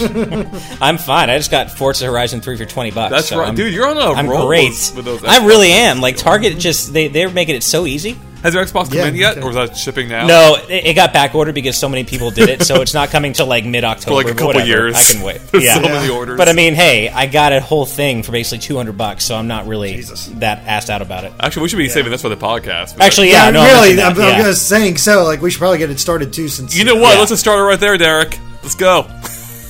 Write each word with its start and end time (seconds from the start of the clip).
Ash? 0.00 0.78
I'm 0.80 0.98
fine. 0.98 1.30
I 1.30 1.36
just 1.38 1.50
got 1.50 1.70
Forza 1.70 2.06
Horizon 2.06 2.40
3 2.40 2.56
for 2.56 2.64
20 2.64 2.90
bucks. 2.92 3.10
That's 3.12 3.28
so 3.28 3.38
right, 3.38 3.48
I'm, 3.48 3.54
dude. 3.54 3.72
You're 3.72 3.88
on 3.88 3.96
a 3.96 4.12
I'm 4.12 4.28
roll 4.28 4.46
great. 4.46 4.68
with, 4.70 4.96
with 4.96 5.04
those. 5.04 5.24
I 5.24 5.44
really 5.46 5.70
am. 5.72 6.00
Like. 6.00 6.16
Target 6.18 6.58
just 6.58 6.92
they 6.92 7.08
they're 7.08 7.30
making 7.30 7.54
it 7.54 7.62
so 7.62 7.86
easy. 7.86 8.18
Has 8.42 8.54
your 8.54 8.64
Xbox 8.64 8.84
come 8.88 8.98
Yeah, 8.98 9.06
in 9.06 9.16
yet, 9.16 9.36
okay. 9.38 9.44
or 9.46 9.50
is 9.50 9.56
that 9.56 9.76
shipping 9.76 10.08
now? 10.08 10.26
No, 10.26 10.56
it, 10.68 10.86
it 10.86 10.94
got 10.94 11.12
back 11.12 11.34
ordered 11.34 11.54
because 11.56 11.76
so 11.76 11.88
many 11.88 12.04
people 12.04 12.30
did 12.30 12.48
it, 12.48 12.62
so 12.62 12.80
it's 12.82 12.94
not 12.94 13.08
coming 13.10 13.32
till 13.32 13.46
like 13.46 13.64
mid 13.64 13.82
October. 13.84 14.14
like 14.14 14.26
a 14.26 14.30
couple 14.30 14.46
whatever. 14.48 14.66
years. 14.66 14.94
I 14.96 15.12
can 15.12 15.22
wait. 15.22 15.40
There's 15.52 15.64
Yeah. 15.64 15.74
so 15.74 15.80
many 15.82 16.08
orders. 16.08 16.36
But 16.36 16.48
I 16.48 16.52
mean, 16.52 16.74
hey, 16.74 17.08
I 17.08 17.26
got 17.26 17.52
a 17.52 17.60
whole 17.60 17.84
thing 17.86 18.22
for 18.22 18.30
basically 18.32 18.58
200 18.58 18.96
bucks, 18.96 19.24
so 19.24 19.34
I'm 19.36 19.48
not 19.48 19.66
really 19.66 19.94
Jesus. 19.94 20.26
that 20.36 20.64
assed 20.66 20.88
out 20.90 21.02
about 21.02 21.24
it. 21.24 21.32
actually, 21.40 21.62
we 21.62 21.68
should 21.68 21.78
be 21.78 21.88
saving 21.88 22.10
this 22.12 22.22
for 22.22 22.28
the 22.28 22.36
podcast. 22.36 22.98
Actually, 23.00 23.30
yeah, 23.30 23.46
Yeah, 23.46 23.50
no, 23.50 23.60
I 23.60 23.64
really. 23.66 23.96
mentioned 23.96 24.00
I'm, 24.02 24.14
that, 24.16 24.34
I'm 24.34 24.40
yeah. 24.40 24.46
just 24.46 24.68
saying. 24.68 24.96
So, 24.98 25.24
like, 25.24 25.40
we 25.42 25.50
should 25.50 25.58
probably 25.58 25.78
get 25.78 25.90
it 25.90 25.98
started 25.98 26.32
too. 26.32 26.48
Since 26.48 26.76
you 26.76 26.84
know 26.84 26.94
what? 26.96 27.14
Yeah. 27.14 27.18
Let's 27.18 27.30
just 27.30 27.40
start 27.42 27.58
it 27.58 27.62
right 27.62 27.80
there, 27.80 27.96
Derek. 27.98 28.38
Let's 28.62 28.74
go. 28.76 29.02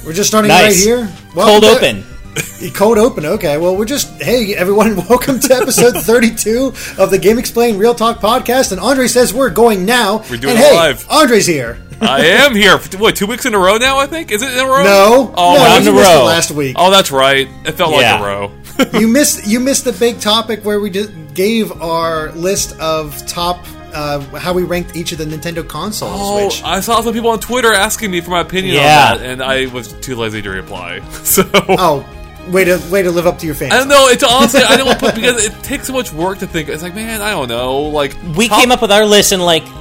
We're 0.09 0.15
just 0.15 0.31
starting 0.31 0.49
Nice. 0.49 0.87
right 0.87 1.07
here. 1.07 1.15
Cold 1.35 1.63
Welcome 1.65 1.99
open. 1.99 2.73
Cold 2.73 2.97
open. 2.97 3.27
Okay. 3.27 3.59
Well, 3.59 3.77
we're 3.77 3.85
just 3.85 4.09
hey 4.23 4.55
everyone, 4.55 4.97
welcome 5.11 5.39
to 5.39 5.55
episode 5.55 5.93
32 6.03 6.69
of 6.97 7.11
the 7.11 7.19
GameXplain 7.19 7.79
Real 7.79 7.95
Talk 7.95 8.19
podcast. 8.19 8.73
And 8.73 8.81
Andre 8.81 9.07
says 9.07 9.35
we're 9.35 9.51
going 9.51 9.85
now. 9.85 10.21
We're 10.31 10.39
doing 10.39 10.57
and 10.57 10.61
it 10.65 10.71
hey, 10.71 10.75
live. 10.75 11.07
Andre's 11.11 11.45
here. 11.47 11.79
I 12.01 12.25
am 12.25 12.55
here. 12.55 12.79
What, 12.97 13.17
two 13.17 13.27
weeks 13.27 13.45
in 13.45 13.53
a 13.53 13.59
row 13.59 13.77
now, 13.77 13.99
I 13.99 14.07
think? 14.07 14.31
Is 14.33 14.41
it 14.41 14.51
in 14.51 14.61
a 14.61 14.67
row? 14.67 14.83
No, 14.83 15.35
Oh, 15.37 15.55
no, 15.55 15.61
wow. 15.61 15.77
in 15.77 15.85
you 15.85 15.91
a 15.91 15.93
row. 15.95 16.25
last 16.25 16.53
week. 16.53 16.77
Oh, 16.79 16.91
that's 16.91 17.11
right. 17.11 17.47
It 17.67 17.73
felt 17.73 17.91
Yeah. 18.01 18.19
like 18.19 18.21
a 18.23 18.25
row. 18.25 18.99
you 18.99 19.09
missed 19.09 19.47
you 19.47 19.61
missed 19.61 19.85
the 19.85 19.93
big 19.93 20.21
topic 20.21 20.65
where 20.65 20.81
we 20.81 20.89
just 20.89 21.11
gave 21.35 21.71
our 21.83 22.33
list 22.33 22.81
of 22.81 23.27
top 23.27 23.63
uh, 23.95 24.21
how 24.39 24.53
we 24.53 24.63
ranked 24.65 24.97
each 24.97 25.13
of 25.13 25.19
the 25.19 25.25
Nintendo 25.25 25.67
consoles. 25.67 26.13
Oh, 26.15 26.45
which 26.47 26.63
I 26.63 26.81
saw 26.81 27.01
some 27.01 27.13
people 27.15 27.31
on 27.31 27.41
Twitter 27.41 27.73
asking 27.73 28.11
me 28.11 28.21
for 28.21 28.31
my 28.31 28.41
opinion 28.41 28.75
Yeah. 28.77 29.13
on 29.13 29.19
that, 29.19 29.27
and 29.27 29.43
I 29.43 29.67
was 29.67 29.93
too 29.95 30.15
lazy 30.17 30.43
to 30.43 30.51
reply. 30.51 31.01
So 31.25 31.49
oh, 31.55 32.07
way 32.51 32.65
to 32.65 32.79
way 32.91 33.03
to 33.03 33.11
live 33.11 33.27
up 33.27 33.39
to 33.41 33.47
your 33.47 33.55
fans. 33.55 33.73
I 33.75 33.79
don't 33.79 33.89
know. 33.89 34.07
It's 34.09 34.23
honestly 34.25 34.63
I 34.63 34.77
don't 34.77 34.87
want 34.87 35.01
to 35.01 35.07
put 35.07 35.15
because 35.15 35.45
it 35.45 35.53
takes 35.63 35.87
so 35.87 35.93
much 35.93 36.13
work 36.13 36.39
to 36.39 36.47
think. 36.47 36.69
It's 36.69 36.83
like, 36.83 36.95
man, 36.95 37.21
I 37.23 37.31
don't 37.31 37.49
know. 37.49 37.81
Like 37.83 38.17
We 38.37 38.49
top- 38.49 38.61
came 38.61 38.73
up 38.73 38.81
with 38.83 38.91
our 38.93 39.05
list 39.05 39.33
in 39.33 39.41
like 39.41 39.65
f- 39.65 39.78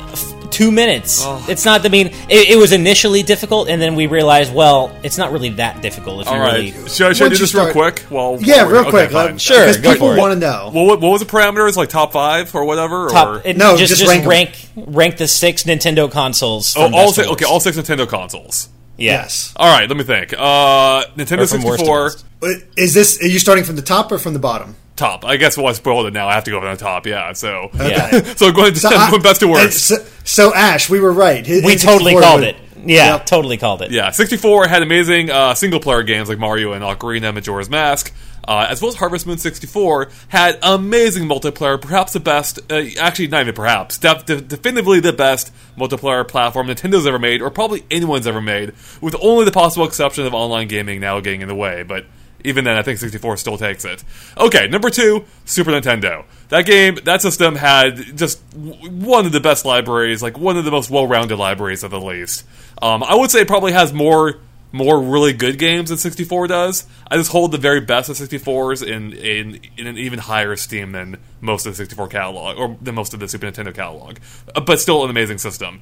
two 0.47 0.71
minutes. 0.71 1.21
Oh. 1.23 1.45
It's 1.47 1.65
not. 1.65 1.85
I 1.85 1.89
mean, 1.89 2.07
it, 2.07 2.49
it 2.51 2.57
was 2.57 2.71
initially 2.71 3.23
difficult, 3.23 3.69
and 3.69 3.81
then 3.81 3.95
we 3.95 4.07
realized, 4.07 4.53
well, 4.53 4.91
it's 5.03 5.17
not 5.17 5.31
really 5.31 5.49
that 5.49 5.81
difficult 5.81 6.21
if 6.21 6.27
All 6.27 6.35
you 6.35 6.39
right, 6.41 6.53
really. 6.75 6.89
should, 6.89 7.07
I- 7.07 7.13
should 7.13 7.25
I 7.25 7.29
do 7.29 7.35
you 7.35 7.39
this 7.39 7.53
real 7.53 7.71
quick? 7.71 8.05
Well, 8.09 8.37
yeah, 8.41 8.63
real 8.63 8.81
we're- 8.83 8.89
quick. 8.89 9.11
fine. 9.11 9.35
uh, 9.35 9.37
Sure, 9.37 9.59
because 9.59 9.77
go 9.77 9.93
people 9.93 10.15
want 10.15 10.33
to 10.33 10.39
know. 10.39 10.71
Well, 10.73 10.85
what, 10.85 11.01
what 11.01 11.09
was 11.11 11.21
the 11.21 11.27
parameters? 11.27 11.75
Like 11.75 11.89
top 11.89 12.11
five 12.13 12.53
or 12.55 12.65
whatever? 12.65 13.07
Top, 13.09 13.27
or? 13.27 13.41
it- 13.47 13.57
No, 13.57 13.77
just, 13.77 13.89
just 13.97 14.01
just 14.01 14.11
rank 14.11 14.25
rank 14.25 14.67
'em. 14.77 14.93
rank, 14.93 15.17
the 15.17 15.27
six 15.27 15.63
Nintendo 15.63 16.09
consoles. 16.11 16.75
oh, 16.77 16.91
all 16.93 17.11
six, 17.13 17.27
okay, 17.29 17.45
all 17.45 17.59
six 17.59 17.77
Nintendo 17.77 18.07
consoles. 18.07 18.69
Yeah. 18.97 19.21
Yes. 19.21 19.53
All 19.55 19.71
right, 19.71 19.87
let 19.87 19.95
me 19.95 20.03
think. 20.03 20.33
Uh, 20.33 21.05
Nintendo 21.15 21.41
Or 21.43 21.47
from 21.47 21.61
worst 21.61 21.85
to 21.85 21.85
64. 21.85 22.49
Uh, 22.49 22.53
Is 22.77 22.93
this? 22.95 23.21
Are 23.21 23.27
you 23.27 23.37
starting 23.37 23.63
from 23.63 23.75
the 23.75 23.83
top 23.83 24.11
or 24.11 24.17
from 24.17 24.33
the 24.33 24.39
bottom? 24.39 24.75
Top. 24.97 25.23
I 25.25 25.37
guess 25.37 25.55
well, 25.57 25.67
I 25.67 25.71
spoiled 25.73 26.07
it 26.07 26.13
now. 26.13 26.27
I 26.27 26.33
have 26.33 26.43
to 26.45 26.51
go 26.51 26.59
from 26.59 26.71
the 26.71 26.77
top. 26.77 27.05
Yeah, 27.07 27.31
so 27.33 27.69
Yeah. 27.75 28.21
so 28.35 28.51
going 28.51 28.73
to 28.73 28.87
I- 28.91 29.09
going 29.09 29.21
best 29.21 29.39
to 29.41 29.47
uh, 29.47 29.51
worst. 29.51 29.79
So, 29.87 29.95
so, 30.25 30.53
Ash, 30.53 30.89
we 30.89 30.99
were 30.99 31.13
right. 31.13 31.45
His- 31.45 31.63
We 31.63 31.73
his 31.73 31.83
totally 31.83 32.13
called 32.13 32.41
would- 32.41 32.49
it. 32.49 32.55
Yeah, 32.85 33.13
Yep. 33.15 33.25
totally 33.25 33.57
called 33.57 33.81
it. 33.81 33.91
Yeah, 33.91 34.11
64 34.11 34.67
had 34.67 34.81
amazing 34.83 35.29
uh, 35.31 35.55
single 35.55 35.79
player 35.79 36.03
games 36.03 36.29
like 36.29 36.37
Mario 36.37 36.73
and 36.73 36.83
Ocarina, 36.85 37.25
and 37.25 37.35
Majora's 37.35 37.69
Mask, 37.71 38.13
uh, 38.47 38.67
as 38.69 38.81
well 38.81 38.89
as 38.89 38.95
Harvest 38.95 39.25
Moon 39.27 39.39
64 39.39 40.09
had 40.29 40.57
amazing 40.61 41.23
multiplayer, 41.27 41.81
perhaps 41.81 42.13
the 42.13 42.19
best, 42.21 42.59
uh, 42.71 42.83
actually, 42.99 43.27
not 43.27 43.41
even 43.41 43.55
perhaps, 43.55 43.97
def- 43.97 44.25
de- 44.25 44.39
definitively 44.41 44.99
the 45.01 45.11
best 45.11 45.51
multiplayer 45.77 46.25
platform 46.25 46.67
Nintendo's 46.67 47.07
ever 47.07 47.19
made, 47.19 47.41
or 47.41 47.49
probably 47.49 47.83
anyone's 47.91 48.27
ever 48.27 48.41
made, 48.41 48.73
with 49.01 49.15
only 49.21 49.43
the 49.43 49.51
possible 49.51 49.85
exception 49.85 50.25
of 50.25 50.33
online 50.35 50.67
gaming 50.67 51.01
now 51.01 51.19
getting 51.19 51.41
in 51.41 51.47
the 51.49 51.55
way, 51.55 51.83
but 51.83 52.05
even 52.47 52.63
then, 52.63 52.77
I 52.77 52.81
think 52.81 52.99
64 52.99 53.37
still 53.37 53.57
takes 53.57 53.85
it. 53.85 54.03
Okay, 54.37 54.67
number 54.67 54.89
two, 54.89 55.25
Super 55.45 55.71
Nintendo. 55.71 56.25
That 56.49 56.65
game, 56.65 56.97
that 57.03 57.21
system 57.21 57.55
had 57.55 58.17
just 58.17 58.49
w- 58.51 58.89
one 58.89 59.25
of 59.25 59.31
the 59.31 59.39
best 59.39 59.65
libraries, 59.65 60.21
like 60.23 60.37
one 60.37 60.57
of 60.57 60.65
the 60.65 60.71
most 60.71 60.89
well-rounded 60.89 61.37
libraries 61.37 61.83
at 61.83 61.91
the 61.91 61.99
least. 61.99 62.45
Um, 62.81 63.03
I 63.03 63.15
would 63.15 63.31
say 63.31 63.41
it 63.41 63.47
probably 63.47 63.73
has 63.73 63.93
more 63.93 64.39
more 64.71 65.01
really 65.01 65.31
good 65.31 65.57
games 65.57 65.89
than 65.89 65.97
64 65.97 66.47
does. 66.47 66.85
I 67.09 67.15
just 67.15 67.31
hold 67.31 67.51
the 67.51 67.57
very 67.57 67.79
best 67.79 68.09
of 68.09 68.17
64s 68.17 68.85
in 68.85 69.13
in, 69.13 69.61
in 69.77 69.87
an 69.87 69.97
even 69.97 70.19
higher 70.19 70.51
esteem 70.51 70.91
than 70.91 71.17
most 71.41 71.65
of 71.65 71.73
the 71.73 71.77
64 71.77 72.07
catalog, 72.09 72.57
or 72.57 72.77
than 72.81 72.95
most 72.95 73.13
of 73.13 73.19
the 73.19 73.27
Super 73.27 73.47
Nintendo 73.47 73.73
catalog. 73.73 74.17
Uh, 74.53 74.61
but 74.61 74.79
still 74.79 75.03
an 75.03 75.09
amazing 75.09 75.37
system. 75.37 75.81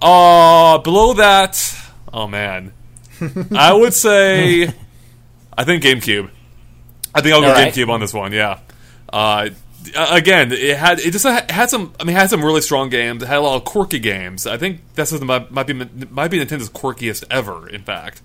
Uh, 0.00 0.78
below 0.78 1.14
that, 1.14 1.74
oh 2.12 2.26
man, 2.26 2.72
I 3.54 3.72
would 3.72 3.94
say, 3.94 4.72
I 5.56 5.64
think 5.64 5.82
GameCube. 5.82 6.30
I 7.14 7.20
think 7.20 7.34
I'll 7.34 7.40
go 7.40 7.52
right. 7.52 7.72
GameCube 7.72 7.88
on 7.88 8.00
this 8.00 8.12
one. 8.12 8.32
Yeah. 8.32 8.58
Uh, 9.10 9.50
again, 9.96 10.52
it 10.52 10.76
had 10.76 10.98
it 10.98 11.12
just 11.12 11.24
had 11.24 11.50
had 11.50 11.70
some. 11.70 11.94
I 11.98 12.04
mean, 12.04 12.16
it 12.16 12.18
had 12.18 12.30
some 12.30 12.44
really 12.44 12.60
strong 12.60 12.90
games. 12.90 13.22
It 13.22 13.26
had 13.26 13.38
a 13.38 13.40
lot 13.40 13.56
of 13.56 13.64
quirky 13.64 13.98
games. 13.98 14.46
I 14.46 14.58
think 14.58 14.80
this 14.94 15.12
is 15.12 15.20
might, 15.20 15.50
might 15.50 15.66
be 15.66 15.74
might 15.74 16.28
be 16.28 16.38
Nintendo's 16.38 16.70
quirkiest 16.70 17.24
ever. 17.30 17.68
In 17.68 17.82
fact, 17.82 18.22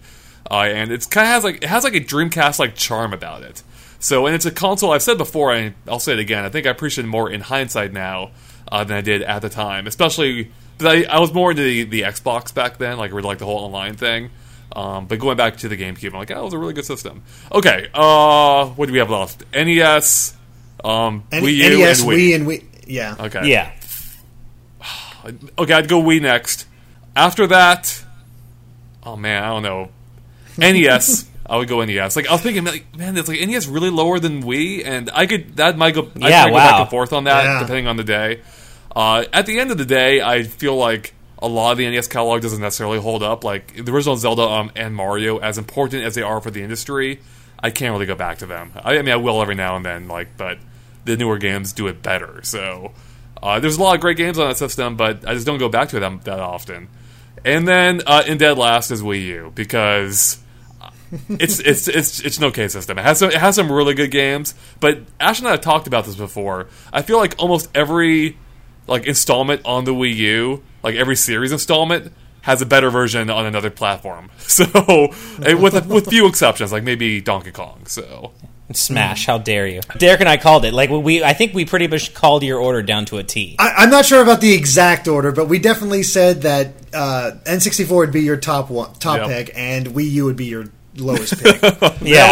uh, 0.50 0.64
and 0.64 0.92
it's 0.92 1.06
kind 1.06 1.28
of 1.28 1.34
has 1.34 1.44
like 1.44 1.58
it 1.58 1.70
has 1.70 1.84
like 1.84 1.96
a 1.96 2.02
Dreamcast 2.02 2.60
like 2.60 2.76
charm 2.76 3.14
about 3.14 3.44
it. 3.44 3.64
So, 4.00 4.26
and 4.26 4.36
it's 4.36 4.46
a 4.46 4.52
console. 4.52 4.92
I've 4.92 5.04
said 5.04 5.18
before, 5.18 5.54
and 5.54 5.76
I'll 5.88 6.00
say 6.00 6.14
it 6.14 6.20
again. 6.20 6.44
I 6.44 6.50
think 6.50 6.66
I 6.66 6.72
appreciate 6.72 7.06
it 7.06 7.08
more 7.08 7.30
in 7.30 7.42
hindsight 7.42 7.94
now 7.94 8.32
uh, 8.72 8.84
than 8.84 8.98
I 8.98 9.02
did 9.02 9.22
at 9.22 9.44
the 9.44 9.50
time, 9.50 9.86
especially 9.86 10.52
because 10.78 11.06
I, 11.06 11.18
I 11.18 11.20
was 11.20 11.32
more 11.34 11.52
into 11.52 11.62
the, 11.62 11.84
the 11.84 12.02
Xbox 12.02 12.54
back 12.54 12.80
then, 12.80 12.98
like 12.98 13.12
really 13.12 13.28
like 13.28 13.38
the 13.38 13.46
whole 13.46 13.60
online 13.60 13.96
thing. 13.96 14.32
Um, 14.74 15.06
but 15.08 15.20
going 15.20 15.36
back 15.38 15.58
to 15.58 15.68
the 15.70 15.76
GameCube, 15.78 16.08
I'm 16.14 16.20
like, 16.20 16.32
oh, 16.32 16.40
it 16.42 16.44
was 16.46 16.54
a 16.54 16.58
really 16.58 16.74
good 16.74 16.86
system. 16.86 17.24
Okay, 17.52 17.90
uh, 17.94 18.68
what 18.68 18.86
do 18.88 18.94
we 18.94 19.00
have 19.00 19.10
left? 19.10 19.44
NES, 19.54 20.36
um, 20.84 21.24
N- 21.32 21.44
Wii 21.44 21.54
U, 21.56 21.78
NES, 21.80 22.02
and 22.02 22.10
Wii. 22.10 22.16
Wii, 22.18 22.36
and 22.36 22.48
Wii. 22.48 22.64
Yeah. 22.88 23.16
Okay. 23.20 23.50
Yeah. 23.50 23.72
Okay, 25.58 25.74
I'd 25.74 25.88
go 25.88 26.02
Wii 26.02 26.20
next. 26.22 26.66
After 27.16 27.46
that, 27.48 28.04
oh 29.04 29.16
man, 29.16 29.44
I 29.44 29.50
don't 29.50 29.64
know. 29.64 29.90
NES. 30.58 31.28
I 31.46 31.58
would 31.58 31.68
go 31.68 31.84
NES. 31.84 32.16
Like 32.16 32.28
I 32.28 32.32
was 32.32 32.42
thinking, 32.42 32.64
like, 32.64 32.86
man, 32.98 33.18
it's 33.18 33.28
like 33.28 33.40
NES 33.46 33.68
really 33.68 33.90
lower 33.90 34.20
than 34.20 34.42
Wii, 34.44 34.84
and 34.86 35.10
I 35.14 35.26
could 35.28 35.58
that 35.58 35.78
might 35.78 35.94
go. 35.94 36.10
I 36.22 36.30
Yeah, 36.30 36.44
might 36.46 36.50
go 36.52 36.56
back 36.58 36.80
and 36.82 36.90
forth 36.90 37.14
on 37.14 37.26
that 37.26 37.44
Yeah. 37.44 37.60
depending 37.60 37.88
on 37.88 37.98
the 37.98 38.04
day. 38.04 38.42
Uh, 38.96 39.26
at 39.32 39.46
the 39.46 39.60
end 39.60 39.70
of 39.72 39.78
the 39.78 39.86
day, 39.86 40.22
I 40.22 40.44
feel 40.44 40.76
like 40.76 41.14
a 41.42 41.48
lot 41.48 41.72
of 41.72 41.78
the 41.78 41.90
NES 41.90 42.08
catalog 42.08 42.42
doesn't 42.42 42.62
necessarily 42.62 43.00
hold 43.00 43.24
up. 43.24 43.44
Like 43.44 43.84
the 43.84 43.92
original 43.92 44.16
Zelda 44.16 44.44
um, 44.44 44.72
and 44.76 44.96
Mario, 44.96 45.38
as 45.40 45.58
important 45.58 46.04
as 46.04 46.16
they 46.16 46.22
are 46.22 46.40
for 46.40 46.52
the 46.52 46.62
industry, 46.62 47.20
I 47.60 47.72
can't 47.72 47.92
really 47.92 48.06
go 48.06 48.16
back 48.16 48.40
to 48.40 48.46
them. 48.46 48.72
I, 48.76 48.98
I 48.98 49.02
mean, 49.02 49.14
I 49.14 49.18
will 49.18 49.42
every 49.42 49.56
now 49.56 49.76
and 49.76 49.86
then, 49.86 50.08
like, 50.08 50.38
but 50.38 50.60
the 51.06 51.18
newer 51.18 51.38
games 51.38 51.74
do 51.74 51.88
it 51.88 52.02
better. 52.02 52.42
So 52.44 52.92
uh, 53.42 53.60
there's 53.60 53.78
a 53.78 53.82
lot 53.82 53.96
of 53.96 54.02
great 54.02 54.18
games 54.18 54.38
on 54.38 54.48
that 54.50 54.58
system, 54.58 54.96
but 54.96 55.28
I 55.28 55.34
just 55.34 55.46
don't 55.46 55.58
go 55.58 55.70
back 55.70 55.90
to 55.90 56.00
them 56.00 56.22
that 56.26 56.40
often. 56.40 56.90
And 57.44 57.68
then 57.68 58.02
uh, 58.06 58.24
in 58.28 58.38
dead 58.38 58.58
last 58.58 58.92
is 58.92 59.02
Wii 59.02 59.26
U 59.26 59.52
because 59.56 60.40
it's 61.28 61.60
it's 61.60 61.88
it's 61.88 62.20
it's 62.20 62.38
an 62.38 62.46
okay 62.46 62.68
system. 62.68 63.00
It 63.00 63.04
has 63.04 63.20
some, 63.20 63.32
it 63.32 63.38
has 63.38 63.56
some 63.56 63.72
really 63.72 63.96
good 63.96 64.12
games, 64.12 64.54
but 64.80 65.00
Ash 65.20 65.40
and 65.40 65.48
I 65.48 65.52
have 65.52 65.62
talked 65.62 65.88
about 65.88 66.06
this 66.06 66.16
before. 66.16 66.68
I 66.94 67.02
feel 67.02 67.18
like 67.18 67.36
almost 67.40 67.70
every 67.74 68.38
like 68.88 69.06
installment 69.06 69.62
on 69.66 69.86
the 69.86 69.94
Wii 69.94 70.16
U, 70.16 70.64
like 70.84 70.96
every 70.96 71.16
series 71.16 71.52
installment, 71.52 72.12
has 72.42 72.62
a 72.62 72.66
better 72.66 72.90
version 72.90 73.30
on 73.30 73.46
another 73.46 73.70
platform. 73.70 74.30
So 74.52 74.66
eh, 75.44 75.54
with 75.54 75.86
with 75.88 76.08
few 76.10 76.28
exceptions, 76.28 76.72
like 76.74 76.84
maybe 76.84 77.22
Donkey 77.22 77.52
Kong. 77.52 77.86
So 77.86 78.32
Smash! 78.74 79.26
How 79.26 79.38
dare 79.38 79.68
you? 79.68 79.82
Derek 79.98 80.20
and 80.22 80.30
I 80.30 80.38
called 80.38 80.64
it. 80.66 80.74
Like 80.74 80.90
we, 80.90 81.24
I 81.24 81.34
think 81.34 81.54
we 81.54 81.66
pretty 81.66 81.88
much 81.88 82.14
called 82.14 82.42
your 82.44 82.58
order 82.60 82.82
down 82.82 83.06
to 83.06 83.18
a 83.18 83.24
T. 83.24 83.56
I, 83.60 83.74
I'm 83.80 83.90
not 83.90 84.06
sure 84.06 84.22
about 84.22 84.40
the 84.42 84.54
exact 84.54 85.08
order, 85.10 85.32
but 85.34 85.48
we 85.48 85.60
definitely 85.60 86.04
said 86.04 86.44
that 86.44 86.74
uh, 86.94 87.32
N64 87.46 87.90
would 87.98 88.12
be 88.14 88.22
your 88.24 88.38
top 88.38 88.70
one, 88.70 88.94
top 88.96 89.18
Yep. 89.18 89.28
pick, 89.28 89.52
and 89.56 89.88
Wii 89.88 90.10
U 90.12 90.26
would 90.26 90.38
be 90.38 90.46
your 90.46 90.66
lowest 90.96 91.42
pick. 91.42 91.62
yeah, 91.62 91.78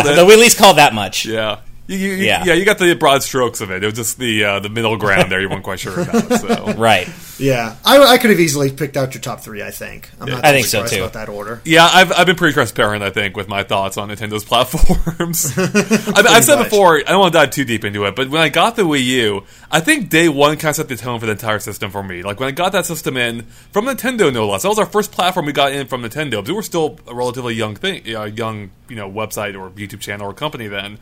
Nailed 0.02 0.06
it. 0.08 0.16
but 0.16 0.28
we 0.28 0.34
at 0.34 0.40
least 0.40 0.58
called 0.58 0.78
that 0.78 0.94
much. 0.94 1.26
yeah. 1.26 1.60
You, 1.90 1.98
you, 1.98 2.10
you- 2.18 2.26
Yeah. 2.26 2.44
yeah, 2.46 2.54
you 2.54 2.66
got 2.66 2.78
the 2.78 2.94
broad 2.94 3.24
strokes 3.24 3.62
of 3.62 3.72
it. 3.72 3.84
It 3.84 3.86
was 3.88 3.96
just 3.96 4.20
the 4.20 4.44
uh, 4.44 4.60
the 4.60 4.70
middle 4.70 4.96
ground 4.98 5.32
there. 5.32 5.42
You 5.42 5.50
weren't 5.50 5.64
quite 5.64 5.80
sure 5.80 6.00
about. 6.02 6.32
So 6.40 6.74
Right. 6.78 7.10
yeah, 7.40 7.76
I, 7.84 7.98
I 8.00 8.18
could 8.20 8.30
have 8.30 8.40
easily 8.40 8.72
picked 8.72 8.96
out 8.96 9.14
your 9.16 9.22
top 9.22 9.40
three. 9.42 9.64
I 9.64 9.72
think. 9.72 10.10
I'm 10.22 10.30
not 10.30 10.46
I 10.46 10.52
think 10.52 10.68
so, 10.68 10.86
too. 10.86 10.98
about 11.00 11.14
that 11.14 11.30
order. 11.30 11.62
Yeah, 11.66 11.90
I've, 11.92 12.12
I've 12.12 12.26
been 12.28 12.36
pretty 12.36 12.54
transparent, 12.54 13.02
I 13.04 13.10
think, 13.10 13.36
with 13.36 13.48
my 13.48 13.64
thoughts 13.64 13.98
on 13.98 14.10
Nintendo's 14.10 14.44
platforms. 14.46 15.52
I've, 15.58 16.28
I've 16.28 16.44
said 16.44 16.58
much. 16.58 16.70
before, 16.70 16.98
I 17.00 17.04
don't 17.04 17.20
want 17.20 17.34
to 17.34 17.40
dive 17.40 17.50
too 17.52 17.66
deep 17.66 17.84
into 17.84 18.06
it, 18.06 18.16
but 18.16 18.30
when 18.30 18.42
I 18.42 18.50
got 18.50 18.76
the 18.76 18.84
Wii 18.84 19.04
U, 19.06 19.44
I 19.72 19.80
think 19.80 20.10
day 20.10 20.30
one 20.30 20.58
kind 20.58 20.70
of 20.70 20.76
set 20.76 20.88
the 20.90 20.96
tone 20.96 21.20
for 21.20 21.26
the 21.26 21.32
entire 21.32 21.60
system 21.60 21.90
for 21.92 22.04
me. 22.04 22.22
Like, 22.24 22.40
when 22.40 22.50
I 22.50 22.52
got 22.52 22.72
that 22.74 22.86
system 22.86 23.18
in, 23.18 23.44
from 23.72 23.86
Nintendo 23.86 24.32
no 24.32 24.48
less, 24.48 24.62
that 24.64 24.70
was 24.70 24.80
our 24.80 24.86
first 24.86 25.12
platform 25.12 25.46
we 25.48 25.54
got 25.54 25.72
in 25.72 25.88
from 25.88 26.04
Nintendo, 26.04 26.32
because 26.32 26.50
we 26.50 26.54
were 26.54 26.62
still 26.62 27.00
a 27.08 27.16
relatively 27.16 27.56
young 27.56 27.76
thing, 27.76 28.04
uh, 28.16 28.26
young, 28.26 28.70
you 28.90 28.96
know, 28.96 29.10
website 29.10 29.60
or 29.60 29.70
YouTube 29.72 30.02
channel 30.02 30.30
or 30.30 30.34
company 30.34 30.68
then. 30.68 31.00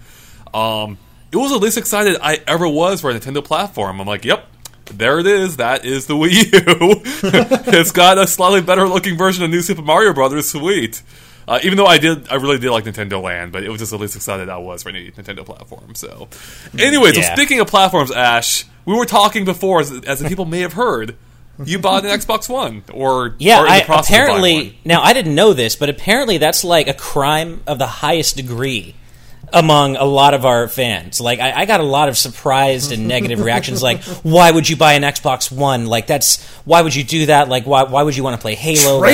Um, 0.54 0.98
it 1.32 1.38
was 1.38 1.52
the 1.52 1.58
least 1.58 1.78
excited 1.78 2.18
I 2.22 2.40
ever 2.48 2.68
was 2.68 3.02
for 3.02 3.12
a 3.12 3.14
Nintendo 3.14 3.44
platform. 3.44 4.00
I'm 4.00 4.08
like, 4.08 4.24
yep, 4.26 4.46
there 4.86 5.20
it 5.20 5.28
is. 5.28 5.58
That 5.58 5.86
is 5.86 6.08
the 6.08 6.14
Wii 6.16 6.54
U. 6.54 7.02
it's 7.80 7.92
got 7.92 8.18
a 8.18 8.26
slightly 8.28 8.62
better 8.62 8.88
looking 8.88 9.18
version 9.18 9.44
of 9.44 9.50
New 9.50 9.62
Super 9.62 9.82
Mario 9.82 10.14
Brothers. 10.14 10.50
Sweet. 10.50 11.02
Uh, 11.48 11.60
even 11.64 11.78
though 11.78 11.86
I 11.86 11.98
did, 11.98 12.28
I 12.30 12.36
really 12.36 12.58
did 12.60 12.72
like 12.72 12.84
Nintendo 12.84 13.22
Land, 13.22 13.54
but 13.54 13.64
it 13.64 13.70
was 13.70 13.80
just 13.80 13.92
the 13.92 13.98
least 13.98 14.16
excited 14.18 14.50
I 14.50 14.58
was 14.58 14.84
for 14.84 14.90
any 14.90 15.12
Nintendo 15.12 15.46
platform. 15.46 15.96
So, 15.96 16.28
anyway, 16.78 17.14
so 17.14 17.22
speaking 17.22 17.62
of 17.62 17.68
platforms, 17.68 18.12
Ash, 18.12 18.66
we 18.86 18.94
were 18.96 19.06
talking 19.06 19.46
before, 19.46 19.80
as, 19.80 19.92
as 20.06 20.20
the 20.20 20.28
people 20.28 20.44
may 20.44 20.60
have 20.60 20.74
heard, 20.74 21.16
you 21.64 21.80
bought 21.80 22.04
an 22.04 22.12
Xbox 22.12 22.50
One, 22.50 22.84
or 22.92 23.36
Yeah, 23.40 23.60
are 23.60 23.66
in 23.66 23.72
the 23.72 23.78
I, 23.78 23.84
process 23.84 24.10
of 24.10 24.14
one. 24.14 24.40
apparently. 24.40 24.80
Now 24.84 25.02
I 25.02 25.14
didn't 25.14 25.36
know 25.36 25.54
this, 25.54 25.78
but 25.78 25.88
apparently 25.90 26.38
that's 26.38 26.66
like 26.66 26.90
a 26.90 26.94
crime 26.94 27.64
of 27.66 27.80
the 27.80 27.88
highest 27.88 28.36
degree 28.36 28.96
among 29.54 29.96
a 29.96 30.04
lot 30.04 30.34
of 30.34 30.46
our 30.46 30.68
fans. 30.68 31.22
Like 31.22 31.40
I, 31.40 31.62
I 31.62 31.66
got 31.66 31.80
a 31.80 31.84
lot 31.84 32.10
of 32.10 32.18
surprised 32.18 32.92
and 32.92 33.08
negative 33.08 33.40
reactions. 33.40 33.82
Like, 33.82 34.04
why 34.24 34.52
would 34.52 34.68
you 34.68 34.76
buy 34.76 34.94
an 34.94 35.04
Xbox 35.04 35.52
One? 35.52 35.86
Like 35.86 36.06
that's 36.08 36.44
why 36.66 36.82
would 36.82 36.94
you 36.94 37.04
do 37.04 37.28
that? 37.28 37.48
Like 37.48 37.66
why 37.66 37.84
why 37.84 38.04
would 38.04 38.18
you 38.18 38.24
want 38.24 38.36
to 38.36 38.42
play 38.42 38.56
Halo? 38.56 39.00
Like, 39.00 39.10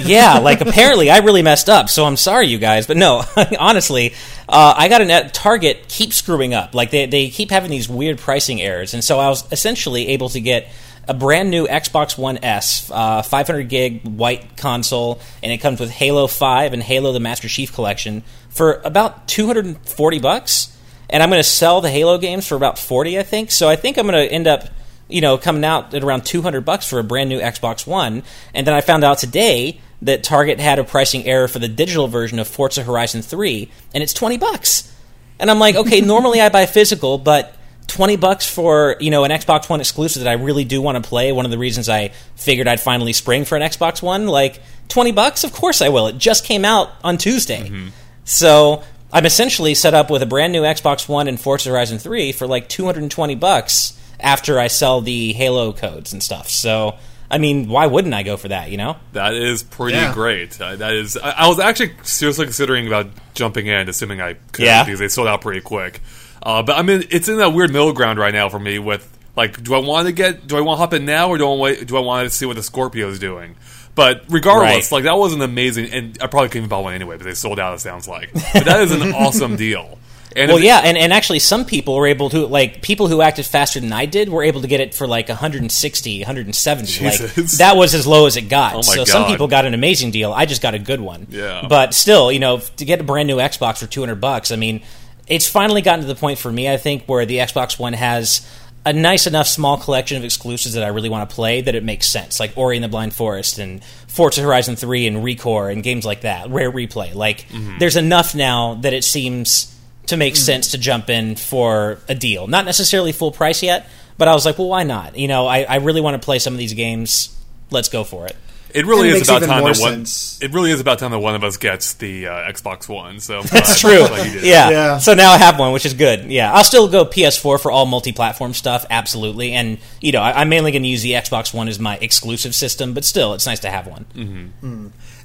yeah, 0.00 0.38
like 0.38 0.60
apparently 0.62 1.10
I 1.10 1.18
really 1.18 1.42
messed 1.42 1.68
up. 1.68 1.90
So 1.90 2.04
I'm 2.06 2.16
sorry, 2.16 2.46
you 2.46 2.58
guys, 2.58 2.86
but 2.86 2.96
no, 2.96 3.22
honestly, 3.58 4.14
uh, 4.48 4.74
I 4.76 4.88
got 4.88 5.02
an 5.02 5.10
at 5.10 5.34
Target 5.34 5.88
keep 5.88 6.12
screwing 6.12 6.54
up. 6.54 6.74
Like 6.74 6.90
they 6.90 7.06
they 7.06 7.28
keep 7.28 7.50
having 7.50 7.70
these 7.70 7.88
weird 7.88 8.18
pricing 8.18 8.62
errors, 8.62 8.94
and 8.94 9.04
so 9.04 9.18
I 9.20 9.28
was 9.28 9.50
essentially 9.52 10.08
able 10.08 10.30
to 10.30 10.40
get 10.40 10.68
a 11.08 11.14
brand 11.14 11.50
new 11.50 11.66
Xbox 11.66 12.18
One 12.18 12.38
S, 12.42 12.90
uh, 12.92 13.22
500 13.22 13.68
gig 13.68 14.02
white 14.04 14.56
console, 14.56 15.20
and 15.42 15.52
it 15.52 15.58
comes 15.58 15.78
with 15.78 15.90
Halo 15.90 16.26
5 16.26 16.72
and 16.72 16.82
Halo 16.82 17.12
the 17.12 17.20
Master 17.20 17.48
Chief 17.48 17.72
Collection 17.72 18.24
for 18.56 18.80
about 18.84 19.28
240 19.28 20.18
bucks. 20.18 20.76
And 21.10 21.22
I'm 21.22 21.28
going 21.28 21.38
to 21.38 21.48
sell 21.48 21.80
the 21.80 21.90
Halo 21.90 22.18
games 22.18 22.48
for 22.48 22.56
about 22.56 22.78
40, 22.78 23.18
I 23.18 23.22
think. 23.22 23.50
So 23.50 23.68
I 23.68 23.76
think 23.76 23.98
I'm 23.98 24.06
going 24.06 24.26
to 24.26 24.32
end 24.32 24.46
up, 24.48 24.68
you 25.08 25.20
know, 25.20 25.38
coming 25.38 25.64
out 25.64 25.94
at 25.94 26.02
around 26.02 26.24
200 26.24 26.64
bucks 26.64 26.88
for 26.88 26.98
a 26.98 27.04
brand 27.04 27.28
new 27.28 27.38
Xbox 27.38 27.86
One. 27.86 28.22
And 28.54 28.66
then 28.66 28.74
I 28.74 28.80
found 28.80 29.04
out 29.04 29.18
today 29.18 29.80
that 30.02 30.24
Target 30.24 30.58
had 30.58 30.78
a 30.78 30.84
pricing 30.84 31.26
error 31.26 31.48
for 31.48 31.58
the 31.58 31.68
digital 31.68 32.08
version 32.08 32.38
of 32.38 32.48
Forza 32.48 32.82
Horizon 32.82 33.22
3, 33.22 33.70
and 33.94 34.02
it's 34.02 34.12
20 34.12 34.36
bucks. 34.38 34.92
And 35.38 35.50
I'm 35.50 35.58
like, 35.58 35.76
okay, 35.76 36.00
normally 36.02 36.40
I 36.40 36.48
buy 36.48 36.66
physical, 36.66 37.18
but 37.18 37.54
20 37.88 38.16
bucks 38.16 38.48
for, 38.48 38.96
you 39.00 39.10
know, 39.10 39.24
an 39.24 39.30
Xbox 39.30 39.68
One 39.68 39.80
exclusive 39.80 40.24
that 40.24 40.30
I 40.30 40.42
really 40.42 40.64
do 40.64 40.82
want 40.82 41.02
to 41.02 41.08
play. 41.08 41.30
One 41.30 41.44
of 41.44 41.50
the 41.50 41.58
reasons 41.58 41.88
I 41.88 42.08
figured 42.34 42.66
I'd 42.66 42.80
finally 42.80 43.12
spring 43.12 43.44
for 43.44 43.56
an 43.56 43.62
Xbox 43.62 44.02
One, 44.02 44.26
like 44.26 44.60
20 44.88 45.12
bucks, 45.12 45.44
of 45.44 45.52
course 45.52 45.82
I 45.82 45.90
will. 45.90 46.08
It 46.08 46.18
just 46.18 46.44
came 46.44 46.64
out 46.64 46.90
on 47.04 47.16
Tuesday. 47.16 47.68
Mm-hmm. 47.68 47.88
So, 48.26 48.82
I'm 49.12 49.24
essentially 49.24 49.74
set 49.74 49.94
up 49.94 50.10
with 50.10 50.20
a 50.20 50.26
brand 50.26 50.52
new 50.52 50.62
Xbox 50.62 51.08
One 51.08 51.28
and 51.28 51.40
Forza 51.40 51.70
Horizon 51.70 51.98
3 51.98 52.32
for 52.32 52.46
like 52.46 52.68
220 52.68 53.34
bucks 53.36 53.98
after 54.20 54.58
I 54.58 54.66
sell 54.66 55.00
the 55.00 55.32
Halo 55.32 55.72
codes 55.72 56.12
and 56.12 56.22
stuff. 56.22 56.50
So, 56.50 56.96
I 57.30 57.38
mean, 57.38 57.68
why 57.68 57.86
wouldn't 57.86 58.12
I 58.14 58.24
go 58.24 58.36
for 58.36 58.48
that, 58.48 58.70
you 58.70 58.76
know? 58.76 58.96
That 59.12 59.34
is 59.34 59.62
pretty 59.62 59.96
Yeah. 59.96 60.12
great. 60.12 60.60
Uh, 60.60 60.76
that 60.76 60.92
is. 60.92 61.16
I, 61.16 61.30
I 61.30 61.48
was 61.48 61.58
actually 61.60 61.92
seriously 62.02 62.46
considering 62.46 62.86
about 62.88 63.06
jumping 63.34 63.68
in, 63.68 63.88
assuming 63.88 64.20
I 64.20 64.34
could, 64.52 64.64
Yeah. 64.66 64.84
because 64.84 64.98
they 64.98 65.08
sold 65.08 65.28
out 65.28 65.40
pretty 65.40 65.60
quick. 65.60 66.00
Uh, 66.42 66.62
but 66.62 66.76
I 66.76 66.82
mean, 66.82 67.04
it's 67.10 67.28
in 67.28 67.38
that 67.38 67.52
weird 67.52 67.72
middle 67.72 67.92
ground 67.92 68.18
right 68.18 68.34
now 68.34 68.48
for 68.48 68.58
me. 68.58 68.78
With 68.78 69.08
like, 69.36 69.62
do 69.62 69.74
I 69.74 69.78
want 69.78 70.06
to 70.06 70.12
get? 70.12 70.46
Do 70.46 70.56
I 70.56 70.60
want 70.60 70.76
to 70.78 70.80
hop 70.80 70.92
in 70.94 71.04
now, 71.04 71.28
or 71.28 71.38
do 71.38 71.50
I 71.50 71.54
wait? 71.56 71.86
Do 71.86 71.96
I 71.96 72.00
want 72.00 72.28
to 72.28 72.30
see 72.34 72.46
what 72.46 72.56
the 72.56 72.62
Scorpio 72.62 73.08
is 73.08 73.18
doing? 73.18 73.56
But 73.96 74.22
regardless, 74.28 74.92
Right. 74.92 74.98
like 74.98 75.04
that 75.04 75.18
was 75.18 75.32
an 75.32 75.42
amazing, 75.42 75.90
and 75.90 76.18
I 76.22 76.28
probably 76.28 76.48
couldn't 76.50 76.60
even 76.66 76.68
buy 76.68 76.78
one 76.78 76.94
anyway, 76.94 77.16
but 77.16 77.24
they 77.24 77.34
sold 77.34 77.58
out. 77.58 77.74
It 77.74 77.80
sounds 77.80 78.06
like, 78.06 78.30
but 78.32 78.64
that 78.66 78.80
is 78.80 78.92
an 78.92 79.12
awesome 79.14 79.56
deal. 79.56 79.98
And 80.36 80.50
Well, 80.52 80.60
yeah, 80.60 80.80
and, 80.84 80.98
and 80.98 81.14
actually, 81.14 81.38
some 81.38 81.64
people 81.64 81.94
were 81.96 82.06
able 82.06 82.28
to, 82.28 82.46
like, 82.46 82.82
people 82.82 83.08
who 83.08 83.22
acted 83.22 83.46
faster 83.46 83.80
than 83.80 83.90
I 83.94 84.04
did 84.04 84.28
were 84.28 84.42
able 84.44 84.60
to 84.60 84.66
get 84.68 84.80
it 84.80 84.92
for 84.92 85.06
like 85.06 85.30
160, 85.30 86.18
170. 86.20 86.86
Jesus. 86.92 87.36
Like, 87.38 87.46
that 87.58 87.76
was 87.76 87.94
as 87.94 88.06
low 88.06 88.26
as 88.26 88.36
it 88.36 88.42
got. 88.50 88.74
Oh 88.74 88.76
my 88.76 88.82
so 88.82 89.04
some 89.06 89.24
people 89.30 89.48
got 89.48 89.64
an 89.64 89.72
amazing 89.72 90.10
deal. 90.10 90.32
I 90.34 90.44
just 90.44 90.60
got 90.60 90.74
a 90.74 90.78
good 90.78 91.00
one. 91.00 91.26
Yeah. 91.30 91.66
But 91.66 91.94
still, 91.94 92.30
you 92.30 92.38
know, 92.38 92.58
to 92.58 92.84
get 92.84 93.00
a 93.00 93.04
brand 93.04 93.28
new 93.28 93.36
Xbox 93.38 93.78
for 93.78 93.86
200 93.86 94.16
bucks, 94.20 94.52
I 94.52 94.56
mean, 94.56 94.82
it's 95.26 95.48
finally 95.48 95.80
gotten 95.80 96.02
to 96.02 96.06
the 96.06 96.14
point 96.14 96.38
for 96.38 96.52
me, 96.52 96.68
I 96.70 96.76
think, 96.76 97.06
where 97.06 97.24
the 97.24 97.38
Xbox 97.38 97.78
One 97.78 97.94
has 97.94 98.46
a 98.86 98.92
nice 98.94 99.26
enough 99.26 99.46
small 99.48 99.76
collection 99.76 100.16
of 100.16 100.24
exclusives 100.24 100.74
that 100.74 100.84
I 100.84 100.88
really 100.88 101.08
want 101.10 101.28
to 101.28 101.34
play 101.34 101.60
that 101.60 101.74
it 101.74 101.84
makes 101.84 102.08
sense, 102.08 102.40
like 102.40 102.56
Ori 102.56 102.76
and 102.76 102.84
the 102.84 102.88
Blind 102.88 103.12
Forest 103.14 103.58
and 103.58 103.84
Forza 104.06 104.40
Horizon 104.40 104.76
3 104.76 105.06
and 105.08 105.16
Recore 105.18 105.70
and 105.70 105.82
games 105.82 106.06
like 106.06 106.22
that, 106.22 106.48
Rare 106.48 106.70
Replay. 106.72 107.14
Like, 107.14 107.46
Mm-hmm. 107.48 107.78
there's 107.78 107.96
enough 107.96 108.34
now 108.34 108.74
that 108.76 108.92
it 108.94 109.04
seems 109.04 109.76
to 110.06 110.16
make 110.16 110.36
sense 110.36 110.70
to 110.70 110.78
jump 110.78 111.10
in 111.10 111.34
for 111.36 111.98
a 112.08 112.14
deal. 112.14 112.46
Not 112.46 112.64
necessarily 112.64 113.10
full 113.12 113.32
price 113.32 113.62
yet, 113.62 113.88
but 114.18 114.28
I 114.28 114.34
was 114.34 114.46
like, 114.46 114.56
well, 114.56 114.68
why 114.68 114.84
not? 114.84 115.18
You 115.18 115.26
know, 115.28 115.46
I, 115.48 115.62
I 115.64 115.76
really 115.76 116.00
want 116.00 116.14
to 116.20 116.24
play 116.24 116.38
some 116.38 116.54
of 116.54 116.58
these 116.58 116.72
games. 116.74 117.36
Let's 117.72 117.88
go 117.88 118.04
for 118.04 118.26
it. 118.28 118.36
It 118.76 118.86
really 118.86 119.08
And 119.08 119.16
it 119.16 119.22
is 119.22 119.28
makes 119.28 119.28
about 119.28 119.38
time 119.46 119.64
that 119.64 119.80
one. 119.80 120.04
sense. 120.04 120.38
It 120.42 120.52
really 120.52 120.70
is 120.70 120.80
about 120.80 120.98
time 120.98 121.10
that 121.10 121.18
one 121.18 121.34
of 121.34 121.42
us 121.42 121.56
gets 121.56 121.94
the 121.94 122.28
uh, 122.28 122.32
Xbox 122.52 122.88
One. 122.88 123.18
So 123.20 123.42
That's 123.52 123.80
true. 123.80 124.06
glad. 124.06 124.34
Yeah. 124.44 124.70
Yeah. 124.70 124.98
So 124.98 125.14
now 125.14 125.32
I 125.32 125.38
have 125.38 125.58
one, 125.58 125.72
which 125.72 125.86
is 125.86 125.94
good. 125.94 126.30
Yeah. 126.30 126.52
I'll 126.52 126.62
still 126.64 126.86
go 126.88 127.04
PS4 127.04 127.60
for 127.60 127.70
all 127.70 127.86
multi-platform 127.86 128.52
stuff, 128.54 128.84
absolutely. 128.90 129.52
And 129.52 129.78
you 130.00 130.12
know, 130.12 130.20
I, 130.20 130.40
I'm 130.42 130.48
mainly 130.48 130.70
going 130.72 130.82
to 130.82 130.88
use 130.88 131.02
the 131.02 131.12
Xbox 131.12 131.52
One 131.54 131.68
as 131.68 131.78
my 131.80 131.96
exclusive 132.00 132.54
system, 132.54 132.92
but 132.94 133.04
still, 133.04 133.34
it's 133.34 133.46
nice 133.46 133.60
to 133.60 133.70
have 133.70 133.86
one. 133.86 134.04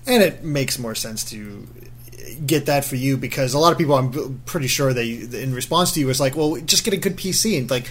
and 0.08 0.24
it 0.24 0.44
makes 0.44 0.80
more 0.80 0.96
sense 0.96 1.24
to 1.26 1.68
get 2.46 2.66
that 2.68 2.86
for 2.86 2.96
you 2.96 3.18
because 3.18 3.54
a 3.54 3.60
lot 3.60 3.72
of 3.72 3.78
people 3.78 3.94
I'm 3.96 4.42
pretty 4.46 4.68
sure 4.68 4.94
they 4.94 5.12
in 5.12 5.54
response 5.54 5.92
to 5.94 6.00
you 6.00 6.08
was 6.08 6.20
like 6.20 6.36
well 6.36 6.56
just 6.58 6.84
get 6.86 6.94
a 6.94 6.98
good 6.98 7.16
PC 7.18 7.58
and 7.58 7.70
like 7.70 7.86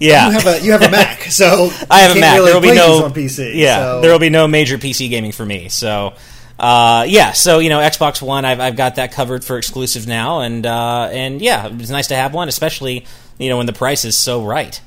Yeah. 0.00 0.26
you 0.26 0.32
have 0.32 0.46
a 0.46 0.60
you 0.64 0.72
have 0.72 0.82
a 0.82 0.90
Mac 0.90 1.22
so 1.24 1.70
I 1.90 2.00
have 2.00 2.16
a 2.16 2.20
Mac. 2.20 2.34
really 2.34 2.46
there 2.46 2.54
will 2.54 2.60
be 2.62 2.74
no 2.74 3.04
on 3.04 3.12
PC 3.12 3.54
Yeah, 3.54 3.78
so- 3.78 4.00
there 4.00 4.12
will 4.12 4.18
be 4.18 4.30
no 4.30 4.46
major 4.48 4.78
PC 4.78 5.08
gaming 5.10 5.32
for 5.32 5.44
me. 5.44 5.68
So, 5.68 6.14
uh, 6.58 7.04
yeah. 7.08 7.32
So 7.32 7.58
you 7.58 7.68
know, 7.68 7.78
Xbox 7.80 8.20
One, 8.22 8.44
I've, 8.44 8.60
I've 8.60 8.76
got 8.76 8.96
that 8.96 9.12
covered 9.12 9.44
for 9.44 9.58
exclusive 9.58 10.06
now, 10.06 10.40
and 10.40 10.64
uh, 10.66 11.08
and 11.12 11.40
yeah, 11.40 11.68
it's 11.72 11.90
nice 11.90 12.08
to 12.08 12.16
have 12.16 12.32
one, 12.34 12.48
especially 12.48 13.06
you 13.38 13.48
know 13.48 13.56
when 13.56 13.66
the 13.66 13.72
price 13.72 14.04
is 14.04 14.16
so 14.16 14.44
right. 14.44 14.80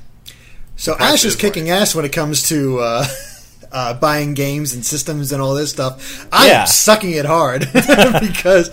So 0.76 0.96
Ash 0.98 1.24
is 1.24 1.34
is 1.34 1.36
kicking 1.36 1.70
ass 1.70 1.94
when 1.94 2.04
it 2.04 2.12
comes 2.12 2.48
to 2.48 2.80
uh, 2.80 3.06
uh, 3.72 3.94
buying 3.94 4.34
games 4.34 4.74
and 4.74 4.84
systems 4.84 5.32
and 5.32 5.40
all 5.42 5.54
this 5.54 5.70
stuff. 5.70 6.26
I'm 6.30 6.48
Yeah. 6.48 6.64
sucking 6.66 7.10
it 7.12 7.24
hard 7.24 7.60
because 7.72 8.68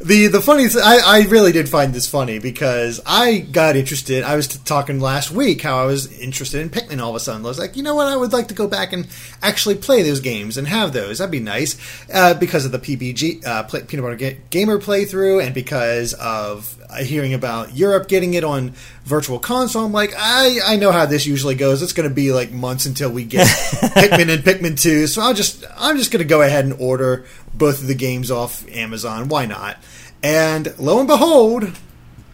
the 0.00 0.28
the 0.28 0.40
funny 0.40 0.68
th- 0.68 0.82
I, 0.84 0.98
I 1.20 1.20
really 1.26 1.52
did 1.52 1.68
find 1.68 1.92
this 1.92 2.06
funny 2.08 2.38
because 2.38 3.00
I 3.04 3.38
got 3.40 3.76
interested. 3.76 4.22
I 4.24 4.36
was 4.36 4.48
t- 4.48 4.58
talking 4.64 5.00
last 5.00 5.30
week 5.30 5.62
how 5.62 5.78
I 5.78 5.86
was 5.86 6.10
interested 6.20 6.60
in 6.60 6.70
Pikmin 6.70 7.00
all 7.00 7.10
of 7.10 7.16
a 7.16 7.20
sudden. 7.20 7.44
I 7.44 7.48
was 7.48 7.58
like, 7.58 7.76
you 7.76 7.82
know 7.82 7.94
what? 7.94 8.06
I 8.06 8.16
would 8.16 8.32
like 8.32 8.48
to 8.48 8.54
go 8.54 8.66
back 8.68 8.92
and 8.92 9.06
actually 9.42 9.74
play 9.76 10.02
those 10.02 10.20
games 10.20 10.56
and 10.56 10.68
have 10.68 10.92
those. 10.92 11.18
That'd 11.18 11.32
be 11.32 11.40
nice 11.40 11.76
uh, 12.12 12.34
because 12.34 12.64
of 12.64 12.72
the 12.72 12.78
PBG 12.78 13.44
uh, 13.46 13.64
play, 13.64 13.82
Peanut 13.82 14.04
Butter 14.04 14.16
Ga- 14.16 14.38
Gamer 14.50 14.78
playthrough 14.78 15.44
and 15.44 15.54
because 15.54 16.14
of 16.14 16.80
Uh, 16.88 16.96
hearing 17.02 17.34
about 17.34 17.74
Europe 17.74 18.08
getting 18.08 18.34
it 18.34 18.44
on 18.44 18.70
Virtual 19.04 19.38
Console. 19.38 19.84
I'm 19.84 19.92
like, 19.92 20.12
I 20.16 20.58
I 20.64 20.76
know 20.76 20.92
how 20.92 21.06
this 21.06 21.26
usually 21.26 21.54
goes. 21.54 21.82
It's 21.82 21.92
going 21.92 22.08
to 22.08 22.14
be 22.14 22.30
like 22.32 22.52
months 22.52 22.86
until 22.86 23.10
we 23.10 23.24
get 23.24 23.46
Pikmin 23.96 24.28
and 24.32 24.44
Pikmin 24.44 24.80
Two. 24.80 25.06
So 25.06 25.22
I'll 25.22 25.34
just 25.34 25.64
I'm 25.76 25.96
just 25.96 26.10
going 26.10 26.22
to 26.22 26.28
go 26.28 26.42
ahead 26.42 26.64
and 26.64 26.74
order 26.78 27.24
both 27.54 27.80
of 27.80 27.86
the 27.88 27.94
games 27.94 28.30
off 28.30 28.68
Amazon. 28.68 29.28
Why 29.28 29.46
not? 29.46 29.78
And 30.22 30.78
lo 30.78 30.98
and 30.98 31.08
behold. 31.08 31.72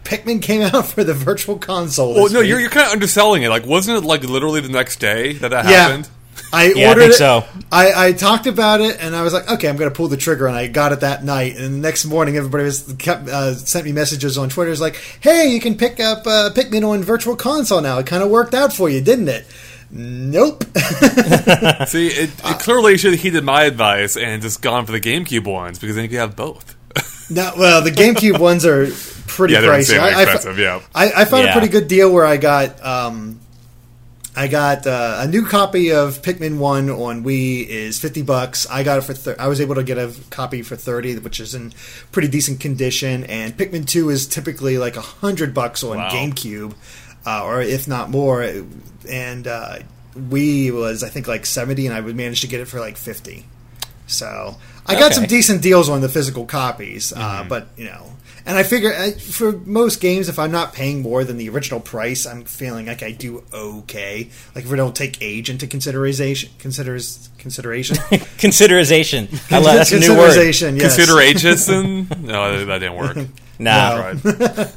Pikmin 0.03 0.41
came 0.41 0.61
out 0.73 0.87
for 0.87 1.03
the 1.03 1.13
Virtual 1.13 1.57
Console. 1.57 2.13
Well, 2.15 2.29
no, 2.31 2.39
week. 2.39 2.49
you're, 2.49 2.59
you're 2.59 2.69
kind 2.69 2.87
of 2.87 2.91
underselling 2.93 3.43
it. 3.43 3.49
Like, 3.49 3.65
wasn't 3.65 3.97
it 4.03 4.05
like 4.07 4.23
literally 4.23 4.59
the 4.59 4.67
next 4.69 4.99
day 4.99 5.33
that 5.33 5.49
that 5.51 5.65
Yeah. 5.65 5.71
happened? 5.87 6.09
I 6.53 6.73
Yeah, 6.73 6.85
I 6.85 6.89
ordered 6.89 7.01
think 7.01 7.13
it. 7.13 7.17
so. 7.17 7.45
I, 7.71 8.07
I 8.07 8.11
talked 8.13 8.47
about 8.47 8.81
it, 8.81 8.97
and 8.99 9.15
I 9.15 9.21
was 9.23 9.33
like, 9.33 9.49
okay, 9.49 9.69
I'm 9.69 9.77
going 9.77 9.89
to 9.89 9.95
pull 9.95 10.07
the 10.09 10.17
trigger, 10.17 10.47
and 10.47 10.55
I 10.55 10.67
got 10.67 10.91
it 10.91 10.99
that 11.01 11.23
night. 11.23 11.55
And 11.55 11.75
the 11.75 11.79
next 11.79 12.05
morning, 12.05 12.35
everybody 12.37 12.65
was 12.65 12.93
kept 12.99 13.27
uh, 13.29 13.53
sent 13.55 13.85
me 13.85 13.91
messages 13.93 14.37
on 14.37 14.49
Twitter. 14.49 14.71
It's 14.71 14.81
like, 14.81 14.95
hey, 15.21 15.47
you 15.47 15.59
can 15.61 15.77
pick 15.77 15.99
up 15.99 16.27
uh, 16.27 16.49
Pikmin 16.53 16.87
on 16.87 17.03
Virtual 17.03 17.35
Console 17.35 17.81
now. 17.81 17.97
It 17.99 18.07
kind 18.07 18.23
of 18.23 18.29
worked 18.29 18.53
out 18.53 18.73
for 18.73 18.89
you, 18.89 19.01
didn't 19.01 19.27
it? 19.29 19.45
Nope. 19.93 20.63
See, 21.87 22.07
it, 22.07 22.29
it 22.43 22.59
clearly 22.59 22.97
should 22.97 23.11
have 23.11 23.21
heeded 23.21 23.43
my 23.43 23.63
advice 23.63 24.15
and 24.15 24.41
just 24.41 24.61
gone 24.61 24.85
for 24.85 24.93
the 24.93 25.01
GameCube 25.01 25.45
ones 25.45 25.79
because 25.79 25.95
then 25.95 26.03
you 26.03 26.09
could 26.09 26.19
have 26.19 26.35
both. 26.37 26.75
no, 27.29 27.51
well, 27.57 27.81
the 27.83 27.91
GameCube 27.91 28.39
ones 28.39 28.65
are 28.65 28.87
pretty 29.27 29.53
Yeah, 29.53 29.61
pricey. 29.61 29.79
insanely 29.79 30.11
I, 30.13 30.19
I 30.19 30.23
expensive, 30.23 30.59
yeah. 30.59 30.81
I, 30.95 31.11
I 31.11 31.25
found 31.25 31.45
a 31.47 31.51
pretty 31.51 31.67
good 31.67 31.89
deal 31.89 32.11
where 32.13 32.25
I 32.25 32.37
got. 32.37 32.81
Um, 32.85 33.40
I 34.35 34.47
got 34.47 34.87
uh, 34.87 35.17
a 35.19 35.27
new 35.27 35.45
copy 35.45 35.91
of 35.91 36.21
Pikmin 36.21 36.57
One 36.57 36.89
on 36.89 37.23
Wii 37.23 37.67
is 37.67 37.99
fifty 37.99 38.21
bucks. 38.21 38.65
I 38.69 38.83
got 38.83 38.97
it 38.97 39.01
for 39.01 39.13
thir- 39.13 39.35
I 39.37 39.47
was 39.47 39.59
able 39.59 39.75
to 39.75 39.83
get 39.83 39.97
a 39.97 40.13
copy 40.29 40.61
for 40.61 40.75
thirty, 40.77 41.17
which 41.19 41.39
is 41.41 41.53
in 41.53 41.73
pretty 42.13 42.29
decent 42.29 42.61
condition. 42.61 43.25
And 43.25 43.55
Pikmin 43.57 43.85
Two 43.85 44.09
is 44.09 44.27
typically 44.27 44.77
like 44.77 44.95
a 44.95 45.01
hundred 45.01 45.53
bucks 45.53 45.83
on 45.83 45.97
Wow. 45.97 46.09
GameCube, 46.09 46.73
uh, 47.25 47.43
or 47.43 47.61
if 47.61 47.89
not 47.89 48.09
more. 48.09 48.41
And 49.09 49.47
uh, 49.47 49.79
Wii 50.15 50.71
was 50.71 51.03
I 51.03 51.09
think 51.09 51.27
like 51.27 51.45
seventy, 51.45 51.85
and 51.85 51.93
I 51.93 51.99
would 51.99 52.15
manage 52.15 52.39
to 52.41 52.47
get 52.47 52.61
it 52.61 52.69
for 52.69 52.79
like 52.79 52.95
fifty. 52.95 53.45
So 54.07 54.55
I 54.87 54.95
got 54.97 55.13
some 55.13 55.25
decent 55.25 55.61
deals 55.61 55.89
on 55.89 55.99
the 56.01 56.09
physical 56.09 56.45
copies, 56.45 57.11
Mm-hmm. 57.11 57.21
uh, 57.21 57.43
but 57.49 57.67
you 57.75 57.85
know. 57.85 58.07
And 58.45 58.57
I 58.57 58.63
figure 58.63 58.93
uh, 58.93 59.11
for 59.11 59.51
most 59.51 60.01
games, 60.01 60.29
if 60.29 60.39
I'm 60.39 60.51
not 60.51 60.73
paying 60.73 61.01
more 61.01 61.23
than 61.23 61.37
the 61.37 61.49
original 61.49 61.79
price, 61.79 62.25
I'm 62.25 62.43
feeling 62.43 62.87
like 62.87 63.03
I 63.03 63.11
do 63.11 63.43
okay. 63.53 64.29
Like 64.55 64.65
if 64.65 64.71
we 64.71 64.77
don't 64.77 64.95
take 64.95 65.21
age 65.21 65.49
into 65.49 65.67
consideration, 65.67 66.49
considers 66.59 67.29
consideration, 67.37 67.95
Considerization. 68.37 69.51
I 69.51 69.59
love 69.59 69.75
that's 69.75 69.91
a 69.91 69.99
new 69.99 70.17
word. 70.17 70.31
Considerization, 70.31 70.79
yes. 70.79 70.95
Consider 70.95 71.21
Aegison? 71.21 72.07
No, 72.21 72.65
that 72.65 72.79
didn't 72.79 72.95
work. 72.95 73.17
Nah. 73.59 74.13
Tried. 74.13 74.71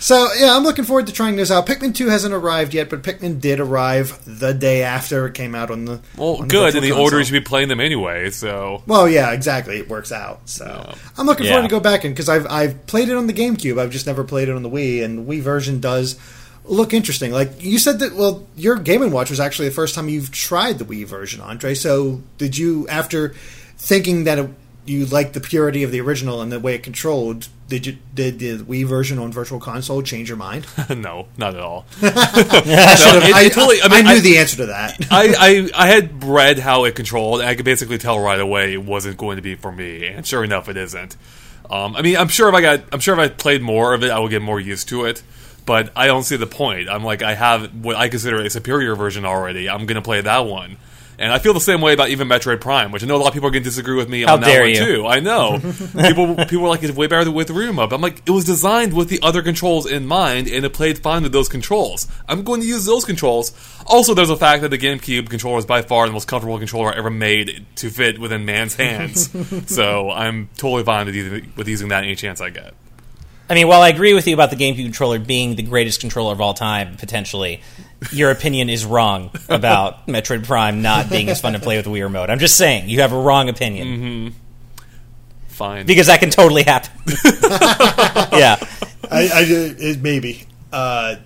So 0.00 0.28
yeah, 0.38 0.54
I'm 0.56 0.62
looking 0.62 0.84
forward 0.84 1.06
to 1.08 1.12
trying 1.12 1.36
this 1.36 1.50
out. 1.50 1.66
Pikmin 1.66 1.94
2 1.94 2.08
hasn't 2.08 2.32
arrived 2.32 2.72
yet, 2.74 2.88
but 2.88 3.02
Pikmin 3.02 3.40
did 3.40 3.58
arrive 3.60 4.18
the 4.26 4.54
day 4.54 4.82
after 4.82 5.26
it 5.26 5.34
came 5.34 5.54
out 5.54 5.70
on 5.70 5.84
the. 5.86 6.00
Well, 6.16 6.36
on 6.36 6.48
good. 6.48 6.72
Virtual 6.72 6.82
In 6.84 6.88
the 6.88 6.92
order 6.94 7.02
Console. 7.02 7.18
you 7.18 7.24
should 7.24 7.32
be 7.32 7.40
playing 7.40 7.68
them 7.68 7.80
anyway. 7.80 8.30
So 8.30 8.82
Well, 8.86 9.08
yeah, 9.08 9.32
exactly. 9.32 9.78
It 9.78 9.88
works 9.88 10.12
out. 10.12 10.48
So 10.48 10.94
I'm 11.16 11.26
looking 11.26 11.46
Yeah. 11.46 11.52
forward 11.54 11.68
to 11.68 11.70
go 11.74 11.80
back 11.80 12.04
in 12.04 12.12
because 12.12 12.28
I've 12.28 12.46
I've 12.48 12.86
played 12.86 13.08
it 13.08 13.16
on 13.16 13.26
the 13.26 13.32
GameCube. 13.32 13.80
I've 13.80 13.90
just 13.90 14.06
never 14.06 14.22
played 14.24 14.48
it 14.48 14.54
on 14.54 14.62
the 14.62 14.70
Wii, 14.70 15.02
and 15.04 15.18
the 15.18 15.22
Wii 15.36 15.40
version 15.42 15.80
does 15.80 16.16
look 16.64 16.92
interesting. 16.92 17.32
Like 17.32 17.62
you 17.62 17.78
said 17.78 17.98
that. 18.00 18.14
Well, 18.14 18.46
your 18.56 18.76
Game 18.76 19.02
and 19.02 19.12
Watch 19.12 19.30
was 19.30 19.40
actually 19.40 19.68
the 19.68 19.74
first 19.74 19.94
time 19.94 20.08
you've 20.08 20.30
tried 20.30 20.78
the 20.78 20.84
Wii 20.84 21.06
version, 21.06 21.40
Andre. 21.40 21.74
So 21.74 22.20
did 22.36 22.56
you 22.56 22.86
after 22.88 23.34
thinking 23.78 24.24
that 24.24 24.38
it, 24.38 24.50
you 24.88 25.06
like 25.06 25.32
the 25.32 25.40
purity 25.40 25.82
of 25.82 25.90
the 25.92 26.00
original 26.00 26.40
and 26.40 26.50
the 26.50 26.58
way 26.60 26.74
it 26.74 26.82
controlled? 26.82 27.48
Did 27.68 27.86
you 27.86 27.98
did 28.14 28.38
the 28.38 28.58
Wii 28.58 28.86
version 28.86 29.18
on 29.18 29.30
Virtual 29.32 29.60
Console 29.60 30.02
change 30.02 30.28
your 30.28 30.38
mind? 30.38 30.66
no, 30.90 31.28
not 31.36 31.54
at 31.54 31.60
all. 31.60 31.84
I, 32.02 32.62
it- 33.42 33.46
it 33.46 33.52
totally- 33.52 33.82
I 33.82 33.88
mean, 33.88 34.04
knew 34.04 34.10
I- 34.12 34.20
the 34.20 34.38
answer 34.38 34.56
to 34.58 34.66
that. 34.66 34.96
I, 35.10 35.34
I 35.74 35.84
I 35.84 35.86
had 35.88 36.24
read 36.24 36.58
how 36.58 36.84
it 36.84 36.94
controlled, 36.94 37.40
and 37.40 37.48
I 37.48 37.54
could 37.54 37.64
basically 37.64 37.98
tell 37.98 38.18
right 38.18 38.40
away 38.40 38.72
it 38.72 38.82
wasn't 38.82 39.16
going 39.18 39.36
to 39.36 39.42
be 39.42 39.54
for 39.54 39.70
me. 39.72 40.06
And 40.06 40.26
sure 40.26 40.42
enough, 40.44 40.68
it 40.68 40.76
isn't. 40.76 41.16
Um, 41.70 41.94
I 41.96 42.02
mean, 42.02 42.16
I'm 42.16 42.28
sure 42.28 42.48
if 42.48 42.54
I 42.54 42.62
got, 42.62 42.80
I'm 42.92 43.00
sure 43.00 43.12
if 43.14 43.20
I 43.20 43.28
played 43.28 43.60
more 43.60 43.92
of 43.92 44.02
it, 44.02 44.10
I 44.10 44.18
would 44.18 44.30
get 44.30 44.40
more 44.42 44.58
used 44.58 44.88
to 44.88 45.04
it. 45.04 45.22
But 45.66 45.92
I 45.94 46.06
don't 46.06 46.22
see 46.22 46.36
the 46.36 46.46
point. 46.46 46.88
I'm 46.88 47.04
like, 47.04 47.22
I 47.22 47.34
have 47.34 47.84
what 47.84 47.94
I 47.96 48.08
consider 48.08 48.40
a 48.40 48.48
superior 48.48 48.96
version 48.96 49.26
already. 49.26 49.68
I'm 49.68 49.84
going 49.84 49.96
to 49.96 50.02
play 50.02 50.22
that 50.22 50.46
one. 50.46 50.78
And 51.20 51.32
I 51.32 51.38
feel 51.40 51.52
the 51.52 51.60
same 51.60 51.80
way 51.80 51.94
about 51.94 52.10
even 52.10 52.28
Metroid 52.28 52.60
Prime, 52.60 52.92
which 52.92 53.02
I 53.02 53.06
know 53.06 53.16
a 53.16 53.18
lot 53.18 53.28
of 53.28 53.34
people 53.34 53.48
are 53.48 53.50
going 53.50 53.64
to 53.64 53.68
disagree 53.68 53.96
with 53.96 54.08
me 54.08 54.22
How 54.22 54.34
on 54.34 54.40
that 54.42 54.60
one 54.60 54.68
you. 54.70 54.76
too. 54.76 55.06
I 55.06 55.18
know 55.18 55.58
people 55.96 56.36
people 56.46 56.66
are 56.66 56.68
like 56.68 56.82
it's 56.84 56.94
way 56.96 57.08
better 57.08 57.28
with 57.30 57.50
room 57.50 57.80
up. 57.80 57.92
I'm 57.92 58.00
like 58.00 58.22
it 58.24 58.30
was 58.30 58.44
designed 58.44 58.92
with 58.94 59.08
the 59.08 59.18
other 59.22 59.42
controls 59.42 59.86
in 59.86 60.06
mind, 60.06 60.46
and 60.46 60.64
it 60.64 60.72
played 60.72 61.00
fine 61.00 61.24
with 61.24 61.32
those 61.32 61.48
controls. 61.48 62.06
I'm 62.28 62.44
going 62.44 62.60
to 62.60 62.66
use 62.68 62.84
those 62.84 63.04
controls. 63.04 63.52
Also, 63.86 64.14
there's 64.14 64.28
the 64.28 64.36
fact 64.36 64.62
that 64.62 64.68
the 64.68 64.78
GameCube 64.78 65.28
controller 65.28 65.58
is 65.58 65.66
by 65.66 65.82
far 65.82 66.06
the 66.06 66.12
most 66.12 66.28
comfortable 66.28 66.58
controller 66.58 66.92
ever 66.92 67.10
made 67.10 67.66
to 67.76 67.90
fit 67.90 68.20
within 68.20 68.44
man's 68.44 68.76
hands. 68.76 69.30
so 69.74 70.10
I'm 70.10 70.48
totally 70.56 70.84
fine 70.84 71.06
with 71.06 71.16
using, 71.16 71.52
with 71.56 71.66
using 71.66 71.88
that 71.88 72.04
any 72.04 72.14
chance 72.14 72.40
I 72.40 72.50
get. 72.50 72.74
I 73.50 73.54
mean, 73.54 73.66
while 73.66 73.80
I 73.80 73.88
agree 73.88 74.12
with 74.12 74.26
you 74.26 74.34
about 74.34 74.50
the 74.50 74.56
GameCube 74.56 74.84
controller 74.84 75.18
being 75.18 75.56
the 75.56 75.62
greatest 75.62 76.00
controller 76.00 76.32
of 76.32 76.40
all 76.40 76.52
time, 76.52 76.96
potentially, 76.96 77.62
your 78.12 78.30
opinion 78.30 78.70
is 78.70 78.84
wrong 78.84 79.30
about 79.48 80.06
Metroid 80.06 80.44
Prime 80.44 80.82
not 80.82 81.10
being 81.10 81.28
as 81.28 81.40
fun 81.40 81.54
to 81.54 81.58
play 81.58 81.76
with 81.76 81.86
Wii 81.86 82.02
Remote. 82.02 82.30
I'm 82.30 82.38
just 82.38 82.56
saying, 82.56 82.88
you 82.88 83.00
have 83.00 83.12
a 83.12 83.18
wrong 83.20 83.48
opinion. 83.48 83.88
Mm-hmm. 83.88 84.36
Fine. 85.48 85.86
Because 85.86 86.06
that 86.06 86.20
can 86.20 86.30
totally 86.30 86.62
happen. 86.62 86.92
yeah. 88.38 88.56
I, 89.10 89.28
I 89.34 89.44
it, 89.48 90.00
maybe. 90.00 90.46
Uh, 90.72 91.16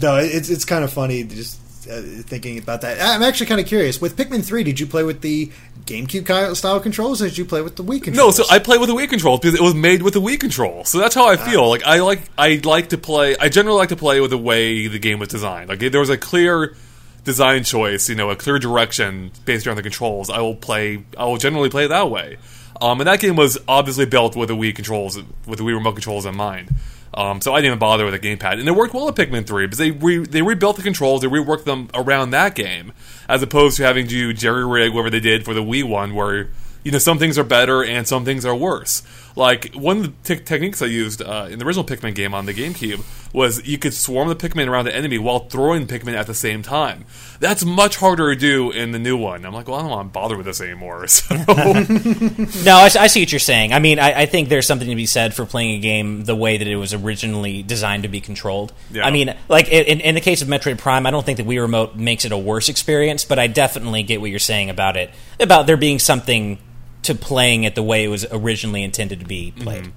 no, 0.00 0.16
it's 0.16 0.50
it's 0.50 0.64
kind 0.64 0.84
of 0.84 0.92
funny 0.92 1.22
just 1.24 1.58
uh, 1.88 2.22
thinking 2.22 2.58
about 2.58 2.82
that. 2.82 3.00
I'm 3.00 3.22
actually 3.22 3.46
kind 3.46 3.60
of 3.60 3.66
curious. 3.66 4.00
With 4.00 4.16
Pikmin 4.16 4.44
Three, 4.44 4.62
did 4.64 4.78
you 4.80 4.86
play 4.86 5.02
with 5.02 5.20
the 5.20 5.50
GameCube 5.84 6.56
style 6.56 6.80
controls, 6.80 7.22
or 7.22 7.28
did 7.28 7.38
you 7.38 7.44
play 7.44 7.62
with 7.62 7.76
the 7.76 7.84
Wii 7.84 8.02
controls? 8.02 8.38
No, 8.38 8.44
so 8.44 8.44
I 8.50 8.58
play 8.58 8.78
with 8.78 8.88
the 8.88 8.94
Wii 8.94 9.08
controls 9.08 9.40
because 9.40 9.58
it 9.58 9.62
was 9.62 9.74
made 9.74 10.02
with 10.02 10.14
the 10.14 10.20
Wii 10.20 10.38
control. 10.38 10.84
So 10.84 10.98
that's 10.98 11.14
how 11.14 11.28
I 11.28 11.36
feel. 11.36 11.68
Like 11.68 11.84
I 11.84 12.00
like 12.00 12.22
I 12.38 12.60
like 12.64 12.90
to 12.90 12.98
play. 12.98 13.36
I 13.36 13.48
generally 13.48 13.78
like 13.78 13.88
to 13.90 13.96
play 13.96 14.20
with 14.20 14.30
the 14.30 14.38
way 14.38 14.86
the 14.86 14.98
game 14.98 15.18
was 15.18 15.28
designed. 15.28 15.68
Like 15.68 15.80
there 15.80 16.00
was 16.00 16.10
a 16.10 16.18
clear 16.18 16.76
design 17.24 17.64
choice, 17.64 18.08
you 18.08 18.14
know, 18.14 18.30
a 18.30 18.36
clear 18.36 18.58
direction 18.58 19.30
based 19.44 19.66
around 19.66 19.76
the 19.76 19.82
controls. 19.82 20.30
I 20.30 20.40
will 20.40 20.56
play. 20.56 21.04
I 21.16 21.24
will 21.24 21.38
generally 21.38 21.70
play 21.70 21.86
that 21.86 22.10
way. 22.10 22.38
Um, 22.80 23.00
and 23.00 23.06
that 23.06 23.20
game 23.20 23.36
was 23.36 23.58
obviously 23.68 24.06
built 24.06 24.34
with 24.34 24.48
the 24.48 24.56
Wii 24.56 24.74
controls, 24.74 25.16
with 25.46 25.58
the 25.58 25.64
Wii 25.64 25.74
remote 25.74 25.92
controls 25.92 26.26
in 26.26 26.34
mind. 26.36 26.74
Um, 27.14 27.40
so 27.40 27.52
I 27.52 27.58
didn't 27.58 27.66
even 27.66 27.78
bother 27.78 28.04
with 28.04 28.14
a 28.14 28.18
gamepad, 28.18 28.58
and 28.58 28.66
it 28.66 28.72
worked 28.72 28.94
well 28.94 29.08
at 29.08 29.14
Pikmin 29.14 29.46
Three 29.46 29.66
because 29.66 29.78
they 29.78 29.90
re- 29.90 30.24
they 30.24 30.42
rebuilt 30.42 30.76
the 30.76 30.82
controls, 30.82 31.20
they 31.20 31.28
reworked 31.28 31.64
them 31.64 31.88
around 31.94 32.30
that 32.30 32.54
game, 32.54 32.92
as 33.28 33.42
opposed 33.42 33.76
to 33.76 33.82
having 33.82 34.08
to 34.08 34.32
jerry 34.32 34.66
rig 34.66 34.92
whatever 34.92 35.10
they 35.10 35.20
did 35.20 35.44
for 35.44 35.52
the 35.52 35.62
Wii 35.62 35.84
one, 35.84 36.14
where 36.14 36.48
you 36.84 36.90
know 36.90 36.98
some 36.98 37.18
things 37.18 37.38
are 37.38 37.44
better 37.44 37.84
and 37.84 38.08
some 38.08 38.24
things 38.24 38.46
are 38.46 38.56
worse. 38.56 39.02
Like 39.36 39.72
one 39.74 39.98
of 39.98 40.02
the 40.04 40.36
te- 40.36 40.44
techniques 40.44 40.82
I 40.82 40.86
used 40.86 41.22
uh, 41.22 41.48
in 41.50 41.58
the 41.58 41.64
original 41.64 41.84
Pikmin 41.84 42.14
game 42.14 42.34
on 42.34 42.46
the 42.46 42.54
GameCube 42.54 43.02
was 43.32 43.66
you 43.66 43.78
could 43.78 43.94
swarm 43.94 44.28
the 44.28 44.36
Pikmin 44.36 44.68
around 44.68 44.84
the 44.84 44.94
enemy 44.94 45.16
while 45.18 45.40
throwing 45.40 45.86
Pikmin 45.86 46.14
at 46.14 46.26
the 46.26 46.34
same 46.34 46.62
time. 46.62 47.04
That's 47.40 47.64
much 47.64 47.96
harder 47.96 48.34
to 48.34 48.38
do 48.38 48.70
in 48.70 48.92
the 48.92 48.98
new 48.98 49.16
one. 49.16 49.46
I'm 49.46 49.54
like, 49.54 49.68
well, 49.68 49.78
I 49.78 49.82
don't 49.82 49.90
want 49.90 50.08
to 50.08 50.12
bother 50.12 50.36
with 50.36 50.46
this 50.46 50.60
anymore. 50.60 51.06
So 51.12 51.34
No, 52.64 52.76
I, 52.76 52.90
I 52.98 53.06
see 53.06 53.22
what 53.22 53.32
you're 53.32 53.38
saying. 53.38 53.72
I 53.72 53.78
mean, 53.78 53.98
I, 53.98 54.22
I 54.22 54.26
think 54.26 54.48
there's 54.48 54.66
something 54.66 54.88
to 54.88 54.94
be 54.96 55.06
said 55.06 55.34
for 55.34 55.46
playing 55.46 55.76
a 55.76 55.80
game 55.80 56.24
the 56.24 56.36
way 56.36 56.56
that 56.56 56.66
it 56.66 56.76
was 56.76 56.94
originally 56.94 57.62
designed 57.62 58.02
to 58.04 58.08
be 58.08 58.20
controlled. 58.20 58.72
Yeah. 58.90 59.06
I 59.06 59.10
mean, 59.10 59.34
like 59.48 59.68
in, 59.68 60.00
in 60.00 60.14
the 60.14 60.20
case 60.20 60.42
of 60.42 60.48
Metroid 60.48 60.78
Prime, 60.78 61.06
I 61.06 61.10
don't 61.10 61.24
think 61.24 61.38
the 61.38 61.44
Wii 61.44 61.60
Remote 61.60 61.96
makes 61.96 62.24
it 62.24 62.32
a 62.32 62.38
worse 62.38 62.68
experience, 62.68 63.24
but 63.24 63.38
I 63.38 63.46
definitely 63.46 64.02
get 64.02 64.20
what 64.20 64.30
you're 64.30 64.38
saying 64.38 64.70
about 64.70 64.96
it, 64.96 65.10
about 65.40 65.66
there 65.66 65.76
being 65.76 65.98
something 65.98 66.58
to 67.02 67.14
playing 67.14 67.64
it 67.64 67.74
the 67.74 67.82
way 67.82 68.04
it 68.04 68.08
was 68.08 68.24
originally 68.30 68.82
intended 68.82 69.20
to 69.20 69.26
be 69.26 69.52
played. 69.56 69.92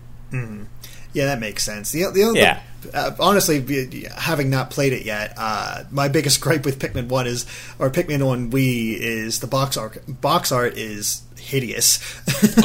Yeah, 1.14 1.26
that 1.28 1.40
makes 1.40 1.64
sense. 1.64 1.92
The, 1.92 2.04
the, 2.06 2.12
the, 2.12 2.34
Yeah. 2.36 2.60
uh, 2.94 3.12
honestly, 3.22 3.62
be- 3.62 4.06
having 4.18 4.50
not 4.50 4.70
played 4.70 4.92
it 4.92 5.06
yet, 5.06 5.34
uh, 5.38 5.84
my 5.90 6.10
biggest 6.10 6.42
gripe 6.42 6.66
with 6.66 6.78
Pikmin 6.78 7.08
One 7.08 7.26
is, 7.26 7.46
or 7.80 7.90
Pikmin 7.90 8.26
on 8.26 8.52
Wii 8.52 8.98
is 9.00 9.40
the 9.40 9.48
box 9.48 9.78
art. 9.78 9.98
Box 10.10 10.52
art 10.52 10.78
is 10.78 11.22
hideous. 11.40 12.00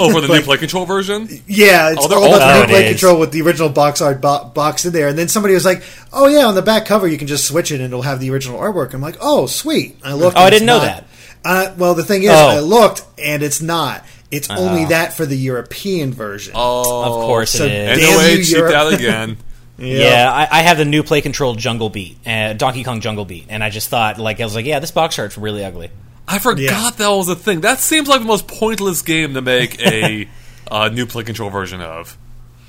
oh, 0.01 0.11
for 0.11 0.21
the 0.21 0.27
new 0.33 0.43
play 0.43 0.57
control 0.57 0.85
version. 0.85 1.29
Yeah, 1.47 1.91
it's 1.93 2.05
Oh, 2.05 2.13
all 2.13 2.25
all 2.25 2.35
about 2.35 2.55
the 2.55 2.61
new 2.63 2.73
play 2.73 2.87
is. 2.87 2.91
control 3.01 3.21
with 3.21 3.31
the 3.31 3.43
original 3.43 3.69
box 3.69 4.01
art 4.01 4.21
bo- 4.21 4.47
box 4.47 4.85
in 4.85 4.93
there. 4.93 5.07
And 5.07 5.17
then 5.17 5.29
somebody 5.29 5.55
was 5.55 5.65
like, 5.65 5.85
"Oh 6.13 6.27
yeah, 6.27 6.47
on 6.47 6.57
the 6.57 6.63
back 6.63 6.87
cover 6.87 7.07
you 7.07 7.19
can 7.19 7.29
just 7.29 7.47
switch 7.47 7.71
it 7.71 7.77
and 7.77 7.85
it'll 7.85 8.03
have 8.03 8.19
the 8.19 8.31
original 8.33 8.59
artwork." 8.59 8.95
I'm 8.95 9.01
like, 9.01 9.19
"Oh 9.21 9.47
sweet!" 9.47 9.97
I 10.03 10.15
looked. 10.15 10.37
Oh, 10.37 10.41
I 10.41 10.47
and 10.47 10.55
it's 10.55 10.61
didn't 10.61 10.67
know 10.67 10.79
not. 10.79 10.85
that. 10.87 11.05
Uh, 11.45 11.75
well, 11.79 11.95
the 11.95 12.05
thing 12.05 12.25
is, 12.25 12.31
Oh. 12.33 12.49
I 12.49 12.59
looked 12.61 13.05
and 13.17 13.45
it's 13.45 13.61
not. 13.63 14.05
It's 14.31 14.49
only 14.51 14.85
Oh. 14.85 14.89
that 14.89 15.13
for 15.15 15.27
the 15.27 15.37
European 15.37 16.13
version. 16.13 16.53
Oh, 16.57 17.03
Of 17.05 17.27
course 17.27 17.51
so 17.51 17.65
it 17.65 17.73
is. 17.73 17.89
And 17.91 18.01
Damn 18.01 18.11
no 18.13 18.19
way 18.19 18.31
you, 18.33 18.45
cheaped 18.45 18.51
Europe. 18.59 18.75
out 18.75 18.93
again. 18.95 19.37
Yeah, 19.79 20.31
I, 20.31 20.59
I 20.59 20.63
have 20.63 20.77
the 20.77 20.85
new 20.85 21.03
play 21.03 21.21
control 21.23 21.55
Jungle 21.55 21.89
Beat, 21.89 22.19
uh, 22.27 22.53
Donkey 22.53 22.85
Kong 22.85 23.01
Jungle 23.01 23.25
Beat, 23.25 23.47
and 23.49 23.65
I 23.65 23.71
just 23.71 23.89
thought, 23.89 24.19
like, 24.19 24.39
I 24.41 24.45
was 24.45 24.55
like, 24.55 24.67
yeah, 24.67 24.79
this 24.79 24.91
box 24.91 25.19
art's 25.19 25.39
really 25.39 25.65
ugly. 25.65 25.91
I 26.29 26.39
forgot 26.39 26.61
Yeah. 26.61 26.91
that 26.99 27.09
was 27.09 27.29
a 27.31 27.35
thing. 27.35 27.63
That 27.63 27.79
seems 27.79 28.07
like 28.07 28.21
the 28.21 28.27
most 28.27 28.47
pointless 28.47 29.01
game 29.03 29.35
to 29.35 29.41
make 29.41 29.81
a 29.81 30.29
uh, 30.71 30.89
new 30.91 31.07
play 31.07 31.25
control 31.25 31.49
version 31.51 31.81
of. 31.81 32.17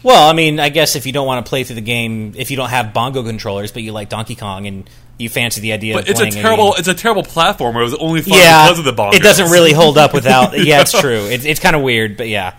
Well, 0.03 0.27
I 0.29 0.33
mean, 0.33 0.59
I 0.59 0.69
guess 0.69 0.95
if 0.95 1.05
you 1.05 1.11
don't 1.11 1.27
want 1.27 1.45
to 1.45 1.49
play 1.49 1.63
through 1.65 1.75
the 1.75 1.81
game, 1.81 2.33
if 2.37 2.49
you 2.49 2.57
don't 2.57 2.69
have 2.69 2.93
bongo 2.93 3.21
controllers, 3.23 3.71
but 3.73 3.83
you 3.83 3.91
like 3.91 4.09
Donkey 4.09 4.35
Kong 4.35 4.65
and 4.65 4.89
you 5.21 5.29
fancy 5.29 5.61
the 5.61 5.71
idea 5.73 5.93
But 5.95 6.03
of 6.03 6.09
it's 6.09 6.19
a 6.19 6.29
terrible, 6.29 6.71
game- 6.71 6.79
it's 6.79 6.87
a 6.87 6.93
terrible 6.93 7.23
platformer. 7.23 7.81
It 7.81 7.83
was 7.83 7.95
only 7.95 8.21
fun 8.21 8.37
yeah, 8.37 8.65
because 8.65 8.79
of 8.79 8.85
the 8.85 8.93
bongos. 8.93 9.13
it 9.15 9.23
doesn't 9.23 9.51
really 9.51 9.71
hold 9.73 9.97
up 9.97 10.13
without. 10.13 10.57
yeah, 10.65 10.81
it's 10.81 10.99
true. 10.99 11.25
It, 11.27 11.45
it's 11.45 11.59
kind 11.59 11.75
of 11.75 11.81
weird, 11.81 12.17
but 12.17 12.27
yeah. 12.27 12.55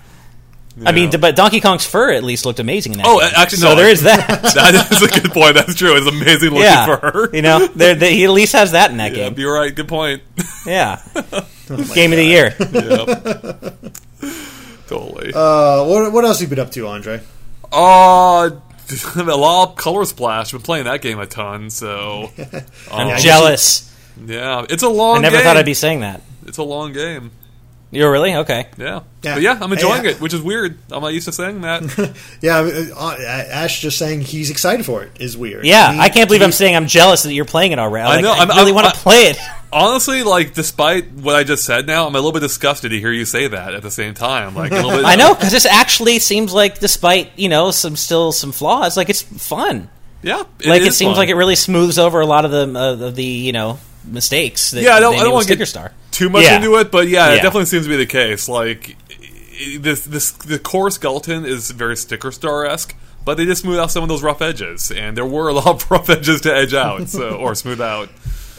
I 0.86 0.92
mean, 0.92 1.10
but 1.20 1.36
Donkey 1.36 1.60
Kong's 1.60 1.84
fur 1.84 2.12
at 2.12 2.24
least 2.24 2.46
looked 2.46 2.58
amazing 2.58 2.92
in 2.92 2.98
that. 2.98 3.06
Oh, 3.06 3.20
game. 3.20 3.30
actually, 3.36 3.58
so 3.58 3.68
no. 3.68 3.74
there 3.76 3.90
is 3.90 4.04
that. 4.04 4.26
that 4.54 4.88
is 4.90 5.02
a 5.02 5.20
good 5.20 5.30
point. 5.30 5.54
That's 5.54 5.74
true. 5.74 5.94
It's 5.98 6.06
amazing 6.06 6.48
looking 6.48 6.62
yeah, 6.62 6.86
for 6.86 6.96
her. 7.12 7.36
you 7.36 7.42
know, 7.42 7.66
there, 7.66 7.94
there- 7.94 8.10
he 8.10 8.24
at 8.24 8.30
least 8.30 8.54
has 8.54 8.72
that 8.72 8.90
in 8.90 8.96
that 8.96 9.14
Yeah, 9.14 9.28
game. 9.28 9.38
you're 9.38 9.52
right. 9.52 9.74
Good 9.74 9.86
point. 9.88 10.22
Yeah, 10.64 11.02
game 11.94 12.12
of 12.12 12.16
the 12.18 12.24
year. 12.24 12.54
yep. 12.58 13.92
totally. 14.86 15.32
Uh, 15.34 15.84
what, 15.84 16.12
what 16.12 16.24
else 16.24 16.40
have 16.40 16.48
you 16.50 16.56
been 16.56 16.64
up 16.64 16.70
to, 16.72 16.86
Andre? 16.86 17.20
Uh, 17.70 18.50
a 19.16 19.36
lot 19.36 19.70
of 19.70 19.76
color 19.76 20.04
splash. 20.04 20.48
I've 20.48 20.60
Been 20.60 20.64
playing 20.64 20.84
that 20.84 21.02
game 21.02 21.18
a 21.18 21.26
ton. 21.26 21.70
So, 21.70 22.30
I'm 22.90 23.08
um, 23.08 23.18
jealous. 23.18 23.94
yeah, 24.24 24.66
it's 24.68 24.82
a 24.82 24.88
long. 24.88 25.18
I 25.18 25.20
never 25.20 25.36
game. 25.36 25.44
thought 25.44 25.56
I'd 25.56 25.66
be 25.66 25.74
saying 25.74 26.00
that. 26.00 26.22
It's 26.46 26.58
a 26.58 26.62
long 26.62 26.92
game. 26.92 27.30
You're 27.92 28.10
really 28.10 28.34
okay. 28.36 28.66
Yeah. 28.78 29.00
Yeah. 29.22 29.34
But 29.34 29.42
yeah, 29.42 29.58
I'm 29.60 29.72
enjoying 29.72 30.04
Yeah. 30.04 30.10
it, 30.12 30.20
which 30.20 30.32
is 30.34 30.40
weird. 30.40 30.78
I'm 30.90 31.02
not 31.02 31.12
used 31.12 31.26
to 31.26 31.32
saying 31.32 31.60
that. 31.60 31.82
Yeah, 32.40 32.58
uh, 32.96 33.16
Ash 33.20 33.80
just 33.80 33.98
saying 33.98 34.22
he's 34.22 34.50
excited 34.50 34.84
for 34.86 35.02
it 35.04 35.12
is 35.20 35.36
weird. 35.36 35.64
Yeah, 35.66 35.92
He- 35.92 36.00
I 36.00 36.08
can't 36.08 36.26
believe 36.28 36.40
he- 36.40 36.44
I'm 36.46 36.52
saying 36.52 36.74
I'm 36.74 36.86
jealous 36.86 37.22
that 37.24 37.32
you're 37.34 37.44
playing 37.44 37.72
it 37.72 37.78
already. 37.78 38.08
I 38.08 38.20
know, 38.22 38.32
I 38.32 38.38
I'm- 38.38 38.48
really 38.48 38.72
I'm- 38.72 38.74
want 38.74 38.86
to 38.94 38.98
play 39.00 39.24
it. 39.26 39.38
Honestly, 39.74 40.22
like, 40.22 40.52
despite 40.54 41.12
what 41.12 41.34
I 41.36 41.44
just 41.44 41.64
said 41.64 41.86
now, 41.86 42.06
I'm 42.06 42.14
a 42.14 42.18
little 42.18 42.32
bit 42.32 42.40
disgusted 42.40 42.90
to 42.90 42.98
hear 43.00 43.12
you 43.12 43.24
say 43.24 43.46
that 43.46 43.72
at 43.74 43.82
the 43.82 43.90
same 43.90 44.12
time. 44.14 44.54
Like, 44.54 44.70
a 44.72 44.74
little 44.74 44.90
bit. 44.90 45.04
I 45.06 45.16
know 45.16 45.34
because 45.34 45.50
this 45.52 45.64
actually 45.64 46.18
seems 46.18 46.52
like, 46.52 46.78
despite 46.78 47.30
you 47.38 47.48
know 47.48 47.70
some 47.70 47.96
still 47.96 48.32
some 48.32 48.52
flaws, 48.52 48.96
like 48.96 49.08
it's 49.10 49.22
fun. 49.22 49.88
Yeah. 50.22 50.42
like 50.64 50.82
it 50.82 50.92
seems 50.94 51.12
fun. 51.12 51.16
like 51.16 51.28
it 51.30 51.34
really 51.36 51.56
smooths 51.56 51.98
over 51.98 52.20
a 52.20 52.26
lot 52.26 52.44
of 52.44 52.50
the 52.50 52.78
uh, 52.78 53.06
of 53.08 53.16
the 53.16 53.24
you 53.24 53.52
know 53.52 53.78
mistakes. 54.04 54.72
That 54.72 54.82
Yeah, 54.82 54.94
I 54.94 55.00
don't, 55.00 55.14
I 55.14 55.22
don't 55.24 55.32
want 55.32 55.44
to 55.44 55.48
Sticker 55.48 55.58
get 55.60 55.68
Star. 55.68 55.92
Too 56.12 56.28
much 56.28 56.44
Yeah. 56.44 56.56
into 56.56 56.76
it, 56.76 56.90
but 56.92 57.08
yeah, 57.08 57.30
it 57.32 57.36
definitely 57.36 57.66
seems 57.66 57.84
to 57.86 57.90
be 57.90 57.96
the 57.96 58.06
case. 58.06 58.48
Like, 58.48 58.96
this, 59.78 60.04
this, 60.04 60.30
the 60.32 60.58
core 60.58 60.90
skeleton 60.90 61.44
is 61.44 61.70
very 61.70 61.96
sticker 61.96 62.30
star 62.32 62.64
esque. 62.66 62.94
but 63.24 63.36
they 63.36 63.44
just 63.44 63.62
smooth 63.62 63.78
out 63.78 63.90
some 63.90 64.02
of 64.02 64.08
those 64.08 64.22
rough 64.22 64.42
edges, 64.42 64.90
and 64.90 65.16
there 65.16 65.24
were 65.26 65.48
a 65.48 65.52
lot 65.60 65.66
of 65.82 65.90
rough 65.90 66.10
edges 66.10 66.40
to 66.42 66.54
edge 66.54 66.74
out, 66.74 67.08
so 67.08 67.36
or 67.36 67.54
smooth 67.56 67.80
out. 67.80 68.08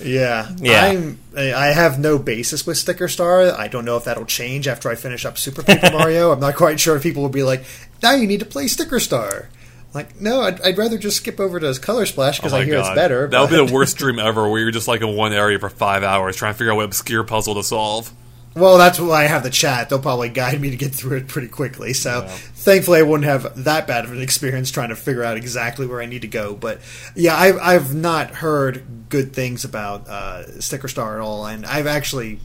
Yeah, 0.03 0.49
Yeah. 0.59 0.85
I'm, 0.85 1.19
I 1.37 1.67
have 1.67 1.99
no 1.99 2.17
basis 2.17 2.65
with 2.67 2.77
Sticker 2.77 3.07
Star. 3.07 3.51
I 3.57 3.67
don't 3.67 3.85
know 3.85 3.95
if 3.95 4.03
that'll 4.05 4.25
change 4.25 4.67
after 4.67 4.89
I 4.89 4.95
finish 4.95 5.23
up 5.25 5.37
Super 5.37 5.63
Paper 5.63 5.91
Mario. 5.93 6.31
I'm 6.31 6.39
not 6.41 6.55
quite 6.55 6.79
sure 6.79 6.95
if 6.97 7.03
people 7.03 7.21
will 7.21 7.29
be 7.29 7.43
like, 7.43 7.63
"Now 8.01 8.11
you 8.13 8.27
need 8.27 8.39
to 8.41 8.45
play 8.45 8.67
Sticker 8.67 8.99
Star." 8.99 9.49
Like, 9.93 10.19
no, 10.19 10.41
I'd, 10.41 10.61
I'd 10.61 10.77
rather 10.77 10.97
just 10.97 11.17
skip 11.17 11.39
over 11.39 11.59
to 11.59 11.79
Color 11.79 12.05
Splash 12.05 12.39
because 12.39 12.53
Oh 12.53 12.57
I 12.57 12.65
hear 12.65 12.79
it's 12.79 12.89
better. 12.89 13.27
That 13.27 13.41
would 13.41 13.49
be 13.49 13.65
the 13.65 13.73
worst 13.73 13.97
dream 13.97 14.17
ever, 14.19 14.49
where 14.49 14.59
you're 14.59 14.71
just 14.71 14.87
like 14.87 15.01
in 15.01 15.15
one 15.15 15.33
area 15.33 15.59
for 15.59 15.69
five 15.69 16.03
hours 16.03 16.35
trying 16.35 16.53
to 16.53 16.57
figure 16.57 16.71
out 16.71 16.77
what 16.77 16.85
obscure 16.85 17.23
puzzle 17.23 17.55
to 17.55 17.63
solve. 17.63 18.11
Well, 18.55 18.77
that's 18.77 18.99
why 18.99 19.23
I 19.23 19.27
have 19.27 19.41
the 19.41 19.49
chat. 19.49 19.89
They'll 19.89 19.99
probably 19.99 20.29
guide 20.29 20.61
me 20.61 20.69
to 20.69 20.75
get 20.75 20.93
through 20.93 21.17
it 21.17 21.27
pretty 21.27 21.47
quickly. 21.47 21.93
So, 21.93 22.27
thankfully, 22.27 22.99
I 22.99 23.01
wouldn't 23.01 23.25
have 23.25 23.63
that 23.63 23.87
bad 23.87 24.05
of 24.05 24.11
an 24.11 24.21
experience 24.21 24.69
trying 24.69 24.89
to 24.89 24.95
figure 24.95 25.23
out 25.23 25.37
exactly 25.37 25.87
where 25.87 26.01
I 26.01 26.05
need 26.05 26.21
to 26.21 26.27
go. 26.27 26.53
But 26.53 26.79
yeah, 27.15 27.35
I've, 27.35 27.57
I've 27.57 27.95
not 27.95 28.29
heard 28.29 28.83
good 29.09 29.33
things 29.33 29.65
about 29.65 30.07
uh, 30.07 30.59
Sticker 30.59 30.87
Star 30.87 31.15
at 31.15 31.21
all, 31.21 31.47
and 31.47 31.65
I've 31.65 31.87
actually 31.87 32.39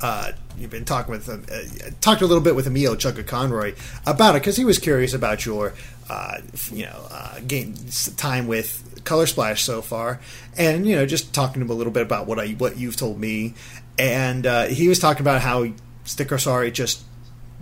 uh, 0.00 0.32
you've 0.56 0.70
been 0.70 0.84
talking 0.84 1.10
with 1.10 1.28
uh, 1.28 1.90
talked 2.00 2.22
a 2.22 2.26
little 2.26 2.42
bit 2.42 2.54
with 2.54 2.66
Emilio 2.66 2.94
Chugga 2.94 3.26
Conroy 3.26 3.74
about 4.06 4.36
it 4.36 4.40
because 4.40 4.56
he 4.56 4.64
was 4.64 4.78
curious 4.78 5.12
about 5.12 5.44
your 5.44 5.74
uh, 6.08 6.38
you 6.72 6.84
know 6.84 7.06
uh, 7.10 7.40
game 7.40 7.74
time 8.16 8.46
with 8.46 9.02
Color 9.04 9.26
Splash 9.26 9.62
so 9.62 9.82
far, 9.82 10.20
and 10.56 10.86
you 10.86 10.96
know 10.96 11.06
just 11.06 11.34
talking 11.34 11.54
to 11.54 11.60
him 11.60 11.70
a 11.70 11.74
little 11.74 11.92
bit 11.92 12.02
about 12.02 12.26
what 12.26 12.38
I 12.38 12.50
what 12.52 12.76
you've 12.76 12.96
told 12.96 13.18
me, 13.18 13.54
and 13.98 14.46
uh, 14.46 14.66
he 14.66 14.88
was 14.88 14.98
talking 14.98 15.22
about 15.22 15.40
how 15.40 15.66
Sticker 16.04 16.38
it 16.62 16.70
just 16.72 17.02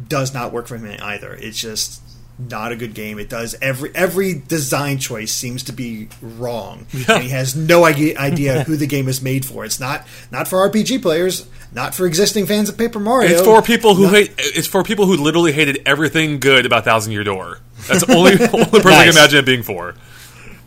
does 0.08 0.34
not 0.34 0.52
work 0.52 0.66
for 0.66 0.76
him 0.76 0.98
either. 1.02 1.34
It's 1.34 1.58
just 1.58 2.02
not 2.38 2.70
a 2.72 2.76
good 2.76 2.94
game. 2.94 3.18
It 3.18 3.28
does 3.28 3.54
every 3.62 3.90
every 3.94 4.34
design 4.34 4.98
choice 4.98 5.32
seems 5.32 5.62
to 5.64 5.72
be 5.72 6.08
wrong. 6.20 6.86
And 7.08 7.22
he 7.22 7.30
has 7.30 7.54
no 7.56 7.84
idea, 7.84 8.18
idea 8.18 8.64
who 8.64 8.76
the 8.76 8.86
game 8.86 9.08
is 9.08 9.22
made 9.22 9.44
for. 9.44 9.64
It's 9.64 9.80
not 9.80 10.06
not 10.30 10.48
for 10.48 10.68
RPG 10.68 11.00
players, 11.02 11.48
not 11.72 11.94
for 11.94 12.06
existing 12.06 12.46
fans 12.46 12.68
of 12.68 12.76
Paper 12.76 12.98
Mario. 12.98 13.30
It's 13.30 13.42
for 13.42 13.62
people 13.62 13.94
who 13.94 14.04
not- 14.04 14.14
hate. 14.14 14.34
It's 14.38 14.66
for 14.66 14.82
people 14.82 15.06
who 15.06 15.16
literally 15.16 15.52
hated 15.52 15.82
everything 15.86 16.40
good 16.40 16.66
about 16.66 16.84
Thousand 16.84 17.12
Year 17.12 17.24
Door. 17.24 17.60
That's 17.88 18.04
the 18.04 18.14
only 18.14 18.32
only 18.52 18.80
person 18.80 18.92
I 18.92 19.04
can 19.04 19.12
imagine 19.12 19.38
it 19.38 19.46
being 19.46 19.62
for. 19.62 19.94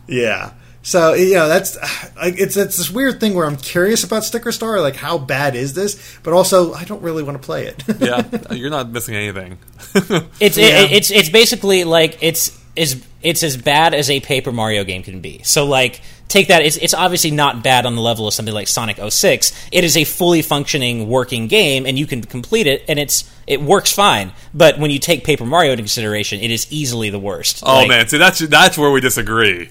Yeah. 0.07 0.53
So 0.81 1.13
you 1.13 1.35
know 1.35 1.47
that's 1.47 1.75
like 2.15 2.39
it's 2.39 2.57
it's 2.57 2.77
this 2.77 2.89
weird 2.89 3.19
thing 3.19 3.33
where 3.33 3.45
I'm 3.45 3.57
curious 3.57 4.03
about 4.03 4.23
Sticker 4.23 4.51
Star, 4.51 4.79
like 4.81 4.95
how 4.95 5.17
bad 5.17 5.55
is 5.55 5.73
this? 5.73 6.17
But 6.23 6.33
also 6.33 6.73
I 6.73 6.83
don't 6.85 7.01
really 7.01 7.23
want 7.23 7.41
to 7.41 7.45
play 7.45 7.65
it. 7.67 7.83
Yeah, 7.99 8.53
you're 8.53 8.69
not 8.69 8.89
missing 8.89 9.15
anything. 9.15 9.57
It's 10.39 10.57
Yeah. 10.57 10.81
it, 10.83 10.91
it's 10.91 11.11
it's 11.11 11.29
basically 11.29 11.83
like 11.83 12.17
it's 12.21 12.57
is 12.75 13.03
it's 13.21 13.43
as 13.43 13.57
bad 13.57 13.93
as 13.93 14.09
a 14.09 14.19
Paper 14.21 14.51
Mario 14.51 14.83
game 14.85 15.03
can 15.03 15.19
be. 15.19 15.41
So 15.43 15.65
like 15.65 16.01
take 16.29 16.47
that 16.47 16.61
it's 16.61 16.77
it's 16.77 16.93
obviously 16.93 17.31
not 17.31 17.61
bad 17.61 17.85
on 17.85 17.95
the 17.95 18.01
level 18.01 18.27
of 18.27 18.33
something 18.33 18.53
like 18.53 18.67
Sonic 18.67 18.97
06. 18.97 19.67
It 19.71 19.83
is 19.83 19.97
a 19.97 20.05
fully 20.05 20.41
functioning 20.41 21.09
working 21.09 21.47
game 21.47 21.85
and 21.85 21.99
you 21.99 22.05
can 22.07 22.21
complete 22.21 22.67
it 22.67 22.85
and 22.87 22.97
it's 22.97 23.29
it 23.47 23.61
works 23.61 23.91
fine. 23.91 24.31
But 24.53 24.79
when 24.79 24.91
you 24.91 24.99
take 24.99 25.25
Paper 25.25 25.45
Mario 25.45 25.71
into 25.71 25.83
consideration, 25.83 26.39
it 26.39 26.51
is 26.51 26.71
easily 26.71 27.09
the 27.09 27.19
worst. 27.19 27.63
Oh 27.65 27.73
Like, 27.73 27.89
man, 27.89 28.07
see 28.07 28.17
that's 28.17 28.39
that's 28.39 28.77
where 28.77 28.91
we 28.91 29.01
disagree. 29.01 29.69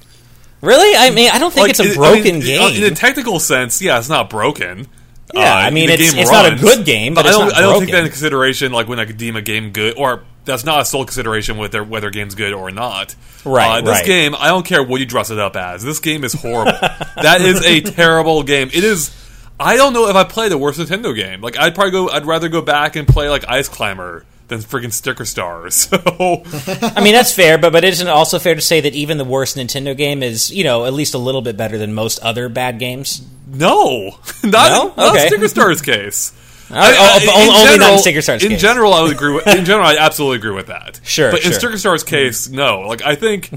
Really? 0.61 0.97
I 0.97 1.11
mean, 1.11 1.31
I 1.31 1.39
don't 1.39 1.53
think 1.53 1.71
it's 1.71 1.81
a 1.81 1.85
it- 1.85 1.91
I 1.93 1.95
broken 1.95 2.23
mean, 2.39 2.41
game. 2.41 2.83
In 2.85 2.93
a 2.93 2.95
technical 2.95 3.39
sense, 3.39 3.81
yeah, 3.81 3.99
it's 3.99 4.09
not 4.09 4.29
broken. 4.31 4.87
Uh, 5.35 5.41
Yeah, 5.41 5.55
I 5.55 5.71
mean, 5.71 5.87
the 5.89 5.93
it's- 5.95 6.15
it's 6.15 6.31
not 6.33 6.51
a 6.53 6.57
good 6.57 6.85
game, 6.85 7.15
but 7.15 7.27
I 7.27 7.31
don't. 7.31 7.53
I 7.55 7.61
don't 7.61 7.81
take 7.81 7.91
that 7.93 7.99
into 7.99 8.11
consideration, 8.11 8.73
like 8.73 8.89
when 8.89 8.99
I 8.99 9.05
could 9.05 9.19
deem 9.19 9.37
a 9.37 9.43
game 9.43 9.71
good, 9.71 9.95
or 9.97 10.23
that's 10.47 10.65
not 10.65 10.81
a 10.81 10.85
sole 10.87 11.05
consideration 11.05 11.59
with 11.59 11.75
whether 11.75 12.09
a 12.09 12.11
game's 12.11 12.35
good 12.35 12.53
or 12.55 12.71
not. 12.71 13.15
Right, 13.45 13.79
Uh, 13.79 13.81
this 13.83 13.91
right. 13.99 14.07
game, 14.07 14.35
I 14.39 14.49
don't 14.49 14.65
care 14.65 14.83
what 14.83 15.01
you 15.01 15.07
dress 15.07 15.31
it 15.31 15.39
up 15.39 15.55
as. 15.55 15.83
This 15.85 16.01
game 16.01 16.25
is 16.25 16.33
horrible. 16.33 16.73
that 17.23 17.41
is 17.43 17.63
a 17.65 17.81
terrible 17.95 18.43
game. 18.43 18.71
It 18.73 18.83
is. 18.85 19.11
I 19.61 19.77
don't 19.77 19.93
know 19.93 20.09
if 20.09 20.17
I 20.17 20.25
played 20.25 20.51
a 20.53 20.59
worse 20.59 20.79
Nintendo 20.79 21.15
game. 21.15 21.41
Like 21.43 21.59
I'd 21.59 21.75
probably 21.75 21.91
go. 21.93 22.09
I'd 22.09 22.25
rather 22.27 22.49
go 22.49 22.63
back 22.63 22.97
and 22.97 23.07
play 23.07 23.29
like 23.29 23.45
Ice 23.49 23.69
Climber 23.69 24.25
than 24.49 24.61
freaking 24.61 24.93
Sticker 24.93 25.25
Star. 25.25 25.69
So 25.71 25.97
I 26.97 27.01
mean, 27.03 27.13
that's 27.15 27.33
fair, 27.35 27.59
but 27.59 27.73
but 27.73 27.85
isn't 27.85 28.07
it 28.07 28.11
also 28.11 28.39
fair 28.39 28.55
to 28.55 28.61
say 28.61 28.81
that 28.81 28.95
even 28.95 29.19
the 29.19 29.25
worst 29.25 29.57
Nintendo 29.57 29.97
game 29.97 30.23
is, 30.23 30.51
you 30.51 30.65
know, 30.65 30.85
at 30.87 30.93
least 30.95 31.15
a 31.15 31.19
little 31.19 31.43
bit 31.43 31.57
better 31.57 31.79
than 31.79 31.95
most 31.95 32.19
other 32.21 32.49
bad 32.49 32.79
games? 32.79 33.23
No, 33.47 34.17
not, 34.45 34.71
No? 34.71 34.95
not 34.97 35.15
Okay. 35.15 35.27
Sticker 35.29 35.49
Star's 35.49 35.81
case. 35.81 36.33
oh, 36.71 36.75
oh, 36.77 37.23
in 37.23 37.29
only 37.31 37.47
not 37.47 37.75
in 37.75 37.81
general- 37.81 37.99
Sticker 37.99 38.21
Star's 38.21 38.45
In 38.45 38.51
case. 38.51 38.61
general, 38.61 38.93
I 38.93 39.01
would 39.03 39.13
agree. 39.13 39.35
With, 39.35 39.47
in 39.47 39.65
general, 39.65 39.87
I 39.87 39.97
absolutely 39.97 40.37
agree 40.37 40.51
with 40.55 40.67
that. 40.67 41.01
Sure, 41.03 41.31
but 41.31 41.45
in. 41.45 41.53
Sticker 41.55 41.79
Star's 41.79 42.05
case, 42.05 42.49
no. 42.51 42.81
Like 42.81 43.03
I 43.03 43.15
think, 43.15 43.51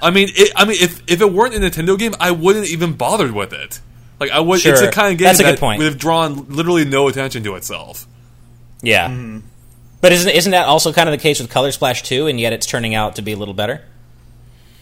I 0.00 0.10
mean, 0.12 0.28
it, 0.32 0.52
I 0.54 0.64
mean, 0.64 0.76
if 0.80 1.02
if 1.08 1.20
it 1.20 1.32
weren't 1.32 1.54
a 1.54 1.58
Nintendo 1.58 1.98
game, 1.98 2.14
I 2.20 2.30
wouldn't 2.30 2.66
even 2.68 2.92
bothered 2.92 3.32
with 3.32 3.52
it. 3.52 3.80
Like 4.20 4.30
I 4.30 4.38
would. 4.38 4.56
It's 4.56 4.62
Sure. 4.80 4.88
a 4.88 4.92
kind 4.92 5.12
of 5.12 5.18
game 5.18 5.26
That's 5.26 5.40
a 5.40 5.42
good 5.44 5.58
point. 5.58 5.78
would 5.78 5.86
have 5.86 5.98
drawn 5.98 6.46
literally 6.48 6.84
no 6.84 7.08
attention 7.08 7.42
to 7.44 7.56
itself. 7.56 8.06
Yeah. 8.82 9.08
Mm-hmm. 9.08 9.38
But 10.04 10.12
isn't 10.12 10.30
isn't 10.30 10.52
that 10.52 10.66
also 10.66 10.92
kind 10.92 11.08
of 11.08 11.14
the 11.14 11.18
case 11.18 11.40
with 11.40 11.48
Color 11.48 11.72
Splash 11.72 12.02
2 12.02 12.26
and 12.26 12.38
yet 12.38 12.52
it's 12.52 12.66
turning 12.66 12.94
out 12.94 13.16
to 13.16 13.22
be 13.22 13.32
a 13.32 13.36
little 13.38 13.54
better? 13.54 13.80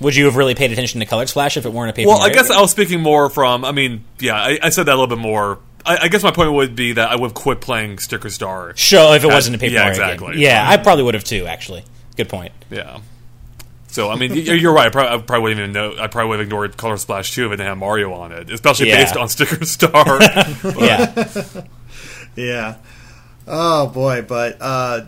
Would 0.00 0.16
you 0.16 0.24
have 0.24 0.35
really 0.35 0.56
paid 0.56 0.72
attention 0.72 0.98
to 0.98 1.06
Color 1.06 1.28
Splash 1.28 1.56
if 1.56 1.64
it 1.64 1.72
weren't 1.72 1.90
a 1.90 1.92
paper 1.92 2.08
Well, 2.08 2.20
I 2.20 2.30
guess 2.30 2.48
game? 2.48 2.58
I 2.58 2.61
was 2.61 2.72
speaking 2.72 3.00
more 3.00 3.30
from. 3.30 3.64
I 3.64 3.70
mean, 3.70 4.04
yeah, 4.18 4.35
I, 4.35 4.58
I 4.61 4.68
said 4.70 4.87
that 4.87 4.94
a 4.94 4.98
little 4.98 5.06
bit 5.06 5.18
more. 5.22 5.61
I, 5.87 5.98
I 5.98 6.08
guess 6.08 6.24
my 6.24 6.32
point 6.32 6.52
would 6.52 6.74
be 6.74 6.94
that 6.94 7.08
I 7.08 7.14
would 7.14 7.28
have 7.28 7.35
quit 7.35 7.61
playing 7.61 8.00
Sticker 8.00 8.30
Star. 8.30 8.74
Sure, 8.74 9.14
if 9.14 9.22
it 9.22 9.28
wasn't 9.28 9.54
a 9.54 9.61
paper 9.61 9.74
yeah, 9.74 9.82
Mario 9.85 9.92
exactly. 9.92 10.32
game. 10.32 10.40
Yeah, 10.40 10.68
I 10.68 10.76
probably 10.76 11.04
would 11.04 11.14
have 11.14 11.22
too, 11.22 11.46
actually. 11.46 11.85
Good 12.16 12.28
point. 12.28 12.50
Yeah. 12.68 12.98
So 13.87 14.11
I 14.11 14.16
mean, 14.16 14.35
you're 14.35 14.72
right. 14.72 14.88
I 14.88 14.90
probably, 14.90 15.18
I 15.18 15.22
probably 15.22 15.42
wouldn't 15.42 15.61
even 15.61 15.72
know. 15.72 16.02
I 16.02 16.08
probably 16.08 16.30
would 16.30 16.38
have 16.40 16.46
ignored 16.48 16.76
Color 16.76 16.96
Splash 16.96 17.32
2 17.32 17.46
if 17.46 17.52
it 17.52 17.56
didn't 17.58 17.68
have 17.68 17.78
Mario 17.78 18.12
on 18.12 18.32
it, 18.32 18.50
especially 18.50 18.88
Yeah. 18.88 19.04
based 19.04 19.16
on 19.16 19.28
Sticker 19.28 19.64
Star. 19.64 20.18
Yeah. 20.80 21.30
Yeah. 22.35 22.76
Oh 23.46 23.88
boy, 23.88 24.22
but 24.22 24.59
uh, 24.61 25.07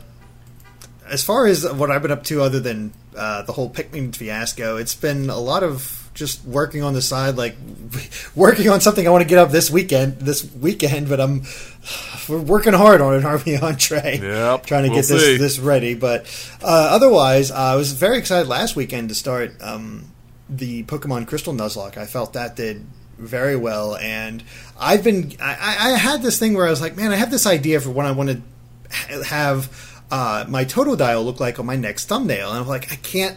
as 1.09 1.23
far 1.25 1.47
as 1.47 1.70
what 1.70 1.90
I've 1.90 2.03
been 2.03 2.11
up 2.11 2.25
to, 2.25 2.42
other 2.42 2.61
than 2.61 2.92
uh, 3.16 3.42
the 3.42 3.53
whole 3.53 3.70
Pikmin 3.70 4.14
fiasco, 4.14 4.77
it's 4.77 4.94
been 4.94 5.31
a 5.31 5.38
lot 5.38 5.62
of 5.62 6.11
just 6.14 6.44
working 6.44 6.83
on 6.83 6.94
the 6.94 7.03
side, 7.03 7.37
like 7.37 7.57
working 8.35 8.68
on 8.68 8.81
something 8.81 9.07
I 9.07 9.11
want 9.11 9.23
to 9.23 9.29
get 9.29 9.38
up 9.38 9.51
this 9.51 9.70
weekend. 9.70 10.18
This 10.18 10.44
weekend, 10.55 11.09
but 11.09 11.20
I'm 11.20 11.42
we're 12.29 12.40
working 12.40 12.73
hard 12.73 13.01
on 13.01 13.14
an 13.14 13.25
Army 13.25 13.57
entree. 13.57 14.18
Yep, 14.20 14.66
trying 14.66 14.85
to 14.85 14.90
we'll 14.90 15.03
get 15.03 15.09
this 15.09 15.25
see. 15.25 15.37
this 15.37 15.59
ready. 15.59 15.94
But 15.94 16.27
uh, 16.62 16.88
otherwise, 16.92 17.51
uh, 17.51 17.55
I 17.55 17.77
was 17.77 17.92
very 17.92 18.18
excited 18.18 18.49
last 18.49 18.77
weekend 18.77 19.11
to 19.11 19.14
start 19.14 19.53
um, 19.61 20.11
the 20.49 20.85
Pokemon 20.85 21.29
Crystal 21.29 21.53
Nuzlocke. 21.53 21.97
I 21.97 22.07
felt 22.07 22.33
that 22.33 22.57
did 22.57 22.87
very 23.18 23.57
well, 23.57 23.96
and 23.96 24.42
I've 24.79 25.05
been 25.05 25.33
I, 25.40 25.92
I 25.92 25.98
had 25.98 26.22
this 26.22 26.38
thing 26.38 26.55
where 26.55 26.66
I 26.66 26.70
was 26.70 26.81
like, 26.81 26.96
man, 26.96 27.12
I 27.12 27.16
have 27.16 27.31
this 27.31 27.46
idea 27.46 27.81
for 27.81 27.90
when 27.90 28.07
I 28.07 28.12
want 28.12 28.31
to 28.31 29.24
have 29.24 30.03
uh, 30.11 30.44
my 30.48 30.64
dial 30.64 31.24
look 31.24 31.40
like 31.40 31.59
on 31.59 31.66
my 31.66 31.77
next 31.77 32.07
thumbnail, 32.07 32.50
and 32.50 32.59
I'm 32.59 32.68
like, 32.68 32.92
I 32.92 32.96
can't 32.96 33.37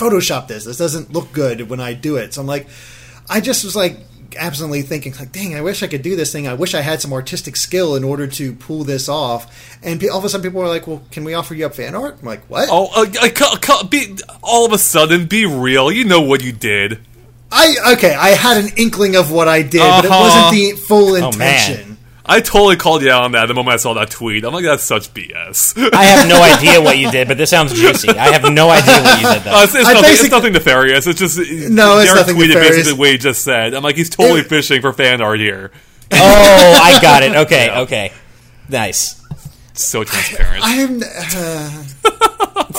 Photoshop 0.00 0.48
this. 0.48 0.64
This 0.64 0.78
doesn't 0.78 1.12
look 1.12 1.32
good 1.32 1.68
when 1.68 1.78
I 1.78 1.92
do 1.92 2.16
it. 2.16 2.32
So 2.32 2.40
I'm 2.40 2.46
like, 2.46 2.66
I 3.28 3.40
just 3.40 3.64
was 3.64 3.76
like 3.76 3.98
absolutely 4.38 4.82
thinking 4.82 5.12
like, 5.18 5.32
dang, 5.32 5.54
I 5.54 5.60
wish 5.60 5.82
I 5.82 5.88
could 5.88 6.02
do 6.02 6.16
this 6.16 6.32
thing. 6.32 6.48
I 6.48 6.54
wish 6.54 6.74
I 6.74 6.80
had 6.80 7.02
some 7.02 7.12
artistic 7.12 7.56
skill 7.56 7.96
in 7.96 8.04
order 8.04 8.26
to 8.26 8.54
pull 8.54 8.84
this 8.84 9.08
off. 9.08 9.78
And 9.82 10.02
all 10.08 10.18
of 10.18 10.24
a 10.24 10.28
sudden, 10.28 10.48
people 10.48 10.60
were 10.62 10.68
like, 10.68 10.86
well, 10.86 11.02
can 11.10 11.24
we 11.24 11.34
offer 11.34 11.54
you 11.54 11.66
up 11.66 11.74
fan 11.74 11.94
art? 11.94 12.18
I'm 12.20 12.26
like, 12.26 12.48
what? 12.48 12.68
oh, 12.70 12.88
uh, 12.94 13.06
uh, 13.68 13.84
be, 13.84 14.16
all 14.42 14.64
of 14.64 14.72
a 14.72 14.78
sudden, 14.78 15.26
be 15.26 15.44
real. 15.44 15.92
You 15.92 16.04
know 16.04 16.22
what 16.22 16.42
you 16.42 16.52
did. 16.52 17.00
I 17.52 17.92
okay, 17.94 18.14
I 18.14 18.30
had 18.30 18.56
an 18.64 18.70
inkling 18.76 19.16
of 19.16 19.30
what 19.30 19.48
I 19.48 19.62
did, 19.62 19.80
but 19.80 20.04
it 20.04 20.10
Uh-huh. 20.10 20.20
wasn't 20.20 20.50
the 20.76 20.80
full 20.80 21.12
man. 21.14 21.24
intention. 21.32 21.86
I 22.26 22.40
totally 22.40 22.76
called 22.76 23.02
you 23.02 23.10
out 23.10 23.24
on 23.24 23.32
that 23.32 23.46
the 23.46 23.54
moment 23.54 23.74
I 23.74 23.76
saw 23.78 23.94
that 23.94 24.10
tweet. 24.10 24.44
I'm 24.44 24.52
like, 24.54 24.64
that's 24.64 24.84
such 24.84 25.12
BS. 25.12 25.74
I 25.92 26.04
have 26.04 26.28
no 26.28 26.40
idea 26.56 26.80
what 26.80 26.96
you 26.96 27.10
did, 27.10 27.26
but 27.26 27.36
this 27.38 27.50
sounds 27.50 27.72
juicy. 27.72 28.08
I 28.10 28.30
have 28.38 28.52
no 28.52 28.70
idea 28.70 29.02
what 29.02 29.20
you 29.20 29.26
did, 29.32 29.42
though. 29.42 29.50
Uh, 29.50 29.64
it's, 29.64 29.74
it's 29.74 29.88
nothing, 29.88 30.10
it's 30.12 30.30
nothing 30.30 30.52
nefarious. 30.52 31.06
It's 31.08 31.18
just 31.18 31.38
No, 31.38 31.98
it's 31.98 32.06
Derek 32.12 32.20
nothing 32.28 32.36
tweeted 32.36 32.48
nefarious. 32.54 32.76
basically 32.76 32.98
what 33.00 33.10
he 33.10 33.18
just 33.18 33.42
said. 33.42 33.74
I'm 33.74 33.82
like, 33.82 33.96
he's 33.96 34.10
totally 34.10 34.40
It- 34.40 34.48
fishing 34.48 34.80
for 34.80 34.92
fan 34.92 35.20
art 35.20 35.40
here. 35.40 35.72
oh, 36.12 36.80
I 36.82 37.00
got 37.02 37.24
it. 37.24 37.32
Okay, 37.46 37.66
Yeah. 37.66 37.80
okay. 37.80 38.12
Nice. 38.68 39.16
So 39.72 40.04
transparent. 40.04 40.62
I'm 40.62 41.02
uh, 41.02 41.84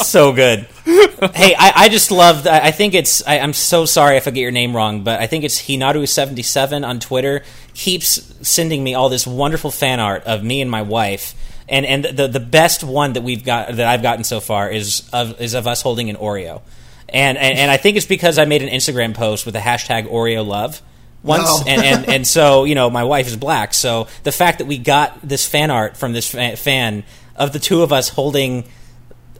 so 0.05 0.31
good. 0.33 0.67
hey, 0.85 1.55
I, 1.57 1.73
I 1.75 1.89
just 1.89 2.11
love. 2.11 2.47
I, 2.47 2.67
I 2.67 2.71
think 2.71 2.93
it's. 2.93 3.25
I, 3.27 3.39
I'm 3.39 3.53
so 3.53 3.85
sorry 3.85 4.17
if 4.17 4.27
I 4.27 4.31
get 4.31 4.41
your 4.41 4.51
name 4.51 4.75
wrong, 4.75 5.03
but 5.03 5.19
I 5.19 5.27
think 5.27 5.43
it's 5.43 5.61
Hinaru77 5.61 6.85
on 6.87 6.99
Twitter. 6.99 7.43
Keeps 7.73 8.47
sending 8.47 8.83
me 8.83 8.93
all 8.95 9.09
this 9.09 9.25
wonderful 9.25 9.71
fan 9.71 9.99
art 9.99 10.23
of 10.25 10.43
me 10.43 10.61
and 10.61 10.69
my 10.69 10.81
wife, 10.81 11.35
and 11.69 11.85
and 11.85 12.03
the 12.05 12.27
the 12.27 12.39
best 12.39 12.83
one 12.83 13.13
that 13.13 13.21
we've 13.23 13.43
got 13.45 13.75
that 13.75 13.87
I've 13.87 14.01
gotten 14.01 14.23
so 14.23 14.39
far 14.39 14.69
is 14.69 15.07
of 15.13 15.39
is 15.39 15.53
of 15.53 15.67
us 15.67 15.81
holding 15.81 16.09
an 16.09 16.15
Oreo, 16.17 16.61
and 17.09 17.37
and, 17.37 17.57
and 17.57 17.71
I 17.71 17.77
think 17.77 17.97
it's 17.97 18.05
because 18.05 18.37
I 18.37 18.45
made 18.45 18.61
an 18.61 18.69
Instagram 18.69 19.13
post 19.13 19.45
with 19.45 19.53
the 19.53 19.61
hashtag 19.61 20.07
Oreo 20.09 20.45
love. 20.45 20.81
Once 21.23 21.43
Oh. 21.45 21.63
and, 21.67 21.83
and 21.83 22.09
and 22.09 22.27
so 22.27 22.63
you 22.63 22.73
know 22.73 22.89
my 22.89 23.03
wife 23.03 23.27
is 23.27 23.37
black, 23.37 23.73
so 23.75 24.07
the 24.23 24.31
fact 24.31 24.57
that 24.57 24.65
we 24.65 24.77
got 24.79 25.19
this 25.21 25.47
fan 25.47 25.69
art 25.69 25.95
from 25.95 26.13
this 26.13 26.27
fan 26.59 27.03
of 27.35 27.53
the 27.53 27.59
two 27.59 27.83
of 27.83 27.93
us 27.93 28.09
holding 28.09 28.63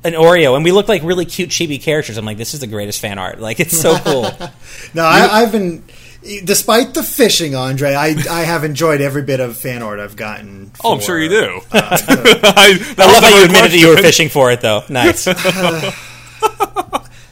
an 0.03 0.13
Oreo, 0.13 0.55
and 0.55 0.63
we 0.63 0.71
look 0.71 0.87
like 0.87 1.03
really 1.03 1.25
cute 1.25 1.49
chibi 1.49 1.81
characters. 1.81 2.17
I'm 2.17 2.25
like, 2.25 2.37
this 2.37 2.53
is 2.53 2.59
the 2.59 2.67
greatest 2.67 2.99
fan 2.99 3.19
art. 3.19 3.39
Like, 3.39 3.59
it's 3.59 3.77
so 3.79 3.97
cool. 4.03 4.23
No, 4.93 5.03
I, 5.03 5.27
I've 5.41 5.51
been. 5.51 5.83
Despite 6.43 6.93
the 6.93 7.01
fishing, 7.01 7.55
Andre, 7.55 7.93
I, 7.95 8.09
I 8.29 8.41
have 8.43 8.63
enjoyed 8.63 9.01
every 9.01 9.23
bit 9.23 9.39
of 9.39 9.57
fan 9.57 9.81
art 9.81 9.99
I've 9.99 10.15
gotten. 10.15 10.71
Oh, 10.83 10.93
I'm 10.93 10.99
sure 10.99 11.17
you 11.19 11.29
do. 11.29 11.61
uh, 11.71 11.97
the- 11.97 12.53
I, 12.55 12.73
that 12.77 12.99
I 12.99 13.05
love 13.11 13.23
was 13.23 13.23
how 13.23 13.29
you 13.29 13.39
the 13.39 13.45
admitted 13.45 13.71
that 13.71 13.77
you 13.79 13.87
were 13.89 13.97
fishing 13.97 14.29
for 14.29 14.51
it, 14.51 14.61
though. 14.61 14.83
Nice. 14.87 15.27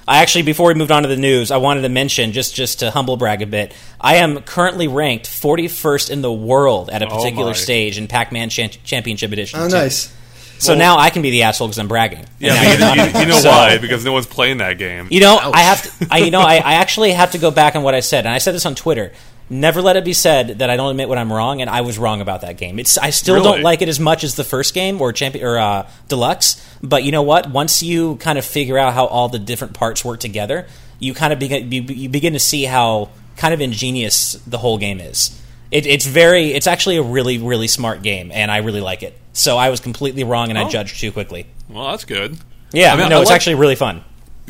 I 0.07 0.21
actually, 0.23 0.41
before 0.41 0.69
we 0.69 0.73
moved 0.73 0.89
on 0.91 1.03
to 1.03 1.09
the 1.09 1.17
news, 1.17 1.51
I 1.51 1.57
wanted 1.57 1.81
to 1.81 1.89
mention 1.89 2.31
just 2.31 2.55
just 2.55 2.79
to 2.79 2.89
humble 2.89 3.15
brag 3.15 3.43
a 3.43 3.45
bit. 3.45 3.75
I 4.01 4.15
am 4.15 4.41
currently 4.41 4.87
ranked 4.87 5.27
41st 5.29 6.09
in 6.09 6.21
the 6.23 6.33
world 6.33 6.89
at 6.89 7.03
a 7.03 7.07
Oh, 7.07 7.15
particular 7.17 7.51
my. 7.51 7.53
stage 7.53 7.99
in 7.99 8.07
Pac-Man 8.07 8.49
Chan- 8.49 8.71
Championship 8.83 9.31
Edition. 9.31 9.59
oh, 9.59 9.67
2. 9.69 9.75
nice. 9.75 10.11
So 10.59 10.73
Well- 10.73 10.79
now 10.79 10.97
I 10.99 11.09
can 11.09 11.21
be 11.21 11.31
the 11.31 11.43
asshole 11.43 11.67
because 11.67 11.79
I'm 11.79 11.87
bragging. 11.87 12.25
Yeah, 12.39 12.53
And 12.53 12.79
now 12.79 12.89
but 12.89 12.95
you're 12.97 13.05
you, 13.07 13.11
not. 13.11 13.13
you, 13.15 13.19
you 13.21 13.25
know 13.33 13.39
So- 13.41 13.49
why? 13.49 13.77
Because 13.79 14.05
no 14.05 14.11
one's 14.13 14.27
playing 14.27 14.57
that 14.57 14.77
game. 14.77 15.07
You 15.09 15.21
know, 15.21 15.39
Ouch. 15.41 15.53
I 15.55 15.59
have 15.61 15.99
to. 15.99 16.07
I, 16.11 16.17
you 16.19 16.31
know, 16.31 16.41
I, 16.41 16.55
I 16.57 16.73
actually 16.75 17.11
have 17.13 17.31
to 17.31 17.37
go 17.37 17.49
back 17.49 17.75
on 17.75 17.83
what 17.83 17.95
I 17.95 18.01
said, 18.01 18.25
and 18.25 18.33
I 18.33 18.37
said 18.37 18.53
this 18.53 18.65
on 18.65 18.75
Twitter. 18.75 19.11
Never 19.51 19.81
let 19.81 19.95
it 19.97 20.05
be 20.05 20.13
said 20.13 20.59
that 20.59 20.69
I 20.69 20.75
don't 20.77 20.91
admit 20.91 21.09
when 21.09 21.17
I'm 21.17 21.33
wrong, 21.33 21.59
and 21.61 21.71
I 21.71 21.81
was 21.81 21.97
wrong 21.97 22.21
about 22.21 22.41
that 22.41 22.57
game. 22.57 22.77
It's 22.77 22.99
I 22.99 23.09
still 23.09 23.33
Really? 23.35 23.45
don't 23.51 23.61
like 23.63 23.81
it 23.81 23.89
as 23.89 23.99
much 23.99 24.23
as 24.23 24.35
the 24.35 24.43
first 24.43 24.75
game 24.75 25.01
or 25.01 25.11
champion 25.11 25.43
or 25.43 25.57
uh, 25.57 25.89
deluxe. 26.07 26.63
But 26.83 27.03
you 27.03 27.11
know 27.11 27.23
what? 27.23 27.49
Once 27.49 27.81
you 27.81 28.17
kind 28.17 28.37
of 28.37 28.45
figure 28.45 28.77
out 28.77 28.93
how 28.93 29.05
all 29.07 29.27
the 29.27 29.39
different 29.39 29.73
parts 29.73 30.05
work 30.05 30.19
together, 30.19 30.67
you 30.99 31.15
kind 31.15 31.33
of 31.33 31.39
begin 31.39 31.71
you, 31.71 31.81
you 31.81 32.09
begin 32.09 32.33
to 32.33 32.39
see 32.39 32.65
how 32.65 33.09
kind 33.37 33.53
of 33.53 33.59
ingenious 33.61 34.33
the 34.45 34.59
whole 34.59 34.77
game 34.77 34.99
is. 34.99 35.35
It, 35.71 35.85
it's 35.85 36.05
very. 36.05 36.51
It's 36.53 36.67
actually 36.67 36.97
a 36.97 37.03
really 37.03 37.37
really 37.37 37.67
smart 37.67 38.01
game, 38.01 38.31
and 38.33 38.49
I 38.49 38.57
really 38.57 38.81
like 38.81 39.03
it. 39.03 39.17
So 39.33 39.57
I 39.57 39.69
was 39.69 39.79
completely 39.79 40.23
wrong, 40.23 40.49
and 40.49 40.57
I 40.57 40.63
Oh. 40.63 40.69
judged 40.69 40.99
too 40.99 41.11
quickly. 41.11 41.45
Well, 41.69 41.91
that's 41.91 42.05
good. 42.05 42.37
Yeah, 42.71 42.93
I 42.93 42.97
mean, 42.97 43.09
no, 43.09 43.17
I 43.17 43.21
it's 43.21 43.29
like- 43.29 43.35
actually 43.35 43.55
really 43.55 43.75
fun. 43.75 44.03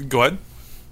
Go 0.07 0.21
ahead. 0.21 0.37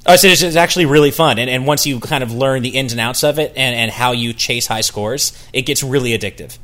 Oh, 0.05 0.15
so 0.15 0.27
it's, 0.27 0.41
it's 0.41 0.55
actually 0.55 0.85
really 0.85 1.11
fun, 1.11 1.37
and, 1.39 1.49
and 1.49 1.65
once 1.67 1.85
you 1.85 1.99
kind 1.99 2.23
of 2.23 2.31
learn 2.33 2.61
the 2.61 2.69
ins 2.69 2.93
and 2.93 3.01
outs 3.01 3.23
of 3.25 3.39
it 3.39 3.51
and, 3.57 3.75
and 3.75 3.91
how 3.91 4.13
you 4.13 4.31
chase 4.33 4.67
high 4.67 4.79
scores, 4.81 5.33
it 5.51 5.63
gets 5.63 5.83
really 5.83 6.17
addictive. 6.17 6.57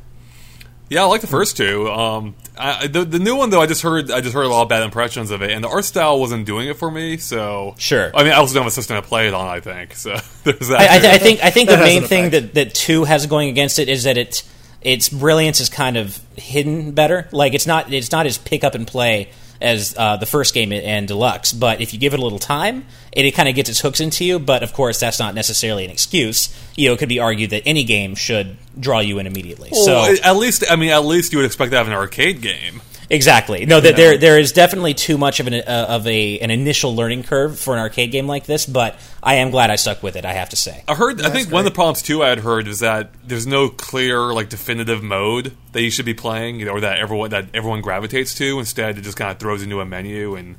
Yeah, 0.89 1.03
I 1.03 1.05
like 1.05 1.21
the 1.21 1.27
first 1.27 1.57
two. 1.57 1.89
Um, 1.89 2.35
I, 2.57 2.87
the 2.87 3.03
the 3.03 3.19
new 3.19 3.35
one 3.35 3.49
though, 3.49 3.61
I 3.61 3.65
just 3.65 3.81
heard 3.81 4.11
I 4.11 4.21
just 4.21 4.33
heard 4.33 4.43
a 4.43 4.49
lot 4.49 4.63
of 4.63 4.69
bad 4.69 4.83
impressions 4.83 5.31
of 5.31 5.41
it, 5.41 5.51
and 5.51 5.63
the 5.63 5.69
art 5.69 5.85
style 5.85 6.19
wasn't 6.19 6.45
doing 6.45 6.67
it 6.67 6.77
for 6.77 6.91
me. 6.91 7.17
So 7.17 7.75
Sure. 7.77 8.11
I 8.15 8.23
mean, 8.23 8.31
I 8.31 8.35
also 8.35 8.53
don't 8.53 8.63
have 8.63 8.71
a 8.71 8.75
system 8.75 9.01
to 9.01 9.07
play 9.07 9.27
it 9.27 9.33
on. 9.33 9.47
I 9.47 9.59
think 9.59 9.95
so. 9.95 10.11
There's 10.43 10.67
that. 10.67 10.81
I, 10.81 10.97
I, 10.97 10.99
too. 10.99 11.07
I 11.07 11.17
think 11.17 11.43
I 11.43 11.49
think 11.49 11.69
the 11.69 11.77
main 11.77 12.03
thing 12.03 12.31
that, 12.31 12.53
that 12.53 12.73
two 12.73 13.05
has 13.05 13.25
going 13.25 13.49
against 13.49 13.79
it 13.79 13.89
is 13.89 14.03
that 14.03 14.17
it 14.17 14.43
its 14.81 15.09
brilliance 15.09 15.59
is 15.59 15.69
kind 15.69 15.97
of 15.97 16.19
hidden 16.35 16.91
better. 16.91 17.27
Like 17.31 17.53
it's 17.53 17.65
not 17.65 17.91
it's 17.91 18.11
not 18.11 18.25
as 18.25 18.37
pick 18.37 18.63
up 18.63 18.75
and 18.75 18.85
play 18.85 19.31
as 19.63 19.95
uh, 19.97 20.17
the 20.17 20.25
first 20.25 20.53
game 20.53 20.71
and 20.71 21.07
deluxe. 21.07 21.53
But 21.53 21.81
if 21.81 21.93
you 21.93 21.99
give 21.99 22.13
it 22.13 22.19
a 22.19 22.23
little 22.23 22.39
time, 22.39 22.85
it, 23.11 23.25
it 23.25 23.31
kind 23.31 23.49
of 23.49 23.55
gets 23.55 23.69
its 23.69 23.79
hooks 23.79 23.99
into 23.99 24.25
you. 24.25 24.37
But 24.39 24.61
of 24.61 24.73
course, 24.73 24.99
that's 24.99 25.19
not 25.19 25.33
necessarily 25.33 25.85
an 25.85 25.91
excuse. 25.91 26.53
You 26.75 26.89
know, 26.89 26.93
it 26.93 26.99
could 26.99 27.09
be 27.09 27.19
argued 27.19 27.51
that 27.51 27.63
any 27.65 27.83
game 27.83 28.15
should 28.15 28.57
draw 28.79 28.99
you 28.99 29.19
in 29.19 29.27
immediately. 29.27 29.69
Well, 29.71 29.85
so 29.85 30.15
at 30.23 30.35
least 30.35 30.63
I 30.69 30.75
mean, 30.75 30.89
at 30.89 31.05
least 31.05 31.31
you 31.31 31.39
would 31.39 31.45
expect 31.45 31.71
to 31.71 31.77
have 31.77 31.87
an 31.87 31.93
arcade 31.93 32.41
game. 32.41 32.81
Exactly. 33.13 33.67
No, 33.67 33.79
that 33.79 33.95
there 33.95 34.17
there 34.17 34.39
is 34.39 34.51
definitely 34.53 34.95
too 34.95 35.19
much 35.19 35.39
of 35.39 35.45
an 35.45 35.53
uh, 35.53 35.85
of 35.87 36.07
a 36.07 36.39
an 36.39 36.49
initial 36.49 36.95
learning 36.95 37.21
curve 37.21 37.59
for 37.59 37.73
an 37.75 37.79
arcade 37.79 38.11
game 38.11 38.25
like 38.25 38.45
this, 38.47 38.65
but 38.65 38.95
I 39.21 39.35
am 39.35 39.51
glad 39.51 39.69
I 39.69 39.75
stuck 39.75 40.01
with 40.01 40.15
it. 40.15 40.25
I 40.25 40.33
have 40.33 40.49
to 40.49 40.55
say. 40.55 40.83
I 40.87 40.95
heard. 40.95 41.19
I 41.19 41.29
That's 41.29 41.35
think 41.35 41.51
one 41.51 41.59
of 41.59 41.65
the 41.65 41.75
problems 41.75 42.01
too 42.01 42.23
I 42.23 42.29
had 42.29 42.39
heard 42.39 42.67
is 42.67 42.79
that 42.79 43.11
there's 43.23 43.45
no 43.45 43.69
clear 43.69 44.33
like 44.33 44.49
definitive 44.49 45.03
mode 45.03 45.55
that 45.73 45.83
you 45.83 45.91
should 45.91 46.05
be 46.07 46.15
playing, 46.15 46.59
you 46.59 46.65
know, 46.65 46.71
or 46.71 46.81
that 46.81 46.97
everyone 46.97 47.29
that 47.29 47.45
everyone 47.53 47.81
gravitates 47.81 48.33
to. 48.35 48.57
Instead, 48.57 48.97
it 48.97 49.01
just 49.01 49.15
kind 49.15 49.29
of 49.29 49.37
throws 49.37 49.61
into 49.61 49.79
a 49.79 49.85
menu 49.85 50.33
and 50.35 50.55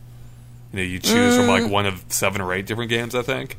you 0.73 0.77
know 0.79 0.83
you 0.83 1.01
choose 1.01 1.35
from 1.37 1.47
Mm. 1.47 1.63
like 1.63 1.71
one 1.73 1.87
of 1.87 2.05
seven 2.09 2.41
or 2.41 2.53
eight 2.55 2.67
different 2.67 2.89
games. 2.89 3.17
I 3.17 3.23
think. 3.23 3.57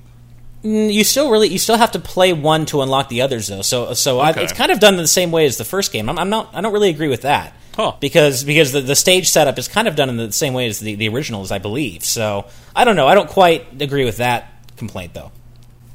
Mm, 0.66 0.92
You 0.92 1.04
still 1.04 1.30
really 1.30 1.50
you 1.50 1.60
still 1.60 1.78
have 1.78 1.92
to 1.92 2.00
play 2.00 2.34
one 2.34 2.66
to 2.68 2.82
unlock 2.82 3.10
the 3.10 3.22
others 3.22 3.48
though. 3.48 3.62
So 3.62 3.94
so 3.94 4.20
I, 4.20 4.32
Okay. 4.32 4.44
it's 4.44 4.54
kind 4.54 4.72
of 4.72 4.80
done 4.80 4.96
in 4.96 5.00
the 5.02 5.08
same 5.08 5.32
way 5.32 5.46
as 5.46 5.58
the 5.58 5.66
first 5.66 5.92
game. 5.92 6.10
I'm, 6.10 6.18
I'm 6.18 6.30
not 6.30 6.50
I 6.54 6.62
don't 6.62 6.74
really 6.74 6.90
agree 6.90 7.08
with 7.10 7.22
that. 7.22 7.54
Huh. 7.76 7.94
Because 8.00 8.44
because 8.44 8.72
the, 8.72 8.82
the 8.82 8.96
stage 8.96 9.30
setup 9.30 9.60
is 9.60 9.68
kind 9.68 9.88
of 9.88 9.96
done 9.96 10.10
in 10.10 10.18
the 10.18 10.32
same 10.32 10.54
way 10.54 10.68
as 10.68 10.80
the, 10.80 10.96
the 10.96 11.08
originals, 11.10 11.52
I 11.52 11.60
believe. 11.60 12.04
So 12.04 12.46
I 12.76 12.84
don't 12.86 12.96
know. 12.96 13.08
I 13.08 13.16
don't 13.16 13.30
quite 13.30 13.82
agree 13.82 14.06
with 14.06 14.18
that 14.18 14.52
complaint 14.78 15.14
though. 15.14 15.32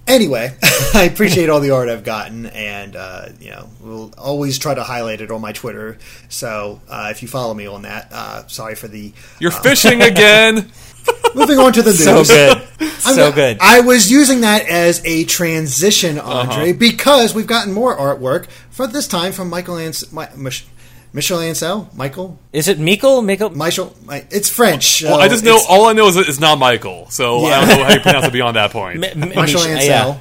Anyway, 0.06 0.52
I 0.94 1.04
appreciate 1.04 1.48
all 1.50 1.60
the 1.60 1.70
art 1.70 1.88
I've 1.88 2.02
gotten, 2.02 2.46
and 2.46 2.96
uh, 2.96 3.28
you 3.38 3.50
know, 3.50 3.68
we'll 3.80 4.12
always 4.18 4.58
try 4.58 4.74
to 4.74 4.82
highlight 4.82 5.20
it 5.20 5.30
on 5.30 5.40
my 5.40 5.52
Twitter. 5.52 5.98
So 6.28 6.80
uh, 6.88 7.08
if 7.12 7.22
you 7.22 7.28
follow 7.28 7.54
me 7.54 7.66
on 7.66 7.82
that, 7.82 8.08
uh, 8.12 8.46
sorry 8.48 8.74
for 8.74 8.88
the. 8.88 9.12
You're 9.38 9.52
fishing 9.52 10.02
again. 10.02 10.70
Moving 11.34 11.58
on 11.58 11.72
to 11.74 11.82
the 11.82 11.90
news. 11.90 12.04
So 12.04 12.24
good. 12.24 12.56
I'm 12.80 13.14
so 13.14 13.26
not- 13.26 13.34
good. 13.34 13.58
I 13.60 13.80
was 13.80 14.10
using 14.10 14.40
that 14.40 14.66
as 14.68 15.00
a 15.04 15.24
transition, 15.24 16.18
uh-huh. 16.18 16.30
Andre, 16.50 16.72
because 16.72 17.34
we've 17.34 17.46
gotten 17.46 17.72
more 17.72 17.96
artwork 17.96 18.48
for 18.70 18.86
this 18.86 19.06
time 19.06 19.32
from 19.32 19.48
Michael 19.48 19.76
Ans- 19.78 20.12
Mi- 20.12 20.24
Mich- 20.36 20.66
Michel 21.12 21.38
Ancel. 21.38 21.92
Michael, 21.94 22.38
Is 22.52 22.68
it 22.68 22.78
Mikkel? 22.78 23.22
Mikkel? 23.24 23.54
Michel. 23.54 23.94
Mi- 24.08 24.22
It's 24.30 24.48
French. 24.48 25.02
Well, 25.02 25.20
I 25.20 25.28
just 25.28 25.44
know 25.44 25.60
all 25.68 25.86
I 25.86 25.92
know 25.92 26.08
is 26.08 26.16
it's 26.16 26.40
not 26.40 26.58
Michael, 26.58 27.08
so 27.10 27.44
I 27.46 27.60
don't 27.66 27.78
know 27.78 27.84
how 27.84 27.94
you 27.94 28.00
pronounce 28.00 28.26
it 28.26 28.32
beyond 28.32 28.56
that 28.56 28.70
point. 28.72 28.98
Mi- 29.00 29.14
Mi- 29.14 29.26
Michel 29.36 29.66
Mich- 29.68 29.82
Ancel. 29.82 29.86
yeah. 29.86 30.18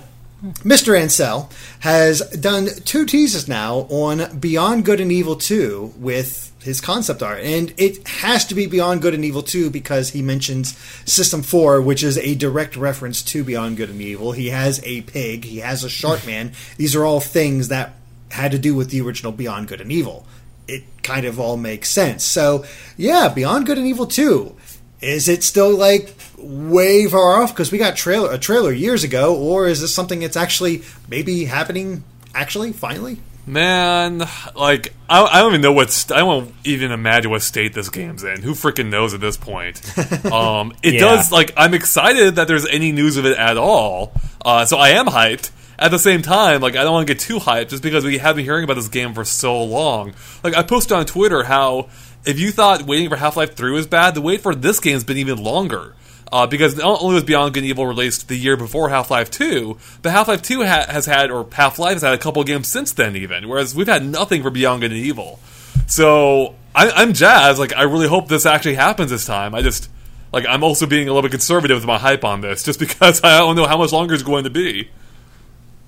Mr. 0.64 0.98
Ancel 0.98 1.52
has 1.80 2.22
done 2.30 2.70
two 2.86 3.06
teases 3.06 3.48
now 3.50 3.80
on 3.90 4.38
Beyond 4.40 4.86
Good 4.86 5.02
and 5.02 5.12
Evil 5.12 5.36
2 5.36 5.96
with 5.98 6.49
his 6.64 6.82
concept 6.82 7.24
art. 7.24 7.42
And 7.42 7.74
it 7.78 8.08
has 8.08 8.46
to 8.46 8.56
be 8.56 8.66
Beyond 8.66 9.02
Good 9.02 9.14
and 9.14 9.24
Evil 9.24 9.44
2 9.44 9.70
because 9.70 10.10
he 10.10 10.22
mentions 10.22 10.78
System 11.06 11.42
4, 11.42 11.82
which 11.82 12.04
is 12.04 12.18
a 12.18 12.36
direct 12.36 12.76
reference 12.76 13.24
to 13.24 13.44
Beyond 13.44 13.78
Good 13.78 13.90
and 13.90 14.02
Evil. 14.02 14.34
He 14.34 14.50
has 14.50 14.82
a 14.84 15.02
pig, 15.02 15.46
he 15.46 15.60
has 15.60 15.84
a 15.84 15.90
shark 15.90 16.26
man. 16.26 16.54
These 16.78 16.96
are 16.96 17.06
all 17.06 17.20
things 17.20 17.70
that 17.70 17.94
had 18.32 18.52
to 18.52 18.60
do 18.60 18.76
with 18.76 18.90
the 18.90 19.02
original 19.02 19.32
Beyond 19.32 19.68
Good 19.68 19.82
and 19.82 19.92
Evil. 19.92 20.26
It 20.68 20.84
kind 21.02 21.26
of 21.26 21.40
all 21.40 21.58
makes 21.58 21.90
sense. 21.90 22.24
So, 22.24 22.66
yeah, 22.96 23.30
Beyond 23.30 23.66
Good 23.66 23.78
and 23.78 23.88
Evil 23.88 24.06
2. 24.06 24.56
Is 25.02 25.30
it 25.30 25.44
still 25.44 25.76
like 25.76 26.14
way 26.38 27.08
far 27.08 27.42
off 27.42 27.54
because 27.54 27.72
we 27.72 27.78
got 27.78 27.96
trailer 27.96 28.34
a 28.34 28.38
trailer 28.38 28.74
years 28.74 29.06
ago, 29.06 29.34
or 29.34 29.66
is 29.66 29.80
this 29.80 29.94
something 29.96 30.20
that's 30.20 30.36
actually 30.36 30.84
maybe 31.08 31.46
happening? 31.46 32.04
Actually, 32.36 32.74
finally, 32.74 33.18
Man, 33.50 34.20
like 34.56 34.94
I, 35.10 35.24
I 35.24 35.40
don't 35.40 35.54
even 35.54 35.62
know 35.62 35.74
what 35.74 35.90
st- 35.90 36.16
I 36.16 36.22
don't 36.22 36.54
even 36.64 36.92
imagine 36.92 37.32
what 37.32 37.42
state 37.42 37.74
this 37.74 37.90
game's 37.90 38.24
in. 38.24 38.44
Who 38.44 38.52
freaking 38.52 38.90
knows 38.90 39.14
at 39.16 39.22
this 39.22 39.38
point? 39.38 39.82
Um, 40.32 40.74
it 40.84 40.94
Yeah. 40.96 41.00
does 41.02 41.32
like 41.32 41.52
I'm 41.58 41.74
excited 41.74 42.36
that 42.36 42.48
there's 42.48 42.68
any 42.68 42.92
news 42.92 43.18
of 43.18 43.26
it 43.26 43.38
at 43.38 43.58
all. 43.58 44.14
Uh, 44.46 44.66
so 44.66 44.78
I 44.78 44.90
am 44.90 45.08
hyped. 45.08 45.50
At 45.80 45.92
the 45.92 45.98
same 45.98 46.22
time, 46.22 46.62
like 46.62 46.76
I 46.76 46.84
don't 46.84 46.92
want 46.92 47.08
to 47.08 47.14
get 47.14 47.22
too 47.22 47.40
hyped 47.40 47.70
just 47.70 47.82
because 47.82 48.04
we 48.06 48.18
have 48.20 48.36
been 48.36 48.46
hearing 48.46 48.66
about 48.66 48.76
this 48.76 48.90
game 48.90 49.14
for 49.16 49.24
so 49.26 49.64
long. 49.64 50.14
Like 50.44 50.56
I 50.56 50.62
posted 50.62 50.92
on 50.98 51.06
Twitter 51.06 51.44
how 51.44 51.90
if 52.26 52.38
you 52.40 52.52
thought 52.52 52.84
waiting 52.84 53.10
for 53.10 53.16
Half 53.16 53.36
Life 53.38 53.56
Three 53.56 53.72
was 53.72 53.88
bad, 53.88 54.14
the 54.14 54.22
wait 54.22 54.42
for 54.42 54.54
this 54.54 54.80
game's 54.80 55.04
been 55.06 55.18
even 55.18 55.42
longer. 55.44 55.96
Uh, 56.32 56.46
because 56.46 56.76
not 56.78 57.02
only 57.02 57.16
was 57.16 57.24
Beyond 57.24 57.54
Good 57.56 57.62
and 57.64 57.70
Evil 57.70 57.88
released 57.88 58.28
the 58.28 58.36
year 58.36 58.56
before 58.56 58.90
Half 58.90 59.10
Life 59.10 59.32
2, 59.32 59.78
but 60.04 60.12
Half 60.12 60.28
Life 60.28 60.42
2 60.44 60.64
ha- 60.64 60.86
has 60.88 61.06
had, 61.08 61.32
or 61.32 61.48
Half 61.54 61.80
Life 61.80 61.94
has 61.94 62.02
had 62.04 62.14
a 62.14 62.18
couple 62.20 62.44
games 62.44 62.68
since 62.68 62.92
then, 62.92 63.16
even. 63.16 63.50
Whereas 63.50 63.74
we've 63.74 63.88
had 63.88 64.06
nothing 64.06 64.44
for 64.44 64.50
Beyond 64.52 64.82
Good 64.82 64.92
and 64.92 65.00
Evil. 65.00 65.40
So 65.88 66.54
I- 66.76 66.92
I'm 66.92 67.14
jazzed. 67.14 67.60
Like, 67.60 67.76
I 67.76 67.84
really 67.84 68.08
hope 68.08 68.28
this 68.28 68.46
actually 68.46 68.76
happens 68.76 69.10
this 69.10 69.26
time. 69.26 69.56
I 69.56 69.62
just, 69.64 69.90
like, 70.32 70.46
I'm 70.48 70.64
also 70.64 70.86
being 70.86 71.08
a 71.08 71.12
little 71.14 71.24
bit 71.24 71.32
conservative 71.32 71.78
with 71.78 71.86
my 71.88 71.98
hype 71.98 72.24
on 72.24 72.42
this, 72.42 72.62
just 72.64 72.80
because 72.86 73.24
I 73.24 73.40
don't 73.40 73.56
know 73.56 73.66
how 73.66 73.78
much 73.78 73.92
longer 73.92 74.14
it's 74.14 74.22
going 74.24 74.44
to 74.44 74.50
be. 74.52 74.90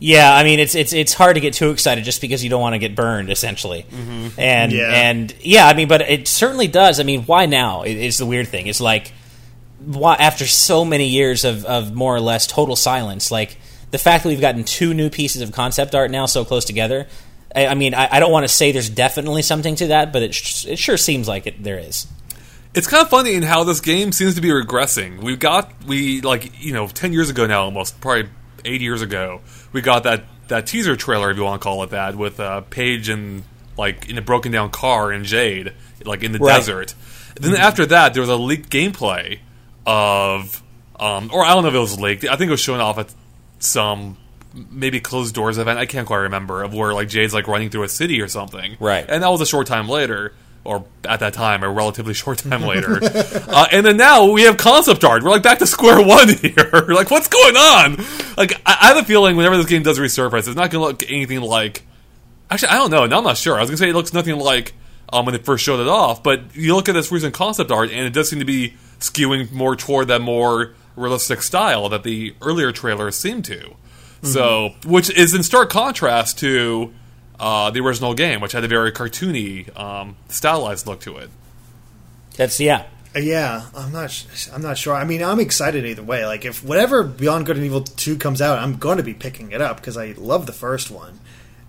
Yeah, 0.04 0.34
I 0.34 0.44
mean 0.44 0.60
it's 0.60 0.74
it's 0.74 0.94
it's 0.94 1.14
hard 1.14 1.36
to 1.36 1.40
get 1.42 1.54
too 1.54 1.70
excited 1.70 2.04
just 2.04 2.22
because 2.22 2.44
you 2.44 2.50
don't 2.50 2.60
want 2.60 2.74
to 2.74 2.80
get 2.80 2.96
burned, 2.96 3.30
essentially. 3.30 3.86
And 4.36 4.72
Yeah. 4.72 4.90
and 4.92 5.32
yeah, 5.42 5.68
I 5.68 5.76
mean, 5.76 5.88
but 5.88 6.02
it 6.02 6.28
certainly 6.28 6.68
does. 6.68 7.00
I 7.00 7.04
mean, 7.04 7.22
why 7.28 7.46
now? 7.46 7.84
It- 7.84 7.98
Is 7.98 8.18
the 8.18 8.26
weird 8.26 8.48
thing. 8.48 8.66
It's 8.66 8.82
like 8.82 9.10
why 9.10 9.21
after 10.20 10.46
so 10.48 10.86
many 10.86 11.08
years 11.08 11.44
of 11.44 11.66
of 11.66 11.94
more 11.94 12.16
or 12.16 12.20
less 12.22 12.48
total 12.48 12.76
silence, 12.76 13.32
like 13.32 13.58
the 13.92 13.98
fact 13.98 14.24
that 14.24 14.30
we've 14.30 14.42
gotten 14.42 14.64
two 14.64 14.94
new 14.94 15.10
pieces 15.10 15.42
of 15.42 15.52
concept 15.52 15.96
art 15.96 16.12
now 16.12 16.26
so 16.26 16.46
close 16.46 16.66
together. 16.66 17.08
I, 17.54 17.68
I 17.68 17.76
mean, 17.76 17.94
I, 17.94 18.08
I 18.16 18.20
don't 18.20 18.32
want 18.32 18.46
to 18.46 18.48
say 18.48 18.72
there's 18.72 18.90
definitely 18.90 19.42
something 19.42 19.76
to 19.76 19.88
that, 19.88 20.14
but 20.14 20.22
it 20.22 20.34
sh- 20.34 20.66
it 20.68 20.80
sure 20.80 20.98
seems 20.98 21.28
like 21.28 21.48
it 21.48 21.62
there 21.64 21.78
is. 21.80 22.08
It's 22.74 22.88
kind 22.88 23.02
of 23.04 23.10
funny 23.10 23.34
in 23.34 23.44
how 23.44 23.66
this 23.66 23.82
game 23.82 24.14
seems 24.14 24.36
to 24.36 24.42
be 24.42 24.48
regressing. 24.50 25.22
We 25.22 25.36
got 25.36 25.72
we 25.86 26.22
like 26.22 26.64
you 26.64 26.74
know 26.74 26.88
ten 26.88 27.12
years 27.12 27.30
ago 27.30 27.46
now, 27.46 27.64
almost 27.64 28.00
probably 28.00 28.30
eight 28.64 28.80
years 28.82 29.02
ago, 29.02 29.42
we 29.74 29.82
got 29.82 30.04
that 30.04 30.24
that 30.48 30.68
teaser 30.68 30.96
trailer, 30.96 31.32
if 31.32 31.38
you 31.38 31.44
want 31.44 31.62
to 31.62 31.64
call 31.64 31.84
it 31.84 31.90
that, 31.90 32.16
with 32.16 32.40
uh, 32.40 32.62
Pey'j 32.70 33.10
and 33.10 33.44
like 33.78 34.10
in 34.10 34.18
a 34.18 34.22
broken 34.22 34.52
down 34.52 34.70
car 34.70 35.12
and 35.12 35.26
Jade, 35.26 35.74
like 36.06 36.24
in 36.24 36.32
the 36.32 36.40
Right. 36.40 36.56
desert. 36.58 36.94
Then 37.36 37.56
after 37.56 37.86
that, 37.88 38.14
there 38.14 38.22
was 38.22 38.30
a 38.30 38.36
leaked 38.36 38.70
gameplay 38.70 39.40
of, 39.86 40.62
um, 41.00 41.30
or 41.34 41.44
I 41.44 41.54
don't 41.54 41.64
know 41.64 41.70
if 41.70 41.76
it 41.76 41.80
was 41.80 42.00
leaked. 42.00 42.26
I 42.26 42.36
think 42.36 42.50
it 42.50 42.52
was 42.52 42.60
showing 42.60 42.82
off 42.82 42.98
at 42.98 43.14
some 43.60 44.18
maybe 44.70 45.00
closed 45.00 45.34
doors 45.34 45.58
event. 45.58 45.80
I 45.80 45.86
can't 45.86 46.06
quite 46.08 46.18
remember 46.20 46.64
of 46.64 46.74
where 46.74 46.94
like 46.94 47.08
Jade's 47.10 47.34
like 47.34 47.48
running 47.48 47.70
through 47.70 47.84
a 47.84 47.90
city 47.90 48.22
or 48.22 48.28
something. 48.28 48.76
Right. 48.80 49.06
And 49.08 49.24
that 49.24 49.30
was 49.30 49.42
a 49.42 49.46
short 49.46 49.68
time 49.68 49.88
later. 49.88 50.34
or 50.64 50.86
at 51.06 51.22
that 51.22 51.34
time, 51.34 51.64
a 51.64 51.70
relatively 51.70 52.14
short 52.24 52.38
time 52.40 52.62
later. 52.74 53.00
uh, 53.02 53.68
and 53.72 53.86
then 53.86 53.98
now 53.98 54.30
we 54.32 54.44
have 54.44 54.58
concept 54.58 55.04
art. 55.04 55.24
We're 55.24 55.32
like 55.32 55.44
back 55.44 55.60
to 55.60 55.68
square 55.68 56.06
one 56.06 56.30
here. 56.42 56.86
like, 56.90 57.10
what's 57.10 57.28
going 57.28 57.56
on? 57.56 57.96
Like, 58.38 58.54
I, 58.66 58.78
I 58.82 58.88
have 58.90 58.98
a 58.98 59.04
feeling 59.04 59.36
whenever 59.38 59.58
this 59.58 59.66
game 59.66 59.84
does 59.84 59.98
resurface, 60.00 60.48
it's 60.48 60.56
not 60.56 60.70
going 60.70 60.72
to 60.72 60.80
look 60.80 61.04
anything 61.12 61.42
like. 61.42 61.84
Actually, 62.50 62.70
I 62.70 62.76
don't 62.76 62.92
know. 62.92 63.06
Now 63.06 63.20
I'm 63.20 63.24
not 63.24 63.38
sure. 63.38 63.56
I 63.56 63.62
was 63.62 63.70
going 63.70 63.78
to 63.78 63.84
say 63.84 63.90
it 63.90 63.96
looks 63.96 64.14
nothing 64.14 64.38
like 64.38 64.74
um, 65.14 65.26
when 65.26 65.34
they 65.34 65.42
first 65.42 65.64
showed 65.64 65.80
it 65.80 65.88
off, 65.88 66.22
but 66.22 66.54
you 66.54 66.76
look 66.76 66.90
at 66.90 66.94
this 66.94 67.10
recent 67.12 67.34
concept 67.34 67.72
art, 67.72 67.90
and 67.90 68.00
it 68.06 68.12
does 68.14 68.30
seem 68.30 68.40
to 68.40 68.46
be 68.46 68.74
skewing 69.02 69.52
more 69.52 69.76
toward 69.76 70.08
that 70.08 70.22
more 70.22 70.74
realistic 70.96 71.42
style 71.42 71.90
that 71.90 72.04
the 72.04 72.36
earlier 72.42 72.72
trailers 72.72 73.18
seemed 73.18 73.46
to. 73.46 73.58
Mm-hmm. 73.58 74.28
So, 74.28 74.76
which 74.86 75.10
is 75.10 75.34
in 75.34 75.44
stark 75.44 75.70
contrast 75.70 76.40
to 76.40 76.94
uh, 77.40 77.72
the 77.72 77.80
original 77.82 78.14
game, 78.14 78.40
which 78.40 78.52
had 78.52 78.64
a 78.64 78.68
very 78.68 78.92
cartoony, 78.92 79.78
um, 79.78 80.16
stylized 80.30 80.86
look 80.86 81.02
to 81.02 81.18
it. 81.18 81.30
That's 82.38 82.60
yeah. 82.60 82.86
Yeah, 83.16 83.66
I'm 83.76 83.92
not. 83.92 84.26
I'm 84.54 84.62
not 84.62 84.78
sure. 84.78 84.94
I 84.94 85.04
mean, 85.04 85.22
I'm 85.22 85.40
excited 85.40 85.86
either 85.86 86.04
way. 86.04 86.26
Like, 86.26 86.46
if 86.46 86.64
whatever 86.64 87.04
Beyond 87.04 87.46
Good 87.46 87.58
and 87.58 87.66
Evil 87.66 87.82
two 87.82 88.16
comes 88.16 88.42
out, 88.42 88.60
I'm 88.60 88.78
going 88.78 88.98
to 88.98 89.04
be 89.04 89.14
picking 89.14 89.52
it 89.52 89.60
up 89.60 89.78
because 89.78 89.98
I 89.98 90.14
love 90.18 90.46
the 90.46 90.54
first 90.54 90.90
one. 90.90 91.20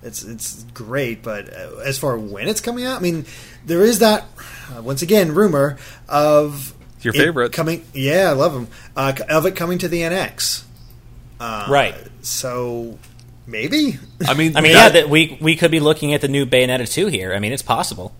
It's 0.05 0.23
it's 0.23 0.63
great, 0.75 1.23
but 1.23 1.53
uh, 1.53 1.79
as 1.85 1.99
far 1.99 2.17
when 2.17 2.47
it's 2.47 2.61
coming 2.61 2.85
out, 2.85 2.99
I 2.99 3.03
mean, 3.03 3.25
there 3.65 3.83
is 3.83 3.99
that 4.01 4.25
uh, 4.77 4.83
once 4.83 5.03
again 5.03 5.35
rumor 5.35 5.79
of 6.09 6.75
your 7.05 7.15
favorite 7.15 7.53
coming. 7.53 7.85
Yeah, 7.93 8.31
I 8.31 8.33
love 8.33 8.53
them. 8.55 8.69
Uh, 8.97 9.13
of 9.29 9.47
it 9.47 9.57
coming 9.57 9.79
to 9.79 9.89
the 9.89 10.03
NX. 10.03 10.65
Uh, 11.41 11.67
right. 11.69 11.95
So 12.23 12.99
maybe. 13.47 13.99
I 14.27 14.35
mean, 14.35 14.57
I 14.57 14.61
mean, 14.61 14.73
that, 14.73 14.95
yeah, 14.95 15.01
that 15.01 15.09
we 15.09 15.39
we 15.41 15.57
could 15.57 15.71
be 15.71 15.81
looking 15.81 16.15
at 16.15 16.21
the 16.21 16.29
new 16.29 16.47
Bayonetta 16.47 16.91
two 16.91 17.07
here. 17.07 17.33
I 17.35 17.39
mean, 17.39 17.53
it's 17.53 17.63
possible. 17.63 18.15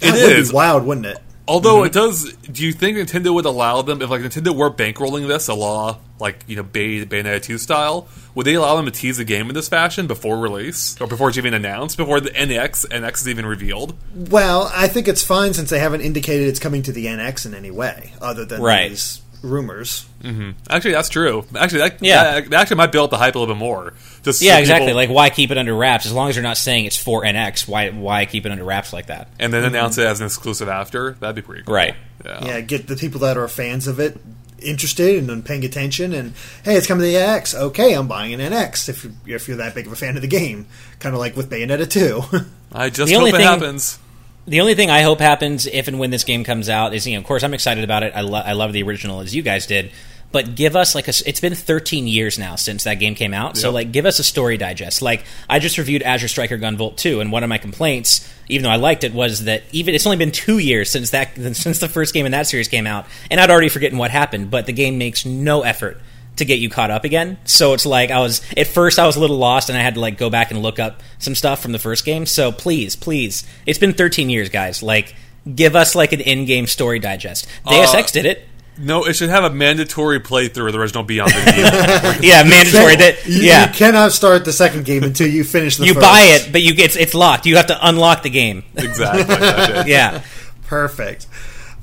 It 0.00 0.12
that 0.12 0.32
is. 0.32 0.52
wild, 0.52 0.84
wouldn't 0.84 1.06
it? 1.06 1.18
Although 1.50 1.78
mm-hmm. 1.78 1.86
it 1.86 1.92
does, 1.92 2.32
do 2.34 2.64
you 2.64 2.72
think 2.72 2.96
Nintendo 2.96 3.34
would 3.34 3.44
allow 3.44 3.82
them 3.82 4.00
if 4.02 4.08
like 4.08 4.20
Nintendo 4.20 4.54
were 4.54 4.70
bankrolling 4.70 5.26
this 5.26 5.48
a 5.48 5.54
law 5.54 5.98
like 6.20 6.44
you 6.46 6.54
know 6.54 6.62
Bay, 6.62 7.04
Bayonetta 7.04 7.42
two 7.42 7.58
style? 7.58 8.06
Would 8.36 8.46
they 8.46 8.54
allow 8.54 8.76
them 8.76 8.84
to 8.84 8.92
tease 8.92 9.18
a 9.18 9.24
game 9.24 9.48
in 9.48 9.54
this 9.56 9.68
fashion 9.68 10.06
before 10.06 10.38
release 10.38 11.00
or 11.00 11.08
before 11.08 11.28
it's 11.28 11.38
even 11.38 11.52
announced, 11.52 11.96
before 11.96 12.20
the 12.20 12.30
NX 12.30 12.86
NX 12.86 13.14
is 13.22 13.28
even 13.28 13.46
revealed? 13.46 13.96
Well, 14.14 14.70
I 14.72 14.86
think 14.86 15.08
it's 15.08 15.24
fine 15.24 15.52
since 15.52 15.70
they 15.70 15.80
haven't 15.80 16.02
indicated 16.02 16.46
it's 16.46 16.60
coming 16.60 16.84
to 16.84 16.92
the 16.92 17.06
NX 17.06 17.46
in 17.46 17.54
any 17.54 17.72
way, 17.72 18.12
other 18.20 18.44
than 18.44 18.62
right. 18.62 18.90
these 18.90 19.20
rumors. 19.42 20.06
Mm-hmm. 20.22 20.50
Actually, 20.68 20.92
that's 20.92 21.08
true. 21.08 21.44
Actually, 21.56 21.80
that, 21.80 22.02
yeah, 22.02 22.40
that, 22.40 22.52
actually 22.52 22.76
might 22.76 22.92
build 22.92 23.10
the 23.10 23.16
hype 23.16 23.34
a 23.34 23.38
little 23.38 23.54
bit 23.54 23.58
more. 23.58 23.94
Just 24.22 24.42
yeah, 24.42 24.54
so 24.54 24.60
exactly. 24.60 24.88
People, 24.88 24.96
like, 24.96 25.10
why 25.10 25.30
keep 25.30 25.50
it 25.50 25.58
under 25.58 25.74
wraps? 25.74 26.06
As 26.06 26.12
long 26.12 26.28
as 26.28 26.36
you're 26.36 26.42
not 26.42 26.56
saying 26.56 26.84
it's 26.84 26.96
for 26.96 27.22
NX, 27.22 27.68
why 27.68 27.90
why 27.90 28.26
keep 28.26 28.46
it 28.46 28.52
under 28.52 28.64
wraps 28.64 28.92
like 28.92 29.06
that? 29.06 29.28
And 29.38 29.52
then 29.52 29.62
mm-hmm. 29.62 29.74
announce 29.74 29.98
it 29.98 30.06
as 30.06 30.20
an 30.20 30.26
exclusive 30.26 30.68
after. 30.68 31.12
That'd 31.12 31.36
be 31.36 31.42
pretty 31.42 31.62
cool. 31.62 31.74
Right. 31.74 31.94
Yeah. 32.24 32.44
yeah. 32.44 32.60
Get 32.60 32.86
the 32.86 32.96
people 32.96 33.20
that 33.20 33.36
are 33.36 33.48
fans 33.48 33.86
of 33.86 33.98
it 33.98 34.18
interested 34.60 35.28
and 35.28 35.44
paying 35.44 35.64
attention. 35.64 36.12
And 36.12 36.34
hey, 36.64 36.76
it's 36.76 36.86
coming 36.86 37.02
to 37.02 37.06
the 37.06 37.14
NX. 37.14 37.54
Okay, 37.54 37.94
I'm 37.94 38.08
buying 38.08 38.34
an 38.34 38.40
NX 38.40 38.88
if 38.88 39.04
you're, 39.04 39.36
if 39.36 39.48
you're 39.48 39.56
that 39.56 39.74
big 39.74 39.86
of 39.86 39.92
a 39.92 39.96
fan 39.96 40.16
of 40.16 40.22
the 40.22 40.28
game. 40.28 40.66
Kind 40.98 41.14
of 41.14 41.18
like 41.18 41.36
with 41.36 41.50
Bayonetta 41.50 41.90
2. 41.90 42.46
I 42.72 42.90
just 42.90 43.10
the 43.10 43.18
hope 43.18 43.28
it 43.28 43.32
thing, 43.32 43.40
happens 43.40 43.98
the 44.46 44.60
only 44.60 44.74
thing 44.74 44.90
I 44.90 45.02
hope 45.02 45.20
happens 45.20 45.66
if 45.66 45.88
and 45.88 45.98
when 45.98 46.10
this 46.10 46.24
game 46.24 46.44
comes 46.44 46.68
out 46.68 46.94
is, 46.94 47.06
you 47.06 47.14
know, 47.14 47.20
of 47.20 47.26
course, 47.26 47.42
I'm 47.42 47.54
excited 47.54 47.84
about 47.84 48.02
it. 48.02 48.12
I, 48.14 48.22
lo- 48.22 48.42
I 48.44 48.52
love 48.52 48.72
the 48.72 48.82
original 48.82 49.20
as 49.20 49.34
you 49.34 49.42
guys 49.42 49.66
did, 49.66 49.92
but 50.32 50.54
give 50.54 50.76
us 50.76 50.94
like 50.94 51.08
a. 51.08 51.12
It's 51.26 51.40
been 51.40 51.54
13 51.54 52.06
years 52.06 52.38
now 52.38 52.56
since 52.56 52.84
that 52.84 52.94
game 52.94 53.14
came 53.14 53.34
out, 53.34 53.50
yep. 53.50 53.56
so 53.56 53.70
like 53.70 53.92
give 53.92 54.06
us 54.06 54.18
a 54.18 54.24
story 54.24 54.56
digest. 54.56 55.02
Like 55.02 55.24
I 55.48 55.58
just 55.58 55.76
reviewed 55.78 56.02
Azure 56.02 56.28
Striker 56.28 56.56
Gunvolt 56.56 56.96
2, 56.96 57.20
and 57.20 57.32
one 57.32 57.42
of 57.42 57.48
my 57.48 57.58
complaints, 57.58 58.28
even 58.48 58.62
though 58.62 58.70
I 58.70 58.76
liked 58.76 59.04
it, 59.04 59.12
was 59.12 59.44
that 59.44 59.62
even 59.72 59.94
it's 59.94 60.06
only 60.06 60.18
been 60.18 60.30
two 60.30 60.58
years 60.58 60.90
since 60.90 61.10
that 61.10 61.34
since 61.54 61.78
the 61.78 61.88
first 61.88 62.14
game 62.14 62.26
in 62.26 62.32
that 62.32 62.46
series 62.46 62.68
came 62.68 62.86
out, 62.86 63.06
and 63.30 63.40
I'd 63.40 63.50
already 63.50 63.68
forgotten 63.68 63.98
what 63.98 64.10
happened. 64.10 64.50
But 64.50 64.66
the 64.66 64.72
game 64.72 64.98
makes 64.98 65.26
no 65.26 65.62
effort 65.62 66.00
to 66.40 66.44
get 66.44 66.58
you 66.58 66.68
caught 66.68 66.90
up 66.90 67.04
again. 67.04 67.38
So 67.44 67.72
it's 67.72 67.86
like 67.86 68.10
I 68.10 68.20
was 68.20 68.42
at 68.56 68.66
first 68.66 68.98
I 68.98 69.06
was 69.06 69.16
a 69.16 69.20
little 69.20 69.38
lost 69.38 69.68
and 69.70 69.78
I 69.78 69.82
had 69.82 69.94
to 69.94 70.00
like 70.00 70.18
go 70.18 70.28
back 70.28 70.50
and 70.50 70.60
look 70.60 70.78
up 70.78 71.02
some 71.18 71.34
stuff 71.34 71.62
from 71.62 71.72
the 71.72 71.78
first 71.78 72.04
game. 72.04 72.26
So 72.26 72.52
please, 72.52 72.96
please, 72.96 73.46
it's 73.64 73.78
been 73.78 73.94
13 73.94 74.28
years, 74.28 74.48
guys. 74.48 74.82
Like 74.82 75.14
give 75.52 75.76
us 75.76 75.94
like 75.94 76.12
an 76.12 76.20
in-game 76.20 76.66
story 76.66 76.98
digest. 76.98 77.46
Deus 77.66 77.94
uh, 77.94 77.98
Ex 77.98 78.12
did 78.12 78.26
it. 78.26 78.46
No, 78.78 79.04
it 79.04 79.14
should 79.14 79.28
have 79.28 79.44
a 79.44 79.50
mandatory 79.50 80.20
playthrough 80.20 80.68
of 80.68 80.72
the 80.72 80.78
original 80.78 81.02
Beyond 81.02 81.32
the 81.32 81.52
Game. 81.52 82.22
yeah, 82.22 82.42
mandatory. 82.44 82.96
That 82.96 83.26
you, 83.26 83.42
yeah, 83.42 83.68
you 83.68 83.74
cannot 83.74 84.12
start 84.12 84.46
the 84.46 84.54
second 84.54 84.86
game 84.86 85.02
until 85.02 85.28
you 85.28 85.44
finish 85.44 85.76
the. 85.76 85.84
you 85.84 85.92
first. 85.92 86.06
buy 86.06 86.20
it, 86.20 86.50
but 86.50 86.62
you 86.62 86.72
it's 86.78 86.96
it's 86.96 87.12
locked. 87.12 87.44
You 87.44 87.56
have 87.56 87.66
to 87.66 87.78
unlock 87.86 88.22
the 88.22 88.30
game. 88.30 88.62
Exactly. 88.74 89.34
yeah. 89.92 90.22
Perfect. 90.66 91.26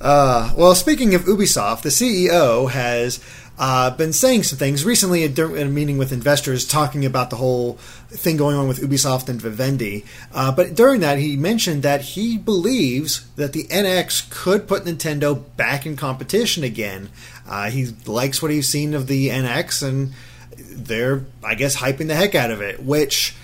Uh, 0.02 0.54
well, 0.58 0.74
speaking 0.74 1.14
of 1.14 1.24
Ubisoft, 1.24 1.82
the 1.82 1.90
CEO 1.90 2.70
has 2.70 3.24
uh, 3.60 3.90
been 3.92 4.14
saying 4.14 4.44
some 4.44 4.60
things 4.60 4.86
recently 4.86 5.24
in 5.24 5.40
a 5.40 5.66
meeting 5.66 5.98
with 5.98 6.12
investors, 6.12 6.66
talking 6.66 7.06
about 7.06 7.30
the 7.30 7.36
whole 7.38 7.74
thing 8.10 8.38
going 8.38 8.56
on 8.56 8.68
with 8.68 8.80
Ubisoft 8.80 9.30
and 9.30 9.42
Vivendi. 9.42 10.06
Uh, 10.34 10.52
but 10.52 10.76
during 10.76 11.02
that, 11.02 11.18
he 11.18 11.36
mentioned 11.36 11.82
that 11.84 12.02
he 12.02 12.38
believes 12.38 13.28
that 13.36 13.54
the 13.54 13.64
NX 13.66 14.30
could 14.30 14.68
put 14.68 14.86
Nintendo 14.86 15.44
back 15.56 15.86
in 15.86 15.96
competition 15.96 16.64
again. 16.64 17.10
Uh, 17.48 17.70
he 17.70 17.88
likes 18.06 18.42
what 18.42 18.52
he's 18.52 18.68
seen 18.68 18.94
of 18.94 19.08
the 19.08 19.30
NX, 19.30 19.88
and 19.88 20.14
they're, 20.58 21.26
I 21.44 21.56
guess, 21.56 21.76
hyping 21.76 22.08
the 22.08 22.16
heck 22.16 22.36
out 22.36 22.52
of 22.52 22.62
it, 22.62 22.84
which 22.84 23.36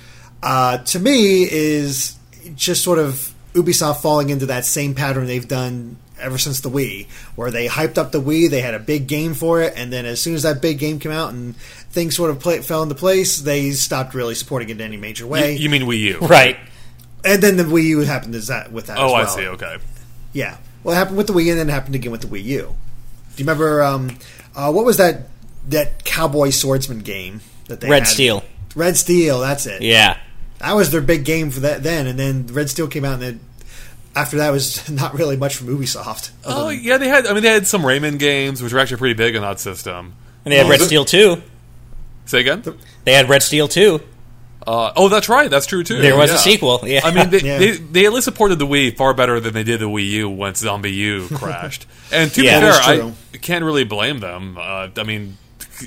uh, 0.43 0.77
to 0.77 0.99
me 0.99 1.43
is 1.43 2.15
just 2.55 2.83
sort 2.83 2.99
of 2.99 3.33
Ubisoft 3.53 4.01
falling 4.01 4.29
into 4.29 4.47
that 4.47 4.65
same 4.65 4.93
pattern 4.93 5.25
they've 5.25 5.47
done 5.47 5.97
ever 6.19 6.37
since 6.37 6.61
the 6.61 6.69
Wii, 6.69 7.07
where 7.35 7.51
they 7.51 7.67
hyped 7.67 7.97
up 7.97 8.11
the 8.11 8.21
Wii, 8.21 8.49
they 8.49 8.61
had 8.61 8.73
a 8.73 8.79
big 8.79 9.07
game 9.07 9.33
for 9.33 9.61
it, 9.61 9.73
and 9.75 9.91
then 9.91 10.05
as 10.05 10.21
soon 10.21 10.35
as 10.35 10.43
that 10.43 10.61
big 10.61 10.79
game 10.79 10.99
came 10.99 11.11
out 11.11 11.33
and 11.33 11.55
things 11.55 12.15
sort 12.15 12.29
of 12.31 12.39
play, 12.39 12.61
fell 12.61 12.83
into 12.83 12.95
place, 12.95 13.39
they 13.39 13.71
stopped 13.71 14.13
really 14.13 14.35
supporting 14.35 14.69
it 14.69 14.73
in 14.73 14.81
any 14.81 14.97
major 14.97 15.27
way. 15.27 15.53
You, 15.53 15.63
you 15.63 15.69
mean 15.69 15.83
Wii 15.83 15.99
U, 15.99 16.19
right? 16.19 16.57
And 17.25 17.41
then 17.41 17.57
the 17.57 17.63
Wii 17.63 17.83
U 17.85 17.99
happened 18.01 18.35
is 18.35 18.47
that 18.47 18.71
with 18.71 18.87
that. 18.87 18.97
Oh, 18.97 19.13
well. 19.13 19.15
I 19.15 19.25
see. 19.25 19.47
Okay. 19.47 19.77
Yeah, 20.33 20.57
well, 20.83 20.95
it 20.95 20.97
happened 20.97 21.17
with 21.17 21.27
the 21.27 21.33
Wii, 21.33 21.49
and 21.51 21.59
then 21.59 21.69
it 21.69 21.73
happened 21.73 21.95
again 21.95 22.11
with 22.11 22.21
the 22.21 22.27
Wii 22.27 22.43
U. 22.43 22.75
Do 23.35 23.43
you 23.43 23.45
remember 23.45 23.81
um, 23.81 24.17
uh, 24.55 24.71
what 24.71 24.85
was 24.85 24.97
that 24.97 25.27
that 25.69 26.03
cowboy 26.03 26.49
swordsman 26.49 26.99
game 26.99 27.41
that 27.67 27.79
they 27.81 27.89
Red 27.89 28.03
had? 28.03 28.07
Steel? 28.07 28.43
Red 28.75 28.97
Steel, 28.97 29.39
that's 29.39 29.65
it. 29.65 29.81
Yeah, 29.81 30.17
that 30.59 30.73
was 30.73 30.91
their 30.91 31.01
big 31.01 31.25
game 31.25 31.51
for 31.51 31.61
that 31.61 31.83
then, 31.83 32.07
and 32.07 32.17
then 32.17 32.47
Red 32.47 32.69
Steel 32.69 32.87
came 32.87 33.05
out 33.05 33.15
and 33.15 33.21
then 33.21 33.39
after 34.15 34.37
that 34.37 34.51
was 34.51 34.89
not 34.91 35.13
really 35.13 35.37
much 35.37 35.55
from 35.55 35.67
Ubisoft. 35.67 36.31
Oh 36.45 36.69
yeah, 36.69 36.97
they 36.97 37.07
had. 37.07 37.27
I 37.27 37.33
mean, 37.33 37.43
they 37.43 37.53
had 37.53 37.67
some 37.67 37.81
Rayman 37.81 38.19
games, 38.19 38.61
which 38.61 38.73
were 38.73 38.79
actually 38.79 38.97
pretty 38.97 39.15
big 39.15 39.35
on 39.35 39.41
that 39.41 39.59
system. 39.59 40.15
And 40.45 40.51
they 40.51 40.57
had 40.57 40.69
Red 40.69 40.81
Steel 40.81 41.05
2. 41.05 41.41
Say 42.25 42.41
again. 42.41 42.63
They 43.05 43.13
had 43.13 43.29
Red 43.29 43.43
Steel 43.43 43.67
2. 43.67 44.01
Uh, 44.65 44.93
oh, 44.95 45.09
that's 45.09 45.27
right. 45.27 45.49
That's 45.49 45.65
true 45.65 45.83
too. 45.83 46.01
There 46.01 46.15
was 46.15 46.29
yeah. 46.29 46.35
a 46.35 46.39
sequel. 46.39 46.81
Yeah. 46.83 47.01
I 47.03 47.11
mean, 47.13 47.29
they, 47.29 47.39
yeah. 47.43 47.57
they, 47.57 47.71
they, 47.71 48.05
at 48.05 48.13
least 48.13 48.25
supported 48.25 48.59
the 48.59 48.67
Wii 48.67 48.95
far 48.95 49.13
better 49.13 49.39
than 49.39 49.53
they 49.53 49.63
did 49.63 49.79
the 49.79 49.89
Wii 49.89 50.07
U 50.09 50.29
once 50.29 50.63
ZombiU 50.63 51.33
crashed. 51.37 51.85
And 52.11 52.31
to 52.33 52.43
yeah, 52.43 52.59
be 52.59 52.65
fair, 52.65 53.13
I 53.33 53.37
can't 53.37 53.65
really 53.65 53.83
blame 53.83 54.19
them. 54.19 54.57
Uh, 54.57 54.89
I 54.95 55.03
mean, 55.03 55.37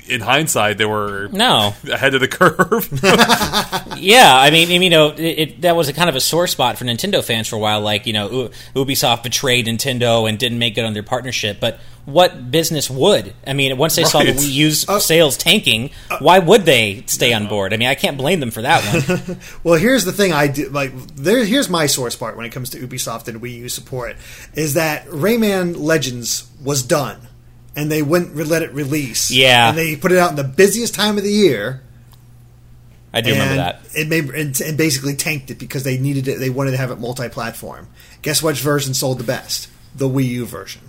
in 0.07 0.21
hindsight, 0.21 0.77
they 0.77 0.85
were 0.85 1.29
no 1.31 1.73
ahead 1.91 2.13
of 2.13 2.21
the 2.21 2.27
curve. 2.27 2.89
yeah, 3.99 4.35
I 4.35 4.49
mean, 4.51 4.81
you 4.81 4.89
know, 4.89 5.09
it, 5.11 5.19
it, 5.19 5.61
that 5.61 5.75
was 5.75 5.89
a 5.89 5.93
kind 5.93 6.09
of 6.09 6.15
a 6.15 6.21
sore 6.21 6.47
spot 6.47 6.77
for 6.77 6.85
Nintendo 6.85 7.23
fans 7.23 7.47
for 7.47 7.55
a 7.55 7.59
while. 7.59 7.81
Like, 7.81 8.05
you 8.05 8.13
know, 8.13 8.49
Ubisoft 8.75 9.23
betrayed 9.23 9.65
Nintendo 9.65 10.27
and 10.27 10.37
didn't 10.37 10.59
make 10.59 10.77
it 10.77 10.85
on 10.85 10.93
their 10.93 11.03
partnership. 11.03 11.59
But 11.59 11.79
what 12.07 12.51
business 12.51 12.89
would? 12.89 13.33
I 13.45 13.51
mean, 13.51 13.77
once 13.77 13.95
they 13.95 14.03
right. 14.03 14.11
saw 14.11 14.23
the 14.23 14.31
Wii 14.31 14.51
U's 14.51 14.87
uh, 14.87 14.99
sales 14.99 15.35
tanking, 15.35 15.91
uh, 16.09 16.19
why 16.19 16.39
would 16.39 16.63
they 16.63 17.03
stay 17.05 17.33
on 17.33 17.47
board? 17.47 17.73
I 17.73 17.77
mean, 17.77 17.89
I 17.89 17.95
can't 17.95 18.17
blame 18.17 18.39
them 18.39 18.49
for 18.49 18.61
that 18.61 18.81
one. 19.27 19.37
well, 19.63 19.75
here's 19.75 20.05
the 20.05 20.13
thing: 20.13 20.31
I 20.31 20.47
do 20.47 20.69
like 20.69 20.93
there. 21.15 21.43
Here's 21.43 21.69
my 21.69 21.85
sore 21.85 22.09
spot 22.09 22.37
when 22.37 22.45
it 22.45 22.51
comes 22.53 22.69
to 22.71 22.79
Ubisoft 22.79 23.27
and 23.27 23.41
Wii 23.41 23.57
U 23.57 23.69
support: 23.69 24.15
is 24.53 24.75
that 24.75 25.05
Rayman 25.07 25.77
Legends 25.77 26.49
was 26.63 26.81
done 26.81 27.27
and 27.77 27.91
they 27.91 28.01
wouldn't 28.01 28.35
let 28.35 28.63
it 28.63 28.73
release. 28.73 29.31
Yeah, 29.31 29.69
and 29.69 29.77
they 29.77 29.95
put 29.95 30.11
it 30.11 30.17
out 30.17 30.31
in 30.31 30.35
the 30.35 30.43
busiest 30.43 30.95
time 30.95 31.17
of 31.17 31.23
the 31.23 31.31
year. 31.31 31.83
I 33.13 33.21
do 33.21 33.31
remember 33.31 33.55
that. 33.55 33.81
It 33.95 34.09
made 34.09 34.29
and, 34.31 34.59
and, 34.59 34.77
basically 34.77 35.15
tanked 35.15 35.49
it 35.49 35.57
because 35.59 35.83
they 35.83 35.97
needed 35.97 36.27
it. 36.27 36.39
They 36.39 36.49
wanted 36.49 36.71
to 36.71 36.77
have 36.77 36.91
it 36.91 36.99
multi-platform. 36.99 37.87
Guess 38.21 38.43
which 38.43 38.59
version 38.59 38.93
sold 38.93 39.19
the 39.19 39.23
best? 39.23 39.69
The 39.95 40.09
Wii 40.09 40.25
U 40.25 40.45
version. 40.45 40.81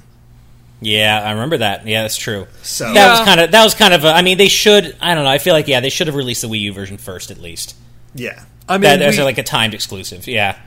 Yeah, 0.80 1.22
I 1.22 1.32
remember 1.32 1.58
that. 1.58 1.86
Yeah, 1.86 2.02
that's 2.02 2.16
true. 2.16 2.46
So 2.62 2.86
that 2.86 2.94
yeah. 2.94 3.10
was 3.10 3.20
kind 3.20 3.40
of 3.40 3.50
that 3.52 3.64
was 3.64 3.74
kind 3.74 3.94
of. 3.94 4.04
A, 4.04 4.08
I 4.08 4.22
mean, 4.22 4.38
they 4.38 4.48
should. 4.48 4.96
I 5.00 5.14
don't 5.14 5.24
know. 5.24 5.30
I 5.30 5.38
feel 5.38 5.54
like 5.54 5.68
yeah, 5.68 5.80
they 5.80 5.90
should 5.90 6.06
have 6.06 6.16
released 6.16 6.42
the 6.42 6.48
Wii 6.48 6.60
U 6.60 6.72
version 6.72 6.96
first 6.96 7.30
at 7.30 7.38
least. 7.38 7.76
Yeah, 8.14 8.44
I 8.68 8.78
mean, 8.78 8.98
that, 8.98 9.06
was 9.06 9.18
like 9.18 9.38
a 9.38 9.42
timed 9.42 9.74
exclusive. 9.74 10.26
Yeah, 10.26 10.58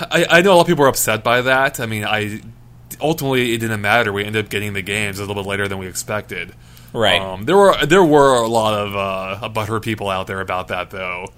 I, 0.00 0.26
I 0.28 0.42
know 0.42 0.54
a 0.54 0.56
lot 0.56 0.62
of 0.62 0.66
people 0.66 0.84
are 0.84 0.88
upset 0.88 1.22
by 1.22 1.42
that. 1.42 1.80
I 1.80 1.86
mean, 1.86 2.04
I 2.04 2.40
ultimately 3.02 3.52
it 3.54 3.58
didn't 3.58 3.80
matter. 3.80 4.12
We 4.12 4.24
ended 4.24 4.44
up 4.44 4.50
getting 4.50 4.72
the 4.72 4.82
games 4.82 5.18
a 5.18 5.22
little 5.24 5.34
bit 5.42 5.48
later 5.48 5.68
than 5.68 5.78
we 5.78 5.86
expected. 5.86 6.52
Right. 6.92 7.20
Um, 7.20 7.44
there 7.44 7.56
were 7.56 7.86
there 7.86 8.04
were 8.04 8.34
a 8.36 8.46
lot 8.48 8.74
of 8.74 8.94
uh, 8.96 9.48
butthurt 9.50 9.82
people 9.82 10.08
out 10.08 10.26
there 10.26 10.40
about 10.40 10.68
that 10.68 10.90
though, 10.90 11.28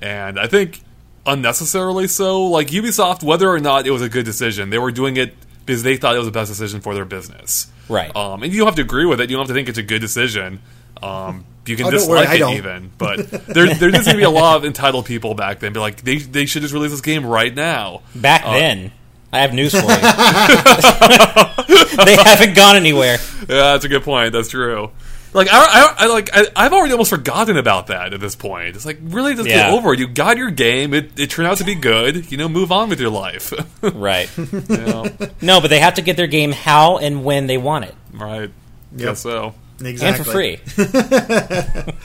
and 0.00 0.38
I 0.38 0.46
think 0.46 0.80
unnecessarily 1.24 2.08
so. 2.08 2.46
Like 2.46 2.68
Ubisoft, 2.68 3.22
whether 3.22 3.48
or 3.48 3.60
not 3.60 3.86
it 3.86 3.90
was 3.90 4.02
a 4.02 4.08
good 4.08 4.24
decision, 4.24 4.70
they 4.70 4.78
were 4.78 4.92
doing 4.92 5.16
it 5.16 5.34
because 5.64 5.82
they 5.82 5.96
thought 5.96 6.14
it 6.14 6.18
was 6.18 6.26
the 6.26 6.32
best 6.32 6.50
decision 6.50 6.80
for 6.80 6.94
their 6.94 7.04
business. 7.04 7.68
Right. 7.88 8.14
Um, 8.16 8.42
and 8.42 8.52
you 8.52 8.58
don't 8.58 8.66
have 8.68 8.76
to 8.76 8.82
agree 8.82 9.04
with 9.04 9.20
it. 9.20 9.30
You 9.30 9.36
don't 9.36 9.42
have 9.46 9.48
to 9.48 9.54
think 9.54 9.68
it's 9.68 9.78
a 9.78 9.82
good 9.82 10.00
decision. 10.00 10.60
Um, 11.02 11.44
you 11.66 11.76
can 11.76 11.86
Oh, 11.86 11.90
don't 11.90 11.98
dislike 12.00 12.28
worry, 12.28 12.40
it 12.54 12.58
even, 12.58 12.90
but 12.96 13.28
there 13.46 13.72
there 13.74 13.90
needs 13.90 14.06
to 14.06 14.16
be 14.16 14.22
a 14.22 14.30
lot 14.30 14.56
of 14.56 14.64
entitled 14.64 15.04
people 15.06 15.34
back 15.34 15.58
then. 15.60 15.72
Be 15.72 15.80
like, 15.80 16.00
they 16.02 16.18
they 16.18 16.46
should 16.46 16.62
just 16.62 16.72
release 16.74 16.90
this 16.92 17.00
game 17.00 17.26
right 17.26 17.54
now. 17.54 18.02
Back 18.14 18.42
Uh, 18.44 18.52
then, 18.54 18.92
I 19.36 19.42
have 19.42 19.54
news 19.54 19.72
for 19.72 19.80
you. 19.80 19.86
they 22.04 22.16
haven't 22.16 22.54
gone 22.56 22.76
anywhere. 22.76 23.18
Yeah, 23.40 23.46
that's 23.72 23.84
a 23.84 23.88
good 23.88 24.02
point. 24.02 24.32
That's 24.32 24.48
true. 24.48 24.90
Like 25.32 25.48
I, 25.50 25.58
I, 25.58 25.94
I 25.98 26.06
like 26.06 26.30
I, 26.32 26.46
I've 26.56 26.72
already 26.72 26.92
almost 26.92 27.10
forgotten 27.10 27.58
about 27.58 27.88
that 27.88 28.14
at 28.14 28.20
this 28.20 28.34
point. 28.34 28.74
It's 28.74 28.86
like 28.86 28.98
really 29.02 29.34
just 29.34 29.48
Yeah. 29.48 29.70
get 29.70 29.78
over 29.78 29.92
it. 29.92 29.98
You 29.98 30.08
got 30.08 30.38
your 30.38 30.50
game. 30.50 30.94
It, 30.94 31.18
it 31.18 31.28
turned 31.30 31.46
out 31.48 31.58
to 31.58 31.64
be 31.64 31.74
good. 31.74 32.30
You 32.32 32.38
know, 32.38 32.48
move 32.48 32.72
on 32.72 32.88
with 32.88 33.00
your 33.00 33.10
life. 33.10 33.52
Right. 33.82 34.30
you 34.38 34.48
know? 34.68 35.04
No, 35.42 35.60
but 35.60 35.68
they 35.68 35.78
have 35.80 35.94
to 35.94 36.02
get 36.02 36.16
their 36.16 36.26
game 36.26 36.52
how 36.52 36.96
and 36.98 37.24
when 37.24 37.46
they 37.46 37.58
want 37.58 37.84
it, 37.84 37.94
Right. 38.12 38.50
Yep. 38.92 38.98
Guess 38.98 39.20
so. 39.20 39.54
Exactly. 39.84 40.06
and 40.06 40.16
for 40.26 40.32
free. 40.32 40.58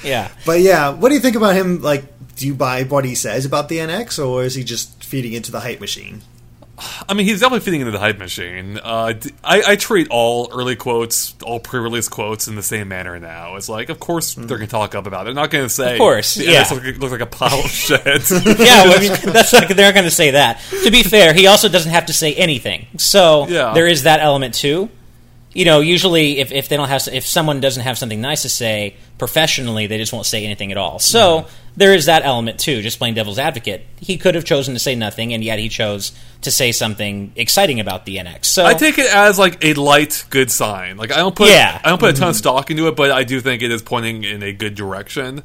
yeah. 0.10 0.30
But 0.46 0.60
yeah, 0.60 0.90
what 0.90 1.10
do 1.10 1.16
you 1.16 1.22
think 1.22 1.36
about 1.38 1.56
him? 1.56 1.82
Like, 1.82 2.04
do 2.36 2.46
you 2.48 2.54
buy 2.54 2.84
what 2.84 3.06
he 3.06 3.16
says 3.16 3.46
about 3.46 3.70
the 3.70 3.78
NX, 3.78 4.24
or 4.26 4.44
is 4.44 4.56
he 4.56 4.64
just 4.64 5.04
feeding 5.04 5.34
into 5.34 5.52
the 5.52 5.62
hype 5.62 5.80
machine? 5.80 6.22
I 7.08 7.14
mean, 7.14 7.26
he's 7.28 7.40
definitely 7.40 7.64
fitting 7.64 7.82
into 7.82 7.92
the 7.92 8.00
hype 8.00 8.18
machine. 8.18 8.78
Uh, 8.82 9.14
I, 9.44 9.64
I 9.68 9.76
treat 9.76 10.08
all 10.10 10.50
early 10.54 10.76
quotes, 10.76 11.36
all 11.44 11.60
pre-release 11.60 12.08
quotes, 12.10 12.48
in 12.48 12.56
the 12.56 12.64
same 12.64 12.88
manner 12.88 13.20
now. 13.20 13.56
It's 13.56 13.70
like, 13.70 13.90
of 13.90 14.00
course, 14.00 14.34
they're 14.36 14.46
going 14.58 14.62
to 14.62 14.68
talk 14.68 14.96
up 14.96 15.06
about 15.08 15.22
it. 15.22 15.26
They're 15.26 15.34
not 15.34 15.52
going 15.52 15.66
to 15.66 15.70
say, 15.70 15.94
Of 15.94 16.00
course, 16.00 16.36
"The 16.36 16.46
yeah. 16.46 16.68
Look, 16.72 16.84
looks 16.98 17.12
like 17.12 17.22
a 17.22 17.26
pile 17.26 17.60
of 17.60 17.66
shit." 17.70 18.02
Yeah, 18.32 18.84
well, 18.86 18.98
I 18.98 19.00
mean, 19.02 19.12
that's 19.34 19.54
not, 19.54 19.68
they're 19.70 19.88
not 19.88 19.94
going 19.94 20.06
to 20.06 20.12
say 20.12 20.32
that. 20.32 20.62
To 20.84 20.92
be 20.92 21.04
fair, 21.04 21.34
he 21.34 21.48
also 21.48 21.70
doesn't 21.70 21.92
have 21.92 22.08
to 22.08 22.14
say 22.14 22.34
anything, 22.34 22.88
so 22.98 23.48
Yeah. 23.48 23.74
there 23.74 23.88
is 23.88 24.04
that 24.04 24.20
element 24.20 24.54
too. 24.56 24.90
You 25.54 25.66
know, 25.66 25.82
usually 25.82 26.40
if, 26.40 26.52
if 26.54 26.70
they 26.70 26.78
don't 26.78 26.88
have 26.88 27.08
if 27.12 27.26
someone 27.26 27.60
doesn't 27.60 27.84
have 27.84 27.98
something 27.98 28.22
nice 28.22 28.44
to 28.44 28.50
say 28.50 28.96
professionally, 29.18 29.86
they 29.88 29.98
just 29.98 30.14
won't 30.14 30.26
say 30.26 30.46
anything 30.46 30.72
at 30.72 30.78
all. 30.78 30.98
So 31.00 31.46
there 31.76 31.94
is 31.94 32.06
that 32.06 32.24
element 32.26 32.60
too. 32.60 32.82
Just 32.82 32.98
playing 33.00 33.14
devil's 33.16 33.40
advocate, 33.40 33.86
he 34.00 34.18
could 34.18 34.36
have 34.36 34.44
chosen 34.46 34.74
to 34.74 34.80
say 34.80 34.96
nothing, 34.96 35.34
and 35.34 35.44
yet 35.44 35.60
he 35.60 35.70
chose 35.70 36.12
to 36.42 36.52
say 36.52 36.72
something 36.72 37.32
exciting 37.36 37.80
about 37.80 38.06
the 38.06 38.18
NX. 38.18 38.46
So 38.46 38.66
I 38.66 38.74
take 38.74 38.98
it 38.98 39.14
as 39.14 39.38
like 39.40 39.64
a 39.64 39.74
light, 39.76 40.26
good 40.30 40.50
sign. 40.52 40.98
Like 40.98 41.12
I 41.12 41.18
don't 41.18 41.36
put, 41.36 41.50
Yeah. 41.50 41.80
I 41.84 41.90
don't 41.90 42.00
put 42.00 42.10
a 42.16 42.20
ton 42.20 42.30
of 42.30 42.36
stock 42.36 42.72
into 42.72 42.88
it, 42.88 42.96
but 42.96 43.12
I 43.12 43.24
do 43.24 43.40
think 43.42 43.62
it 43.62 43.72
is 43.72 43.82
pointing 43.82 44.24
in 44.24 44.42
a 44.44 44.52
good 44.54 44.76
direction. 44.76 45.44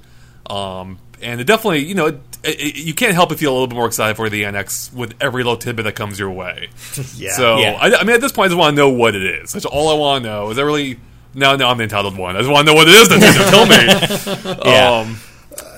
Um, 0.49 0.99
and 1.23 1.41
it 1.41 1.45
definitely, 1.45 1.85
you 1.85 1.95
know, 1.95 2.07
it, 2.07 2.21
it, 2.45 2.77
you 2.77 2.95
can't 2.95 3.15
help 3.15 3.31
but 3.31 3.39
feel 3.39 3.51
a 3.51 3.55
little 3.55 3.67
bit 3.67 3.75
more 3.77 3.87
excited 3.87 4.17
for 4.17 4.29
the 4.29 4.43
NX 4.45 4.93
with 4.93 5.15
every 5.21 5.43
little 5.43 5.57
tidbit 5.57 5.85
that 5.85 5.95
comes 5.97 6.19
your 6.19 6.31
way. 6.31 6.69
Yeah. 7.17 7.33
So 7.33 7.59
Yeah. 7.59 7.79
I, 7.81 7.95
I 7.97 8.05
mean, 8.05 8.15
at 8.15 8.21
this 8.21 8.33
point, 8.33 8.47
I 8.47 8.49
just 8.49 8.59
want 8.59 8.75
to 8.75 8.77
know 8.77 8.91
what 8.91 9.15
it 9.15 9.23
is. 9.23 9.53
That's 9.53 9.65
all 9.65 9.89
I 9.89 9.95
want 9.99 10.25
to 10.25 10.31
know. 10.31 10.51
Is 10.51 10.57
that 10.57 10.65
really? 10.65 10.99
No, 11.35 11.55
no, 11.57 11.69
I'm 11.69 11.77
the 11.77 11.83
entitled 11.85 12.17
one. 12.17 12.35
I 12.37 12.41
just 12.41 12.51
want 12.51 12.67
to 12.67 12.73
know 12.73 12.77
what 12.79 12.89
it 12.89 12.95
is. 12.95 13.09
Nintendo, 13.09 13.51
tell 13.51 13.67
me. 14.55 14.71
Yeah. 14.71 14.91
Um, 15.01 15.17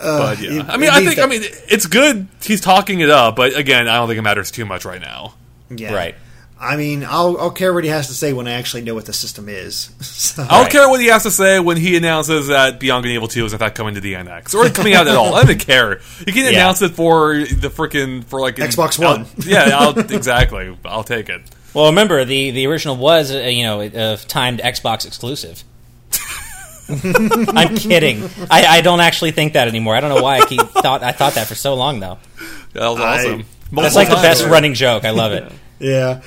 but 0.00 0.40
yeah, 0.40 0.50
it- 0.60 0.68
I 0.68 0.76
mean, 0.76 0.90
I 0.90 1.00
needs 1.00 1.14
think, 1.14 1.18
I 1.24 1.26
mean, 1.26 1.42
it's 1.68 1.86
good. 1.86 2.26
He's 2.42 2.60
talking 2.60 3.00
it 3.00 3.10
up, 3.10 3.36
but 3.36 3.56
again, 3.56 3.88
I 3.88 3.96
don't 3.96 4.08
think 4.08 4.18
it 4.18 4.22
matters 4.22 4.50
too 4.50 4.64
much 4.64 4.84
right 4.84 5.00
now. 5.00 5.34
yeah. 5.70 5.94
right. 5.94 6.14
I 6.60 6.76
mean, 6.76 7.04
I'll, 7.04 7.38
I'll 7.38 7.50
care 7.52 7.72
what 7.72 7.84
he 7.84 7.90
has 7.90 8.08
to 8.08 8.14
say 8.14 8.32
when 8.32 8.48
I 8.48 8.54
actually 8.54 8.82
know 8.82 8.92
what 8.96 9.06
the 9.06 9.12
system 9.12 9.48
is. 9.48 9.90
So, 10.28 10.42
I 10.42 10.46
don't 10.48 10.62
Right. 10.62 10.72
care 10.72 10.88
what 10.88 10.98
he 11.00 11.06
has 11.06 11.22
to 11.22 11.30
say 11.30 11.60
when 11.60 11.76
he 11.76 11.96
announces 11.96 12.48
that 12.48 12.80
Beyond 12.80 13.04
Good 13.04 13.10
and 13.10 13.14
Evil 13.16 13.28
2 13.28 13.44
is 13.46 13.52
in 13.52 13.58
fact 13.60 13.76
coming 13.76 13.94
to 13.94 14.00
the 14.00 14.14
NX 14.14 14.54
or 14.54 14.68
coming 14.68 14.94
out 14.94 15.06
at 15.06 15.14
all. 15.14 15.34
I 15.36 15.44
don't 15.44 15.58
care. 15.60 16.00
He 16.26 16.32
can 16.32 16.42
Yeah. 16.44 16.48
announce 16.50 16.82
it 16.82 16.90
for 16.96 17.34
the 17.38 17.68
freaking 17.70 18.24
for 18.24 18.40
like 18.40 18.58
an- 18.58 18.66
Xbox 18.66 19.00
I'll- 19.02 19.18
One. 19.18 19.26
yeah, 19.38 19.70
I'll, 19.78 19.96
exactly. 19.98 20.76
I'll 20.84 21.04
take 21.04 21.28
it. 21.28 21.42
Well, 21.74 21.86
remember 21.86 22.24
the 22.24 22.50
the 22.50 22.66
original 22.66 22.96
was 22.96 23.32
uh, 23.32 23.38
you 23.38 23.62
know 23.62 23.80
a 23.80 24.16
timed 24.16 24.58
Xbox 24.58 25.06
exclusive. 25.06 25.62
I'm 27.54 27.76
kidding. 27.76 28.22
I, 28.50 28.64
I 28.66 28.80
don't 28.80 29.00
actually 29.00 29.32
think 29.32 29.52
that 29.52 29.68
anymore. 29.68 29.94
I 29.94 30.00
don't 30.00 30.14
know 30.14 30.22
why 30.22 30.38
I 30.38 30.46
keep 30.46 30.60
thought 30.60 31.02
I 31.02 31.12
thought 31.12 31.34
that 31.34 31.46
for 31.46 31.54
so 31.54 31.74
long 31.74 32.00
though. 32.00 32.18
That 32.72 32.88
was 32.88 33.00
I- 33.00 33.18
awesome. 33.18 33.38
That's 33.38 33.70
Multiple 33.72 33.96
like 33.96 34.08
the 34.08 34.14
times. 34.14 34.40
best 34.40 34.44
running 34.46 34.72
joke. 34.74 35.04
I 35.04 35.10
love 35.10 35.32
it. 35.32 35.52
yeah. 35.78 36.22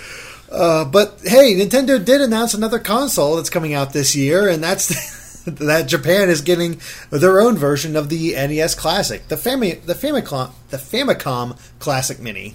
Uh, 0.51 0.85
but 0.85 1.19
hey, 1.23 1.55
Nintendo 1.55 2.03
did 2.03 2.21
announce 2.21 2.53
another 2.53 2.77
console 2.77 3.37
that's 3.37 3.49
coming 3.49 3.73
out 3.73 3.93
this 3.93 4.15
year, 4.15 4.47
and 4.47 4.63
that's 4.63 5.43
that 5.45 5.87
Japan 5.87 6.29
is 6.29 6.41
getting 6.41 6.79
their 7.09 7.41
own 7.41 7.57
version 7.57 7.95
of 7.95 8.09
the 8.09 8.33
NES 8.33 8.75
Classic, 8.75 9.27
the 9.29 9.35
Fami- 9.37 9.81
the 9.83 9.93
Famicom, 9.95 10.51
the 10.69 10.77
Famicom 10.77 11.57
Classic 11.79 12.19
Mini. 12.19 12.53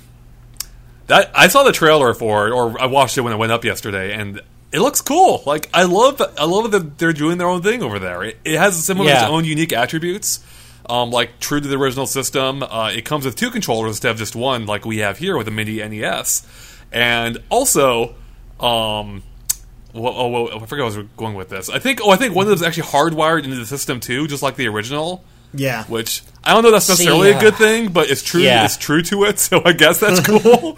That 1.08 1.30
I 1.34 1.48
saw 1.48 1.64
the 1.64 1.72
trailer 1.72 2.14
for 2.14 2.46
it, 2.46 2.52
or 2.52 2.80
I 2.80 2.86
watched 2.86 3.18
it 3.18 3.22
when 3.22 3.32
it 3.32 3.36
went 3.36 3.50
up 3.50 3.64
yesterday, 3.64 4.12
and 4.12 4.40
it 4.72 4.80
looks 4.80 5.00
cool. 5.00 5.42
Like 5.46 5.70
I 5.72 5.84
love, 5.84 6.20
I 6.38 6.44
love 6.44 6.70
that 6.72 6.98
they're 6.98 7.12
doing 7.12 7.38
their 7.38 7.48
own 7.48 7.62
thing 7.62 7.82
over 7.82 7.98
there. 7.98 8.22
It, 8.22 8.38
it 8.44 8.58
has 8.58 8.84
some 8.84 9.00
of 9.00 9.06
its 9.06 9.22
own 9.22 9.44
unique 9.44 9.72
attributes, 9.72 10.44
um, 10.88 11.10
like 11.10 11.40
true 11.40 11.60
to 11.60 11.68
the 11.68 11.76
original 11.76 12.06
system. 12.06 12.62
Uh, 12.62 12.90
it 12.94 13.04
comes 13.04 13.24
with 13.24 13.36
two 13.36 13.50
controllers 13.50 13.90
instead 13.90 14.10
of 14.10 14.18
just 14.18 14.36
one, 14.36 14.66
like 14.66 14.84
we 14.84 14.98
have 14.98 15.18
here 15.18 15.36
with 15.36 15.46
the 15.46 15.52
mini 15.52 15.76
NES, 15.78 16.46
and 16.92 17.38
also, 17.48 18.14
um, 18.60 19.22
well, 19.92 20.12
oh, 20.14 20.28
well, 20.28 20.62
I 20.62 20.66
forgot 20.66 20.82
I 20.82 20.96
was 20.96 20.98
going 21.16 21.34
with 21.34 21.48
this. 21.48 21.70
I 21.70 21.78
think, 21.78 22.00
oh, 22.02 22.10
I 22.10 22.16
think 22.16 22.34
one 22.34 22.44
of 22.44 22.48
them 22.48 22.56
is 22.56 22.62
actually 22.62 22.88
hardwired 22.88 23.44
into 23.44 23.56
the 23.56 23.66
system 23.66 24.00
too, 24.00 24.26
just 24.26 24.42
like 24.42 24.56
the 24.56 24.68
original. 24.68 25.24
Yeah, 25.54 25.84
Which 25.84 26.22
I 26.44 26.52
don't 26.52 26.64
know 26.64 26.70
that's 26.70 26.84
See, 26.86 26.92
necessarily 26.92 27.32
uh, 27.32 27.38
a 27.38 27.40
good 27.40 27.54
thing, 27.54 27.92
but 27.92 28.10
it's 28.10 28.22
true. 28.22 28.42
Yeah. 28.42 28.64
It's 28.64 28.76
true 28.76 29.02
to 29.02 29.24
it, 29.24 29.38
so 29.38 29.62
I 29.64 29.72
guess 29.72 30.00
that's 30.00 30.20
cool. 30.26 30.76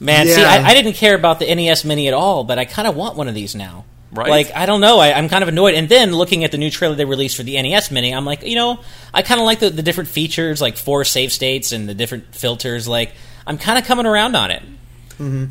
Man, 0.00 0.26
see, 0.26 0.42
I, 0.42 0.62
I 0.70 0.74
didn't 0.74 0.94
care 0.94 1.14
about 1.14 1.38
the 1.38 1.54
NES 1.54 1.84
Mini 1.84 2.08
at 2.08 2.14
all, 2.14 2.42
but 2.44 2.58
I 2.58 2.64
kind 2.64 2.88
of 2.88 2.96
want 2.96 3.16
one 3.16 3.28
of 3.28 3.34
these 3.34 3.54
now. 3.54 3.84
Right. 4.12 4.28
Like, 4.28 4.56
I 4.56 4.66
don't 4.66 4.80
know. 4.80 4.98
I, 4.98 5.12
I'm 5.12 5.28
kind 5.28 5.42
of 5.42 5.48
annoyed. 5.48 5.74
And 5.74 5.88
then 5.88 6.12
looking 6.12 6.42
at 6.42 6.50
the 6.50 6.58
new 6.58 6.70
trailer 6.70 6.96
they 6.96 7.04
released 7.04 7.36
for 7.36 7.42
the 7.44 7.60
NES 7.62 7.90
Mini, 7.92 8.12
I'm 8.12 8.24
like, 8.24 8.42
you 8.42 8.56
know, 8.56 8.80
I 9.14 9.22
kind 9.22 9.40
of 9.40 9.46
like 9.46 9.60
the, 9.60 9.70
the 9.70 9.82
different 9.82 10.08
features, 10.10 10.60
like 10.60 10.76
four 10.76 11.04
save 11.04 11.30
states 11.30 11.70
and 11.70 11.88
the 11.88 11.94
different 11.94 12.34
filters. 12.34 12.88
Like, 12.88 13.12
I'm 13.46 13.56
kind 13.58 13.78
of 13.78 13.84
coming 13.84 14.06
around 14.06 14.34
on 14.36 14.50
it. 14.50 14.62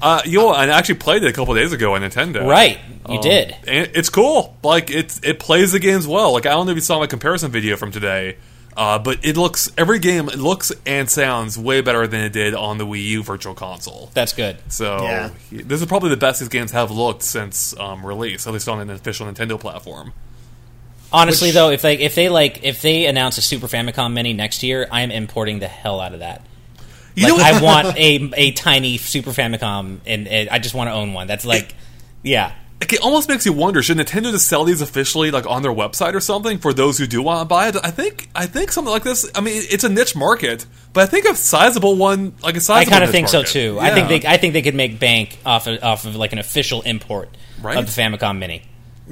Uh, 0.02 0.22
you 0.26 0.40
know, 0.40 0.50
I 0.50 0.66
actually 0.70 0.96
played 0.96 1.24
it 1.24 1.28
a 1.30 1.32
couple 1.34 1.54
days 1.54 1.72
ago 1.74 1.94
on 1.94 2.02
Nintendo. 2.02 2.44
Right. 2.46 2.80
You 3.08 3.16
Um, 3.18 3.22
did. 3.22 3.56
and 3.68 3.92
it's 3.94 4.10
cool. 4.10 4.58
Like 4.64 4.90
it, 4.90 5.20
it 5.24 5.38
plays 5.40 5.74
the 5.74 5.80
games 5.80 6.08
well. 6.08 6.34
Like 6.34 6.48
I 6.48 6.50
don't 6.50 6.66
know 6.66 6.72
if 6.72 6.76
you 6.78 6.82
saw 6.82 6.98
my 6.98 7.06
comparison 7.06 7.52
video 7.52 7.78
from 7.78 7.92
today, 7.92 8.38
uh, 8.80 8.98
but 8.98 9.24
it 9.26 9.36
looks 9.36 9.70
every 9.78 10.00
game 10.00 10.30
it 10.30 10.40
looks 10.40 10.72
and 10.86 11.10
sounds 11.10 11.58
way 11.60 11.82
better 11.82 12.08
than 12.08 12.22
it 12.22 12.32
did 12.34 12.54
on 12.56 12.78
the 12.78 12.86
Wii 12.86 13.04
U 13.04 13.24
Virtual 13.24 13.54
Console. 13.54 14.10
That's 14.14 14.32
good. 14.34 14.58
So 14.70 15.04
Yeah. 15.04 15.30
this 15.52 15.82
is 15.82 15.88
probably 15.88 16.10
the 16.12 16.18
best 16.18 16.40
these 16.40 16.48
games 16.50 16.72
have 16.72 16.90
looked 16.90 17.22
since 17.24 17.78
um, 17.78 18.06
release, 18.06 18.48
at 18.48 18.54
least 18.54 18.70
on 18.70 18.80
an 18.80 18.90
official 18.90 19.28
Nintendo 19.28 19.60
platform. 19.60 20.14
Honestly, 21.12 21.48
Which- 21.50 21.56
though, 21.56 21.72
if 21.72 21.82
they 21.82 21.98
if 21.98 22.16
they 22.16 22.30
like 22.30 22.64
if 22.64 22.82
they 22.82 23.06
announce 23.08 23.38
a 23.38 23.42
Super 23.42 23.68
Famicom 23.68 24.14
Mini 24.14 24.34
next 24.34 24.64
year, 24.64 24.88
I 24.92 25.02
am 25.02 25.12
importing 25.12 25.60
the 25.60 25.68
hell 25.68 26.00
out 26.00 26.14
of 26.14 26.20
that. 26.20 26.46
You 27.16 27.36
like, 27.36 27.38
know, 27.38 27.60
I 27.60 27.62
want 27.62 27.98
a 27.98 28.32
a 28.38 28.52
tiny 28.52 28.98
Super 28.98 29.32
Famicom, 29.32 30.00
and, 30.06 30.28
and 30.28 30.50
I 30.50 30.60
just 30.60 30.76
want 30.76 30.88
to 30.90 30.94
own 30.94 31.14
one. 31.14 31.26
That's 31.28 31.46
like, 31.46 31.74
yeah, 32.24 32.54
Like, 32.82 32.94
it 32.94 33.02
almost 33.02 33.28
makes 33.28 33.46
you 33.46 33.52
wonder: 33.52 33.82
should 33.84 33.98
Nintendo 33.98 34.32
just 34.32 34.48
sell 34.48 34.64
these 34.64 34.82
officially, 34.82 35.32
like 35.32 35.46
on 35.46 35.62
their 35.64 35.72
website 35.74 36.14
or 36.14 36.22
something, 36.22 36.60
for 36.60 36.72
those 36.74 36.98
who 36.98 37.08
do 37.08 37.22
want 37.22 37.42
to 37.42 37.46
buy 37.46 37.68
it? 37.68 37.76
I 37.84 37.92
think, 37.92 38.30
I 38.34 38.46
think 38.46 38.72
something 38.72 38.92
like 38.92 39.04
this. 39.04 39.30
I 39.36 39.42
mean, 39.42 39.62
it's 39.70 39.84
a 39.84 39.90
niche 39.90 40.16
market, 40.16 40.66
but 40.94 41.02
I 41.04 41.06
think 41.08 41.26
a 41.26 41.36
sizable 41.36 41.96
one, 41.98 42.36
like 42.42 42.56
a 42.56 42.62
sizable. 42.62 42.88
I 42.94 43.00
kind 43.00 43.04
of 43.04 43.10
niche 43.10 43.14
think 43.14 43.28
so 43.28 43.40
market. 43.40 43.52
too. 43.52 43.78
I 43.82 43.92
think 43.94 44.08
they 44.08 44.30
I 44.30 44.38
think 44.38 44.54
they 44.54 44.62
could 44.62 44.76
make 44.76 44.98
bank 45.00 45.38
off 45.46 45.68
of, 45.68 45.84
off 45.84 46.06
of 46.06 46.16
like 46.16 46.32
an 46.32 46.40
official 46.40 46.82
import 46.84 47.30
Right. 47.62 47.78
of 47.78 47.94
the 47.94 48.02
Famicom 48.02 48.38
Mini. 48.40 48.64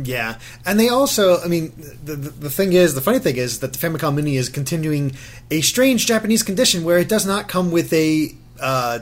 Yeah, 0.02 0.38
and 0.66 0.80
they 0.80 0.88
also, 0.90 1.42
I 1.42 1.48
mean, 1.48 1.74
the, 2.06 2.16
the 2.16 2.30
the 2.30 2.50
thing 2.52 2.72
is, 2.72 2.94
the 2.96 3.02
funny 3.02 3.20
thing 3.20 3.36
is 3.36 3.60
that 3.60 3.74
the 3.74 3.80
Famicom 3.80 4.14
Mini 4.16 4.38
is 4.38 4.48
continuing 4.48 5.14
a 5.52 5.60
strange 5.62 6.06
Japanese 6.06 6.44
condition 6.44 6.84
where 6.86 7.00
it 7.00 7.10
does 7.10 7.26
not 7.26 7.48
come 7.50 7.72
with 7.72 7.92
a 7.92 8.30
uh, 8.62 9.00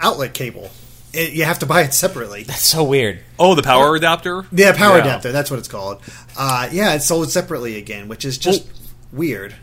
outlet 0.00 0.34
cable. 0.34 0.70
It, 1.12 1.32
you 1.32 1.44
have 1.44 1.58
to 1.60 1.66
buy 1.66 1.82
it 1.82 1.92
separately. 1.94 2.44
That's 2.44 2.60
so 2.62 2.84
weird. 2.84 3.20
Oh, 3.38 3.54
the 3.54 3.62
power 3.62 3.94
adapter. 3.96 4.44
Yeah, 4.52 4.76
power 4.76 4.96
Yeah. 4.98 5.02
adapter. 5.04 5.32
That's 5.32 5.50
what 5.50 5.58
it's 5.58 5.68
called. 5.68 6.00
Uh, 6.36 6.68
yeah, 6.70 6.94
it's 6.94 7.06
sold 7.06 7.30
separately 7.30 7.76
again, 7.76 8.06
which 8.08 8.24
is 8.24 8.38
just 8.38 8.66
weird. 9.12 9.54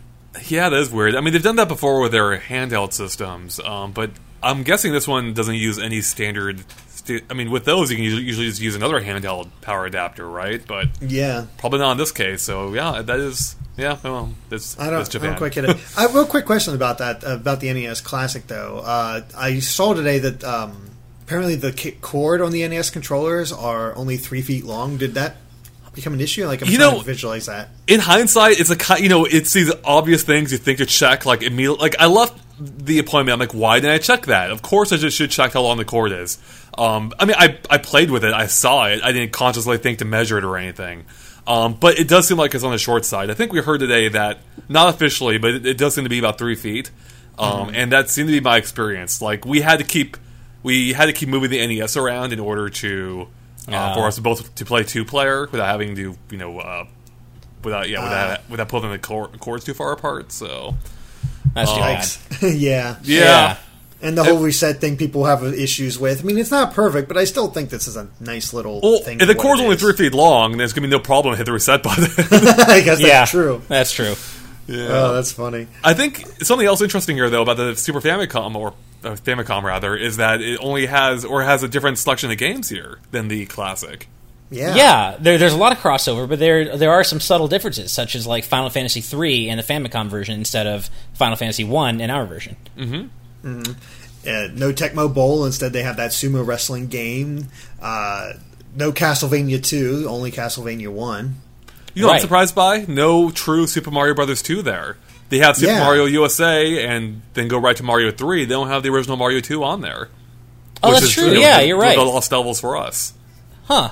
Yeah, 0.46 0.68
that 0.68 0.78
is 0.78 0.90
weird. 0.90 1.14
I 1.16 1.20
mean, 1.20 1.32
they've 1.32 1.42
done 1.42 1.56
that 1.56 1.68
before 1.68 2.00
with 2.00 2.12
their 2.12 2.36
handheld 2.38 2.92
systems, 2.92 3.58
um, 3.60 3.92
but 3.92 4.10
I'm 4.42 4.62
guessing 4.62 4.92
this 4.92 5.08
one 5.08 5.32
doesn't 5.34 5.54
use 5.56 5.78
any 5.78 6.00
standard. 6.02 6.62
St- 6.90 7.24
I 7.30 7.34
mean, 7.34 7.50
with 7.50 7.64
those, 7.64 7.90
you 7.90 7.96
can 7.96 8.04
usually, 8.04 8.22
usually 8.24 8.46
just 8.48 8.60
use 8.60 8.76
another 8.76 9.00
handheld 9.00 9.48
power 9.62 9.86
adapter, 9.86 10.28
right? 10.28 10.60
But 10.64 10.88
Yeah, 11.00 11.46
probably 11.56 11.78
not 11.80 11.92
in 11.92 11.98
this 11.98 12.12
case. 12.12 12.42
So 12.42 12.74
yeah, 12.74 13.00
that 13.02 13.18
is 13.18 13.56
yeah. 13.76 13.96
Well, 14.04 14.34
that's 14.50 14.78
I 14.78 14.90
don't, 14.90 14.98
that's 14.98 15.08
I 15.08 15.12
Japan. 15.12 15.28
don't 15.30 15.38
quite 15.38 15.52
get 15.52 15.64
it. 15.64 15.76
uh, 15.98 16.08
real 16.12 16.26
quick 16.26 16.44
question 16.44 16.74
about 16.74 16.98
that 16.98 17.24
about 17.24 17.60
the 17.60 17.72
NES 17.72 18.00
Classic 18.02 18.46
though. 18.46 18.78
Uh, 18.84 19.22
I 19.36 19.58
saw 19.60 19.94
today 19.94 20.18
that 20.20 20.44
um, 20.44 20.87
apparently 21.28 21.54
the 21.56 21.92
cord 22.00 22.40
on 22.40 22.52
the 22.52 22.66
NES 22.66 22.88
controllers 22.88 23.52
are 23.52 23.94
only 23.96 24.16
three 24.16 24.40
feet 24.40 24.64
long. 24.64 24.96
Did 24.96 25.12
that 25.14 25.36
become 25.94 26.14
an 26.14 26.20
issue? 26.22 26.46
Like 26.46 26.62
I'm 26.62 26.68
You 26.70 26.78
know- 26.78 26.98
to 26.98 27.04
visualize 27.04 27.46
that. 27.46 27.68
in 27.86 28.00
hindsight, 28.00 28.58
it's 28.58 28.70
a 28.70 29.02
you 29.02 29.10
know 29.10 29.26
it's 29.26 29.52
these 29.52 29.70
obvious 29.84 30.22
things 30.22 30.52
you 30.52 30.58
think 30.58 30.78
to 30.78 30.86
check 30.86 31.26
like 31.26 31.42
immediately. 31.42 31.78
Like 31.80 31.96
I 32.00 32.06
left 32.06 32.40
the 32.60 32.98
appointment, 32.98 33.34
I'm 33.34 33.38
like, 33.40 33.52
why 33.52 33.78
didn't 33.78 33.92
I 33.94 33.98
check 33.98 34.26
that? 34.26 34.50
Of 34.50 34.62
course, 34.62 34.90
I 34.90 34.96
just 34.96 35.16
should 35.18 35.30
check 35.30 35.52
how 35.52 35.60
long 35.62 35.76
the 35.76 35.84
cord 35.84 36.12
is. 36.12 36.38
Um, 36.78 37.12
I 37.18 37.26
mean, 37.26 37.36
I 37.38 37.58
I 37.68 37.76
played 37.78 38.10
with 38.10 38.24
it, 38.24 38.32
I 38.32 38.46
saw 38.46 38.86
it, 38.86 39.00
I 39.04 39.12
didn't 39.12 39.32
consciously 39.32 39.76
think 39.76 39.98
to 39.98 40.06
measure 40.06 40.38
it 40.38 40.44
or 40.44 40.56
anything. 40.56 41.04
Um, 41.46 41.74
but 41.74 41.98
it 41.98 42.08
does 42.08 42.26
seem 42.26 42.36
like 42.38 42.54
it's 42.54 42.64
on 42.64 42.72
the 42.72 42.78
short 42.78 43.04
side. 43.04 43.30
I 43.30 43.34
think 43.34 43.52
we 43.52 43.60
heard 43.60 43.80
today 43.80 44.08
that 44.08 44.38
not 44.68 44.94
officially, 44.94 45.36
but 45.38 45.50
it, 45.50 45.66
it 45.66 45.78
does 45.78 45.94
seem 45.94 46.04
to 46.04 46.10
be 46.10 46.18
about 46.18 46.38
three 46.38 46.54
feet, 46.56 46.90
um, 47.38 47.70
and 47.74 47.92
that 47.92 48.08
seemed 48.10 48.28
to 48.28 48.32
be 48.32 48.40
my 48.40 48.56
experience. 48.56 49.20
Like 49.22 49.44
we 49.44 49.60
had 49.60 49.78
to 49.78 49.84
keep 49.84 50.16
we 50.62 50.92
had 50.92 51.06
to 51.06 51.12
keep 51.12 51.28
moving 51.28 51.50
the 51.50 51.66
NES 51.66 51.96
around 51.96 52.32
in 52.32 52.40
order 52.40 52.68
to 52.68 53.28
uh, 53.68 53.70
Yeah. 53.70 53.94
for 53.94 54.06
us 54.06 54.18
both 54.18 54.54
to 54.56 54.64
play 54.64 54.82
two 54.84 55.04
player 55.04 55.42
without 55.50 55.66
having 55.66 55.94
to 55.96 56.16
you 56.30 56.38
know 56.38 56.58
uh, 56.58 56.84
without 57.62 57.88
yeah 57.88 58.02
without 58.02 58.50
without 58.50 58.68
pulling 58.68 58.90
the 58.90 58.98
cor- 58.98 59.28
cords 59.38 59.64
too 59.64 59.74
far 59.74 59.92
apart. 59.92 60.32
So 60.32 60.76
That's 61.54 61.72
too 61.72 61.78
bad. 61.80 61.98
Yikes. 62.04 62.58
yeah. 62.60 62.96
yeah. 63.02 63.56
And 64.00 64.16
the 64.16 64.22
whole 64.22 64.38
reset 64.38 64.80
thing 64.80 64.96
people 64.96 65.24
have 65.24 65.42
issues 65.42 65.98
with. 65.98 66.20
I 66.20 66.24
mean, 66.24 66.38
it's 66.38 66.52
not 66.52 66.72
perfect, 66.72 67.08
but 67.08 67.16
I 67.16 67.24
still 67.24 67.48
think 67.48 67.68
this 67.70 67.88
is 67.88 67.96
a 67.96 68.06
nice 68.20 68.52
little 68.52 68.80
Well, 68.80 69.00
thing. 69.00 69.20
if 69.20 69.26
the 69.26 69.34
for 69.34 69.38
what 69.38 69.42
cord's 69.42 69.60
only 69.60 69.76
three 69.76 69.92
feet 69.94 70.14
long, 70.14 70.56
there's 70.56 70.72
gonna 70.72 70.86
be 70.86 70.90
no 70.92 71.00
problem 71.00 71.32
to 71.32 71.36
hit 71.36 71.46
the 71.46 71.52
reset 71.52 71.82
button. 71.82 72.04
I 72.18 72.80
guess 72.80 72.98
that's 72.98 73.00
Yeah, 73.00 73.24
true. 73.24 73.60
That's 73.66 73.90
true. 73.90 74.14
Oh, 74.70 75.14
that's 75.14 75.32
funny. 75.32 75.66
I 75.82 75.94
think 75.94 76.26
something 76.42 76.66
else 76.66 76.82
interesting 76.82 77.16
here, 77.16 77.30
though, 77.30 77.42
about 77.42 77.56
the 77.56 77.74
Super 77.74 78.00
Famicom 78.00 78.54
or 78.54 78.74
uh, 79.02 79.12
Famicom 79.12 79.62
rather, 79.62 79.96
is 79.96 80.18
that 80.18 80.40
it 80.40 80.58
only 80.62 80.86
has 80.86 81.24
or 81.24 81.42
has 81.42 81.62
a 81.62 81.68
different 81.68 81.98
selection 81.98 82.30
of 82.30 82.36
games 82.38 82.68
here 82.68 82.98
than 83.10 83.28
the 83.28 83.46
classic. 83.46 84.08
Yeah. 84.50 84.74
Yeah, 84.74 85.16
there, 85.20 85.36
there's 85.38 85.52
a 85.52 85.58
lot 85.58 85.72
of 85.72 85.78
crossover, 85.78 86.28
but 86.28 86.38
there 86.38 86.76
there 86.76 86.90
are 86.90 87.04
some 87.04 87.20
subtle 87.20 87.48
differences, 87.48 87.92
such 87.92 88.14
as 88.14 88.26
like 88.26 88.44
Final 88.44 88.70
Fantasy 88.70 89.00
III 89.00 89.50
and 89.50 89.60
the 89.60 89.64
Famicom 89.64 90.08
version 90.08 90.34
instead 90.38 90.66
of 90.66 90.88
Final 91.14 91.36
Fantasy 91.36 91.64
One 91.64 92.00
in 92.00 92.10
our 92.10 92.24
version. 92.26 92.56
Uh, 94.26 94.48
no 94.52 94.72
Tecmo 94.72 95.12
Bowl. 95.12 95.44
Instead, 95.44 95.72
they 95.72 95.82
have 95.82 95.96
that 95.96 96.10
sumo 96.10 96.46
wrestling 96.46 96.88
game. 96.88 97.48
Uh, 97.80 98.32
no 98.74 98.92
Castlevania 98.92 99.62
2, 99.62 100.06
only 100.08 100.30
Castlevania 100.30 100.88
1. 100.88 101.34
You 101.98 102.02
know, 102.02 102.08
what 102.08 102.14
I'm 102.16 102.20
surprised 102.20 102.54
by 102.54 102.84
no 102.88 103.30
true 103.30 103.66
Super 103.66 103.90
Mario 103.90 104.14
Brothers 104.14 104.42
2 104.42 104.62
there. 104.62 104.96
They 105.28 105.38
have 105.38 105.56
Super 105.56 105.72
Yeah. 105.72 105.80
Mario 105.84 106.06
USA 106.06 106.84
and 106.86 107.20
then 107.34 107.48
go 107.48 107.58
right 107.58 107.76
to 107.76 107.82
Mario 107.82 108.10
3. 108.10 108.44
They 108.46 108.50
don't 108.54 108.68
have 108.68 108.82
the 108.82 108.88
original 108.90 109.16
Mario 109.16 109.40
2 109.40 109.62
on 109.62 109.80
there. 109.82 110.08
Oh, 110.82 110.92
that's 110.92 111.04
is, 111.06 111.12
true. 111.12 111.26
you 111.28 111.34
know, 111.34 111.40
yeah, 111.40 111.60
the- 111.60 111.66
you're 111.66 111.78
right. 111.78 111.96
The 111.96 112.04
lost 112.04 112.30
levels 112.32 112.60
for 112.60 112.76
us. 112.76 113.12
Huh? 113.66 113.90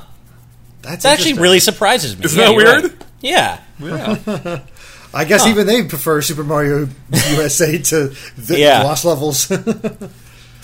That's 0.82 1.02
That 1.02 1.18
actually 1.18 1.34
really 1.34 1.60
surprises 1.60 2.16
me. 2.16 2.24
Isn't 2.24 2.38
Yeah, 2.38 2.46
that 2.46 2.54
weird? 2.56 2.82
right. 2.84 2.92
Yeah. 3.20 3.58
Yeah. 3.80 4.60
I 5.14 5.24
guess 5.24 5.42
Huh. 5.44 5.50
even 5.50 5.66
they 5.66 5.82
prefer 5.84 6.22
Super 6.22 6.44
Mario 6.44 6.88
USA 7.32 7.78
to 7.78 8.14
the 8.38 8.58
Yeah. 8.58 8.82
Lost 8.84 9.04
Levels. 9.04 9.38
Something 9.40 10.10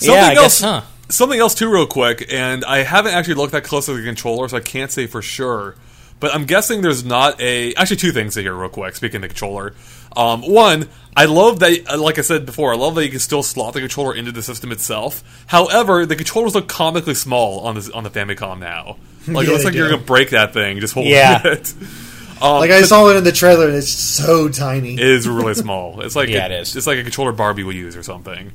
Yeah, 0.00 0.12
I 0.28 0.34
else, 0.34 0.60
guess, 0.60 0.60
huh. 0.60 0.80
Something 1.08 1.40
else 1.40 1.54
too, 1.54 1.70
real 1.70 1.86
quick, 1.86 2.26
and 2.32 2.64
I 2.64 2.82
haven't 2.84 3.12
actually 3.14 3.34
looked 3.34 3.52
that 3.52 3.64
close 3.64 3.88
at 3.88 3.96
the 3.96 4.02
controller, 4.02 4.48
so 4.48 4.56
I 4.56 4.60
can't 4.60 4.90
say 4.90 5.06
for 5.06 5.20
sure. 5.20 5.74
But 6.22 6.34
I'm 6.34 6.46
guessing 6.46 6.80
there's 6.80 7.04
not 7.04 7.38
a. 7.40 7.74
Actually, 7.74 7.96
two 7.98 8.12
things 8.12 8.34
here, 8.36 8.54
real 8.54 8.70
quick. 8.70 8.96
Speaking 8.96 9.16
of 9.16 9.22
the 9.22 9.28
controller, 9.28 9.74
um, 10.16 10.40
one, 10.42 10.88
I 11.16 11.24
love 11.26 11.58
that. 11.58 11.86
uh, 11.90 11.98
Like 11.98 12.18
I 12.18 12.22
said 12.22 12.46
before, 12.46 12.72
I 12.72 12.76
love 12.76 12.94
that 12.94 13.04
you 13.04 13.10
can 13.10 13.18
still 13.20 13.42
slot 13.42 13.74
the 13.74 13.80
controller 13.80 14.14
into 14.14 14.32
the 14.32 14.42
system 14.42 14.72
itself. 14.72 15.44
However, 15.48 16.06
the 16.06 16.16
controllers 16.16 16.54
look 16.54 16.68
comically 16.68 17.14
small 17.14 17.60
on 17.66 17.74
the 17.74 17.90
on 17.92 18.04
the 18.04 18.10
Famicom 18.10 18.58
now. 18.60 18.96
Like 19.28 19.46
it 19.46 19.50
looks 19.50 19.62
they 19.64 19.70
like 19.70 19.74
you're 19.74 19.88
gonna 19.90 20.02
break 20.02 20.30
that 20.30 20.52
thing 20.52 20.80
just 20.80 20.94
holding 20.94 21.12
Yeah. 21.12 21.40
it. 21.44 21.74
Um, 22.40 22.58
like 22.58 22.72
I 22.72 22.82
saw 22.82 23.08
it 23.10 23.16
in 23.16 23.22
the 23.24 23.30
trailer, 23.30 23.66
and 23.68 23.76
it's 23.76 23.88
so 23.88 24.48
tiny. 24.48 24.94
it 24.94 25.00
is 25.00 25.28
really 25.28 25.54
small. 25.54 26.00
It's 26.00 26.16
like 26.16 26.28
Yeah, 26.28 26.46
a, 26.46 26.50
it 26.50 26.60
is. 26.62 26.74
It's 26.76 26.88
like 26.88 26.98
a 26.98 27.02
controller 27.02 27.30
Barbie 27.30 27.62
would 27.62 27.76
use 27.76 27.94
or 27.96 28.02
something. 28.02 28.50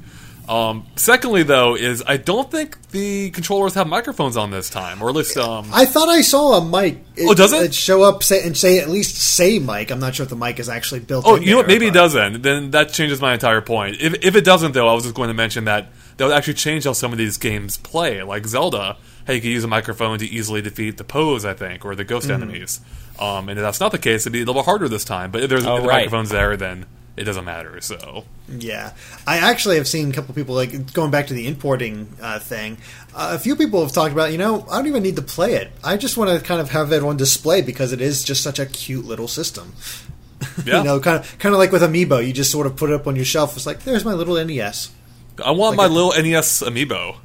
Um, 0.48 0.86
secondly, 0.96 1.44
though, 1.44 1.76
is 1.76 2.02
I 2.08 2.16
don't 2.16 2.50
think 2.50 2.90
the 2.92 3.32
controllers 3.32 3.74
have 3.74 3.86
microphones 3.86 4.38
on 4.38 4.50
this 4.50 4.70
time, 4.70 5.02
or 5.02 5.10
at 5.10 5.16
least 5.16 5.36
um, 5.36 5.70
I 5.74 5.84
thought 5.86 6.08
I 6.08 6.22
saw 6.22 6.54
a 6.58 6.64
mic. 6.66 7.04
Oh, 7.20 7.34
does 7.34 7.52
it? 7.52 7.74
show 7.74 8.04
up 8.04 8.24
say, 8.24 8.44
and 8.46 8.56
say 8.56 8.80
at 8.80 8.90
least 8.90 9.18
say 9.18 9.60
mic? 9.60 9.92
I'm 9.92 10.00
not 10.00 10.16
sure 10.16 10.24
if 10.24 10.30
the 10.30 10.38
mic 10.38 10.60
is 10.60 10.70
actually 10.70 11.02
built. 11.02 11.26
Oh, 11.28 11.36
in 11.36 11.44
you 11.44 11.52
know 11.52 11.58
what? 11.58 11.68
there, 11.68 11.76
Maybe 11.76 11.88
it 11.88 11.94
doesn't. 11.94 12.44
Then 12.44 12.72
that 12.72 12.94
changes 12.94 13.20
my 13.20 13.34
entire 13.34 13.60
point. 13.60 13.98
If, 14.00 14.24
if 14.24 14.36
it 14.38 14.46
doesn't, 14.46 14.72
though, 14.74 14.88
I 14.88 14.94
was 14.94 15.04
just 15.04 15.16
going 15.16 15.28
to 15.28 15.34
mention 15.34 15.66
that 15.66 15.90
that 16.16 16.26
would 16.26 16.34
actually 16.34 16.54
change 16.54 16.86
how 16.86 16.94
some 16.94 17.12
of 17.12 17.18
these 17.18 17.38
games 17.38 17.76
play. 17.78 18.24
Like 18.24 18.46
Zelda, 18.48 18.96
how 19.26 19.34
you 19.34 19.42
can 19.42 19.50
use 19.50 19.66
a 19.66 19.68
microphone 19.68 20.18
to 20.20 20.26
easily 20.26 20.62
defeat 20.62 20.96
the 20.96 21.04
pose, 21.04 21.44
I 21.44 21.56
think, 21.56 21.84
or 21.84 21.94
the 21.94 22.06
ghost 22.06 22.28
Mm-hmm. 22.30 22.42
enemies. 22.44 22.80
Um, 23.20 23.50
and 23.50 23.60
if 23.60 23.64
that's 23.64 23.82
not 23.82 23.92
the 23.92 23.98
case, 23.98 24.22
it'd 24.24 24.32
be 24.32 24.44
a 24.44 24.46
little 24.46 24.64
harder 24.64 24.88
this 24.88 25.04
time. 25.04 25.32
But 25.32 25.44
if 25.44 25.50
there's 25.50 25.66
Oh, 25.66 25.76
if 25.78 25.82
the 25.84 25.88
right. 25.90 25.96
microphone's 26.06 26.30
there, 26.30 26.56
then 26.56 26.86
it 27.18 27.24
doesn't 27.24 27.44
matter. 27.46 27.82
So 27.82 28.24
Yeah, 28.48 28.94
I 29.26 29.40
actually 29.40 29.76
have 29.78 29.88
seen 29.88 30.12
a 30.12 30.14
couple 30.14 30.34
people 30.36 30.56
like 30.56 30.94
going 30.94 31.12
back 31.12 31.28
to 31.28 31.34
the 31.34 31.48
importing 31.48 32.08
uh, 32.22 32.40
thing. 32.40 32.78
Uh, 33.14 33.32
a 33.34 33.40
few 33.40 33.56
people 33.56 33.82
have 33.82 33.92
talked 33.92 34.14
about, 34.14 34.32
you 34.32 34.38
know, 34.38 34.66
I 34.70 34.78
don't 34.78 34.88
even 34.88 35.04
need 35.04 35.16
to 35.18 35.22
play 35.24 35.56
it. 35.56 35.72
I 35.84 35.98
just 35.98 36.16
want 36.16 36.30
to 36.40 36.46
kind 36.46 36.62
of 36.62 36.70
have 36.70 36.92
it 36.94 37.04
on 37.04 37.18
display 37.18 37.62
because 37.62 37.92
it 37.92 38.00
is 38.02 38.24
just 38.24 38.44
such 38.44 38.60
a 38.60 38.66
cute 38.66 39.06
little 39.06 39.28
system. 39.28 39.74
yeah, 40.66 40.78
You 40.78 40.84
know, 40.84 41.00
kind 41.00 41.18
of 41.20 41.40
kind 41.40 41.54
of 41.56 41.60
like 41.60 41.72
with 41.72 41.82
Amiibo, 41.82 42.26
you 42.26 42.32
just 42.32 42.52
sort 42.52 42.68
of 42.68 42.76
put 42.76 42.92
it 42.92 42.94
up 42.94 43.08
on 43.08 43.16
your 43.16 43.26
shelf. 43.26 43.56
It's 43.58 43.66
like, 43.66 43.84
there's 43.84 44.06
my 44.06 44.14
little 44.14 44.36
NES. 44.36 44.92
I 45.44 45.52
want 45.52 45.78
like 45.78 45.78
my 45.78 45.86
a- 45.86 45.90
little 45.90 46.12
NES 46.12 46.62
amiibo. 46.64 47.18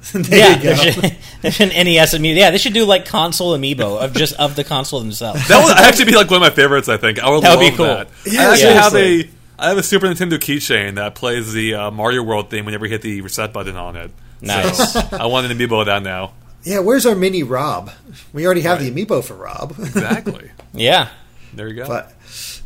there 0.12 0.38
yeah, 0.38 0.56
you 0.56 0.62
go. 0.62 0.74
there 0.74 0.92
should- 0.92 1.16
there's 1.42 1.60
an 1.60 1.68
NES 1.84 2.14
amiibo. 2.14 2.36
Yeah, 2.36 2.50
they 2.50 2.58
should 2.58 2.72
do 2.74 2.84
like 2.84 3.04
console 3.06 3.56
amiibo 3.56 4.00
of 4.02 4.14
just 4.14 4.34
of 4.34 4.56
the 4.56 4.64
console 4.64 5.00
themselves. 5.00 5.46
That 5.48 5.64
would 5.64 5.76
actually 5.76 6.06
be 6.06 6.16
like 6.16 6.30
one 6.30 6.36
of 6.36 6.42
my 6.42 6.50
favorites. 6.50 6.88
I 6.88 6.96
think 6.96 7.18
I 7.18 7.30
would 7.30 7.42
That 7.42 7.50
love 7.50 7.58
would 7.60 7.70
be 7.70 7.76
cool. 7.76 7.86
that. 7.86 8.08
Yeah, 8.26 8.48
I 8.48 8.52
actually 8.52 8.72
have 8.74 8.92
seriously. 8.92 9.30
a 9.58 9.62
I 9.64 9.68
have 9.70 9.78
a 9.78 9.82
Super 9.82 10.06
Nintendo 10.06 10.34
keychain 10.38 10.94
that 10.96 11.14
plays 11.16 11.52
the 11.52 11.74
uh, 11.74 11.90
Mario 11.90 12.22
World 12.22 12.48
theme 12.48 12.64
whenever 12.64 12.86
you 12.86 12.92
hit 12.92 13.02
the 13.02 13.20
reset 13.22 13.52
button 13.52 13.76
on 13.76 13.96
it. 13.96 14.10
Nice. 14.40 14.92
So, 14.92 15.00
I 15.12 15.26
want 15.26 15.50
an 15.50 15.56
amiibo 15.58 15.80
of 15.80 15.86
that 15.86 16.02
now. 16.04 16.32
Yeah, 16.62 16.78
where's 16.80 17.06
our 17.06 17.14
mini 17.16 17.42
Rob? 17.42 17.90
We 18.32 18.44
already 18.46 18.60
have 18.62 18.78
Right. 18.80 18.92
the 18.94 19.04
Amiibo 19.06 19.24
for 19.24 19.34
Rob. 19.34 19.74
Exactly. 19.78 20.50
yeah. 20.74 21.08
there 21.54 21.66
you 21.68 21.74
go. 21.74 21.88
But 21.88 22.12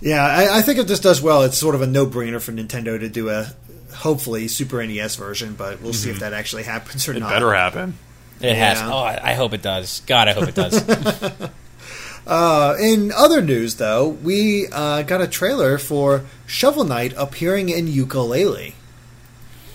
yeah, 0.00 0.22
I, 0.24 0.58
I 0.58 0.62
think 0.62 0.78
if 0.80 0.86
this 0.86 1.00
does 1.00 1.22
well, 1.22 1.42
it's 1.42 1.56
sort 1.56 1.74
of 1.74 1.82
a 1.82 1.86
no-brainer 1.86 2.40
for 2.42 2.52
Nintendo 2.52 2.98
to 2.98 3.08
do 3.08 3.28
a 3.30 3.46
hopefully 3.92 4.48
Super 4.48 4.84
NES 4.86 5.16
version. 5.16 5.54
But 5.54 5.80
we'll 5.82 5.92
see 5.92 6.10
if 6.10 6.20
that 6.20 6.32
actually 6.32 6.62
happens 6.64 7.06
or 7.08 7.12
Mm-hmm. 7.12 7.16
it 7.18 7.20
not. 7.20 7.30
better 7.30 7.52
happen. 7.54 7.98
It 8.40 8.56
has. 8.56 8.80
Oh, 8.82 8.98
I, 8.98 9.30
I 9.30 9.34
hope 9.34 9.52
it 9.54 9.62
does. 9.62 10.00
God, 10.06 10.28
I 10.28 10.32
hope 10.32 10.48
it 10.48 10.54
does. 10.54 10.82
Uh, 12.24 12.76
in 12.80 13.10
other 13.10 13.42
news, 13.42 13.74
though, 13.76 14.08
we 14.08 14.68
uh, 14.70 15.02
got 15.02 15.20
a 15.20 15.26
trailer 15.26 15.76
for 15.76 16.24
Shovel 16.46 16.84
Knight 16.84 17.12
appearing 17.16 17.68
in 17.68 17.88
Yooka-Laylee. 17.88 18.74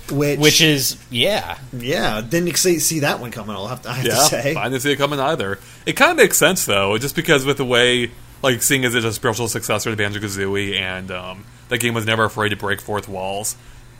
Which, 0.09 0.39
Which 0.39 0.61
is 0.61 0.95
yeah. 1.09 1.57
yeah, 1.73 2.21
didn't 2.21 2.55
see, 2.55 2.79
see 2.79 3.01
that 3.01 3.19
one 3.19 3.31
coming. 3.31 3.53
I'll 3.53 3.67
have 3.67 3.81
to, 3.81 3.89
I 3.89 3.93
have 3.95 4.05
Yeah, 4.05 4.13
to 4.13 4.19
say. 4.21 4.55
I 4.55 4.69
didn't 4.69 4.81
see 4.81 4.93
it 4.93 4.95
coming 4.95 5.19
either. 5.19 5.59
It 5.85 5.97
kind 5.97 6.11
of 6.11 6.15
makes 6.17 6.37
sense 6.37 6.65
though, 6.65 6.97
just 6.97 7.13
because 7.17 7.43
with 7.43 7.57
the 7.57 7.65
way, 7.65 8.11
like, 8.41 8.63
seeing 8.63 8.85
as 8.85 8.95
it's 8.95 9.05
a 9.05 9.11
spiritual 9.11 9.49
successor 9.49 9.89
to 9.91 9.97
Banjo 9.97 10.21
Kazooie, 10.21 10.79
and 10.79 11.11
um, 11.11 11.43
that 11.67 11.79
game 11.79 11.93
was 11.93 12.05
never 12.05 12.23
afraid 12.23 12.49
to 12.49 12.55
break 12.55 12.79
fourth 12.79 13.09
walls. 13.09 13.57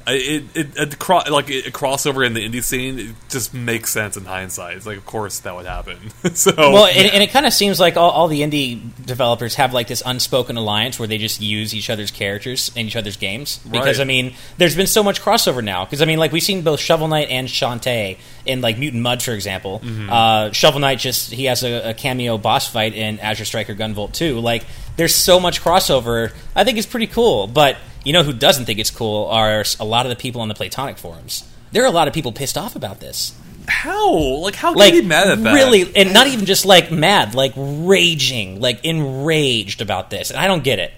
It 0.08 0.44
it, 0.56 0.68
it 0.78 1.00
cro- 1.00 1.22
like 1.30 1.50
a 1.50 1.72
crossover 1.72 2.26
in 2.26 2.34
the 2.34 2.48
indie 2.48 2.64
scene 2.64 3.00
it 3.00 3.16
just 3.30 3.54
makes 3.54 3.92
sense 3.92 4.16
in 4.18 4.26
hindsight. 4.26 4.78
It's 4.78 4.86
like, 4.86 4.98
of 4.98 5.06
course, 5.06 5.40
that 5.40 5.56
would 5.56 5.66
happen. 5.66 5.98
so 6.34 6.54
Well, 6.56 6.86
and, 6.86 7.14
and 7.14 7.22
it 7.22 7.32
kind 7.32 7.46
of 7.46 7.54
seems 7.54 7.80
like 7.80 7.98
all, 7.98 8.10
all 8.12 8.28
the 8.28 8.42
indie 8.42 8.82
developers 9.06 9.56
have 9.56 9.74
like 9.74 9.88
this 9.88 10.02
unspoken 10.06 10.56
alliance 10.58 10.98
where 11.00 11.08
they 11.08 11.18
just 11.18 11.42
use 11.42 11.74
each 11.76 11.90
other's 11.90 12.12
characters 12.12 12.72
in 12.76 12.88
each 12.88 12.96
other's 12.96 13.18
games. 13.18 13.58
Because 13.70 13.98
Right. 13.98 14.00
I 14.00 14.06
mean, 14.06 14.34
there's 14.58 14.76
been 14.76 14.88
so 14.88 15.04
much 15.04 15.22
crossover 15.22 15.64
now. 15.64 15.86
Because 15.86 16.02
I 16.02 16.06
mean, 16.06 16.20
like 16.20 16.32
we've 16.32 16.44
seen 16.44 16.62
both 16.62 16.80
Shovel 16.80 17.08
Knight 17.08 17.30
and 17.30 17.48
Shantae 17.48 18.18
in 18.46 18.62
like 18.62 18.78
Mutant 18.78 19.04
Mudds, 19.04 19.24
for 19.24 19.32
example. 19.34 19.82
Uh, 20.10 20.52
Shovel 20.52 20.80
Knight 20.80 21.00
just 21.00 21.32
he 21.32 21.46
has 21.46 21.64
a, 21.64 21.90
a 21.90 21.94
cameo 21.94 22.38
boss 22.38 22.68
fight 22.70 22.94
in 22.94 23.20
Azure 23.20 23.46
Striker 23.46 23.76
Gunvolt 23.76 24.14
2. 24.14 24.40
Like, 24.40 24.64
there's 24.98 25.16
so 25.16 25.40
much 25.40 25.62
crossover. 25.62 26.34
I 26.56 26.64
think 26.64 26.78
it's 26.78 26.88
pretty 26.88 27.08
cool. 27.08 27.48
But 27.48 27.78
you 28.04 28.14
know 28.14 28.24
who 28.24 28.34
doesn't 28.34 28.66
think 28.66 28.80
it's 28.80 28.92
cool 28.92 29.28
are 29.28 29.64
a 29.80 29.86
lot 29.86 30.06
of 30.06 30.10
the 30.10 30.16
people 30.16 30.42
on 30.42 30.48
the 30.48 30.54
Playtonic 30.54 30.98
forums. 30.98 31.48
There 31.72 31.84
are 31.84 31.88
a 31.88 31.92
lot 31.92 32.08
of 32.08 32.14
people 32.14 32.32
pissed 32.32 32.58
off 32.58 32.76
about 32.76 33.00
this 33.00 33.34
how 33.68 34.14
like 34.16 34.56
how 34.56 34.70
can 34.70 34.80
like 34.80 34.94
you 34.94 35.02
be 35.02 35.08
mad 35.08 35.28
at 35.28 35.44
that? 35.44 35.54
really 35.54 35.94
and 35.96 36.14
not 36.14 36.28
even 36.28 36.46
just 36.46 36.66
like 36.66 36.90
mad 36.90 37.36
like 37.36 37.52
raging 37.58 38.62
like 38.62 38.84
enraged 38.86 39.82
about 39.82 40.10
this 40.10 40.32
and 40.32 40.40
i 40.40 40.48
don't 40.48 40.64
get 40.64 40.80
it 40.80 40.92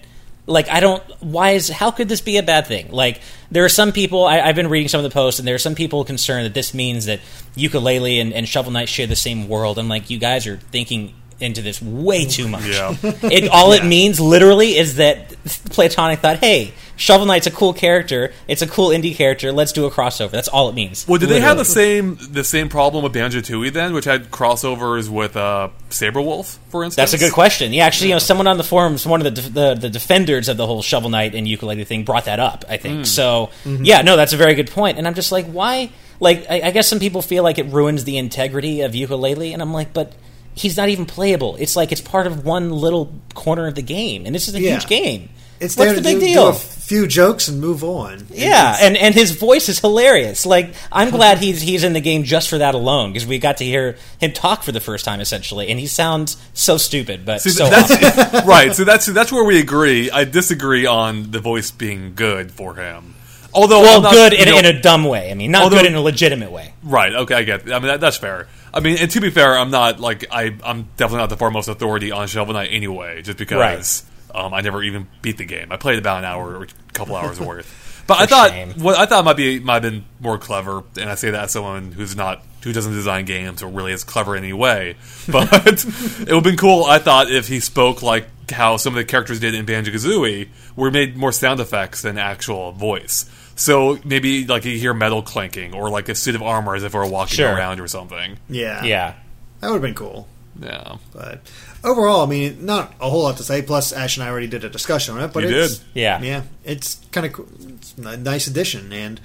like 0.46 0.68
i 0.68 0.78
don't 0.78 1.02
why 1.20 1.50
is 1.50 1.68
how 1.68 1.90
could 1.90 2.08
this 2.08 2.20
be 2.20 2.36
a 2.36 2.42
bad 2.42 2.66
thing 2.66 2.90
like 2.92 3.20
there 3.50 3.64
are 3.64 3.68
some 3.68 3.90
people 3.90 4.24
I, 4.24 4.40
i've 4.40 4.54
been 4.54 4.68
reading 4.68 4.88
some 4.88 5.00
of 5.00 5.04
the 5.04 5.12
posts 5.12 5.40
and 5.40 5.48
there 5.48 5.56
are 5.56 5.58
some 5.58 5.74
people 5.74 6.04
concerned 6.04 6.46
that 6.46 6.54
this 6.54 6.72
means 6.72 7.06
that 7.06 7.20
Yooka-Laylee 7.56 8.20
and, 8.20 8.32
and 8.32 8.48
shovel 8.48 8.70
knight 8.70 8.88
share 8.88 9.08
the 9.08 9.16
same 9.16 9.48
world 9.48 9.78
i'm 9.78 9.88
like 9.88 10.08
you 10.08 10.18
guys 10.18 10.46
are 10.46 10.56
thinking 10.56 11.12
into 11.40 11.62
this 11.62 11.80
way 11.80 12.24
too 12.26 12.48
much. 12.48 12.66
Yeah. 12.66 12.96
It 13.22 13.48
all 13.50 13.72
it 13.72 13.84
means 13.84 14.20
literally 14.20 14.76
is 14.76 14.96
that 14.96 15.30
Playtonic 15.44 16.18
thought, 16.18 16.38
"Hey, 16.38 16.72
Shovel 16.96 17.26
Knight's 17.26 17.46
a 17.46 17.50
cool 17.50 17.72
character. 17.72 18.32
It's 18.48 18.62
a 18.62 18.66
cool 18.66 18.88
indie 18.88 19.14
character. 19.14 19.52
Let's 19.52 19.72
do 19.72 19.84
a 19.86 19.90
crossover." 19.90 20.30
That's 20.30 20.48
all 20.48 20.68
it 20.68 20.74
means. 20.74 21.06
Well, 21.08 21.18
did 21.18 21.28
they 21.28 21.40
have 21.40 21.56
the 21.56 21.64
same 21.64 22.18
the 22.20 22.44
same 22.44 22.68
problem 22.68 23.02
with 23.04 23.12
Banjo 23.12 23.40
Tooie 23.40 23.72
then, 23.72 23.92
which 23.94 24.04
had 24.04 24.30
crossovers 24.30 25.08
with 25.08 25.36
uh, 25.36 25.68
Sabre 25.90 26.20
Wulf, 26.20 26.58
for 26.68 26.84
instance? 26.84 26.96
That's 27.10 27.22
a 27.22 27.24
good 27.24 27.32
question. 27.32 27.72
Yeah, 27.72 27.86
actually, 27.86 28.08
you 28.08 28.14
know, 28.14 28.18
someone 28.18 28.46
on 28.46 28.58
the 28.58 28.64
forums, 28.64 29.06
one 29.06 29.24
of 29.24 29.34
the, 29.34 29.40
the 29.42 29.74
the 29.74 29.90
defenders 29.90 30.48
of 30.48 30.56
the 30.56 30.66
whole 30.66 30.82
Shovel 30.82 31.10
Knight 31.10 31.34
and 31.34 31.46
Yooka-Laylee 31.46 31.86
thing, 31.86 32.04
brought 32.04 32.24
that 32.26 32.40
up. 32.40 32.64
I 32.68 32.76
think 32.76 33.06
so. 33.06 33.50
Mm-hmm. 33.64 33.84
Yeah, 33.84 34.02
no, 34.02 34.16
that's 34.16 34.32
a 34.32 34.36
very 34.36 34.54
good 34.54 34.70
point. 34.70 34.98
And 34.98 35.06
I'm 35.06 35.14
just 35.14 35.32
like, 35.32 35.46
why? 35.46 35.90
Like, 36.18 36.50
I, 36.50 36.60
I 36.64 36.70
guess 36.70 36.86
some 36.86 36.98
people 36.98 37.22
feel 37.22 37.42
like 37.42 37.58
it 37.58 37.66
ruins 37.66 38.04
the 38.04 38.18
integrity 38.18 38.82
of 38.82 38.92
Yooka-Laylee, 38.92 39.54
and 39.54 39.62
I'm 39.62 39.72
like, 39.72 39.94
but 39.94 40.12
he's 40.54 40.76
not 40.76 40.88
even 40.88 41.06
playable. 41.06 41.56
It's 41.58 41.76
like 41.76 41.92
it's 41.92 42.00
part 42.00 42.26
of 42.26 42.44
one 42.44 42.70
little 42.70 43.12
corner 43.34 43.66
of 43.66 43.74
the 43.74 43.82
game, 43.82 44.26
and 44.26 44.34
this 44.34 44.48
is 44.48 44.54
a 44.54 44.60
Yeah. 44.60 44.72
huge 44.74 44.86
game. 44.86 45.28
It's 45.60 45.76
What's 45.76 45.90
there 45.90 45.96
the 45.96 46.02
big 46.02 46.20
do, 46.20 46.26
deal? 46.26 46.44
do 46.52 46.56
a 46.56 46.58
few 46.58 47.06
jokes 47.06 47.48
and 47.48 47.60
move 47.60 47.84
on. 47.84 48.26
Yeah, 48.30 48.70
It's- 48.76 48.82
and, 48.82 48.96
and 48.96 49.14
his 49.14 49.32
voice 49.32 49.68
is 49.68 49.78
hilarious. 49.78 50.46
Like 50.46 50.72
I'm 50.90 51.10
glad 51.18 51.36
he's 51.36 51.60
he's 51.60 51.84
in 51.84 51.92
the 51.92 52.00
game 52.00 52.24
just 52.24 52.48
for 52.48 52.56
that 52.58 52.74
alone 52.74 53.12
because 53.12 53.26
we 53.26 53.38
got 53.38 53.58
to 53.58 53.64
hear 53.64 53.96
him 54.18 54.32
talk 54.32 54.62
for 54.62 54.72
the 54.72 54.80
first 54.80 55.04
time 55.04 55.20
essentially, 55.20 55.68
and 55.68 55.78
he 55.78 55.86
sounds 55.86 56.38
so 56.54 56.78
stupid, 56.78 57.26
but 57.26 57.42
See, 57.42 57.50
so 57.50 57.68
that's 57.68 57.90
awesome. 57.90 58.48
right. 58.48 58.74
So 58.74 58.84
that's 58.84 59.04
that's 59.04 59.30
where 59.30 59.44
we 59.44 59.60
agree. 59.60 60.10
I 60.10 60.24
disagree 60.24 60.86
on 60.86 61.30
the 61.30 61.40
voice 61.40 61.70
being 61.70 62.14
good 62.14 62.50
for 62.52 62.76
him. 62.76 63.14
Although 63.52 63.82
well, 63.82 64.00
not- 64.00 64.12
good 64.12 64.32
in, 64.32 64.46
know- 64.48 64.58
in 64.60 64.64
a 64.64 64.80
dumb 64.80 65.04
way. 65.04 65.30
I 65.30 65.34
mean, 65.34 65.50
not 65.50 65.64
Although- 65.64 65.76
good 65.76 65.86
in 65.86 65.94
a 65.94 66.00
legitimate 66.00 66.52
way. 66.52 66.72
Right. 66.82 67.12
Okay, 67.12 67.34
I 67.34 67.42
get. 67.42 67.66
It. 67.66 67.72
I 67.74 67.80
mean, 67.80 67.88
that, 67.88 68.00
that's 68.00 68.16
fair. 68.16 68.46
I 68.72 68.80
mean, 68.80 68.98
and 68.98 69.10
to 69.10 69.20
be 69.20 69.30
fair, 69.30 69.58
I'm 69.58 69.70
not 69.70 70.00
like 70.00 70.26
I. 70.30 70.56
I'm 70.62 70.88
definitely 70.96 71.18
not 71.18 71.30
the 71.30 71.36
foremost 71.36 71.68
authority 71.68 72.12
on 72.12 72.28
Shovel 72.28 72.54
Knight 72.54 72.70
anyway, 72.72 73.22
just 73.22 73.38
because 73.38 74.04
um, 74.34 74.54
I 74.54 74.60
never 74.60 74.82
even 74.82 75.08
beat 75.22 75.38
the 75.38 75.44
game. 75.44 75.72
I 75.72 75.76
played 75.76 75.98
about 75.98 76.18
an 76.18 76.24
hour 76.24 76.56
or 76.56 76.64
a 76.64 76.66
couple 76.92 77.16
hours 77.16 77.40
worth. 77.40 78.04
But 78.06 78.20
I 78.20 78.26
thought 78.26 78.50
shame. 78.50 78.72
what 78.74 78.96
I 78.96 79.06
thought 79.06 79.24
might 79.24 79.36
be 79.36 79.60
might 79.60 79.82
have 79.82 79.92
been 79.92 80.04
more 80.20 80.38
clever, 80.38 80.82
and 80.98 81.08
I 81.08 81.14
say 81.14 81.30
that 81.30 81.44
as 81.44 81.52
someone 81.52 81.92
who's 81.92 82.16
not 82.16 82.44
who 82.62 82.72
doesn't 82.72 82.92
design 82.92 83.24
games 83.24 83.62
or 83.62 83.70
really 83.70 83.92
is 83.92 84.04
clever 84.04 84.36
in 84.36 84.44
any 84.44 84.52
way. 84.52 84.96
But 85.30 85.52
it 85.52 86.26
would 86.26 86.34
have 86.34 86.42
been 86.42 86.56
cool. 86.56 86.84
I 86.84 86.98
thought 86.98 87.30
if 87.30 87.46
he 87.46 87.60
spoke 87.60 88.02
like 88.02 88.28
how 88.50 88.76
some 88.78 88.94
of 88.94 88.96
the 88.96 89.04
characters 89.04 89.38
did 89.38 89.54
in 89.54 89.64
Banjo 89.64 89.92
Kazooie, 89.92 90.48
where 90.74 90.90
he 90.90 90.92
made 90.92 91.16
more 91.16 91.30
sound 91.30 91.60
effects 91.60 92.02
than 92.02 92.18
actual 92.18 92.72
voice. 92.72 93.30
So 93.60 93.98
maybe 94.06 94.46
like 94.46 94.64
you 94.64 94.78
hear 94.78 94.94
metal 94.94 95.20
clanking 95.22 95.74
or 95.74 95.90
like 95.90 96.08
a 96.08 96.14
suit 96.14 96.34
of 96.34 96.40
armor 96.42 96.74
as 96.74 96.82
if 96.82 96.94
we're 96.94 97.06
walking 97.06 97.36
Sure. 97.36 97.52
around 97.54 97.78
or 97.78 97.86
something. 97.88 98.38
yeah, 98.48 98.82
Yeah. 98.84 99.14
that 99.60 99.66
would 99.68 99.74
have 99.74 99.82
been 99.82 99.94
cool. 99.94 100.26
Yeah. 100.58 100.96
But 101.12 101.42
overall, 101.84 102.22
I 102.22 102.26
mean, 102.26 102.64
not 102.64 102.94
a 103.02 103.10
whole 103.10 103.22
lot 103.24 103.36
to 103.36 103.42
say. 103.44 103.60
Plus, 103.60 103.92
Ash 103.92 104.16
and 104.16 104.24
I 104.24 104.30
already 104.30 104.46
did 104.46 104.64
a 104.64 104.70
discussion 104.70 105.16
on 105.18 105.24
it. 105.24 105.32
But 105.34 105.44
You 105.44 105.50
it's, 105.60 105.76
did. 105.78 105.86
Yeah. 105.92 106.22
yeah, 106.22 106.42
it's 106.64 106.98
kind 107.12 107.26
of 107.26 107.32
cool. 107.34 107.48
It's 107.76 107.94
a 107.98 108.16
nice 108.16 108.46
addition, 108.46 108.92
and 108.94 109.20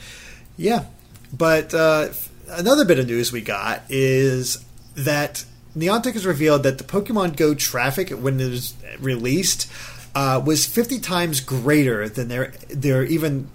yeah. 0.57 0.83
But 1.31 1.73
uh, 1.73 2.09
another 2.49 2.83
bit 2.85 2.99
of 2.99 3.07
news 3.07 3.31
we 3.31 3.39
got 3.41 3.83
is 3.89 4.63
that 4.95 5.45
Niantic 5.77 6.13
has 6.13 6.25
revealed 6.25 6.63
that 6.63 6.77
the 6.77 6.83
Pokemon 6.83 7.37
Go 7.37 7.53
traffic 7.53 8.09
when 8.11 8.39
it 8.39 8.49
was 8.49 8.73
released 8.99 9.69
uh, 10.13 10.41
was 10.45 10.65
50 10.65 10.99
times 10.99 11.39
greater 11.39 12.07
than 12.09 12.27
their 12.27 12.53
their 12.69 13.03
even 13.03 13.49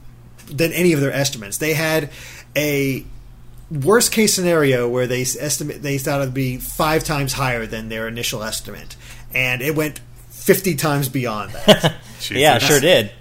than 0.57 0.73
any 0.73 0.93
of 0.93 1.01
their 1.01 1.13
estimates. 1.13 1.59
They 1.59 1.75
had 1.75 2.11
a 2.57 3.05
worst 3.71 4.13
case 4.13 4.35
scenario 4.35 4.89
where 4.89 5.07
they 5.07 5.23
estimate 5.23 5.83
they 5.83 5.97
thought 5.99 6.21
it'd 6.23 6.35
be 6.35 6.57
five 6.57 7.05
times 7.05 7.33
higher 7.35 7.67
than 7.67 7.89
their 7.89 8.09
initial 8.09 8.43
estimate, 8.43 8.97
and 9.33 9.63
it 9.63 9.75
went 9.77 10.01
50 10.31 10.75
times 10.77 11.09
beyond 11.09 11.53
that. 11.53 11.97
Yeah, 12.31 12.59
Jesus. 12.59 12.69
sure 12.69 12.81
did. 12.81 13.13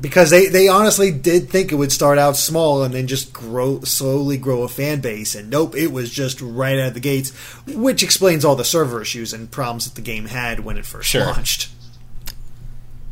because 0.00 0.30
they, 0.30 0.46
they 0.48 0.66
honestly 0.66 1.12
did 1.12 1.48
think 1.48 1.70
it 1.70 1.76
would 1.76 1.92
start 1.92 2.18
out 2.18 2.36
small 2.36 2.82
and 2.82 2.92
then 2.92 3.06
just 3.06 3.32
grow 3.32 3.80
slowly 3.82 4.36
grow 4.36 4.64
a 4.64 4.68
fan 4.68 5.00
base 5.00 5.36
and 5.36 5.48
nope 5.48 5.76
it 5.76 5.92
was 5.92 6.10
just 6.10 6.40
right 6.40 6.76
out 6.80 6.88
of 6.88 6.94
the 6.94 6.98
gates 7.00 7.30
which 7.68 8.02
explains 8.02 8.44
all 8.44 8.56
the 8.56 8.64
server 8.64 9.00
issues 9.00 9.32
and 9.32 9.52
problems 9.52 9.84
that 9.84 9.94
the 9.94 10.00
game 10.02 10.26
had 10.26 10.58
when 10.60 10.76
it 10.76 10.84
first 10.84 11.08
Sure. 11.08 11.26
launched 11.26 11.68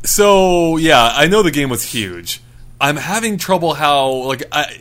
So 0.05 0.77
yeah, 0.79 1.13
I 1.15 1.27
know 1.29 1.43
the 1.43 1.51
game 1.51 1.69
was 1.71 1.85
huge. 1.93 2.41
I'm 2.81 2.97
having 2.97 3.37
trouble 3.39 3.75
how 3.75 4.11
like 4.25 4.43
I 4.53 4.81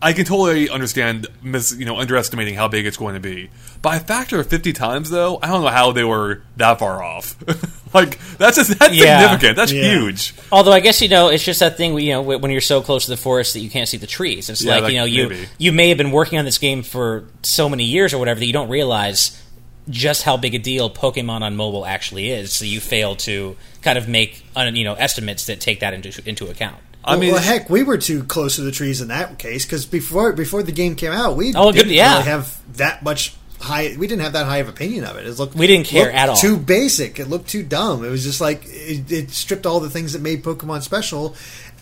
I 0.00 0.12
can 0.12 0.24
totally 0.24 0.68
understand 0.70 1.26
mis, 1.42 1.74
you 1.76 1.84
know 1.84 1.96
underestimating 1.98 2.54
how 2.54 2.68
big 2.68 2.86
it's 2.86 2.96
going 2.96 3.14
to 3.14 3.20
be. 3.20 3.50
By 3.80 3.96
a 3.96 4.00
factor 4.00 4.40
of 4.40 4.48
50 4.48 4.72
times 4.72 5.10
though, 5.10 5.38
I 5.42 5.46
don't 5.48 5.62
know 5.62 5.68
how 5.70 5.92
they 5.92 6.02
were 6.04 6.42
that 6.56 6.78
far 6.80 7.02
off. 7.02 7.36
like 7.94 8.18
that's 8.38 8.56
just, 8.56 8.78
that's 8.78 8.94
Yeah. 8.94 9.20
significant. 9.20 9.56
That's 9.56 9.72
Yeah. 9.72 9.90
huge. 9.98 10.34
Although 10.50 10.72
I 10.72 10.80
guess 10.80 11.00
you 11.00 11.08
know 11.08 11.28
it's 11.28 11.44
just 11.44 11.60
that 11.60 11.76
thing 11.76 11.96
you 11.98 12.12
know 12.12 12.22
when 12.22 12.50
you're 12.50 12.60
so 12.60 12.80
close 12.82 13.04
to 13.04 13.10
the 13.10 13.16
forest 13.16 13.54
that 13.54 13.60
you 13.60 13.70
can't 13.70 13.88
see 13.88 13.96
the 13.98 14.06
trees. 14.08 14.48
It's 14.50 14.62
Yeah, 14.64 14.74
like 14.74 14.82
like, 14.84 14.92
you 14.92 14.98
know 14.98 15.04
you 15.04 15.28
maybe. 15.28 15.46
you 15.58 15.72
may 15.72 15.88
have 15.90 15.98
been 15.98 16.10
working 16.10 16.38
on 16.38 16.44
this 16.44 16.58
game 16.58 16.82
for 16.82 17.24
so 17.42 17.68
many 17.68 17.84
years 17.84 18.12
or 18.12 18.18
whatever 18.18 18.40
that 18.40 18.46
you 18.46 18.52
don't 18.52 18.68
realize 18.68 19.40
just 19.88 20.22
how 20.24 20.36
big 20.36 20.54
a 20.54 20.58
deal 20.58 20.90
Pokemon 20.90 21.40
on 21.42 21.56
mobile 21.56 21.86
actually 21.86 22.30
is. 22.30 22.52
So 22.52 22.64
you 22.66 22.78
fail 22.80 23.16
to 23.16 23.56
kind 23.82 23.96
of 23.96 24.06
make 24.08 24.44
you 24.56 24.84
know 24.84 24.94
estimates 24.94 25.46
that 25.46 25.60
take 25.60 25.80
that 25.80 25.94
into 25.94 26.20
into 26.28 26.48
account. 26.48 26.76
I 27.04 27.12
well, 27.12 27.20
mean, 27.20 27.32
well, 27.32 27.42
heck 27.42 27.70
we 27.70 27.82
were 27.82 27.96
too 27.98 28.24
close 28.24 28.56
to 28.56 28.62
the 28.62 28.72
trees 28.72 29.00
in 29.00 29.08
that 29.08 29.38
case 29.38 29.64
because 29.64 29.86
before 29.86 30.32
before 30.32 30.62
the 30.62 30.72
game 30.72 30.94
came 30.94 31.12
out 31.12 31.36
we 31.36 31.54
Oh, 31.54 31.72
didn't 31.72 31.92
yeah. 31.92 32.14
really 32.14 32.24
have 32.24 32.76
that 32.76 33.02
much 33.02 33.34
high 33.60 33.94
we 33.98 34.06
didn't 34.06 34.22
have 34.22 34.32
that 34.34 34.46
high 34.46 34.58
of 34.58 34.68
opinion 34.68 35.04
of 35.04 35.16
it 35.16 35.26
it 35.26 35.38
looked 35.38 35.54
We 35.54 35.66
didn't 35.66 35.86
care 35.86 36.12
at 36.12 36.28
all. 36.28 36.36
too 36.36 36.56
basic 36.56 37.18
it 37.18 37.26
looked 37.28 37.48
too 37.48 37.62
dumb 37.62 38.04
it 38.04 38.08
was 38.10 38.24
just 38.24 38.40
like 38.40 38.64
it, 38.66 39.10
it 39.10 39.30
stripped 39.30 39.64
all 39.66 39.80
the 39.80 39.90
things 39.90 40.12
that 40.12 40.22
made 40.22 40.44
Pokemon 40.44 40.82
special 40.82 41.34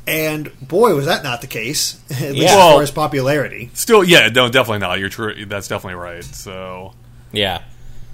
and 0.07 0.51
boy 0.61 0.95
was 0.95 1.07
that 1.07 1.23
not 1.25 1.41
the 1.41 1.47
case 1.49 2.01
at 2.11 2.21
least 2.21 2.37
Yeah. 2.37 2.45
as 2.51 2.55
Well- 2.57 2.73
far 2.75 2.83
as 2.83 2.91
popularity 2.93 3.71
still 3.75 4.05
yeah, 4.05 4.29
no, 4.29 4.49
definitely 4.49 4.79
not. 4.79 5.01
You're 5.01 5.09
true. 5.09 5.45
That's 5.47 5.67
definitely 5.69 5.97
right. 6.01 6.23
So 6.25 6.93
Yeah. 7.33 7.63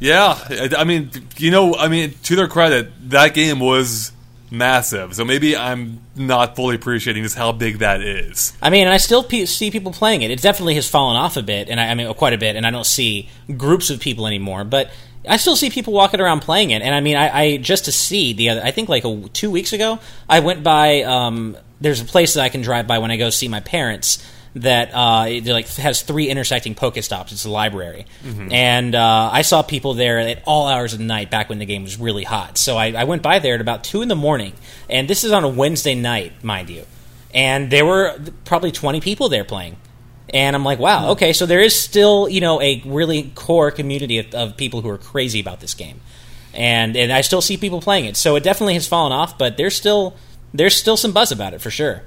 yeah, 0.01 0.39
I, 0.49 0.71
I 0.79 0.85
mean, 0.85 1.11
you 1.37 1.51
know, 1.51 1.75
I 1.77 1.87
mean, 1.89 2.15
to 2.25 2.35
their 2.37 2.49
credit, 2.49 3.11
that 3.11 3.35
game 3.35 3.61
was 3.61 4.11
massive. 4.53 5.15
So 5.17 5.25
maybe 5.25 5.57
I'm 5.57 6.01
not 6.15 6.55
fully 6.55 6.77
appreciating 6.77 7.23
just 7.23 7.37
how 7.37 7.53
big 7.53 7.79
that 7.79 8.03
is. 8.03 8.53
I 8.61 8.71
mean, 8.71 8.85
and 8.85 8.93
I 8.93 8.99
still 8.99 9.25
pe- 9.25 9.47
see 9.47 9.71
people 9.71 9.93
playing 9.93 10.23
it. 10.23 10.31
It 10.31 10.41
definitely 10.41 10.75
has 10.75 10.89
fallen 10.89 11.17
off 11.17 11.37
a 11.37 11.43
bit, 11.43 11.69
and 11.69 11.81
I, 11.81 11.89
I 11.89 11.95
mean, 11.95 12.13
quite 12.15 12.35
a 12.35 12.39
bit. 12.39 12.55
And 12.55 12.67
I 12.67 12.71
don't 12.71 12.87
see 12.87 13.29
groups 13.57 13.91
of 13.91 13.99
people 13.99 14.27
anymore, 14.27 14.65
but 14.65 14.91
I 15.29 15.39
still 15.39 15.57
see 15.57 15.71
people 15.71 15.93
walking 15.93 16.21
around 16.21 16.41
playing 16.41 16.71
it. 16.71 16.83
And 16.83 16.95
I 16.95 17.01
mean, 17.01 17.17
I, 17.17 17.41
I 17.41 17.57
just 17.57 17.87
to 17.87 17.93
see 17.93 18.33
the 18.35 18.51
other. 18.51 18.63
I 18.63 18.71
think 18.71 18.89
like 18.89 19.05
a, 19.05 19.29
two 19.33 19.51
weeks 19.51 19.73
ago, 19.73 19.99
I 20.29 20.41
went 20.41 20.63
by. 20.63 21.03
Um, 21.03 21.57
there's 21.81 22.01
a 22.01 22.05
place 22.05 22.35
that 22.35 22.43
I 22.43 22.49
can 22.49 22.63
drive 22.63 22.87
by 22.87 22.99
when 22.99 23.11
I 23.11 23.17
go 23.17 23.31
see 23.31 23.49
my 23.49 23.61
parents. 23.61 24.25
That 24.55 24.91
uh, 24.93 25.25
it 25.29 25.47
like 25.47 25.67
has 25.77 26.03
three 26.03 26.29
intersecting 26.29 26.75
Pokestops. 26.75 27.33
It's 27.33 27.47
a 27.47 27.51
library, 27.51 28.05
and 28.53 28.95
uh, 28.95 29.31
I 29.33 29.41
saw 29.43 29.63
people 29.63 29.95
there 29.95 30.19
at 30.19 30.43
all 30.47 30.67
hours 30.69 30.93
of 30.93 30.99
the 30.99 31.07
night 31.07 31.31
back 31.31 31.49
when 31.49 31.59
the 31.59 31.65
game 31.65 31.85
was 31.85 31.99
really 31.99 32.25
hot. 32.25 32.59
So 32.59 32.77
I, 32.77 32.93
I 32.93 33.05
went 33.05 33.23
by 33.23 33.39
there 33.39 33.55
at 33.55 33.63
about 33.63 33.83
two 33.83 34.03
in 34.03 34.09
the 34.09 34.15
morning, 34.15 34.53
and 34.91 35.09
this 35.09 35.25
is 35.25 35.33
on 35.33 35.43
a 35.43 35.49
Wednesday 35.49 35.95
night, 35.95 36.45
mind 36.45 36.69
you. 36.69 36.85
And 37.33 37.71
there 37.71 37.87
were 37.87 38.19
probably 38.45 38.73
20 38.73 39.01
people 39.01 39.31
there 39.31 39.45
playing. 39.45 39.77
And 40.35 40.57
i'm 40.57 40.65
like 40.65 40.79
wow 40.79 41.11
okay 41.11 41.33
so 41.35 41.45
there 41.45 41.61
is 41.61 41.79
still 41.79 42.27
you 42.29 42.41
know 42.41 42.61
a 42.63 42.81
really 42.87 43.33
core 43.35 43.71
community 43.71 44.19
of, 44.19 44.35
of 44.35 44.57
people 44.57 44.81
who 44.81 44.89
are 44.89 44.97
crazy 44.99 45.41
about 45.41 45.61
this 45.61 45.75
game. 45.75 46.01
And 46.55 46.97
and 46.97 47.11
i 47.13 47.23
still 47.23 47.41
see 47.43 47.57
people 47.57 47.81
playing 47.81 48.05
it. 48.05 48.17
So 48.17 48.37
it 48.37 48.43
definitely 48.43 48.75
has 48.75 48.87
fallen 48.87 49.13
off 49.13 49.37
but 49.39 49.57
there's 49.57 49.75
still 49.75 50.15
there's 50.55 50.77
still 50.77 50.97
some 50.97 51.13
buzz 51.13 51.33
about 51.33 51.55
it 51.55 51.61
for 51.61 51.71
sure 51.71 52.03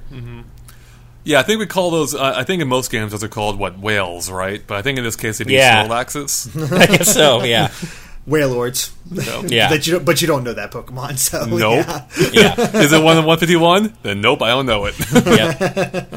Yeah, 1.25 1.39
I 1.39 1.43
think 1.43 1.59
we 1.59 1.65
call 1.65 1.91
those. 1.91 2.15
Uh, 2.15 2.33
I 2.35 2.43
think 2.43 2.61
in 2.61 2.67
most 2.69 2.89
games 2.91 3.11
those 3.11 3.23
are 3.23 3.27
called 3.27 3.59
what 3.59 3.77
whales, 3.79 4.29
right? 4.31 4.61
But 4.65 4.77
I 4.77 4.81
think 4.83 4.97
in 4.97 5.03
this 5.03 5.15
case 5.17 5.39
they 5.39 5.45
need 5.45 5.55
Yeah. 5.55 5.85
Snorlaxes. 5.87 6.71
i 6.79 6.85
guess 6.85 7.13
so 7.13 7.43
yeah 7.43 7.71
Wailords. 8.27 8.91
Yeah. 9.47 9.69
that 9.69 9.85
you 9.85 9.93
don't, 9.93 10.05
but 10.05 10.21
you 10.21 10.27
don't 10.27 10.43
know 10.43 10.53
that 10.53 10.71
Pokemon, 10.71 11.17
so 11.19 11.45
Nope. 11.45 11.85
yeah. 11.85 12.05
yeah 12.31 12.77
Is 12.77 12.91
it 12.93 13.03
one 13.03 13.23
one 13.25 13.37
fifty 13.37 13.55
one? 13.55 13.93
Then 14.03 14.21
nope, 14.21 14.41
I 14.41 14.49
don't 14.49 14.65
know 14.65 14.85
it. 14.85 14.95
yeah 15.25 16.07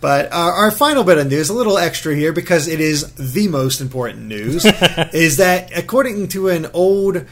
But 0.00 0.32
our, 0.32 0.52
our 0.52 0.70
final 0.70 1.04
bit 1.04 1.18
of 1.18 1.26
news, 1.28 1.50
a 1.50 1.54
little 1.54 1.76
extra 1.76 2.14
here 2.16 2.32
because 2.32 2.68
it 2.68 2.80
is 2.80 3.12
the 3.14 3.48
most 3.48 3.82
important 3.82 4.22
news, 4.22 4.64
is 5.12 5.36
that 5.36 5.76
according 5.76 6.28
to 6.28 6.48
an 6.48 6.66
old 6.72 7.26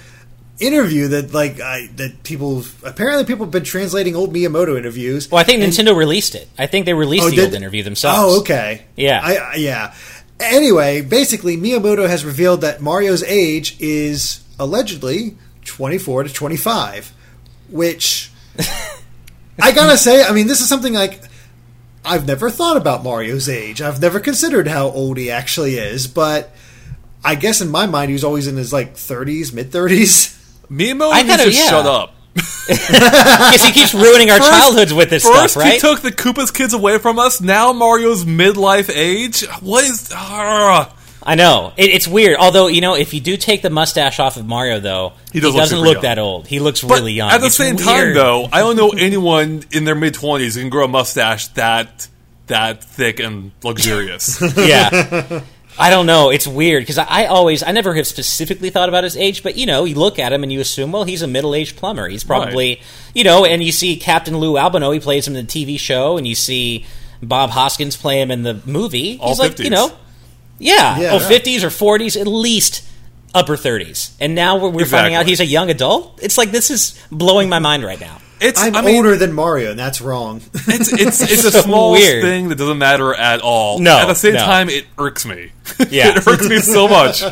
interview 0.61 1.09
that 1.09 1.33
like 1.33 1.61
I, 1.61 1.89
that 1.97 2.23
people 2.25 2.65
apparently 2.83 3.25
people 3.25 3.45
have 3.47 3.53
been 3.53 3.65
translating 3.65 4.17
old 4.17 4.33
Miyamoto 4.35 4.77
interviews. 4.77 5.31
well 5.31 5.41
i 5.41 5.45
think 5.45 5.63
nintendo 5.63 5.95
released 5.97 6.35
it 6.35 6.49
i 6.59 6.67
think 6.67 6.85
they 6.87 6.93
oh, 6.93 6.97
released 6.97 7.25
Oh, 7.27 7.31
the 7.31 7.45
old 7.45 7.55
interview 7.55 7.83
themselves 7.85 8.19
Oh, 8.21 8.41
okay. 8.41 8.83
Yeah. 8.97 9.21
I, 9.23 9.37
I- 9.37 9.55
yeah. 9.57 9.95
Anyway, 10.41 11.01
basically, 11.03 11.57
Miyamoto 11.57 12.09
has 12.09 12.25
revealed 12.25 12.61
that 12.61 12.81
Mario's 12.81 13.25
age 13.25 13.77
is 13.81 14.41
allegedly 14.61 15.37
24 15.65 16.23
to 16.25 16.33
25, 16.33 17.13
which 17.71 18.31
I 19.61 19.73
gotta 19.73 19.99
say, 19.99 20.23
I 20.23 20.33
mean, 20.33 20.47
this 20.47 20.61
is 20.61 20.69
something 20.69 20.93
like 20.95 21.21
I've 22.05 22.25
never 22.27 22.51
thought 22.51 22.77
about 22.77 23.03
Mario's 23.03 23.49
age. 23.49 23.83
I've 23.83 24.01
never 24.01 24.21
considered 24.21 24.69
how 24.69 24.91
old 24.91 25.17
he 25.19 25.29
actually 25.31 25.75
is, 25.77 26.07
but 26.07 26.53
I 27.25 27.35
guess 27.35 27.61
in 27.61 27.69
my 27.69 27.87
mind 27.87 28.11
he 28.11 28.13
was 28.13 28.23
always 28.25 28.47
in 28.47 28.57
his 28.57 28.73
like 28.73 28.95
30s, 28.95 29.53
mid 29.53 29.71
30s. 29.73 30.37
Miyamoto 30.71 31.11
I 31.13 31.23
to 31.23 31.29
yeah. 31.29 31.51
shut 31.51 31.87
up. 31.87 32.15
Because 32.69 33.65
he 33.65 33.73
keeps 33.73 33.95
ruining 33.95 34.31
our 34.31 34.37
First- 34.39 34.51
childhoods 34.51 34.95
with 34.95 35.09
this 35.11 35.25
stuff, 35.25 35.57
right? 35.57 35.73
he 35.75 35.79
took 35.79 36.01
the 36.03 36.13
Koopa's 36.13 36.51
kids 36.51 36.75
away 36.75 36.99
from 36.99 37.19
us. 37.19 37.41
Now 37.41 37.73
Mario's 37.73 38.25
midlife 38.27 38.91
age. 38.95 39.47
What 39.61 39.85
is? 39.85 40.11
ah. 40.15 40.95
I 41.23 41.35
know 41.35 41.73
it, 41.77 41.91
it's 41.91 42.07
weird. 42.07 42.37
Although 42.39 42.69
you 42.69 42.81
know, 42.81 42.95
if 42.95 43.13
you 43.13 43.21
do 43.21 43.37
take 43.37 43.61
the 43.63 43.71
mustache 43.71 44.19
off 44.21 44.37
of 44.37 44.47
Mario, 44.47 44.81
though, 44.81 45.15
He 45.33 45.41
does 45.41 45.53
look 45.55 45.61
doesn't 45.63 45.81
look 45.81 45.95
young. 45.95 46.03
that 46.03 46.19
old. 46.19 46.47
He 46.47 46.61
looks 46.61 46.83
But 46.83 46.95
really 46.97 47.13
young. 47.13 47.31
At 47.31 47.41
the 47.41 47.47
It's 47.47 47.57
same 47.57 47.77
time, 47.77 48.15
though, 48.15 48.49
I 48.53 48.61
don't 48.61 48.77
know 48.77 48.91
anyone 48.91 49.65
in 49.73 49.85
their 49.85 49.95
mid 49.97 50.15
twenties 50.15 50.57
can 50.57 50.69
grow 50.71 50.85
a 50.85 50.89
mustache 50.89 51.49
that 51.49 52.09
that 52.47 52.85
thick 52.85 53.19
and 53.21 53.51
luxurious. 53.63 54.41
yeah. 54.57 55.41
I 55.79 55.91
don't 55.91 56.07
know. 56.07 56.31
It's 56.31 56.47
weird 56.47 56.83
because 56.83 56.99
I, 56.99 57.07
I 57.09 57.27
always, 57.27 57.63
I 57.63 57.71
never 57.71 57.95
have 57.95 58.07
specifically 58.07 58.71
thought 58.71 58.89
about 58.89 59.05
his 59.05 59.17
age, 59.17 59.43
but 59.43 59.57
you 59.57 59.65
know, 59.67 59.85
you 59.85 59.95
look 59.95 60.19
at 60.19 60.33
him 60.33 60.43
and 60.43 60.53
you 60.53 60.61
assume, 60.61 60.91
well, 60.93 61.05
he's 61.05 61.23
a 61.23 61.27
middle-aged 61.29 61.77
plumber. 61.77 62.09
He's 62.09 62.25
probably, 62.25 62.81
you 63.15 63.25
know, 63.25 63.45
and 63.45 63.63
you 63.63 63.71
see 63.73 63.97
Captain 63.97 64.37
Lou 64.39 64.59
Albano, 64.59 64.91
he 64.91 65.01
plays 65.01 65.27
him 65.29 65.37
in 65.37 65.47
the 65.47 65.51
TV 65.51 65.79
show, 65.79 66.17
and 66.19 66.27
you 66.27 66.35
see 66.35 66.85
Bob 67.23 67.51
Hoskins 67.51 67.97
play 67.97 68.21
him 68.21 68.31
in 68.31 68.43
the 68.43 68.61
movie. 68.67 69.19
All 69.21 69.29
he's 69.29 69.39
like, 69.39 69.59
you 69.61 69.71
know, 69.71 69.97
yeah, 70.59 70.99
Yeah, 70.99 71.11
oh, 71.13 71.19
right. 71.21 71.43
50s 71.43 71.63
or 71.63 71.69
40s, 71.69 72.21
at 72.21 72.27
least 72.27 72.85
upper 73.35 73.57
30s. 73.57 74.15
And 74.21 74.35
now 74.35 74.57
we're, 74.59 74.71
we're 74.71 74.85
finding 74.87 75.15
out 75.15 75.27
he's 75.27 75.41
a 75.41 75.47
young 75.47 75.71
adult. 75.71 76.19
It's 76.23 76.37
like 76.37 76.51
this 76.51 76.71
is 76.71 77.01
blowing 77.13 77.49
my 77.49 77.61
mind 77.61 77.85
right 77.85 78.01
now. 78.01 78.19
It's 78.41 78.63
I'm 78.63 78.77
I 78.77 78.83
mean, 78.83 78.97
older 78.97 79.17
than 79.17 79.33
Mario, 79.33 79.71
and 79.71 79.79
that's 79.79 80.01
wrong. 80.01 80.41
It's 80.69 80.93
it's 80.93 81.21
it's 81.21 81.45
a 81.45 81.51
So 81.53 81.61
small 81.63 81.93
weird. 81.93 82.23
thing 82.23 82.49
that 82.51 82.57
doesn't 82.57 82.79
matter 82.79 83.15
at 83.15 83.41
all. 83.41 83.79
No, 83.81 83.97
At 83.99 84.07
the 84.07 84.15
same 84.15 84.35
no. 84.35 84.41
time, 84.45 84.69
it 84.69 84.87
irks 84.99 85.25
me. 85.27 85.51
Yeah. 85.91 86.17
it 86.17 86.27
irks 86.27 86.49
me 86.49 86.59
so 86.61 86.87
much 86.89 87.23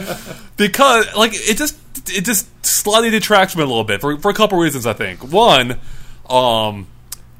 because 0.57 1.07
like 1.17 1.33
it 1.35 1.57
just 1.57 1.77
it 2.09 2.25
just 2.25 2.49
slightly 2.65 3.11
detracts 3.11 3.57
me 3.57 3.63
a 3.63 3.67
little 3.67 3.85
bit 3.85 4.01
for 4.01 4.17
for 4.19 4.31
a 4.31 4.35
couple 4.35 4.59
reasons. 4.59 4.87
I 4.87 4.93
think 4.93 5.23
one, 5.33 5.79
um. 6.29 6.87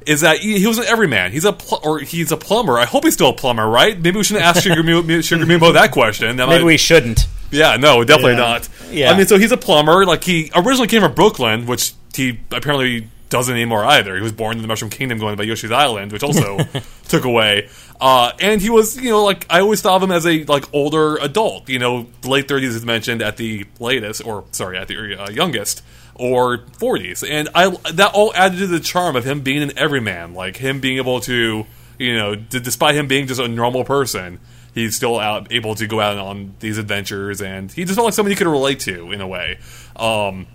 Is 0.05 0.21
that 0.21 0.37
he, 0.37 0.57
he 0.57 0.65
was 0.65 0.77
an 0.77 0.85
everyman? 0.85 1.33
He's 1.33 1.43
a 1.43 1.51
pl- 1.51 1.81
or 1.83 1.99
he's 1.99 2.31
a 2.31 2.37
plumber. 2.37 2.77
I 2.79 2.85
hope 2.85 3.03
he's 3.03 3.13
still 3.15 3.27
a 3.27 3.33
plumber, 3.33 3.67
right? 3.67 3.93
Maybe 3.99 4.15
we 4.15 4.23
shouldn't 4.23 4.45
ask 4.45 4.63
Sugar, 4.63 4.81
Mu- 4.81 5.21
Sugar 5.21 5.45
Mimo 5.45 5.73
that 5.73 5.91
question. 5.91 6.37
That 6.37 6.47
Maybe 6.47 6.59
might- 6.63 6.65
we 6.65 6.77
shouldn't. 6.77 7.27
yeah, 7.51 7.75
no, 7.75 8.05
definitely 8.05 8.31
Yeah. 8.31 8.37
not. 8.37 8.69
Yeah. 8.89 9.11
I 9.11 9.17
mean, 9.17 9.27
so 9.27 9.37
he's 9.37 9.51
a 9.51 9.57
plumber. 9.57 10.05
Like 10.05 10.23
he 10.23 10.49
originally 10.55 10.87
came 10.87 11.01
from 11.01 11.13
Brooklyn, 11.13 11.65
which 11.65 11.91
he 12.15 12.39
apparently 12.51 13.09
doesn't 13.29 13.53
anymore 13.53 13.85
either. 13.85 14.15
He 14.15 14.21
was 14.21 14.31
born 14.31 14.57
in 14.57 14.61
the 14.61 14.67
Mushroom 14.67 14.91
Kingdom, 14.91 15.19
going 15.19 15.35
by 15.35 15.43
Yoshi's 15.43 15.71
Island, 15.71 16.11
which 16.11 16.23
also 16.23 16.59
took 17.07 17.25
away. 17.25 17.69
Uh, 17.99 18.31
and 18.39 18.61
he 18.61 18.69
was, 18.69 18.97
you 18.97 19.09
know, 19.09 19.23
like 19.23 19.45
I 19.49 19.59
always 19.59 19.81
thought 19.81 19.95
of 19.95 20.03
him 20.03 20.11
as 20.11 20.25
a 20.25 20.43
like 20.45 20.73
older 20.73 21.17
adult. 21.17 21.69
You 21.69 21.79
know, 21.79 22.07
late 22.23 22.47
thirties 22.47 22.75
is 22.75 22.85
mentioned 22.85 23.21
at 23.21 23.37
the 23.37 23.65
latest, 23.79 24.25
or 24.25 24.45
sorry, 24.51 24.77
at 24.77 24.87
the 24.87 25.21
uh, 25.21 25.29
youngest. 25.29 25.83
Or 26.19 26.57
40s, 26.57 27.23
and 27.29 27.47
I 27.53 27.69
that 27.93 28.09
all 28.15 28.33
added 28.33 28.57
to 28.57 28.65
the 28.65 28.79
charm 28.79 29.15
of 29.15 29.23
him 29.23 29.41
being 29.41 29.61
an 29.61 29.77
everyman, 29.77 30.33
like 30.33 30.57
him 30.57 30.79
being 30.79 30.97
able 30.97 31.19
to, 31.19 31.67
you 31.99 32.15
know, 32.15 32.33
d- 32.33 32.59
despite 32.59 32.95
him 32.95 33.07
being 33.07 33.27
just 33.27 33.39
a 33.39 33.47
normal 33.47 33.83
person, 33.83 34.39
he's 34.77 34.95
still 34.95 35.19
out 35.19 35.51
able 35.51 35.75
to 35.75 35.87
go 35.87 35.99
out 35.99 36.17
on 36.17 36.55
these 36.59 36.77
adventures 36.77 37.41
and 37.41 37.71
he 37.71 37.83
just 37.83 37.95
felt 37.95 38.05
like 38.05 38.13
someone 38.13 38.31
you 38.31 38.35
could 38.35 38.47
relate 38.47 38.79
to 38.81 39.11
in 39.11 39.21
a 39.21 39.27
way 39.27 39.57
um, 39.95 40.45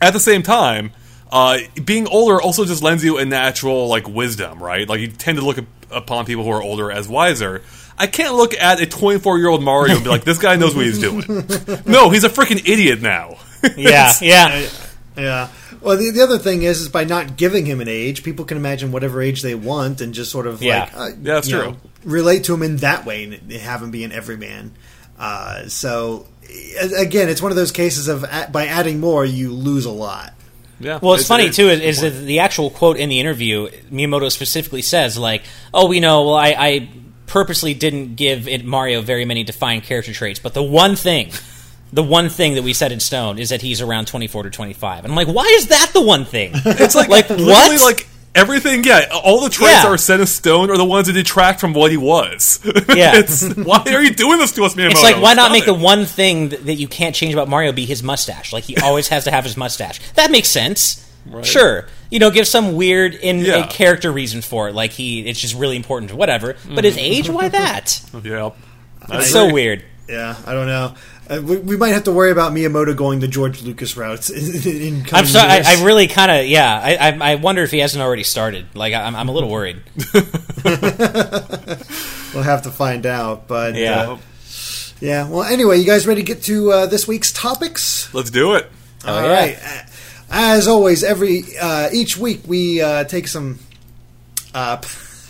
at 0.00 0.12
the 0.12 0.20
same 0.20 0.42
time 0.42 0.92
uh, 1.32 1.58
being 1.84 2.06
older 2.06 2.40
also 2.40 2.64
just 2.64 2.82
lends 2.82 3.02
you 3.02 3.18
a 3.18 3.24
natural 3.24 3.88
like 3.88 4.06
wisdom 4.08 4.62
right 4.62 4.88
like 4.88 5.00
you 5.00 5.08
tend 5.08 5.38
to 5.38 5.44
look 5.44 5.58
up- 5.58 5.64
upon 5.90 6.24
people 6.26 6.44
who 6.44 6.50
are 6.50 6.62
older 6.62 6.92
as 6.92 7.08
wiser 7.08 7.62
I 7.98 8.06
can't 8.06 8.34
look 8.34 8.54
at 8.54 8.80
a 8.80 8.86
24 8.86 9.38
year 9.38 9.48
old 9.48 9.62
Mario 9.62 9.94
and 9.96 10.02
be 10.02 10.08
like, 10.08 10.24
this 10.24 10.38
guy 10.38 10.56
knows 10.56 10.74
what 10.74 10.86
he's 10.86 10.98
doing. 10.98 11.22
no, 11.86 12.08
he's 12.08 12.24
a 12.24 12.30
freaking 12.30 12.66
idiot 12.66 13.02
now. 13.02 13.36
Yeah, 13.76 14.10
yeah. 14.22 14.68
Yeah. 15.16 15.48
Well, 15.82 15.98
the, 15.98 16.10
the 16.10 16.22
other 16.22 16.38
thing 16.38 16.62
is, 16.62 16.80
is 16.80 16.88
by 16.88 17.04
not 17.04 17.36
giving 17.36 17.66
him 17.66 17.80
an 17.82 17.88
age, 17.88 18.24
people 18.24 18.46
can 18.46 18.56
imagine 18.56 18.92
whatever 18.92 19.20
age 19.20 19.42
they 19.42 19.54
want 19.54 20.00
and 20.00 20.14
just 20.14 20.32
sort 20.32 20.46
of 20.46 20.62
Yeah. 20.62 20.80
like, 20.84 20.94
uh, 20.96 21.06
Yeah, 21.08 21.14
that's 21.34 21.48
true. 21.48 21.58
know, 21.62 21.76
relate 22.02 22.44
to 22.44 22.54
him 22.54 22.62
in 22.62 22.78
that 22.78 23.04
way 23.04 23.24
and 23.24 23.52
have 23.52 23.82
him 23.82 23.90
be 23.90 24.04
an 24.04 24.10
everyman. 24.10 24.72
Uh, 25.18 25.68
so 25.68 26.26
again, 26.98 27.28
it's 27.28 27.42
one 27.42 27.52
of 27.52 27.56
those 27.56 27.72
cases 27.72 28.08
of 28.08 28.24
a- 28.24 28.48
by 28.50 28.66
adding 28.66 29.00
more, 29.00 29.24
you 29.24 29.52
lose 29.52 29.84
a 29.84 29.90
lot. 29.92 30.32
Yeah. 30.82 30.98
Well, 31.00 31.14
it's, 31.14 31.26
funny 31.26 31.46
it- 31.46 31.54
too 31.54 31.68
is, 31.68 32.00
that 32.00 32.10
the 32.10 32.40
actual 32.40 32.70
quote 32.70 32.96
in 32.96 33.08
the 33.08 33.20
interview, 33.20 33.68
Miyamoto 33.90 34.30
specifically 34.30 34.82
says 34.82 35.16
like, 35.16 35.42
"Oh, 35.72 35.86
we 35.86 36.00
know. 36.00 36.26
Well, 36.26 36.34
I, 36.34 36.54
I 36.58 36.88
purposely 37.26 37.72
didn't 37.72 38.16
give 38.16 38.48
it 38.48 38.64
Mario 38.64 39.00
very 39.00 39.24
many 39.24 39.44
defined 39.44 39.84
character 39.84 40.12
traits, 40.12 40.38
but 40.40 40.54
the 40.54 40.62
one 40.62 40.96
thing, 40.96 41.30
the 41.92 42.02
one 42.02 42.28
thing 42.28 42.54
that 42.54 42.62
we 42.62 42.72
set 42.72 42.92
in 42.92 43.00
stone 43.00 43.38
is 43.38 43.50
that 43.50 43.62
he's 43.62 43.80
around 43.80 44.06
twenty 44.06 44.26
four 44.26 44.42
to 44.42 44.50
twenty 44.50 44.72
five. 44.72 45.04
And 45.04 45.12
I'm 45.12 45.16
like, 45.16 45.28
why 45.28 45.46
is 45.58 45.68
that 45.68 45.90
the 45.92 46.02
one 46.02 46.24
thing? 46.24 46.52
It's 46.54 46.94
like, 46.94 47.08
like 47.08 47.28
what? 47.28 47.80
Like 47.80 48.08
everything, 48.34 48.84
yeah. 48.84 49.06
All 49.12 49.40
the 49.40 49.50
traits 49.50 49.72
Yeah. 49.72 49.82
that 49.82 49.88
are 49.88 49.98
set 49.98 50.20
in 50.20 50.26
stone 50.26 50.70
are 50.70 50.76
the 50.76 50.84
ones 50.84 51.06
that 51.06 51.14
detract 51.14 51.60
from 51.60 51.72
what 51.72 51.90
he 51.90 51.96
was. 51.96 52.60
Yeah. 52.94 53.16
it's, 53.16 53.54
why 53.54 53.82
are 53.86 54.02
you 54.02 54.12
doing 54.12 54.38
this 54.38 54.52
to 54.52 54.64
us, 54.64 54.74
Miyamoto? 54.74 54.90
It's 54.90 55.02
like 55.02 55.20
why 55.20 55.34
not 55.34 55.50
make 55.50 55.64
the 55.64 55.74
one 55.74 56.04
thing 56.04 56.50
that, 56.50 56.66
that 56.66 56.74
you 56.74 56.88
can't 56.88 57.14
change 57.14 57.32
about 57.32 57.48
Mario 57.48 57.72
be 57.72 57.86
his 57.86 58.02
mustache? 58.02 58.52
Like 58.52 58.64
he 58.64 58.76
always 58.76 59.08
has 59.08 59.24
to 59.24 59.30
have 59.30 59.44
his 59.44 59.56
mustache. 59.56 60.00
That 60.14 60.30
makes 60.30 60.48
sense. 60.48 61.08
Sure, 61.42 61.86
you 62.10 62.18
know, 62.18 62.30
give 62.30 62.48
some 62.48 62.74
weird 62.74 63.14
in 63.14 63.38
Yeah. 63.40 63.64
a 63.64 63.68
character 63.68 64.10
reason 64.10 64.42
for 64.42 64.68
it. 64.68 64.74
Like 64.74 64.90
he, 64.90 65.20
it's 65.26 65.40
just 65.40 65.54
really 65.54 65.76
important 65.76 66.10
to 66.10 66.16
whatever. 66.16 66.56
But 66.74 66.84
his 66.84 66.96
mm. 66.96 67.02
age, 67.02 67.30
why 67.30 67.48
that? 67.48 68.02
Yeah. 68.24 68.50
I 69.08 69.18
It's 69.18 69.30
so 69.30 69.52
weird. 69.52 69.84
Yeah, 70.08 70.36
I 70.46 70.52
don't 70.52 70.66
know. 70.66 70.94
Uh, 71.30 71.40
we, 71.42 71.56
we 71.58 71.76
might 71.76 71.90
have 71.90 72.04
to 72.04 72.12
worry 72.12 72.30
about 72.32 72.52
Miyamoto 72.52 72.96
going 72.96 73.20
the 73.20 73.28
George 73.28 73.62
Lucas 73.62 73.96
routes 73.96 74.28
in, 74.66 74.72
in 74.82 75.06
I'm 75.12 75.24
sorry. 75.26 75.50
I, 75.50 75.62
I 75.78 75.84
really 75.84 76.08
kind 76.08 76.30
of 76.32 76.46
yeah. 76.46 76.80
I, 76.82 76.96
I 77.10 77.32
I 77.32 77.34
wonder 77.36 77.62
if 77.62 77.70
he 77.70 77.78
hasn't 77.78 78.02
already 78.02 78.24
started. 78.24 78.66
Like 78.74 78.92
I, 78.92 79.02
I'm 79.02 79.14
I'm 79.16 79.28
a 79.28 79.32
little 79.32 79.48
worried. 79.50 79.80
we'll 82.34 82.42
have 82.42 82.62
to 82.62 82.70
find 82.70 83.06
out. 83.06 83.46
But 83.48 83.74
Yeah. 83.76 84.12
uh, 84.12 84.18
yeah. 85.00 85.28
Well, 85.28 85.44
anyway, 85.44 85.78
you 85.78 85.84
guys 85.86 86.06
ready 86.06 86.22
to 86.22 86.26
get 86.26 86.42
to 86.44 86.70
uh, 86.72 86.86
this 86.86 87.06
week's 87.08 87.32
topics? 87.32 88.12
Let's 88.14 88.30
do 88.30 88.54
it. 88.54 88.68
Oh, 89.04 89.14
All 89.16 89.22
yeah. 89.22 89.32
right. 89.32 89.58
Uh, 89.64 89.82
As 90.30 90.66
always, 90.68 91.02
every 91.04 91.44
uh, 91.60 91.88
each 91.92 92.16
week 92.16 92.42
we 92.46 92.80
uh, 92.80 93.04
take 93.04 93.28
some. 93.28 93.58
Uh, 94.54 94.80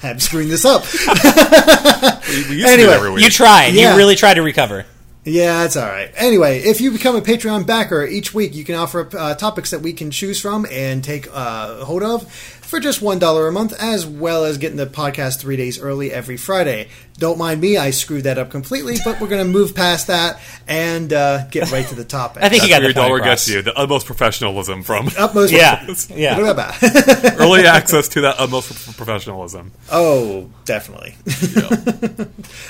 I'm 0.03 0.19
screwing 0.21 0.49
this 0.49 0.65
up. 0.65 0.83
We, 0.83 0.99
we 0.99 1.15
used 1.15 2.49
to 2.49 2.55
do 2.57 2.65
Anyway, 2.67 2.93
it 2.93 2.97
every 2.97 3.11
week. 3.13 3.25
You 3.25 3.31
tried. 3.31 3.69
Yeah. 3.69 3.93
You 3.93 3.97
really 3.99 4.17
tried 4.17 4.35
to 4.35 4.43
recover. 4.43 4.85
Yeah, 5.25 5.63
that's 5.63 5.77
all 5.77 5.87
right. 5.87 6.11
Anyway, 6.17 6.59
if 6.61 6.81
you 6.81 6.91
become 6.91 7.15
a 7.15 7.21
Patreon 7.21 7.65
backer, 7.65 8.05
each 8.05 8.35
week 8.35 8.57
you 8.57 8.65
can 8.65 8.75
offer 8.75 9.09
uh, 9.17 9.35
topics 9.37 9.71
that 9.71 9.79
we 9.79 9.93
can 9.93 10.11
choose 10.11 10.41
from 10.41 10.67
and 10.69 11.05
take 11.05 11.29
uh, 11.33 11.85
hold 11.85 12.03
of 12.03 12.25
for 12.73 12.81
just 12.81 13.03
$1 13.03 13.49
a 13.49 13.53
month, 13.53 13.75
as 13.79 14.07
well 14.07 14.47
as 14.47 14.57
getting 14.57 14.79
the 14.79 14.87
podcast 14.87 15.39
three 15.39 15.59
days 15.59 15.79
early 15.79 16.11
every 16.11 16.39
Friday. 16.39 16.89
Don't 17.19 17.37
mind 17.37 17.61
me, 17.61 17.77
I 17.77 17.91
screwed 17.91 18.25
that 18.25 18.39
up 18.39 18.51
completely, 18.51 18.97
but 19.05 19.21
we're 19.21 19.29
going 19.29 19.47
to 19.47 19.53
move 19.53 19.75
past 19.75 20.07
that 20.07 20.41
and 20.67 21.13
uh, 21.13 21.45
get 21.49 21.71
right 21.71 21.87
to 21.89 21.95
the 21.95 22.07
topic. 22.07 22.43
I 22.43 22.49
think 22.49 22.63
That's 22.63 22.71
you 22.71 22.75
got 22.75 22.81
your 22.81 22.95
point 22.95 22.97
dollar 22.97 23.17
across. 23.19 23.45
gets 23.45 23.49
you. 23.51 23.61
The 23.61 23.79
utmost 23.79 24.07
professionalism 24.07 24.85
from 24.85 25.11
Utmost 25.19 25.53
Yeah, 25.53 25.85
yeah. 26.09 26.39
yeah. 26.39 27.35
early 27.39 27.67
access 27.67 28.09
to 28.09 28.23
that 28.23 28.37
utmost 28.39 28.97
professionalism. 28.97 29.71
oh, 29.91 30.49
definitely. 30.65 31.15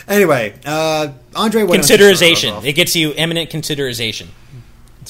anyway, 0.09 0.53
uh, 0.67 1.13
Andre, 1.37 1.63
what 1.63 1.79
Considerization. 1.79 2.65
It 2.65 2.73
gets 2.73 2.97
you 2.97 3.13
eminent 3.13 3.51
considerization. 3.51 4.27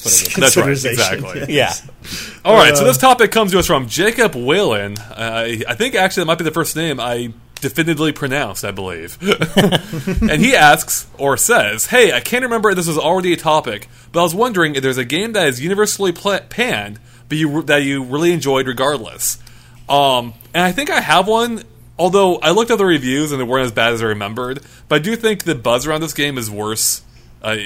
That's 0.03 0.55
what 0.55 0.67
it 0.67 0.73
is. 0.73 0.83
That's 0.83 0.97
right. 0.99 1.13
Exactly. 1.13 1.43
Yeah. 1.55 1.73
All 2.45 2.55
right, 2.55 2.75
so 2.75 2.83
this 2.83 2.97
topic 2.97 3.31
comes 3.31 3.51
to 3.53 3.59
us 3.59 3.67
from 3.67 3.87
Jacob 3.87 4.35
Whalen. 4.35 4.97
Uh, 4.97 5.47
I 5.67 5.75
think 5.75 5.95
actually 5.95 6.21
that 6.21 6.27
might 6.27 6.37
be 6.37 6.43
the 6.43 6.51
first 6.51 6.75
name 6.75 6.99
I 6.99 7.33
definitively 7.61 8.11
pronounced, 8.11 8.65
I 8.65 8.71
believe. 8.71 9.17
and 10.21 10.41
he 10.41 10.53
asks, 10.55 11.07
or 11.17 11.37
says, 11.37 11.85
Hey, 11.87 12.11
I 12.11 12.19
can't 12.19 12.43
remember 12.43 12.69
if 12.69 12.75
this 12.75 12.87
was 12.87 12.97
already 12.97 13.31
a 13.31 13.37
topic, 13.37 13.87
but 14.11 14.19
I 14.19 14.23
was 14.23 14.35
wondering 14.35 14.75
if 14.75 14.83
there's 14.83 14.97
a 14.97 15.05
game 15.05 15.31
that 15.33 15.47
is 15.47 15.61
universally 15.61 16.11
pla 16.11 16.39
panned, 16.49 16.99
but 17.29 17.37
you, 17.37 17.61
that 17.63 17.83
you 17.83 18.03
really 18.03 18.33
enjoyed 18.33 18.67
regardless. 18.67 19.39
Um, 19.87 20.33
and 20.53 20.63
I 20.63 20.73
think 20.73 20.89
I 20.89 20.99
have 20.99 21.27
one, 21.27 21.63
although 21.97 22.37
I 22.37 22.51
looked 22.51 22.71
at 22.71 22.77
the 22.77 22.85
reviews 22.85 23.31
and 23.31 23.39
they 23.39 23.45
weren't 23.45 23.65
as 23.65 23.71
bad 23.71 23.93
as 23.93 24.03
I 24.03 24.07
remembered, 24.07 24.61
but 24.89 24.95
I 24.95 24.99
do 24.99 25.15
think 25.15 25.45
the 25.45 25.55
buzz 25.55 25.87
around 25.87 26.01
this 26.01 26.13
game 26.13 26.37
is 26.37 26.51
worse 26.51 27.01
uh, 27.43 27.57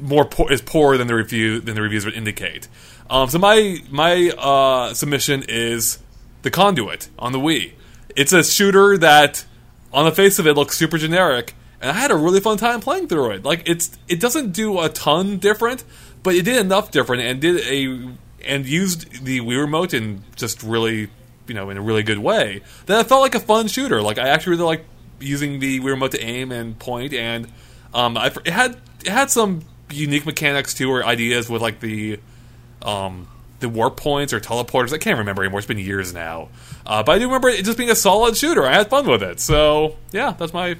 more 0.00 0.24
poor, 0.24 0.50
is 0.52 0.62
poorer 0.62 0.96
than 0.96 1.08
the 1.08 1.14
review 1.14 1.60
than 1.60 1.74
the 1.74 1.82
reviews 1.82 2.04
would 2.04 2.14
indicate. 2.14 2.68
Um, 3.10 3.28
so 3.28 3.38
my 3.38 3.78
my 3.90 4.30
uh, 4.30 4.94
submission 4.94 5.44
is 5.48 5.98
the 6.42 6.50
Conduit 6.50 7.08
on 7.18 7.32
the 7.32 7.38
Wii. 7.38 7.72
It's 8.16 8.32
a 8.32 8.44
shooter 8.44 8.96
that, 8.98 9.44
on 9.92 10.04
the 10.04 10.12
face 10.12 10.38
of 10.38 10.46
it, 10.46 10.54
looks 10.54 10.76
super 10.76 10.98
generic, 10.98 11.54
and 11.80 11.90
I 11.90 11.94
had 11.94 12.10
a 12.10 12.16
really 12.16 12.40
fun 12.40 12.58
time 12.58 12.80
playing 12.80 13.08
through 13.08 13.32
it. 13.32 13.44
Like 13.44 13.62
it's 13.66 13.98
it 14.08 14.20
doesn't 14.20 14.52
do 14.52 14.80
a 14.80 14.88
ton 14.88 15.38
different, 15.38 15.84
but 16.22 16.34
it 16.34 16.44
did 16.44 16.56
enough 16.56 16.90
different 16.90 17.22
and 17.22 17.40
did 17.40 17.60
a 17.66 18.12
and 18.44 18.66
used 18.66 19.24
the 19.24 19.40
Wii 19.40 19.60
remote 19.60 19.94
in 19.94 20.22
just 20.36 20.62
really 20.62 21.08
you 21.46 21.54
know 21.54 21.70
in 21.70 21.76
a 21.76 21.82
really 21.82 22.02
good 22.02 22.18
way. 22.18 22.62
That 22.86 23.00
it 23.00 23.08
felt 23.08 23.22
like 23.22 23.34
a 23.34 23.40
fun 23.40 23.68
shooter. 23.68 24.00
Like 24.00 24.18
I 24.18 24.28
actually 24.28 24.50
really 24.50 24.64
like 24.64 24.84
using 25.18 25.58
the 25.58 25.80
Wii 25.80 25.86
remote 25.86 26.12
to 26.12 26.20
aim 26.20 26.52
and 26.52 26.78
point, 26.78 27.14
and 27.14 27.50
um, 27.94 28.16
I, 28.16 28.26
it 28.26 28.48
had 28.48 28.76
it 29.08 29.12
had 29.12 29.30
some 29.30 29.62
unique 29.90 30.26
mechanics 30.26 30.74
too, 30.74 30.90
or 30.90 31.04
ideas 31.04 31.48
with 31.48 31.62
like 31.62 31.80
the 31.80 32.20
um, 32.82 33.26
the 33.60 33.68
warp 33.68 33.96
points 33.96 34.32
or 34.32 34.40
teleporters. 34.40 34.92
I 34.92 34.98
can't 34.98 35.18
remember 35.18 35.42
anymore. 35.42 35.58
It's 35.60 35.66
been 35.66 35.78
years 35.78 36.12
now, 36.14 36.48
uh, 36.86 37.02
but 37.02 37.12
I 37.12 37.18
do 37.18 37.24
remember 37.26 37.48
it 37.48 37.64
just 37.64 37.78
being 37.78 37.90
a 37.90 37.94
solid 37.96 38.36
shooter. 38.36 38.64
I 38.66 38.74
had 38.74 38.88
fun 38.90 39.06
with 39.06 39.22
it. 39.22 39.40
So 39.40 39.96
yeah, 40.12 40.32
that's 40.38 40.52
my 40.52 40.76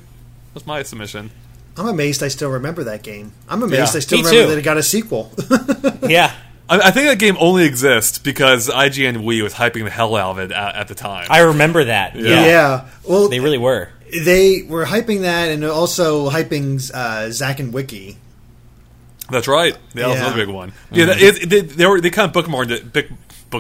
that's 0.54 0.66
my 0.66 0.82
submission. 0.82 1.30
I'm 1.76 1.86
amazed 1.86 2.22
I 2.24 2.28
still 2.28 2.50
remember 2.50 2.84
that 2.84 3.02
game. 3.04 3.32
I'm 3.48 3.62
amazed 3.62 3.94
Yeah. 3.94 3.98
I 3.98 4.00
still 4.00 4.18
Me 4.18 4.24
remember 4.24 4.42
too. 4.46 4.50
that 4.50 4.58
it 4.58 4.62
got 4.62 4.76
a 4.78 4.82
sequel. 4.82 5.32
Yeah, 6.08 6.32
I, 6.70 6.78
I 6.80 6.90
think 6.90 7.06
that 7.08 7.18
game 7.18 7.36
only 7.38 7.64
exists 7.64 8.18
because 8.18 8.68
IGN 8.68 9.18
Wii 9.22 9.42
was 9.42 9.52
hyping 9.54 9.84
the 9.84 9.90
hell 9.90 10.16
out 10.16 10.30
of 10.32 10.38
it 10.38 10.52
at, 10.52 10.74
at 10.74 10.88
the 10.88 10.94
time. 10.94 11.26
I 11.30 11.40
remember 11.40 11.84
that. 11.84 12.16
Yeah, 12.16 12.46
yeah. 12.46 12.88
Well, 13.06 13.28
they 13.28 13.40
really 13.40 13.58
were. 13.58 13.90
They 14.10 14.62
were 14.62 14.84
hyping 14.84 15.20
that 15.22 15.48
and 15.50 15.64
also 15.64 16.30
hyping 16.30 16.90
uh, 16.94 17.30
Zack 17.30 17.60
and 17.60 17.72
Wiki. 17.72 18.16
That's 19.30 19.46
right. 19.48 19.76
That 19.94 20.08
was 20.08 20.16
Yeah. 20.18 20.26
another 20.26 20.46
big 20.46 20.54
one. 20.54 20.72
Yeah, 20.90 21.06
that- 21.06 21.20
it, 21.20 21.42
it, 21.44 21.48
they, 21.50 21.60
they 21.60 21.86
were 21.86 22.00
they 22.00 22.10
kind 22.10 22.34
of 22.34 22.44
bookmarked 22.44 22.70
it. 22.70 22.92
Book, 22.92 23.06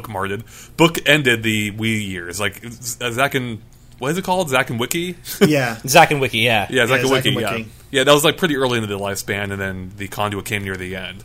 bookmarked, 0.04 0.76
book 0.76 0.98
ended 1.06 1.42
the 1.42 1.72
Wii 1.72 2.06
years. 2.08 2.40
Like 2.40 2.62
Zack 2.72 3.34
and 3.34 3.60
what 3.98 4.10
is 4.12 4.18
it 4.18 4.24
called? 4.24 4.48
Zack 4.48 4.70
and 4.70 4.78
Wiki. 4.80 5.16
Yeah. 5.46 5.78
Zack 5.86 6.10
and 6.10 6.20
Wiki. 6.20 6.38
Yeah, 6.38 6.66
yeah, 6.70 6.86
Zack 6.86 6.96
Yeah, 6.98 7.00
and 7.00 7.08
Zack 7.08 7.24
Wiki. 7.24 7.28
and 7.30 7.40
Yeah, 7.40 7.52
Wiki. 7.56 7.68
yeah. 7.90 8.04
That 8.04 8.12
was 8.14 8.24
like 8.24 8.38
pretty 8.38 8.56
early 8.56 8.78
into 8.78 8.86
the 8.88 8.98
lifespan, 8.98 9.50
and 9.52 9.60
then 9.60 9.92
the 9.96 10.08
conduit 10.08 10.44
came 10.46 10.64
near 10.64 10.76
the 10.76 10.96
end. 10.96 11.22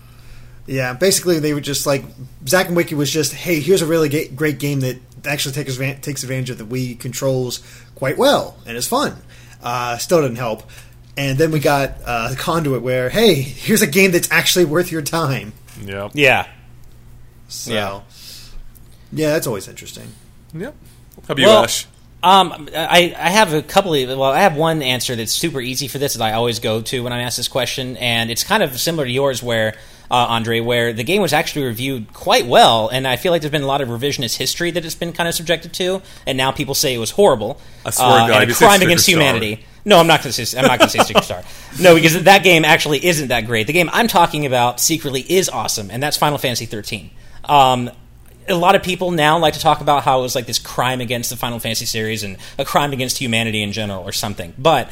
Yeah, 0.66 0.94
basically 0.94 1.40
they 1.40 1.54
were 1.54 1.62
just 1.62 1.86
like 1.86 2.04
Zack 2.48 2.68
and 2.68 2.76
Wiki 2.76 2.96
was 2.96 3.12
just, 3.12 3.34
hey, 3.34 3.60
here's 3.60 3.82
a 3.82 3.86
really 3.86 4.08
ga- 4.10 4.30
great 4.30 4.60
game 4.60 4.80
that 4.80 4.98
actually 5.26 5.54
takes 5.54 5.78
takes 5.78 6.24
advantage 6.24 6.50
of 6.50 6.58
the 6.58 6.66
Wii 6.66 7.00
controls 7.00 7.62
quite 7.96 8.18
well 8.18 8.58
and 8.66 8.76
is 8.78 8.88
fun. 8.88 9.16
Uh, 9.62 9.98
still 9.98 10.22
didn't 10.22 10.38
help. 10.38 10.64
And 11.16 11.38
then 11.38 11.52
we 11.52 11.60
got 11.60 11.94
uh, 12.06 12.34
Conduit, 12.38 12.82
where 12.82 13.10
hey, 13.10 13.36
here's 13.36 13.82
a 13.82 13.88
game 13.88 14.12
that's 14.12 14.30
actually 14.32 14.66
worth 14.66 14.92
your 14.92 15.02
time. 15.04 15.54
Yeah. 15.84 16.10
yeah. 16.14 16.48
So, 17.48 17.72
Yeah. 17.72 18.02
yeah, 19.12 19.30
that's 19.32 19.46
always 19.48 19.68
interesting. 19.68 20.12
Yep. 20.54 20.76
How 21.28 21.34
about 21.34 21.38
you, 21.40 21.46
Well, 21.48 21.64
Ash? 21.64 21.86
Um, 22.24 22.70
I, 22.74 23.14
I 23.18 23.30
have 23.32 23.54
a 23.54 23.62
couple 23.62 23.94
of 23.94 24.08
well, 24.08 24.24
I 24.24 24.40
have 24.40 24.56
one 24.56 24.82
answer 24.82 25.14
that's 25.16 25.34
super 25.34 25.60
easy 25.60 25.90
for 25.90 25.98
this 25.98 26.14
that 26.14 26.24
I 26.24 26.34
always 26.34 26.60
go 26.60 26.82
to 26.82 27.04
when 27.04 27.12
I'm 27.12 27.20
asked 27.20 27.36
this 27.36 27.50
question, 27.50 27.98
and 27.98 28.32
it's 28.32 28.46
kind 28.46 28.64
of 28.64 28.80
similar 28.80 29.04
to 29.04 29.12
yours, 29.12 29.44
where 29.44 29.76
uh, 30.10 30.28
Andre, 30.30 30.62
where 30.62 30.94
the 30.94 31.04
game 31.04 31.22
was 31.22 31.34
actually 31.34 31.66
reviewed 31.66 32.14
quite 32.14 32.46
well, 32.46 32.88
and 32.88 33.06
I 33.06 33.18
feel 33.18 33.34
like 33.34 33.42
there's 33.42 33.52
been 33.52 33.64
a 33.64 33.68
lot 33.68 33.82
of 33.82 33.90
revisionist 33.90 34.38
history 34.38 34.72
that 34.72 34.86
it's 34.86 34.96
been 34.96 35.12
kind 35.12 35.28
of 35.28 35.36
subjected 35.36 35.74
to, 35.74 36.02
and 36.26 36.38
now 36.38 36.52
people 36.52 36.76
say 36.76 36.94
it 36.94 36.98
was 36.98 37.12
horrible. 37.12 37.60
I 37.86 37.90
swear 37.90 38.08
to 38.08 38.14
uh, 38.14 38.28
God, 38.28 38.44
and 38.44 38.52
a 38.52 38.56
crime 38.56 38.82
against 38.82 39.04
Star. 39.04 39.20
humanity. 39.20 39.66
No, 39.84 40.00
I'm 40.00 40.08
not 40.08 40.22
going 40.22 40.32
to 40.32 40.46
say. 40.46 40.58
I'm 40.58 40.66
not 40.66 40.80
going 40.80 40.90
to 40.90 40.98
say 40.98 41.04
Sticker 41.04 41.22
Star. 41.24 41.44
No, 41.82 41.96
because 41.96 42.24
that 42.24 42.44
game 42.44 42.64
actually 42.64 43.04
isn't 43.04 43.30
that 43.30 43.48
great. 43.48 43.68
The 43.68 43.74
game 43.74 43.90
I'm 43.92 44.08
talking 44.08 44.46
about 44.46 44.80
secretly 44.80 45.22
is 45.22 45.50
awesome, 45.50 45.90
and 45.92 46.02
that's 46.02 46.16
Final 46.16 46.38
Fantasy 46.38 46.68
13. 46.68 47.10
Um, 47.46 47.90
a 48.48 48.56
lot 48.56 48.76
of 48.76 48.84
people 48.84 49.12
now 49.12 49.38
like 49.38 49.54
to 49.54 49.60
talk 49.60 49.82
about 49.82 50.04
how 50.04 50.20
it 50.20 50.22
was 50.24 50.36
like 50.36 50.46
this 50.46 50.60
crime 50.60 51.02
against 51.02 51.30
the 51.30 51.36
Final 51.36 51.60
Fantasy 51.60 51.86
series 51.86 52.24
and 52.24 52.38
a 52.58 52.66
crime 52.66 52.94
against 52.94 53.18
humanity 53.18 53.62
in 53.62 53.72
general 53.72 54.04
or 54.04 54.12
something. 54.12 54.54
But 54.58 54.90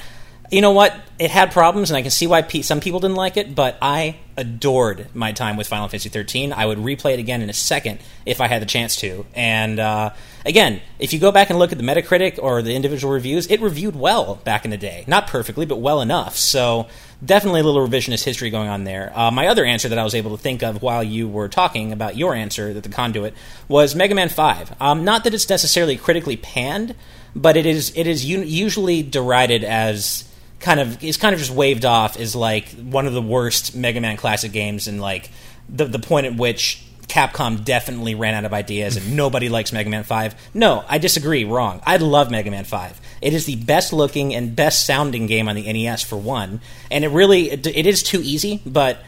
you 0.51 0.59
know 0.61 0.71
what? 0.71 0.93
It 1.17 1.31
had 1.31 1.51
problems, 1.51 1.89
and 1.89 1.97
I 1.97 2.01
can 2.01 2.11
see 2.11 2.27
why 2.27 2.41
pe- 2.41 2.61
some 2.61 2.81
people 2.81 2.99
didn't 2.99 3.15
like 3.15 3.37
it. 3.37 3.55
But 3.55 3.77
I 3.81 4.17
adored 4.35 5.07
my 5.15 5.31
time 5.31 5.55
with 5.55 5.67
Final 5.67 5.87
Fantasy 5.87 6.09
13. 6.09 6.51
I 6.51 6.65
would 6.65 6.77
replay 6.77 7.13
it 7.13 7.19
again 7.19 7.41
in 7.41 7.49
a 7.49 7.53
second 7.53 7.99
if 8.25 8.41
I 8.41 8.47
had 8.47 8.61
the 8.61 8.65
chance 8.65 8.97
to. 8.97 9.25
And 9.33 9.79
uh, 9.79 10.11
again, 10.45 10.81
if 10.99 11.13
you 11.13 11.19
go 11.19 11.31
back 11.31 11.49
and 11.49 11.57
look 11.57 11.71
at 11.71 11.77
the 11.77 11.83
Metacritic 11.83 12.37
or 12.41 12.61
the 12.61 12.75
individual 12.75 13.13
reviews, 13.13 13.47
it 13.47 13.61
reviewed 13.61 13.95
well 13.95 14.35
back 14.43 14.65
in 14.65 14.71
the 14.71 14.77
day. 14.77 15.05
Not 15.07 15.27
perfectly, 15.27 15.65
but 15.65 15.77
well 15.77 16.01
enough. 16.01 16.35
So 16.35 16.87
definitely 17.23 17.61
a 17.61 17.63
little 17.63 17.87
revisionist 17.87 18.23
history 18.23 18.49
going 18.49 18.67
on 18.67 18.83
there. 18.83 19.17
Uh, 19.17 19.31
my 19.31 19.47
other 19.47 19.63
answer 19.63 19.87
that 19.89 19.99
I 19.99 20.03
was 20.03 20.15
able 20.15 20.35
to 20.35 20.41
think 20.41 20.63
of 20.63 20.81
while 20.81 21.03
you 21.03 21.29
were 21.29 21.47
talking 21.47 21.93
about 21.93 22.17
your 22.17 22.33
answer, 22.35 22.73
that 22.73 22.83
the 22.83 22.89
conduit, 22.89 23.33
was 23.67 23.95
Mega 23.95 24.15
Man 24.15 24.29
Five. 24.29 24.75
Um, 24.81 25.05
not 25.05 25.23
that 25.23 25.33
it's 25.33 25.49
necessarily 25.49 25.97
critically 25.97 26.35
panned, 26.35 26.95
but 27.35 27.55
it 27.55 27.65
is 27.65 27.93
it 27.95 28.07
is 28.07 28.25
usually 28.25 29.03
derided 29.03 29.63
as 29.63 30.27
kind 30.61 30.79
of 30.79 31.03
is 31.03 31.17
kind 31.17 31.33
of 31.33 31.39
just 31.39 31.51
waved 31.51 31.85
off 31.85 32.17
as 32.17 32.35
like 32.35 32.69
one 32.69 33.07
of 33.07 33.13
the 33.13 33.21
worst 33.21 33.75
Mega 33.75 33.99
Man 33.99 34.17
classic 34.17 34.51
games, 34.51 34.87
and 34.87 35.01
like 35.01 35.29
the 35.67 35.85
the 35.85 35.99
point 35.99 36.27
at 36.27 36.35
which 36.35 36.83
Capcom 37.07 37.63
definitely 37.65 38.15
ran 38.15 38.33
out 38.33 38.45
of 38.45 38.53
ideas 38.53 38.95
and 38.95 39.15
nobody 39.15 39.49
likes 39.49 39.73
Mega 39.73 39.89
Man 39.89 40.03
5. 40.03 40.35
No, 40.53 40.85
I 40.87 40.97
disagree. 40.97 41.43
Wrong. 41.43 41.81
I 41.85 41.97
love 41.97 42.31
Mega 42.31 42.49
Man 42.49 42.63
5. 42.63 43.01
It 43.21 43.33
is 43.33 43.45
the 43.45 43.57
best 43.57 43.91
looking 43.91 44.33
and 44.33 44.55
best 44.55 44.85
sounding 44.85 45.27
game 45.27 45.49
on 45.49 45.55
the 45.55 45.71
NES 45.71 46.03
for 46.03 46.15
one, 46.15 46.61
and 46.89 47.03
it 47.03 47.09
really 47.09 47.51
it, 47.51 47.67
it 47.67 47.85
is 47.85 48.01
too 48.01 48.21
easy, 48.23 48.61
but 48.65 48.99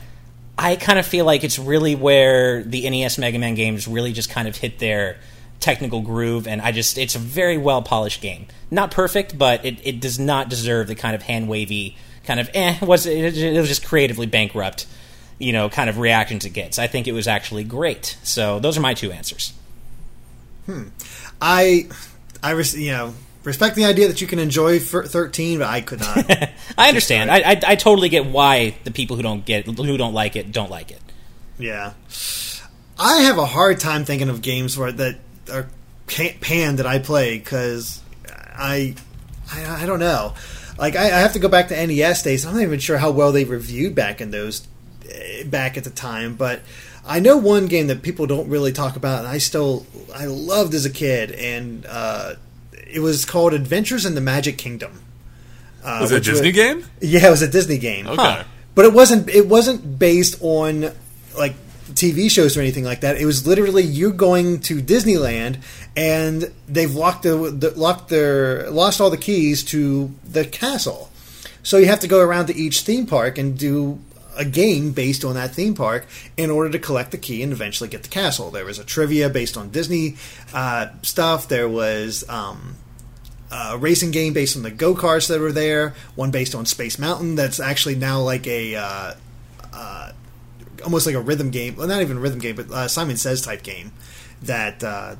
I 0.57 0.75
kind 0.75 0.99
of 0.99 1.05
feel 1.05 1.25
like 1.25 1.43
it's 1.43 1.57
really 1.57 1.95
where 1.95 2.63
the 2.63 2.87
NES 2.89 3.17
Mega 3.17 3.39
Man 3.39 3.55
games 3.55 3.87
really 3.87 4.13
just 4.13 4.29
kind 4.29 4.47
of 4.47 4.55
hit 4.55 4.79
their 4.79 5.17
technical 5.59 6.01
groove, 6.01 6.47
and 6.47 6.61
I 6.61 6.71
just 6.71 6.97
it's 6.97 7.15
a 7.15 7.19
very 7.19 7.57
well 7.57 7.81
polished 7.81 8.21
game. 8.21 8.47
Not 8.71 8.91
perfect, 8.91 9.37
but 9.37 9.63
it, 9.65 9.79
it 9.85 9.99
does 9.99 10.19
not 10.19 10.49
deserve 10.49 10.87
the 10.87 10.95
kind 10.95 11.15
of 11.15 11.21
hand 11.23 11.47
wavy 11.47 11.95
kind 12.25 12.39
of 12.39 12.49
eh 12.53 12.77
was 12.85 13.05
it, 13.05 13.37
it 13.37 13.59
was 13.59 13.67
just 13.67 13.85
creatively 13.85 14.25
bankrupt, 14.25 14.87
you 15.39 15.51
know, 15.53 15.69
kind 15.69 15.89
of 15.89 15.97
reactions 15.97 16.45
it 16.45 16.51
gets. 16.51 16.79
I 16.79 16.87
think 16.87 17.07
it 17.07 17.11
was 17.11 17.27
actually 17.27 17.63
great. 17.63 18.17
So 18.23 18.59
those 18.59 18.77
are 18.77 18.81
my 18.81 18.93
two 18.93 19.11
answers. 19.11 19.53
Hmm. 20.65 20.87
I, 21.41 21.89
I, 22.41 22.51
res- 22.51 22.77
you 22.77 22.93
know, 22.93 23.13
respect 23.43 23.75
the 23.75 23.83
idea 23.83 24.07
that 24.07 24.21
you 24.21 24.27
can 24.27 24.39
enjoy 24.39 24.79
thirteen, 24.79 25.59
but 25.59 25.67
I 25.67 25.81
could 25.81 25.99
not. 25.99 26.31
I 26.77 26.87
understand. 26.87 27.29
I, 27.29 27.39
I 27.39 27.61
I 27.67 27.75
totally 27.75 28.09
get 28.09 28.25
why 28.25 28.77
the 28.85 28.91
people 28.91 29.17
who 29.17 29.21
don't 29.23 29.45
get 29.45 29.65
who 29.65 29.97
don't 29.97 30.13
like 30.13 30.35
it 30.35 30.51
don't 30.51 30.71
like 30.71 30.91
it. 30.91 31.01
yeah, 31.59 31.93
I 32.97 33.23
have 33.23 33.37
a 33.37 33.45
hard 33.45 33.79
time 33.81 34.05
thinking 34.05 34.29
of 34.29 34.41
games 34.41 34.77
where 34.77 34.91
that 34.93 35.17
can- 36.07 36.37
panned 36.39 36.79
that 36.79 36.87
I 36.87 36.99
play 36.99 37.37
because 37.37 38.01
I, 38.55 38.95
I, 39.51 39.83
I 39.83 39.85
don't 39.85 39.99
know. 39.99 40.33
Like 40.77 40.95
I, 40.95 41.05
I 41.05 41.19
have 41.19 41.33
to 41.33 41.39
go 41.39 41.47
back 41.47 41.67
to 41.69 41.87
NES 41.87 42.23
days. 42.23 42.45
I'm 42.45 42.53
not 42.53 42.63
even 42.63 42.79
sure 42.79 42.97
how 42.97 43.11
well 43.11 43.31
they 43.31 43.45
reviewed 43.45 43.95
back 43.95 44.21
in 44.21 44.31
those 44.31 44.67
eh, 45.09 45.43
back 45.43 45.77
at 45.77 45.83
the 45.83 45.89
time, 45.91 46.35
but. 46.35 46.61
I 47.05 47.19
know 47.19 47.35
one 47.35 47.65
game 47.65 47.87
that 47.87 48.01
people 48.01 48.27
don't 48.27 48.47
really 48.47 48.71
talk 48.71 48.95
about, 48.95 49.19
and 49.19 49.27
I 49.27 49.37
still 49.37 49.85
I 50.15 50.23
loved 50.23 50.73
as 50.73 50.85
a 50.85 50.89
kid, 50.89 51.31
and 51.31 51.85
uh, 51.85 52.35
it 52.71 53.01
was 53.01 53.25
called 53.25 53.53
Adventures 53.53 54.05
in 54.05 54.15
the 54.15 54.21
Magic 54.21 54.57
Kingdom. 54.57 55.01
Uh, 55.83 55.97
Was 55.99 56.13
it 56.13 56.25
a 56.25 56.31
Disney 56.31 56.53
game? 56.53 56.85
Yeah, 57.01 57.27
it 57.27 57.29
was 57.29 57.41
a 57.41 57.49
Disney 57.49 57.77
game. 57.77 58.07
Okay. 58.07 58.43
But 58.73 58.85
it 58.85 58.93
wasn't. 58.93 59.27
It 59.27 59.47
wasn't 59.47 59.99
based 59.99 60.37
on 60.39 60.93
like 61.37 61.55
TV 62.03 62.29
shows 62.29 62.57
or 62.57 62.61
anything 62.61 62.83
like 62.83 63.01
that. 63.01 63.15
It 63.15 63.25
was 63.25 63.47
literally 63.47 63.83
you 63.83 64.11
going 64.11 64.59
to 64.61 64.81
Disneyland, 64.81 65.61
and 65.95 66.51
they've 66.67 66.93
locked 66.93 67.23
the, 67.23 67.35
the 67.49 67.71
locked 67.71 68.09
their 68.09 68.69
lost 68.69 68.99
all 68.99 69.09
the 69.09 69.17
keys 69.17 69.63
to 69.65 70.13
the 70.25 70.45
castle. 70.45 71.09
So 71.63 71.77
you 71.77 71.85
have 71.85 72.01
to 72.01 72.07
go 72.07 72.19
around 72.19 72.47
to 72.47 72.55
each 72.55 72.81
theme 72.81 73.05
park 73.05 73.37
and 73.37 73.57
do 73.57 73.99
a 74.35 74.43
game 74.43 74.91
based 74.91 75.23
on 75.23 75.35
that 75.35 75.53
theme 75.53 75.75
park 75.75 76.05
in 76.35 76.49
order 76.49 76.69
to 76.71 76.79
collect 76.79 77.11
the 77.11 77.17
key 77.17 77.41
and 77.41 77.53
eventually 77.53 77.89
get 77.89 78.03
the 78.03 78.09
castle. 78.09 78.51
There 78.51 78.65
was 78.65 78.79
a 78.79 78.83
trivia 78.83 79.29
based 79.29 79.55
on 79.55 79.69
Disney 79.69 80.17
uh, 80.53 80.87
stuff. 81.03 81.47
There 81.47 81.69
was 81.69 82.27
um, 82.27 82.75
a 83.51 83.77
racing 83.77 84.11
game 84.11 84.33
based 84.33 84.57
on 84.57 84.63
the 84.63 84.71
go 84.71 84.93
karts 84.93 85.29
that 85.29 85.39
were 85.39 85.51
there. 85.51 85.93
One 86.15 86.31
based 86.31 86.53
on 86.53 86.65
Space 86.65 86.99
Mountain. 86.99 87.35
That's 87.35 87.59
actually 87.59 87.95
now 87.95 88.19
like 88.21 88.45
a 88.47 88.75
uh, 88.75 89.13
uh, 89.71 90.11
almost 90.83 91.05
like 91.05 91.15
a 91.15 91.21
rhythm 91.21 91.49
game. 91.49 91.75
Well, 91.75 91.87
not 91.87 92.01
even 92.01 92.17
a 92.17 92.19
rhythm 92.19 92.39
game, 92.39 92.55
but 92.55 92.69
uh, 92.71 92.87
Simon 92.87 93.17
Says 93.17 93.41
type 93.41 93.63
game 93.63 93.91
that 94.41 94.83
uh, 94.83 95.15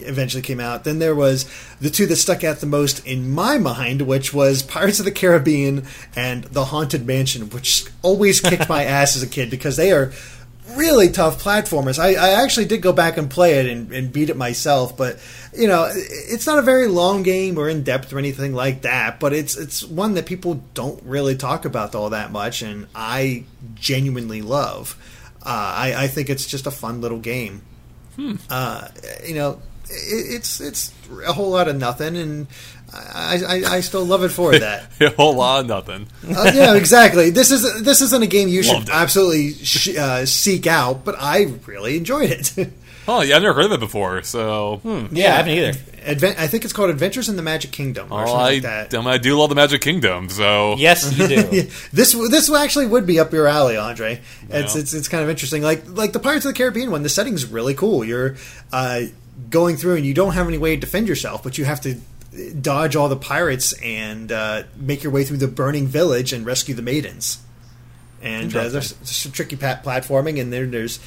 eventually 0.00 0.42
came 0.42 0.60
out. 0.60 0.84
Then 0.84 0.98
there 0.98 1.14
was 1.14 1.48
the 1.80 1.90
two 1.90 2.06
that 2.06 2.16
stuck 2.16 2.44
out 2.44 2.58
the 2.58 2.66
most 2.66 3.06
in 3.06 3.30
my 3.30 3.58
mind, 3.58 4.02
which 4.02 4.32
was 4.34 4.62
Pirates 4.62 4.98
of 4.98 5.04
the 5.04 5.12
Caribbean 5.12 5.86
and 6.16 6.44
The 6.44 6.66
Haunted 6.66 7.06
Mansion, 7.06 7.48
which 7.50 7.86
always 8.02 8.40
kicked 8.40 8.68
my 8.68 8.84
ass 8.84 9.16
as 9.16 9.22
a 9.22 9.28
kid 9.28 9.50
because 9.50 9.76
they 9.76 9.92
are 9.92 10.12
really 10.76 11.10
tough 11.10 11.42
platformers. 11.42 11.98
I, 11.98 12.14
I 12.14 12.42
actually 12.42 12.66
did 12.66 12.82
go 12.82 12.92
back 12.92 13.16
and 13.16 13.30
play 13.30 13.54
it 13.54 13.66
and, 13.66 13.92
and 13.92 14.12
beat 14.12 14.30
it 14.30 14.36
myself, 14.36 14.96
but 14.96 15.18
you 15.56 15.68
know, 15.68 15.90
it's 15.92 16.46
not 16.46 16.58
a 16.58 16.62
very 16.62 16.86
long 16.86 17.22
game 17.22 17.58
or 17.58 17.68
in 17.68 17.82
depth 17.82 18.12
or 18.12 18.18
anything 18.18 18.54
like 18.54 18.82
that. 18.82 19.20
But 19.20 19.32
it's 19.32 19.56
it's 19.56 19.84
one 19.84 20.14
that 20.14 20.26
people 20.26 20.62
don't 20.74 21.02
really 21.04 21.36
talk 21.36 21.64
about 21.64 21.94
all 21.94 22.10
that 22.10 22.32
much, 22.32 22.62
and 22.62 22.86
I 22.94 23.44
genuinely 23.74 24.42
love. 24.42 24.96
Uh, 25.42 25.74
I, 25.76 26.04
I 26.04 26.08
think 26.08 26.30
it's 26.30 26.46
just 26.46 26.66
a 26.66 26.70
fun 26.70 27.00
little 27.00 27.18
game. 27.18 27.62
Uh, 28.48 28.88
you 29.26 29.34
know, 29.34 29.60
it, 29.90 30.34
it's 30.36 30.60
it's 30.60 30.92
a 31.26 31.32
whole 31.32 31.50
lot 31.50 31.68
of 31.68 31.76
nothing, 31.76 32.16
and 32.16 32.46
I, 32.94 33.40
I, 33.46 33.64
I 33.76 33.80
still 33.80 34.04
love 34.04 34.22
it 34.24 34.28
for 34.30 34.56
that. 34.58 34.90
a 35.00 35.10
whole 35.10 35.34
lot 35.34 35.60
of 35.60 35.66
nothing. 35.66 36.06
Uh, 36.26 36.52
yeah, 36.54 36.74
exactly. 36.74 37.30
This 37.30 37.50
is 37.50 37.82
this 37.82 38.00
isn't 38.00 38.22
a 38.22 38.26
game 38.26 38.48
you 38.48 38.62
should 38.62 38.84
it. 38.84 38.90
absolutely 38.90 39.52
sh- 39.54 39.96
uh, 39.96 40.24
seek 40.26 40.66
out, 40.66 41.04
but 41.04 41.16
I 41.18 41.54
really 41.66 41.96
enjoyed 41.96 42.30
it. 42.30 42.52
Oh, 43.06 43.20
yeah, 43.20 43.36
I've 43.36 43.42
never 43.42 43.52
heard 43.52 43.66
of 43.66 43.72
it 43.72 43.80
before. 43.80 44.22
So, 44.22 44.80
Yeah, 45.12 45.34
I 45.34 45.36
haven't 45.36 45.52
either. 45.52 45.78
Advent- 46.06 46.38
I 46.40 46.46
think 46.46 46.64
it's 46.64 46.72
called 46.72 46.88
Adventures 46.88 47.28
in 47.28 47.36
the 47.36 47.42
Magic 47.42 47.70
Kingdom 47.70 48.10
or 48.10 48.22
oh, 48.22 48.26
something 48.28 48.40
I, 48.40 48.42
like 48.44 48.62
that. 48.62 48.94
I 48.94 49.18
do 49.18 49.36
love 49.38 49.50
the 49.50 49.54
Magic 49.54 49.82
Kingdom. 49.82 50.30
So, 50.30 50.76
Yes, 50.78 51.12
you 51.18 51.28
do. 51.28 51.34
Yeah, 51.52 51.62
this 51.92 52.14
this 52.30 52.50
actually 52.50 52.86
would 52.86 53.04
be 53.04 53.20
up 53.20 53.30
your 53.34 53.46
alley, 53.46 53.76
Andre. 53.76 54.22
It's 54.48 54.74
Yeah. 54.74 54.80
it's 54.80 54.94
it's 54.94 55.08
kind 55.08 55.22
of 55.22 55.28
interesting. 55.28 55.60
Like 55.62 55.82
like 55.86 56.14
the 56.14 56.18
Pirates 56.18 56.46
of 56.46 56.54
the 56.54 56.56
Caribbean 56.56 56.90
one, 56.90 57.02
the 57.02 57.10
setting's 57.10 57.44
really 57.44 57.74
cool. 57.74 58.06
You're 58.06 58.36
uh, 58.72 59.02
going 59.50 59.76
through 59.76 59.96
and 59.96 60.06
you 60.06 60.14
don't 60.14 60.32
have 60.32 60.48
any 60.48 60.56
way 60.56 60.74
to 60.74 60.80
defend 60.80 61.06
yourself, 61.06 61.42
but 61.42 61.58
you 61.58 61.66
have 61.66 61.82
to 61.82 61.96
dodge 62.60 62.96
all 62.96 63.08
the 63.08 63.16
pirates 63.16 63.72
and 63.82 64.30
uh, 64.32 64.64
make 64.76 65.02
your 65.02 65.12
way 65.12 65.24
through 65.24 65.36
the 65.38 65.48
burning 65.48 65.86
village 65.86 66.32
and 66.32 66.44
rescue 66.46 66.74
the 66.74 66.82
maidens. 66.82 67.38
And 68.22 68.54
uh, 68.56 68.68
there's 68.70 68.94
some 69.02 69.32
tricky 69.32 69.56
pat- 69.56 69.84
platforming, 69.84 70.40
and 70.40 70.52
then 70.52 70.70
there's 70.70 70.98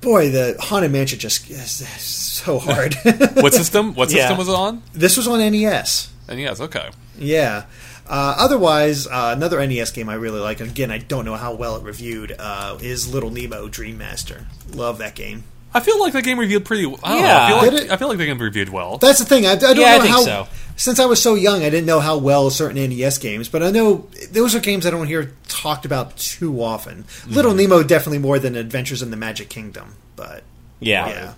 boy, 0.00 0.30
the 0.30 0.56
haunted 0.60 0.92
mansion 0.92 1.18
just 1.18 1.50
is 1.50 1.70
so 2.00 2.58
hard. 2.58 2.94
what 3.34 3.52
system? 3.54 3.94
What 3.94 4.10
Yeah. 4.12 4.18
system 4.28 4.38
was 4.38 4.48
it 4.48 4.54
on? 4.54 4.82
this 4.92 5.16
was 5.16 5.26
on 5.26 5.38
NES. 5.40 6.12
And 6.28 6.38
yes, 6.40 6.60
okay. 6.60 6.90
Yeah. 7.18 7.64
Uh, 8.08 8.36
otherwise, 8.38 9.08
uh, 9.08 9.32
another 9.36 9.64
NES 9.66 9.90
game 9.90 10.08
I 10.08 10.14
really 10.14 10.38
like, 10.38 10.60
and 10.60 10.70
again, 10.70 10.92
I 10.92 10.98
don't 10.98 11.24
know 11.24 11.34
how 11.34 11.54
well 11.54 11.74
it 11.76 11.82
reviewed, 11.82 12.34
uh, 12.38 12.78
is 12.80 13.12
Little 13.12 13.30
Nemo 13.30 13.66
Dream 13.68 13.98
Master. 13.98 14.46
Love 14.72 14.98
that 14.98 15.16
game. 15.16 15.42
I 15.74 15.80
feel 15.80 16.00
like 16.00 16.12
the 16.14 16.22
game 16.22 16.38
reviewed 16.38 16.64
pretty. 16.64 16.86
I 17.02 17.18
Yeah. 17.18 17.44
I 17.44 17.48
feel 17.48 17.56
like 17.72 17.82
it? 17.84 17.90
I 17.90 17.96
feel 17.96 18.08
like 18.08 18.18
the 18.18 18.26
game 18.26 18.38
reviewed 18.38 18.68
well. 18.70 18.96
That's 18.98 19.18
the 19.18 19.24
thing. 19.24 19.46
I, 19.46 19.52
I 19.52 19.56
don't 19.56 19.76
Yeah, 19.78 19.86
I 19.88 19.96
know 19.98 20.02
think 20.02 20.14
how. 20.14 20.22
so. 20.24 20.48
Since 20.76 20.98
I 21.00 21.06
was 21.06 21.22
so 21.22 21.34
young, 21.34 21.62
I 21.62 21.70
didn't 21.70 21.86
know 21.86 22.00
how 22.00 22.18
well 22.18 22.50
certain 22.50 22.76
NES 22.90 23.18
games, 23.18 23.48
but 23.48 23.62
I 23.62 23.70
know 23.70 24.06
those 24.30 24.54
are 24.54 24.60
games 24.60 24.86
I 24.86 24.90
don't 24.90 25.06
hear 25.06 25.32
talked 25.48 25.84
about 25.86 26.16
too 26.18 26.62
often. 26.62 27.04
Little 27.26 27.52
Mm-hmm. 27.52 27.60
Nemo 27.60 27.82
definitely 27.82 28.18
more 28.18 28.38
than 28.38 28.56
Adventures 28.56 29.02
in 29.02 29.10
the 29.10 29.16
Magic 29.16 29.48
Kingdom, 29.48 29.94
but 30.16 30.42
Yeah. 30.80 31.08
yeah. 31.08 31.32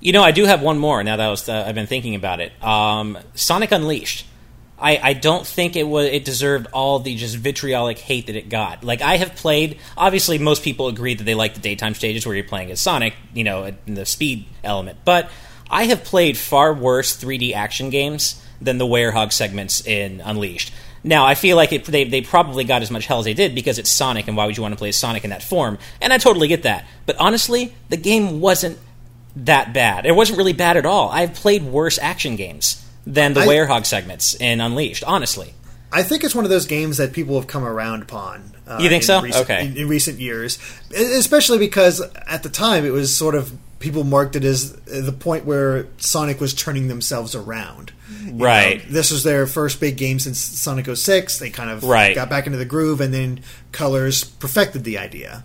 You 0.00 0.12
know, 0.12 0.22
I 0.22 0.30
do 0.30 0.44
have 0.44 0.62
one 0.62 0.78
more. 0.78 1.02
Now 1.02 1.16
that 1.16 1.26
I 1.26 1.30
was, 1.30 1.48
uh, 1.48 1.64
I've 1.66 1.74
been 1.74 1.86
thinking 1.88 2.14
about 2.14 2.40
it. 2.40 2.52
Um, 2.62 3.18
Sonic 3.34 3.72
Unleashed. 3.72 4.26
I, 4.78 4.98
I 5.02 5.12
don't 5.14 5.46
think 5.46 5.74
it 5.74 5.84
was 5.84 6.06
it 6.06 6.24
deserved 6.24 6.66
all 6.72 6.98
the 6.98 7.16
just 7.16 7.36
vitriolic 7.36 7.98
hate 7.98 8.26
that 8.26 8.36
it 8.36 8.48
got. 8.48 8.84
Like 8.84 9.00
I 9.00 9.16
have 9.16 9.34
played. 9.34 9.78
Obviously, 9.96 10.38
most 10.38 10.62
people 10.62 10.88
agree 10.88 11.14
that 11.14 11.24
they 11.24 11.34
like 11.34 11.54
the 11.54 11.60
daytime 11.60 11.94
stages 11.94 12.26
where 12.26 12.34
you're 12.34 12.44
playing 12.44 12.70
as 12.70 12.80
Sonic. 12.80 13.14
You 13.32 13.44
know, 13.44 13.72
the 13.86 14.04
speed 14.04 14.46
element. 14.62 14.98
But 15.04 15.30
I 15.70 15.84
have 15.84 16.04
played 16.04 16.36
far 16.36 16.74
worse 16.74 17.16
3D 17.16 17.54
action 17.54 17.90
games 17.90 18.42
than 18.60 18.78
the 18.78 18.86
Werehog 18.86 19.32
segments 19.32 19.86
in 19.86 20.20
Unleashed. 20.20 20.72
Now, 21.02 21.24
I 21.24 21.34
feel 21.34 21.56
like 21.56 21.72
it, 21.72 21.84
they, 21.84 22.04
they 22.04 22.20
probably 22.20 22.64
got 22.64 22.82
as 22.82 22.90
much 22.90 23.06
hell 23.06 23.20
as 23.20 23.26
they 23.26 23.34
did 23.34 23.54
because 23.54 23.78
it's 23.78 23.90
Sonic, 23.90 24.26
and 24.26 24.36
why 24.36 24.46
would 24.46 24.56
you 24.56 24.62
want 24.62 24.72
to 24.72 24.78
play 24.78 24.88
as 24.88 24.96
Sonic 24.96 25.22
in 25.22 25.30
that 25.30 25.42
form? 25.42 25.78
And 26.00 26.12
I 26.12 26.18
totally 26.18 26.48
get 26.48 26.64
that. 26.64 26.84
But 27.04 27.16
honestly, 27.18 27.74
the 27.90 27.96
game 27.96 28.40
wasn't 28.40 28.78
that 29.36 29.72
bad. 29.72 30.04
It 30.04 30.16
wasn't 30.16 30.38
really 30.38 30.52
bad 30.52 30.76
at 30.76 30.84
all. 30.84 31.10
I've 31.10 31.34
played 31.34 31.62
worse 31.62 31.98
action 31.98 32.34
games 32.34 32.85
than 33.06 33.34
the 33.34 33.40
I- 33.40 33.46
Werehog 33.46 33.86
segments 33.86 34.34
in 34.34 34.60
Unleashed, 34.60 35.04
honestly. 35.04 35.54
I 35.92 36.02
think 36.02 36.24
it's 36.24 36.34
one 36.34 36.44
of 36.44 36.50
those 36.50 36.66
games 36.66 36.96
that 36.96 37.12
people 37.12 37.36
have 37.38 37.46
come 37.46 37.64
around 37.64 38.02
upon. 38.02 38.52
Uh, 38.66 38.78
You 38.80 38.88
think 38.88 39.02
in 39.02 39.06
so? 39.06 39.22
Recent, 39.22 39.44
Okay. 39.44 39.66
In, 39.66 39.76
in 39.76 39.88
recent 39.88 40.18
years, 40.18 40.58
especially 40.94 41.58
because 41.58 42.02
at 42.26 42.42
the 42.42 42.48
time 42.48 42.84
it 42.84 42.90
was 42.92 43.14
sort 43.16 43.34
of 43.36 43.52
people 43.78 44.02
marked 44.04 44.34
it 44.36 44.44
as 44.44 44.72
the 44.72 45.12
point 45.12 45.44
where 45.44 45.86
Sonic 45.98 46.40
was 46.40 46.52
turning 46.54 46.88
themselves 46.88 47.34
around. 47.34 47.92
You 48.24 48.32
Right. 48.34 48.84
know, 48.84 48.92
this 48.92 49.10
was 49.12 49.22
their 49.22 49.46
first 49.46 49.78
big 49.80 49.96
game 49.96 50.18
since 50.18 50.38
Sonic 50.40 50.88
06. 50.88 51.38
They 51.38 51.50
kind 51.50 51.70
of 51.70 51.84
Right. 51.84 52.14
got 52.14 52.28
back 52.28 52.46
into 52.46 52.58
the 52.58 52.64
groove, 52.64 53.00
and 53.00 53.14
then 53.14 53.40
Colors 53.72 54.24
perfected 54.24 54.82
the 54.84 54.98
idea. 54.98 55.44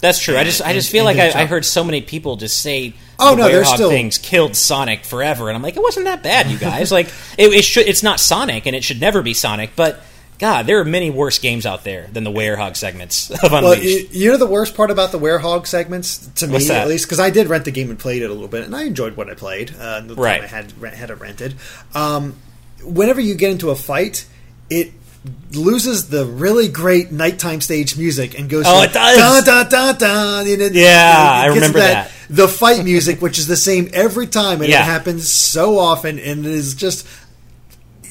That's 0.00 0.18
true. 0.18 0.36
I 0.36 0.44
just 0.44 0.62
I 0.62 0.72
just 0.72 0.90
feel 0.90 1.04
like 1.04 1.18
I, 1.18 1.42
I 1.42 1.46
heard 1.46 1.64
so 1.64 1.84
many 1.84 2.00
people 2.00 2.36
just 2.36 2.58
say 2.62 2.94
Oh, 3.18 3.32
the 3.36 3.42
no, 3.42 3.48
there's 3.48 3.68
Werehog 3.68 3.74
still- 3.74 3.90
things 3.90 4.16
killed 4.18 4.56
Sonic 4.56 5.04
forever, 5.04 5.48
and 5.48 5.56
I'm 5.56 5.62
like, 5.62 5.76
it 5.76 5.82
wasn't 5.82 6.06
that 6.06 6.22
bad, 6.22 6.50
you 6.50 6.56
guys. 6.58 6.90
like 6.98 7.08
it, 7.36 7.52
it 7.52 7.64
should 7.64 7.86
it's 7.86 8.02
not 8.02 8.18
Sonic, 8.20 8.66
and 8.66 8.74
it 8.74 8.82
should 8.84 9.00
never 9.00 9.22
be 9.22 9.34
Sonic, 9.34 9.70
but. 9.76 10.00
God, 10.38 10.64
there 10.64 10.80
are 10.80 10.86
many 10.86 11.10
worse 11.10 11.38
games 11.38 11.66
out 11.66 11.84
there 11.84 12.08
than 12.14 12.24
the 12.24 12.30
Werehog 12.30 12.74
segments 12.74 13.28
of 13.44 13.52
Well, 13.52 13.72
Unleashed. 13.74 14.10
you, 14.14 14.22
you 14.24 14.30
know 14.30 14.38
the 14.38 14.46
worst 14.46 14.74
part 14.74 14.90
about 14.90 15.12
the 15.12 15.18
Werehog 15.18 15.66
segments 15.66 16.16
to 16.36 16.46
me, 16.46 16.56
that? 16.64 16.80
at 16.80 16.88
least, 16.88 17.04
because 17.04 17.20
I 17.20 17.28
did 17.28 17.48
rent 17.50 17.66
the 17.66 17.70
game 17.70 17.90
and 17.90 17.98
played 17.98 18.22
it 18.22 18.30
a 18.30 18.32
little 18.32 18.48
bit, 18.48 18.64
and 18.64 18.74
I 18.74 18.84
enjoyed 18.84 19.18
what 19.18 19.28
I 19.28 19.34
played. 19.34 19.74
Uh, 19.78 20.00
the 20.00 20.14
Right. 20.14 20.40
time 20.40 20.44
I 20.82 20.86
had 20.86 20.94
had 20.94 21.10
it 21.10 21.20
rented. 21.20 21.56
Um, 21.94 22.36
whenever 22.82 23.20
you 23.20 23.34
get 23.34 23.50
into 23.50 23.68
a 23.68 23.76
fight, 23.76 24.24
it 24.70 24.92
loses 25.52 26.08
the 26.08 26.24
really 26.24 26.68
great 26.68 27.12
nighttime 27.12 27.60
stage 27.60 27.96
music 27.98 28.38
and 28.38 28.48
goes. 28.48 28.64
Oh, 28.66 28.82
to 28.84 28.88
it 28.88 28.92
does! 28.92 29.16
Dun, 29.18 29.44
dun, 29.44 29.68
dun, 29.68 29.98
dun, 29.98 30.46
and 30.46 30.62
it- 30.62 30.72
Yeah, 30.74 31.40
it 31.40 31.44
I 31.44 31.46
remember 31.46 31.78
that. 31.80 32.10
The 32.30 32.46
fight 32.48 32.84
music, 32.84 33.20
which 33.20 33.38
is 33.38 33.46
the 33.46 33.56
same 33.56 33.90
every 33.92 34.26
time, 34.26 34.60
and 34.62 34.70
Yeah. 34.70 34.80
it 34.80 34.84
happens 34.84 35.28
so 35.28 35.78
often, 35.78 36.18
and 36.18 36.46
it 36.46 36.52
is 36.52 36.74
just. 36.74 37.06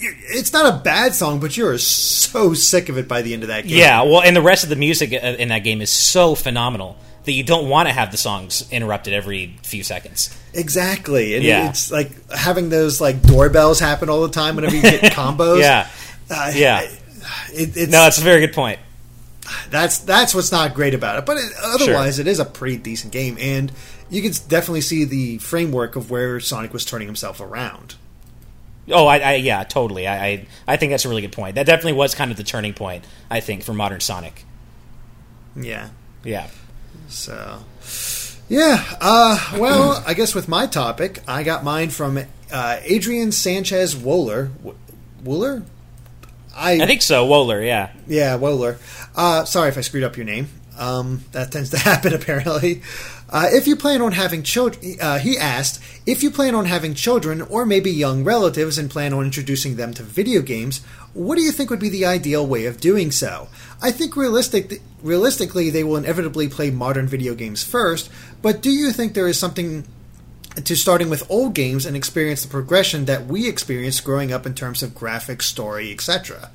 It's 0.02 0.54
not 0.54 0.74
a 0.74 0.78
bad 0.78 1.14
song, 1.14 1.40
but 1.42 1.58
you're 1.58 1.78
so 1.78 2.54
sick 2.54 2.88
of 2.88 2.98
it 2.98 3.08
by 3.10 3.22
the 3.22 3.34
end 3.34 3.44
of 3.44 3.50
that 3.50 3.68
game. 3.68 3.78
Yeah, 3.78 4.04
well, 4.04 4.22
and 4.22 4.34
the 4.36 4.42
rest 4.42 4.64
of 4.64 4.70
the 4.70 4.78
music 4.78 5.12
uh, 5.12 5.18
in 5.38 5.50
that 5.50 5.60
game 5.66 5.82
is 5.82 5.90
so 5.90 6.36
phenomenal 6.36 6.96
that 7.26 7.34
you 7.34 7.44
don't 7.44 7.68
want 7.68 7.90
to 7.90 7.94
have 7.94 8.10
the 8.12 8.18
songs 8.18 8.66
interrupted 8.72 9.14
every 9.14 9.58
few 9.64 9.84
seconds. 9.84 10.34
Exactly, 10.54 11.36
and 11.36 11.44
Yeah. 11.44 11.70
it's 11.70 11.92
like 11.92 12.12
having 12.32 12.70
those 12.70 13.02
like 13.02 13.22
doorbells 13.24 13.80
happen 13.82 14.10
all 14.10 14.22
the 14.22 14.30
time 14.34 14.56
whenever 14.56 14.76
you 14.76 14.82
get 14.84 15.02
combos. 15.14 15.60
Yeah, 15.62 15.88
Uh, 16.32 16.52
yeah. 16.56 16.88
It, 17.54 17.76
it's 17.78 17.92
No, 17.92 18.02
that's 18.04 18.18
a 18.18 18.22
very 18.24 18.40
good 18.42 18.54
point. 18.54 18.80
that's 19.70 20.00
that's 20.00 20.34
what's 20.36 20.52
not 20.52 20.74
great 20.74 20.94
about 20.94 21.18
it. 21.20 21.26
But 21.26 21.38
it, 21.38 21.52
otherwise, 21.64 22.20
it 22.20 22.28
is 22.28 22.40
a 22.40 22.46
pretty 22.46 22.78
decent 22.78 23.12
game, 23.14 23.38
and 23.40 23.72
you 24.10 24.22
can 24.22 24.32
definitely 24.48 24.82
see 24.82 25.06
the 25.06 25.38
framework 25.40 25.96
of 25.96 26.10
where 26.12 26.40
Sonic 26.40 26.74
was 26.74 26.86
turning 26.86 27.08
himself 27.08 27.40
around. 27.42 27.96
Oh, 28.92 29.06
I, 29.06 29.18
I 29.20 29.34
yeah, 29.36 29.64
totally. 29.64 30.08
I, 30.08 30.26
I 30.28 30.48
I 30.68 30.78
think 30.78 30.92
that's 30.92 31.06
a 31.06 31.10
really 31.10 31.22
good 31.22 31.32
point. 31.32 31.56
That 31.56 31.66
definitely 31.66 31.94
was 31.94 32.16
kind 32.16 32.32
of 32.32 32.38
the 32.38 32.44
turning 32.44 32.74
point, 32.74 33.06
I 33.30 33.40
think, 33.40 33.64
for 33.64 33.74
modern 33.74 34.00
Sonic. 34.00 34.46
Yeah, 35.56 35.90
Yeah. 36.24 36.48
so 37.08 37.60
yeah. 38.48 38.84
Uh, 39.02 39.58
well, 39.60 40.04
I 40.08 40.14
guess 40.14 40.34
with 40.34 40.48
my 40.48 40.66
topic, 40.68 41.20
I 41.28 41.44
got 41.44 41.64
mine 41.64 41.90
from 41.90 42.20
uh, 42.52 42.80
Adrian 42.84 43.32
Sanchez 43.32 43.96
Wohler. 43.96 44.56
W- 44.58 44.78
Wooler. 46.60 46.82
I 46.82 46.86
think 46.86 47.02
so, 47.02 47.28
Wohler, 47.28 47.66
yeah. 47.66 47.92
Yeah, 48.08 48.38
Wohler. 48.38 48.78
Uh, 49.16 49.46
sorry 49.46 49.70
if 49.70 49.78
I 49.78 49.82
screwed 49.82 50.04
up 50.04 50.18
your 50.18 50.26
name. 50.26 50.48
Um, 50.78 51.26
that 51.34 51.52
tends 51.52 51.70
to 51.72 51.78
happen, 51.90 52.14
apparently. 52.14 52.82
Uh, 53.30 53.48
if 53.52 53.68
you 53.68 53.76
plan 53.76 54.02
on 54.02 54.14
having 54.14 54.42
children, 54.42 54.96
uh, 55.00 55.20
he 55.20 55.38
asked, 55.38 55.84
if 56.08 56.24
you 56.24 56.32
plan 56.32 56.56
on 56.56 56.66
having 56.66 56.96
children 56.96 57.42
or 57.42 57.66
maybe 57.66 57.92
young 57.92 58.24
relatives 58.24 58.78
and 58.78 58.90
plan 58.90 59.14
on 59.14 59.26
introducing 59.26 59.76
them 59.76 59.94
to 59.94 60.04
video 60.04 60.42
games, 60.42 60.84
what 61.14 61.36
do 61.36 61.42
you 61.42 61.52
think 61.52 61.70
would 61.70 61.80
be 61.80 61.90
the 61.90 62.06
ideal 62.06 62.46
way 62.48 62.66
of 62.66 62.80
doing 62.80 63.12
so? 63.12 63.50
I 63.82 63.92
think 63.92 64.16
realistic, 64.16 64.82
realistically, 65.04 65.70
they 65.70 65.84
will 65.84 65.98
inevitably 65.98 66.48
play 66.50 66.72
modern 66.72 67.08
video 67.08 67.36
games 67.36 67.64
first, 67.64 68.10
but 68.42 68.62
do 68.62 68.72
you 68.72 68.92
think 68.92 69.14
there 69.14 69.28
is 69.28 69.38
something 69.38 69.86
to 70.56 70.76
starting 70.76 71.10
with 71.10 71.30
old 71.30 71.54
games 71.54 71.86
and 71.86 71.96
experience 71.96 72.42
the 72.42 72.50
progression 72.50 73.06
that 73.06 73.28
we 73.28 73.48
experienced 73.48 74.04
growing 74.04 74.32
up 74.34 74.46
in 74.46 74.54
terms 74.54 74.84
of 74.84 74.92
graphics, 74.92 75.44
story, 75.44 75.92
etc. 75.92 76.50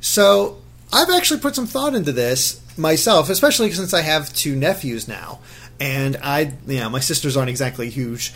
So 0.00 0.58
I've 0.92 1.10
actually 1.10 1.40
put 1.40 1.54
some 1.54 1.66
thought 1.66 1.94
into 1.94 2.12
this 2.12 2.60
myself, 2.76 3.28
especially 3.30 3.70
since 3.72 3.94
I 3.94 4.00
have 4.00 4.34
two 4.34 4.56
nephews 4.56 5.06
now, 5.06 5.40
and 5.78 6.16
I, 6.22 6.54
you 6.66 6.80
know, 6.80 6.88
my 6.88 7.00
sisters 7.00 7.36
aren't 7.36 7.50
exactly 7.50 7.90
huge 7.90 8.32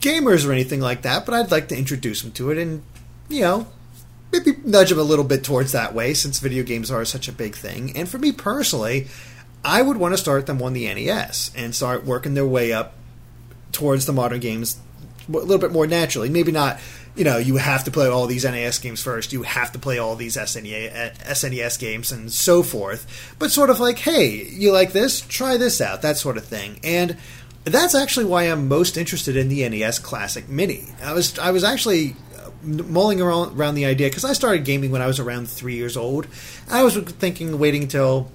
gamers 0.00 0.48
or 0.48 0.52
anything 0.52 0.80
like 0.80 1.02
that, 1.02 1.26
but 1.26 1.34
I'd 1.34 1.50
like 1.50 1.68
to 1.68 1.76
introduce 1.76 2.22
them 2.22 2.32
to 2.32 2.50
it 2.50 2.58
and, 2.58 2.82
you 3.28 3.42
know, 3.42 3.66
maybe 4.32 4.58
nudge 4.64 4.90
them 4.90 4.98
a 4.98 5.02
little 5.02 5.24
bit 5.24 5.44
towards 5.44 5.72
that 5.72 5.94
way 5.94 6.14
since 6.14 6.40
video 6.40 6.64
games 6.64 6.90
are 6.90 7.04
such 7.04 7.28
a 7.28 7.32
big 7.32 7.54
thing. 7.54 7.96
And 7.96 8.08
for 8.08 8.18
me 8.18 8.32
personally, 8.32 9.08
I 9.64 9.82
would 9.82 9.96
want 9.96 10.14
to 10.14 10.18
start 10.18 10.46
them 10.46 10.60
on 10.62 10.72
the 10.72 10.92
NES 10.92 11.50
and 11.56 11.74
start 11.74 12.04
working 12.04 12.34
their 12.34 12.46
way 12.46 12.72
up 12.72 12.94
towards 13.74 14.06
the 14.06 14.12
modern 14.12 14.40
games 14.40 14.78
a 15.28 15.32
little 15.32 15.58
bit 15.58 15.72
more 15.72 15.86
naturally. 15.86 16.28
Maybe 16.28 16.52
not, 16.52 16.78
you 17.14 17.24
know, 17.24 17.38
you 17.38 17.56
have 17.56 17.84
to 17.84 17.90
play 17.90 18.06
all 18.06 18.26
these 18.26 18.44
NES 18.44 18.78
games 18.78 19.02
first. 19.02 19.32
You 19.32 19.42
have 19.42 19.72
to 19.72 19.78
play 19.78 19.98
all 19.98 20.16
these 20.16 20.36
SNES, 20.36 21.18
SNES 21.18 21.78
games 21.78 22.12
and 22.12 22.32
so 22.32 22.62
forth. 22.62 23.34
But 23.38 23.50
sort 23.50 23.70
of 23.70 23.80
like, 23.80 23.98
hey, 23.98 24.44
you 24.44 24.72
like 24.72 24.92
this? 24.92 25.20
Try 25.22 25.56
this 25.56 25.80
out. 25.80 26.02
That 26.02 26.16
sort 26.16 26.36
of 26.36 26.44
thing. 26.44 26.80
And 26.82 27.16
that's 27.64 27.94
actually 27.94 28.26
why 28.26 28.44
I'm 28.44 28.68
most 28.68 28.96
interested 28.96 29.36
in 29.36 29.48
the 29.48 29.66
NES 29.68 29.98
Classic 29.98 30.48
Mini. 30.48 30.88
I 31.02 31.12
was 31.14 31.38
I 31.38 31.50
was 31.50 31.64
actually 31.64 32.14
uh, 32.36 32.50
mulling 32.62 33.22
around, 33.22 33.58
around 33.58 33.74
the 33.74 33.86
idea 33.86 34.08
because 34.08 34.24
I 34.24 34.34
started 34.34 34.64
gaming 34.64 34.90
when 34.90 35.00
I 35.00 35.06
was 35.06 35.18
around 35.18 35.48
three 35.48 35.74
years 35.74 35.96
old. 35.96 36.26
I 36.70 36.82
was 36.82 36.96
thinking 36.96 37.58
waiting 37.58 37.84
until 37.84 38.30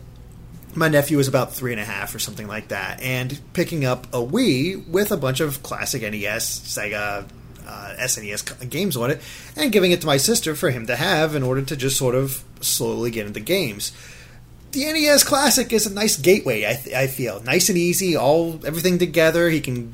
my 0.75 0.87
nephew 0.87 1.17
was 1.17 1.27
about 1.27 1.53
three 1.53 1.71
and 1.71 1.81
a 1.81 1.85
half 1.85 2.13
or 2.13 2.19
something 2.19 2.47
like 2.47 2.69
that, 2.69 3.01
and 3.01 3.39
picking 3.53 3.85
up 3.85 4.07
a 4.07 4.17
Wii 4.17 4.87
with 4.87 5.11
a 5.11 5.17
bunch 5.17 5.39
of 5.39 5.63
classic 5.63 6.01
NES, 6.01 6.59
Sega, 6.59 7.27
uh, 7.67 7.95
SNES 7.99 8.69
games 8.69 8.95
on 8.97 9.11
it, 9.11 9.21
and 9.55 9.71
giving 9.71 9.91
it 9.91 10.01
to 10.01 10.07
my 10.07 10.17
sister 10.17 10.55
for 10.55 10.69
him 10.69 10.87
to 10.87 10.95
have 10.95 11.35
in 11.35 11.43
order 11.43 11.61
to 11.61 11.75
just 11.75 11.97
sort 11.97 12.15
of 12.15 12.43
slowly 12.61 13.11
get 13.11 13.27
into 13.27 13.39
games. 13.39 13.91
The 14.71 14.85
NES 14.85 15.23
Classic 15.23 15.71
is 15.73 15.87
a 15.87 15.93
nice 15.93 16.15
gateway. 16.15 16.65
I, 16.67 16.73
th- 16.73 16.95
I 16.95 17.07
feel 17.07 17.41
nice 17.41 17.69
and 17.69 17.77
easy, 17.77 18.15
all 18.15 18.59
everything 18.65 18.99
together. 18.99 19.49
He 19.49 19.61
can 19.61 19.93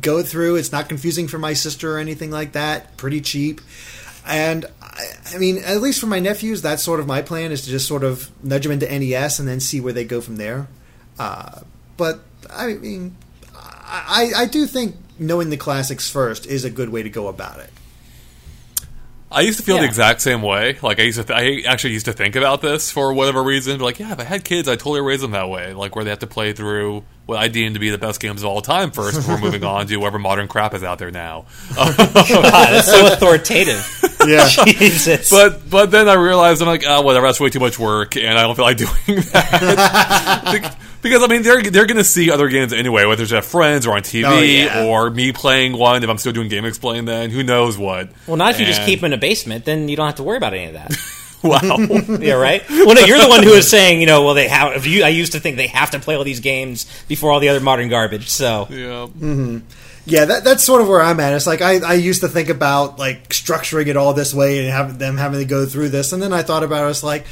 go 0.00 0.22
through. 0.22 0.56
It's 0.56 0.72
not 0.72 0.88
confusing 0.88 1.28
for 1.28 1.38
my 1.38 1.52
sister 1.52 1.96
or 1.96 1.98
anything 1.98 2.30
like 2.30 2.52
that. 2.52 2.96
Pretty 2.96 3.20
cheap. 3.20 3.60
And 4.26 4.64
I, 4.92 5.34
I 5.34 5.38
mean, 5.38 5.58
at 5.58 5.80
least 5.80 6.00
for 6.00 6.06
my 6.06 6.20
nephews, 6.20 6.62
that's 6.62 6.82
sort 6.82 7.00
of 7.00 7.06
my 7.06 7.22
plan 7.22 7.52
is 7.52 7.62
to 7.62 7.70
just 7.70 7.86
sort 7.86 8.04
of 8.04 8.30
nudge 8.44 8.64
them 8.64 8.72
into 8.72 8.86
NES 8.86 9.38
and 9.38 9.48
then 9.48 9.60
see 9.60 9.80
where 9.80 9.92
they 9.92 10.04
go 10.04 10.20
from 10.20 10.36
there. 10.36 10.68
Uh, 11.18 11.60
but 11.96 12.20
I 12.50 12.74
mean, 12.74 13.16
I, 13.54 14.32
I 14.36 14.46
do 14.46 14.66
think 14.66 14.96
knowing 15.18 15.50
the 15.50 15.56
classics 15.56 16.10
first 16.10 16.46
is 16.46 16.64
a 16.64 16.70
good 16.70 16.88
way 16.88 17.02
to 17.02 17.10
go 17.10 17.28
about 17.28 17.60
it. 17.60 17.70
I 19.32 19.40
used 19.40 19.58
to 19.58 19.64
feel 19.64 19.78
the 19.78 19.84
exact 19.84 20.20
same 20.20 20.42
way. 20.42 20.78
Like 20.82 21.00
I 21.00 21.02
used 21.02 21.18
to, 21.18 21.24
th- 21.24 21.64
I 21.66 21.68
actually 21.68 21.94
used 21.94 22.06
to 22.06 22.12
think 22.12 22.36
about 22.36 22.60
this 22.60 22.90
for 22.90 23.12
whatever 23.12 23.42
reason. 23.42 23.80
Like, 23.80 23.98
yeah, 23.98 24.12
if 24.12 24.20
I 24.20 24.24
had 24.24 24.44
kids, 24.44 24.68
I'd 24.68 24.78
totally 24.78 25.00
raise 25.00 25.20
them 25.20 25.32
that 25.32 25.48
way. 25.48 25.74
Like 25.74 25.96
where 25.96 26.04
they 26.04 26.10
have 26.10 26.20
to 26.20 26.26
play 26.26 26.52
through 26.52 27.04
what 27.26 27.38
I 27.38 27.48
deem 27.48 27.74
to 27.74 27.80
be 27.80 27.90
the 27.90 27.98
best 27.98 28.20
games 28.20 28.42
of 28.42 28.48
all 28.48 28.60
time 28.60 28.90
first 28.90 29.16
before 29.16 29.38
moving 29.40 29.64
on 29.64 29.86
to 29.86 29.96
whatever 29.96 30.18
modern 30.18 30.48
crap 30.48 30.74
is 30.74 30.82
out 30.82 30.98
there 30.98 31.10
now. 31.10 31.46
God, 31.74 31.94
that's 31.96 32.86
so 32.90 33.06
authoritative. 33.12 33.84
Yeah. 34.26 34.48
Jesus. 34.48 35.30
But 35.30 35.68
but 35.68 35.90
then 35.90 36.08
I 36.08 36.14
realized 36.14 36.62
I'm 36.62 36.68
like, 36.68 36.84
oh, 36.86 37.02
whatever. 37.02 37.26
That's 37.26 37.40
way 37.40 37.50
too 37.50 37.60
much 37.60 37.78
work, 37.78 38.16
and 38.16 38.38
I 38.38 38.42
don't 38.42 38.54
feel 38.54 38.64
like 38.64 38.76
doing 38.76 39.20
that. 39.32 40.76
Bec- 41.02 41.10
because 41.10 41.22
I 41.22 41.26
mean, 41.26 41.42
they're 41.42 41.62
they're 41.62 41.86
going 41.86 41.98
to 41.98 42.04
see 42.04 42.30
other 42.30 42.48
games 42.48 42.72
anyway, 42.72 43.04
whether 43.04 43.22
it's 43.24 43.32
at 43.32 43.44
friends 43.44 43.86
or 43.86 43.94
on 43.94 44.02
TV 44.02 44.24
Oh, 44.24 44.38
yeah. 44.40 44.86
or 44.86 45.10
me 45.10 45.32
playing 45.32 45.76
one. 45.76 46.02
If 46.02 46.08
I'm 46.08 46.18
still 46.18 46.32
doing 46.32 46.48
GameXplain, 46.48 47.06
then 47.06 47.30
who 47.30 47.42
knows 47.42 47.76
what? 47.76 48.10
well, 48.26 48.36
not 48.36 48.54
if 48.54 48.60
you 48.60 48.66
just 48.66 48.82
keep 48.82 49.00
them 49.00 49.06
in 49.06 49.12
a 49.12 49.20
basement, 49.20 49.64
then 49.64 49.88
you 49.88 49.96
don't 49.96 50.06
have 50.06 50.14
to 50.16 50.22
worry 50.22 50.36
about 50.38 50.54
any 50.54 50.66
of 50.66 50.74
that. 50.74 50.92
Wow. 51.44 51.60
yeah, 52.20 52.34
right. 52.34 52.62
Well, 52.70 52.94
no, 52.94 53.00
you're 53.04 53.18
the 53.18 53.26
one 53.28 53.42
who 53.42 53.50
is 53.50 53.68
saying, 53.68 53.98
you 54.00 54.06
know, 54.06 54.24
well, 54.24 54.34
they 54.34 54.46
have. 54.46 54.76
If 54.76 54.86
you, 54.86 55.02
I 55.02 55.08
used 55.08 55.32
to 55.32 55.40
think 55.40 55.56
they 55.56 55.66
have 55.66 55.90
to 55.90 55.98
play 55.98 56.14
all 56.14 56.22
these 56.22 56.38
games 56.38 56.86
before 57.08 57.32
all 57.32 57.40
the 57.40 57.48
other 57.48 57.58
modern 57.58 57.88
garbage. 57.88 58.28
So 58.28 58.68
yeah. 58.70 59.08
Mm-hmm. 59.08 59.58
Yeah, 60.06 60.24
that, 60.26 60.44
that's 60.44 60.62
sort 60.62 60.82
of 60.82 60.88
where 60.88 61.02
I'm 61.02 61.18
at. 61.18 61.32
It's 61.32 61.48
like 61.48 61.60
I, 61.60 61.78
I 61.80 61.94
used 61.94 62.20
to 62.20 62.28
think 62.28 62.48
about 62.48 63.00
like 63.00 63.28
structuring 63.30 63.88
it 63.88 63.96
all 63.96 64.14
this 64.14 64.32
way 64.32 64.60
and 64.60 64.68
have 64.70 65.00
them 65.00 65.16
having 65.16 65.40
to 65.40 65.44
go 65.44 65.66
through 65.66 65.88
this, 65.88 66.12
and 66.12 66.22
then 66.22 66.32
I 66.32 66.42
thought 66.44 66.62
about 66.62 66.86
it, 66.86 66.90
it's 66.90 67.02
like, 67.02 67.26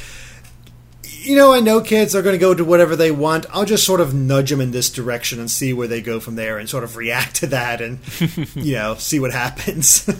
you 1.21 1.35
know, 1.35 1.53
I 1.53 1.59
know 1.59 1.81
kids 1.81 2.15
are 2.15 2.21
going 2.21 2.33
to 2.33 2.39
go 2.39 2.53
to 2.53 2.65
whatever 2.65 2.95
they 2.95 3.11
want. 3.11 3.45
I'll 3.51 3.65
just 3.65 3.85
sort 3.85 4.01
of 4.01 4.13
nudge 4.13 4.49
them 4.49 4.59
in 4.61 4.71
this 4.71 4.89
direction 4.89 5.39
and 5.39 5.49
see 5.49 5.71
where 5.73 5.87
they 5.87 6.01
go 6.01 6.19
from 6.19 6.35
there, 6.35 6.57
and 6.57 6.67
sort 6.69 6.83
of 6.83 6.95
react 6.97 7.35
to 7.37 7.47
that, 7.47 7.81
and 7.81 7.99
you 8.55 8.73
know, 8.73 8.95
see 8.95 9.19
what 9.19 9.31
happens. 9.31 10.07
It 10.07 10.15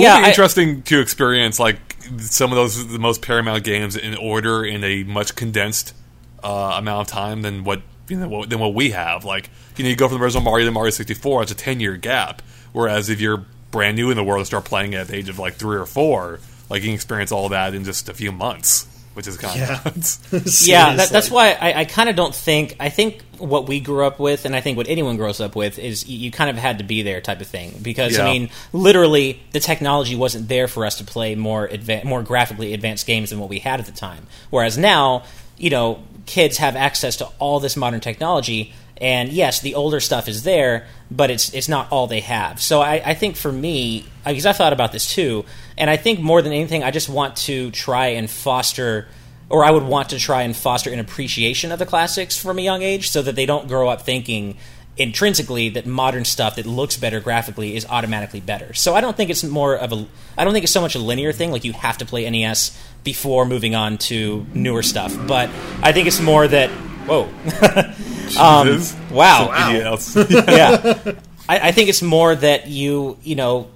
Yeah, 0.00 0.14
would 0.16 0.20
be 0.22 0.26
I- 0.26 0.28
interesting 0.28 0.82
to 0.82 1.00
experience 1.00 1.58
like 1.60 1.78
some 2.18 2.50
of 2.52 2.56
those 2.56 2.86
the 2.92 2.98
most 2.98 3.22
paramount 3.22 3.64
games 3.64 3.96
in 3.96 4.14
order 4.16 4.64
in 4.64 4.82
a 4.84 5.04
much 5.04 5.36
condensed 5.36 5.94
uh, 6.42 6.74
amount 6.76 7.08
of 7.08 7.12
time 7.12 7.42
than 7.42 7.64
what 7.64 7.82
you 8.08 8.18
know 8.18 8.28
what, 8.28 8.50
than 8.50 8.58
what 8.58 8.74
we 8.74 8.90
have. 8.90 9.24
Like 9.24 9.48
you 9.76 9.84
know, 9.84 9.90
you 9.90 9.96
go 9.96 10.08
from 10.08 10.18
the 10.18 10.24
original 10.24 10.42
Mario 10.42 10.66
to 10.66 10.72
Mario 10.72 10.90
sixty 10.90 11.14
four. 11.14 11.42
It's 11.42 11.52
a 11.52 11.54
ten 11.54 11.78
year 11.80 11.96
gap. 11.96 12.42
Whereas 12.72 13.08
if 13.08 13.20
you're 13.20 13.44
brand 13.70 13.96
new 13.96 14.10
in 14.10 14.16
the 14.16 14.24
world 14.24 14.40
and 14.40 14.46
start 14.46 14.64
playing 14.64 14.94
at 14.94 15.06
the 15.08 15.16
age 15.16 15.28
of 15.28 15.38
like 15.38 15.54
three 15.54 15.76
or 15.76 15.86
four, 15.86 16.40
like 16.68 16.82
you 16.82 16.88
can 16.88 16.94
experience 16.94 17.30
all 17.32 17.48
that 17.50 17.72
in 17.74 17.84
just 17.84 18.08
a 18.08 18.14
few 18.14 18.32
months, 18.32 18.86
which 19.14 19.26
is 19.26 19.36
kind 19.36 19.58
Yeah. 19.58 19.80
of 19.84 19.96
yeah, 20.66 20.96
that, 20.96 21.08
that's 21.10 21.30
why 21.30 21.52
I, 21.52 21.80
I 21.80 21.84
kind 21.84 22.08
of 22.08 22.16
don't 22.16 22.34
think. 22.34 22.76
I 22.78 22.88
think 22.90 23.22
what 23.38 23.66
we 23.68 23.80
grew 23.80 24.04
up 24.04 24.18
with, 24.20 24.44
and 24.44 24.54
I 24.54 24.60
think 24.60 24.76
what 24.76 24.88
anyone 24.88 25.16
grows 25.16 25.40
up 25.40 25.56
with, 25.56 25.78
is 25.78 26.06
you, 26.08 26.18
you 26.18 26.30
kind 26.30 26.50
of 26.50 26.56
had 26.56 26.78
to 26.78 26.84
be 26.84 27.02
there 27.02 27.20
type 27.20 27.40
of 27.40 27.46
thing. 27.46 27.78
Because 27.82 28.18
I 28.18 28.24
mean, 28.32 28.50
literally, 28.72 29.40
the 29.52 29.60
technology 29.60 30.14
wasn't 30.16 30.48
there 30.48 30.68
for 30.68 30.84
us 30.86 30.98
to 30.98 31.04
play 31.04 31.34
more 31.34 31.68
adva- 31.68 32.04
more 32.04 32.22
graphically 32.22 32.74
advanced 32.74 33.06
games 33.06 33.30
than 33.30 33.38
what 33.40 33.48
we 33.48 33.58
had 33.58 33.80
at 33.80 33.86
the 33.86 33.92
time. 33.92 34.26
Whereas 34.50 34.76
now, 34.78 35.24
you 35.56 35.70
know, 35.70 36.02
kids 36.26 36.58
have 36.58 36.76
access 36.76 37.16
to 37.16 37.26
all 37.38 37.60
this 37.60 37.76
modern 37.76 38.00
technology. 38.00 38.72
And 38.98 39.30
yes, 39.30 39.60
the 39.60 39.74
older 39.74 39.98
stuff 40.00 40.28
is 40.28 40.44
there, 40.44 40.86
but 41.10 41.30
it's 41.30 41.52
it's 41.52 41.68
not 41.68 41.90
all 41.90 42.06
they 42.06 42.20
have. 42.20 42.60
So 42.60 42.80
I, 42.80 43.02
I 43.04 43.14
think 43.14 43.36
for 43.36 43.50
me, 43.50 44.06
because 44.24 44.46
I've 44.46 44.56
thought 44.56 44.72
about 44.72 44.92
this 44.92 45.12
too, 45.12 45.44
and 45.76 45.90
I 45.90 45.96
think 45.96 46.20
more 46.20 46.42
than 46.42 46.52
anything, 46.52 46.84
I 46.84 46.90
just 46.90 47.08
want 47.08 47.36
to 47.38 47.70
try 47.72 48.08
and 48.08 48.30
foster 48.30 49.08
or 49.50 49.64
I 49.64 49.70
would 49.70 49.82
want 49.82 50.10
to 50.10 50.18
try 50.18 50.42
and 50.42 50.56
foster 50.56 50.90
an 50.90 50.98
appreciation 50.98 51.70
of 51.70 51.78
the 51.78 51.86
classics 51.86 52.40
from 52.40 52.58
a 52.58 52.62
young 52.62 52.82
age 52.82 53.10
so 53.10 53.20
that 53.22 53.36
they 53.36 53.46
don't 53.46 53.68
grow 53.68 53.88
up 53.88 54.02
thinking 54.02 54.56
intrinsically 54.96 55.68
that 55.70 55.86
modern 55.86 56.24
stuff 56.24 56.56
that 56.56 56.66
looks 56.66 56.96
better 56.96 57.20
graphically 57.20 57.74
is 57.74 57.84
automatically 57.86 58.40
better. 58.40 58.72
So 58.74 58.94
I 58.94 59.00
don't 59.00 59.16
think 59.16 59.28
it's 59.28 59.42
more 59.42 59.76
of 59.76 59.92
a 59.92 60.06
I 60.38 60.44
don't 60.44 60.52
think 60.52 60.64
it's 60.64 60.72
so 60.72 60.80
much 60.80 60.94
a 60.94 61.00
linear 61.00 61.32
thing 61.32 61.50
like 61.50 61.64
you 61.64 61.72
have 61.72 61.98
to 61.98 62.06
play 62.06 62.28
NES 62.30 62.78
before 63.02 63.44
moving 63.44 63.74
on 63.74 63.98
to 63.98 64.46
newer 64.54 64.82
stuff, 64.82 65.14
but 65.26 65.50
I 65.82 65.92
think 65.92 66.06
it's 66.06 66.20
more 66.20 66.46
that 66.46 66.70
whoa. 67.06 67.22
um, 68.40 68.66
Jesus. 68.66 68.96
wow. 69.10 69.70
Idiots. 69.70 70.16
yeah. 70.30 71.14
I, 71.48 71.68
I 71.68 71.72
think 71.72 71.88
it's 71.88 72.02
more 72.02 72.34
that 72.34 72.68
you 72.68 73.18
you 73.22 73.34
know 73.34 73.68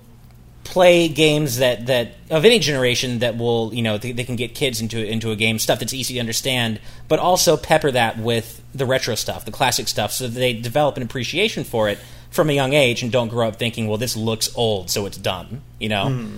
play 0.64 1.08
games 1.08 1.58
that 1.58 1.86
that 1.86 2.14
of 2.30 2.44
any 2.44 2.58
generation 2.58 3.20
that 3.20 3.36
will 3.36 3.72
you 3.72 3.82
know 3.82 3.98
they, 3.98 4.12
they 4.12 4.24
can 4.24 4.36
get 4.36 4.54
kids 4.54 4.80
into 4.80 5.04
into 5.04 5.30
a 5.30 5.36
game 5.36 5.58
stuff 5.58 5.78
that's 5.78 5.94
easy 5.94 6.14
to 6.14 6.20
understand, 6.20 6.80
but 7.08 7.18
also 7.18 7.56
pepper 7.56 7.90
that 7.90 8.18
with 8.18 8.62
the 8.74 8.86
retro 8.86 9.14
stuff, 9.14 9.44
the 9.44 9.50
classic 9.50 9.88
stuff, 9.88 10.12
so 10.12 10.28
that 10.28 10.38
they 10.38 10.52
develop 10.52 10.96
an 10.96 11.02
appreciation 11.02 11.64
for 11.64 11.88
it 11.88 11.98
from 12.30 12.50
a 12.50 12.52
young 12.52 12.74
age 12.74 13.02
and 13.02 13.10
don't 13.10 13.28
grow 13.28 13.48
up 13.48 13.56
thinking, 13.56 13.88
well, 13.88 13.96
this 13.96 14.16
looks 14.16 14.54
old, 14.54 14.90
so 14.90 15.06
it's 15.06 15.16
dumb. 15.16 15.62
You 15.78 15.88
know. 15.88 16.28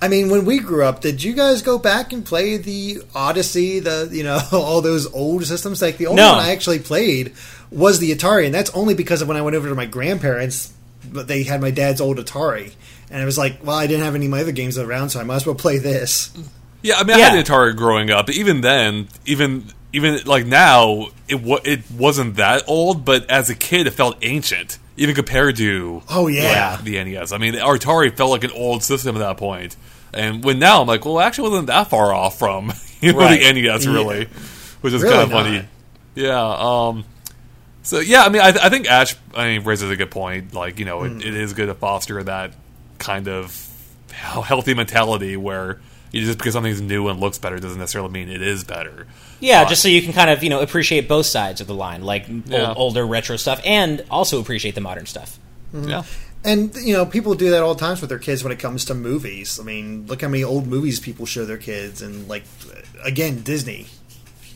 I 0.00 0.06
mean, 0.08 0.30
when 0.30 0.44
we 0.44 0.60
grew 0.60 0.84
up, 0.84 1.00
did 1.00 1.22
you 1.22 1.32
guys 1.32 1.60
go 1.62 1.76
back 1.78 2.12
and 2.12 2.24
play 2.24 2.56
the 2.56 3.02
Odyssey, 3.14 3.80
the 3.80 4.08
you 4.12 4.22
know 4.22 4.40
all 4.52 4.80
those 4.80 5.12
old 5.12 5.44
systems? 5.44 5.82
Like 5.82 5.96
the 5.98 6.06
only 6.06 6.22
No. 6.22 6.32
one 6.36 6.44
I 6.44 6.52
actually 6.52 6.78
played 6.78 7.32
was 7.70 7.98
the 7.98 8.14
Atari, 8.14 8.46
and 8.46 8.54
that's 8.54 8.70
only 8.70 8.94
because 8.94 9.22
of 9.22 9.28
when 9.28 9.36
I 9.36 9.42
went 9.42 9.56
over 9.56 9.68
to 9.68 9.74
my 9.74 9.86
grandparents. 9.86 10.72
But 11.10 11.26
they 11.26 11.42
had 11.42 11.60
my 11.60 11.70
dad's 11.70 12.00
old 12.00 12.18
Atari, 12.18 12.72
and 13.10 13.22
I 13.22 13.24
was 13.24 13.38
like, 13.38 13.64
well, 13.64 13.76
I 13.76 13.86
didn't 13.86 14.04
have 14.04 14.14
any 14.14 14.26
of 14.26 14.30
my 14.30 14.40
other 14.42 14.52
games 14.52 14.76
around, 14.78 15.10
so 15.10 15.20
I 15.20 15.24
might 15.24 15.36
as 15.36 15.46
well 15.46 15.54
play 15.54 15.78
this. 15.78 16.30
Yeah, 16.82 16.96
I 16.98 17.02
mean, 17.04 17.16
I 17.16 17.18
Yeah. 17.20 17.28
had 17.30 17.38
an 17.38 17.44
Atari 17.44 17.74
growing 17.76 18.10
up, 18.10 18.28
even 18.30 18.60
then, 18.60 19.08
even 19.26 19.64
even 19.92 20.20
like 20.26 20.44
now, 20.46 21.06
it 21.28 21.40
wa- 21.42 21.60
it 21.64 21.80
wasn't 21.90 22.36
that 22.36 22.62
old, 22.68 23.04
but 23.06 23.28
as 23.30 23.48
a 23.48 23.54
kid, 23.54 23.86
it 23.86 23.92
felt 23.94 24.16
ancient, 24.22 24.78
even 24.98 25.14
compared 25.14 25.56
to 25.56 26.02
Oh 26.10 26.26
yeah, 26.26 26.78
the 26.82 27.02
NES. 27.02 27.32
I 27.32 27.38
mean, 27.38 27.52
the 27.54 27.60
Atari 27.60 28.14
felt 28.16 28.30
like 28.30 28.44
an 28.44 28.50
old 28.52 28.82
system 28.82 29.16
at 29.16 29.20
that 29.20 29.36
point, 29.38 29.76
and 30.12 30.44
when 30.44 30.58
now 30.58 30.80
I'm 30.82 30.86
like, 30.86 31.04
well, 31.04 31.18
it 31.20 31.24
actually 31.24 31.50
wasn't 31.50 31.68
that 31.68 31.88
far 31.88 32.12
off 32.12 32.38
from 32.38 32.72
you 33.00 33.12
know, 33.12 33.18
Right. 33.20 33.40
the 33.40 33.52
NES, 33.62 33.86
really, 33.86 34.26
which 34.82 34.92
is 34.92 35.02
Really 35.02 35.14
kind 35.14 35.24
of 35.24 35.30
not. 35.30 35.44
funny. 35.44 35.68
Yeah. 36.14 36.40
Um. 36.88 37.04
So 37.82 38.00
yeah, 38.00 38.22
I 38.24 38.28
mean, 38.28 38.42
I, 38.42 38.48
I 38.48 38.68
think 38.68 38.86
Ash, 38.90 39.14
I 39.34 39.46
mean, 39.48 39.64
raises 39.64 39.88
a 39.90 39.96
good 39.96 40.10
point. 40.10 40.52
Like, 40.52 40.78
you 40.78 40.84
know, 40.84 41.00
Hmm. 41.06 41.20
it, 41.20 41.26
it 41.28 41.34
is 41.34 41.52
good 41.54 41.66
to 41.66 41.74
foster 41.74 42.22
that 42.22 42.52
kind 42.98 43.28
of 43.28 43.64
healthy 44.12 44.74
mentality 44.74 45.36
where 45.36 45.80
you 46.10 46.22
just 46.24 46.38
because 46.38 46.52
something's 46.54 46.80
new 46.80 47.06
and 47.08 47.20
looks 47.20 47.38
better 47.38 47.58
doesn't 47.58 47.78
necessarily 47.78 48.10
mean 48.10 48.28
it 48.28 48.42
is 48.42 48.64
better. 48.64 49.06
Yeah, 49.40 49.64
just 49.64 49.82
so 49.82 49.88
you 49.88 50.02
can 50.02 50.12
kind 50.12 50.30
of 50.30 50.42
you 50.42 50.50
know 50.50 50.60
appreciate 50.60 51.08
both 51.08 51.26
sides 51.26 51.60
of 51.60 51.66
the 51.66 51.74
line, 51.74 52.02
like 52.02 52.26
Yeah. 52.46 52.68
old, 52.68 52.76
older 52.76 53.06
retro 53.06 53.36
stuff, 53.36 53.60
and 53.64 54.04
also 54.10 54.40
appreciate 54.40 54.74
the 54.74 54.80
modern 54.80 55.06
stuff. 55.06 55.38
yeah. 55.72 56.02
and 56.44 56.74
you 56.76 56.92
know 56.94 57.04
people 57.04 57.34
do 57.34 57.50
that 57.50 57.62
all 57.62 57.74
the 57.74 57.80
times 57.80 58.00
with 58.00 58.10
their 58.10 58.18
kids 58.18 58.42
when 58.42 58.52
it 58.52 58.58
comes 58.58 58.84
to 58.86 58.94
movies. 58.94 59.58
I 59.60 59.64
mean, 59.64 60.06
look 60.06 60.22
how 60.22 60.28
many 60.28 60.44
old 60.44 60.66
movies 60.66 60.98
people 61.00 61.26
show 61.26 61.44
their 61.44 61.58
kids, 61.58 62.00
and 62.02 62.28
like 62.28 62.44
again, 63.04 63.42
Disney, 63.42 63.86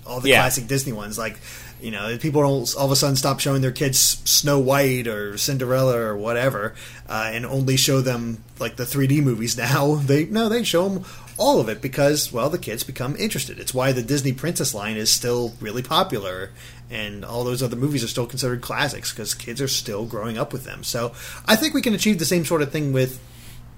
all 0.07 0.21
the 0.21 0.31
Yeah. 0.31 0.41
classic 0.41 0.67
Disney 0.69 0.93
ones, 0.93 1.19
like. 1.19 1.39
You 1.81 1.91
know, 1.91 2.17
people 2.17 2.43
don't 2.43 2.73
all 2.77 2.85
of 2.87 2.93
a 2.93 2.95
sudden 2.95 3.17
stop 3.17 3.41
showing 3.41 3.61
their 3.61 3.73
kids 3.73 3.99
Snow 4.25 4.61
White 4.61 5.09
or 5.09 5.37
Cinderella 5.37 5.99
or 5.99 6.17
whatever, 6.17 6.75
uh, 7.09 7.31
and 7.35 7.45
only 7.45 7.77
show 7.77 8.01
them 8.01 8.45
like 8.61 8.77
the 8.77 8.85
3D 8.85 9.21
movies 9.21 9.57
now. 9.59 9.97
They 9.97 10.27
no, 10.27 10.49
they 10.49 10.63
show 10.63 10.89
them 10.89 11.05
all 11.43 11.59
of 11.61 11.69
it 11.69 11.81
because 11.83 12.33
well, 12.33 12.49
the 12.51 12.59
kids 12.59 12.85
become 12.85 13.17
interested. 13.17 13.59
It's 13.59 13.75
why 13.75 13.93
the 13.93 14.03
Disney 14.03 14.33
Princess 14.33 14.73
line 14.75 14.97
is 14.97 15.11
still 15.11 15.53
really 15.61 15.83
popular, 15.83 16.51
and 16.91 17.25
all 17.25 17.43
those 17.45 17.63
other 17.63 17.77
movies 17.77 18.05
are 18.05 18.09
still 18.09 18.27
considered 18.27 18.61
classics 18.63 19.11
because 19.13 19.35
kids 19.35 19.61
are 19.61 19.69
still 19.69 20.05
growing 20.07 20.39
up 20.39 20.53
with 20.53 20.65
them. 20.65 20.85
So 20.85 21.13
I 21.47 21.57
think 21.57 21.75
we 21.75 21.83
can 21.83 21.95
achieve 21.95 22.19
the 22.19 22.25
same 22.35 22.45
sort 22.45 22.63
of 22.63 22.71
thing 22.71 22.93
with 22.93 23.19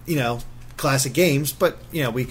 you 0.06 0.16
know 0.16 0.40
classic 0.76 1.12
games 1.14 1.52
but 1.52 1.78
you 1.92 2.02
know 2.02 2.10
we 2.10 2.26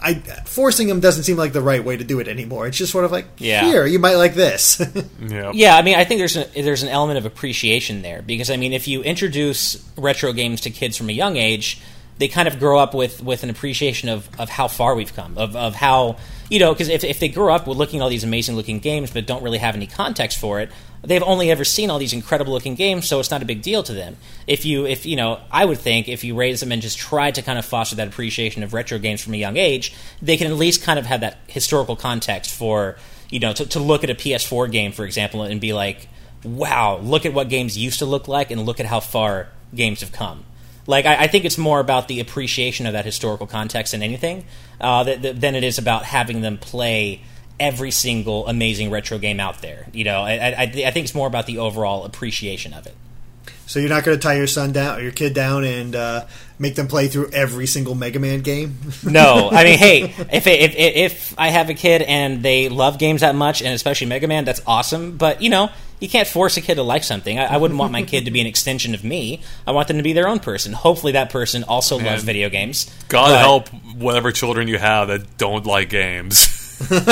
i 0.00 0.14
forcing 0.46 0.86
them 0.86 1.00
doesn't 1.00 1.24
seem 1.24 1.36
like 1.36 1.52
the 1.52 1.60
right 1.60 1.84
way 1.84 1.96
to 1.96 2.04
do 2.04 2.20
it 2.20 2.28
anymore 2.28 2.68
it's 2.68 2.78
just 2.78 2.92
sort 2.92 3.04
of 3.04 3.10
like 3.10 3.26
Yeah. 3.38 3.64
here 3.64 3.86
you 3.86 3.98
might 3.98 4.14
like 4.14 4.34
this 4.34 4.80
Yeah. 5.20 5.50
Yeah, 5.52 5.76
I 5.76 5.82
mean, 5.82 5.96
I 5.96 6.04
think 6.04 6.20
there's 6.20 6.36
an, 6.36 6.46
there's 6.54 6.84
an 6.84 6.90
element 6.90 7.18
of 7.18 7.26
appreciation 7.26 8.02
there 8.02 8.22
because 8.22 8.50
I 8.50 8.56
mean, 8.56 8.72
if 8.72 8.86
you 8.86 9.02
introduce 9.02 9.84
retro 9.96 10.32
games 10.32 10.60
to 10.62 10.70
kids 10.70 10.96
from 10.96 11.08
a 11.10 11.12
young 11.12 11.36
age, 11.36 11.80
they 12.18 12.28
kind 12.28 12.48
of 12.48 12.58
grow 12.58 12.78
up 12.78 12.94
with, 12.94 13.22
with 13.22 13.42
an 13.42 13.50
appreciation 13.50 14.08
of, 14.08 14.28
of 14.38 14.48
how 14.48 14.68
far 14.68 14.94
we've 14.94 15.14
come, 15.14 15.38
of, 15.38 15.56
of 15.56 15.74
how 15.74 16.16
you 16.50 16.58
know, 16.58 16.72
because 16.72 16.88
if, 16.88 17.04
if 17.04 17.20
they 17.20 17.28
grow 17.28 17.54
up 17.54 17.66
with 17.66 17.76
looking 17.76 18.00
at 18.00 18.02
all 18.02 18.08
these 18.08 18.24
amazing 18.24 18.56
looking 18.56 18.78
games 18.78 19.10
but 19.10 19.26
don't 19.26 19.42
really 19.42 19.58
have 19.58 19.74
any 19.74 19.86
context 19.86 20.38
for 20.38 20.60
it, 20.60 20.70
they've 21.02 21.22
only 21.22 21.50
ever 21.50 21.64
seen 21.64 21.90
all 21.90 21.98
these 21.98 22.12
incredible 22.12 22.52
looking 22.52 22.74
games, 22.74 23.06
so 23.06 23.20
it's 23.20 23.30
not 23.30 23.42
a 23.42 23.44
big 23.44 23.62
deal 23.62 23.82
to 23.82 23.92
them. 23.92 24.16
If 24.46 24.64
you 24.64 24.86
if 24.86 25.04
you 25.04 25.16
know, 25.16 25.40
I 25.50 25.64
would 25.64 25.78
think 25.78 26.08
if 26.08 26.24
you 26.24 26.34
raise 26.34 26.60
them 26.60 26.72
and 26.72 26.80
just 26.80 26.98
try 26.98 27.30
to 27.30 27.42
kind 27.42 27.58
of 27.58 27.64
foster 27.64 27.96
that 27.96 28.08
appreciation 28.08 28.62
of 28.62 28.72
retro 28.72 28.98
games 28.98 29.22
from 29.22 29.34
a 29.34 29.36
young 29.36 29.56
age, 29.56 29.94
they 30.22 30.36
can 30.36 30.46
at 30.46 30.56
least 30.56 30.82
kind 30.82 30.98
of 30.98 31.06
have 31.06 31.20
that 31.20 31.38
historical 31.46 31.96
context 31.96 32.50
for 32.54 32.96
you 33.30 33.40
know 33.40 33.52
to, 33.52 33.66
to 33.66 33.78
look 33.78 34.02
at 34.02 34.10
a 34.10 34.14
PS4 34.14 34.70
game, 34.72 34.92
for 34.92 35.04
example, 35.04 35.42
and 35.42 35.60
be 35.60 35.74
like, 35.74 36.08
"Wow, 36.44 36.98
look 36.98 37.26
at 37.26 37.34
what 37.34 37.50
games 37.50 37.76
used 37.76 37.98
to 37.98 38.06
look 38.06 38.26
like, 38.26 38.50
and 38.50 38.64
look 38.64 38.80
at 38.80 38.86
how 38.86 39.00
far 39.00 39.48
games 39.74 40.00
have 40.00 40.12
come. 40.12 40.44
Like 40.88 41.04
I, 41.04 41.24
I 41.24 41.26
think 41.28 41.44
it's 41.44 41.58
more 41.58 41.78
about 41.78 42.08
the 42.08 42.18
appreciation 42.18 42.86
of 42.86 42.94
that 42.94 43.04
historical 43.04 43.46
context 43.46 43.92
than 43.92 44.02
anything, 44.02 44.46
uh, 44.80 45.04
than 45.04 45.54
it 45.54 45.62
is 45.62 45.78
about 45.78 46.04
having 46.04 46.40
them 46.40 46.56
play 46.56 47.20
every 47.60 47.90
single 47.90 48.46
amazing 48.48 48.90
retro 48.90 49.18
game 49.18 49.38
out 49.38 49.60
there. 49.60 49.86
You 49.92 50.04
know, 50.04 50.22
I, 50.22 50.32
I, 50.32 50.62
I 50.62 50.90
think 50.90 51.04
it's 51.04 51.14
more 51.14 51.26
about 51.26 51.44
the 51.46 51.58
overall 51.58 52.04
appreciation 52.04 52.72
of 52.72 52.86
it. 52.86 52.96
So 53.66 53.80
you're 53.80 53.90
not 53.90 54.02
going 54.02 54.18
to 54.18 54.22
tie 54.22 54.36
your 54.36 54.46
son 54.46 54.72
down 54.72 54.98
or 54.98 55.02
your 55.02 55.12
kid 55.12 55.34
down 55.34 55.62
and 55.62 55.94
uh, 55.94 56.26
make 56.58 56.74
them 56.74 56.88
play 56.88 57.08
through 57.08 57.32
every 57.32 57.66
single 57.66 57.94
Mega 57.94 58.18
Man 58.18 58.40
game? 58.40 58.78
no, 59.04 59.50
I 59.52 59.64
mean, 59.64 59.78
hey, 59.78 60.04
if, 60.32 60.46
if 60.46 60.74
if 60.74 61.34
I 61.38 61.48
have 61.50 61.68
a 61.68 61.74
kid 61.74 62.00
and 62.00 62.42
they 62.42 62.70
love 62.70 62.98
games 62.98 63.20
that 63.20 63.34
much, 63.34 63.60
and 63.60 63.74
especially 63.74 64.06
Mega 64.06 64.26
Man, 64.26 64.46
that's 64.46 64.62
awesome. 64.66 65.18
But 65.18 65.42
you 65.42 65.50
know, 65.50 65.68
you 66.00 66.08
can't 66.08 66.28
force 66.28 66.56
a 66.56 66.60
kid 66.60 66.76
to 66.76 66.82
like 66.82 67.04
something. 67.04 67.38
I, 67.38 67.54
I 67.54 67.56
wouldn't 67.56 67.78
want 67.78 67.92
my 67.92 68.02
kid 68.02 68.24
to 68.26 68.30
be 68.30 68.40
an 68.40 68.46
extension 68.46 68.94
of 68.94 69.02
me. 69.04 69.40
I 69.66 69.72
want 69.72 69.88
them 69.88 69.96
to 69.96 70.02
be 70.02 70.12
their 70.12 70.28
own 70.28 70.38
person. 70.40 70.72
Hopefully, 70.72 71.12
that 71.12 71.30
person 71.30 71.64
also 71.64 71.98
loves 71.98 72.22
video 72.22 72.48
games. 72.48 72.90
God 73.08 73.28
But- 73.30 73.38
help 73.38 73.68
whatever 73.96 74.30
children 74.32 74.68
you 74.68 74.78
have 74.78 75.08
that 75.08 75.36
don't 75.38 75.66
like 75.66 75.88
games. 75.90 76.54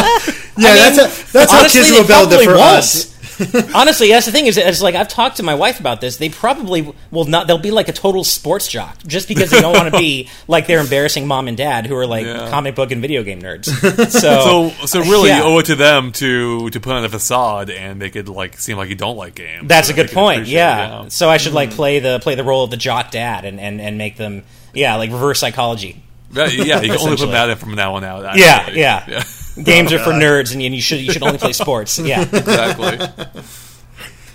Yeah, 0.59 0.70
I 0.70 0.91
that's 0.91 0.99
a, 1.28 1.32
that's 1.32 1.53
how 1.53 1.62
kids 1.68 1.91
they 1.91 1.93
will 1.93 2.07
build 2.07 2.28
it 2.32 2.37
probably 2.37 2.45
for 2.47 2.53
won't. 2.53 2.78
us. 2.78 3.16
Honestly, 3.74 4.09
that's 4.09 4.26
the 4.26 4.32
thing 4.32 4.47
is, 4.47 4.57
it's 4.57 4.82
like 4.82 4.95
I've 4.95 5.09
talked 5.09 5.39
to 5.39 5.43
my 5.43 5.55
wife 5.55 5.80
about 5.80 6.01
this. 6.01 6.16
They 6.16 6.28
probably 6.28 6.93
will 7.11 7.24
not. 7.24 7.47
They'll 7.47 7.59
be 7.59 7.70
like 7.70 7.89
a 7.89 7.93
total 7.93 8.24
sports 8.24 8.68
jock 8.68 8.99
just 9.07 9.28
because 9.28 9.51
they 9.51 9.61
don't 9.61 9.74
want 9.74 9.93
to 9.93 9.99
be 9.99 10.28
like 10.49 10.66
their 10.66 10.80
embarrassing 10.80 11.26
mom 11.26 11.49
and 11.49 11.57
dad 11.57 11.87
who 11.87 11.97
are 11.97 12.07
like 12.07 12.26
Yeah. 12.26 12.49
comic 12.51 12.74
book 12.74 12.91
and 12.91 13.01
video 13.01 13.22
game 13.22 13.41
nerds. 13.41 13.66
so, 14.11 14.70
So, 14.70 14.87
so 14.87 15.01
really, 15.01 15.28
yeah. 15.28 15.39
you 15.39 15.45
owe 15.45 15.59
it 15.59 15.66
to 15.66 15.76
them 15.76 16.12
to 16.12 16.70
to 16.70 16.80
put 16.80 16.93
on 16.93 17.05
a 17.05 17.09
facade 17.09 17.70
and 17.70 17.99
make 17.99 18.16
it 18.16 18.28
like 18.28 18.59
seem 18.59 18.76
like 18.76 18.89
you 18.89 18.95
don't 18.95 19.16
like 19.16 19.34
games. 19.34 19.68
That's 19.68 19.89
so 19.89 19.93
a 19.95 19.97
good 19.97 20.11
point. 20.11 20.39
appreciate 20.39 20.57
Yeah. 20.57 21.09
So 21.09 21.28
I 21.28 21.37
should 21.37 21.53
like 21.53 21.70
mm-hmm. 21.70 21.76
play 21.76 21.99
the 22.01 22.18
play 22.20 22.34
the 22.34 22.45
role 22.45 22.64
of 22.64 22.70
the 22.70 22.76
jock 22.76 23.11
dad 23.11 23.45
and 23.45 23.61
and, 23.61 23.80
and 23.80 23.99
make 23.99 24.16
them 24.16 24.45
yeah 24.74 24.97
like 24.97 25.11
reverse 25.11 25.41
psychology. 25.41 26.03
yeah. 26.32 26.47
Yeah, 26.47 26.64
yeah, 26.64 26.80
you 26.82 26.93
can 26.93 27.01
only 27.01 27.16
put 27.16 27.30
that 27.30 27.51
in 27.51 27.57
from 27.57 27.74
now 27.74 27.95
on 27.95 28.05
out. 28.05 28.37
Yeah, 28.37 28.45
actually. 28.47 28.80
yeah. 28.80 29.22
Games 29.63 29.93
are 29.93 29.99
for 29.99 30.11
nerds, 30.11 30.53
and 30.53 30.63
you 30.63 30.81
should 30.81 31.01
you 31.01 31.13
should 31.13 31.23
only 31.23 31.39
play 31.39 31.53
sports. 31.53 31.99
Yeah, 32.07 32.23
exactly. 32.23 32.99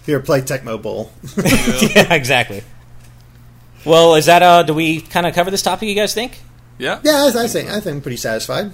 Here, 0.06 0.20
play 0.20 0.42
Tecmo 0.42 0.82
Bowl. 0.82 1.12
yeah, 1.38 2.14
exactly. 2.14 2.64
Well, 3.86 4.16
is 4.16 4.26
that 4.26 4.42
uh? 4.42 4.64
Do 4.64 4.74
we 4.74 5.02
kind 5.02 5.26
of 5.28 5.36
cover 5.36 5.52
this 5.52 5.62
topic? 5.62 5.88
You 5.90 5.96
guys 5.96 6.14
think? 6.14 6.40
Yeah. 6.80 7.00
yeah, 7.04 7.30
I, 7.36 7.44
I 7.44 7.48
think 7.48 7.70
I 7.70 7.80
think 7.80 7.98
I'm 7.98 8.02
pretty 8.02 8.18
satisfied. 8.18 8.72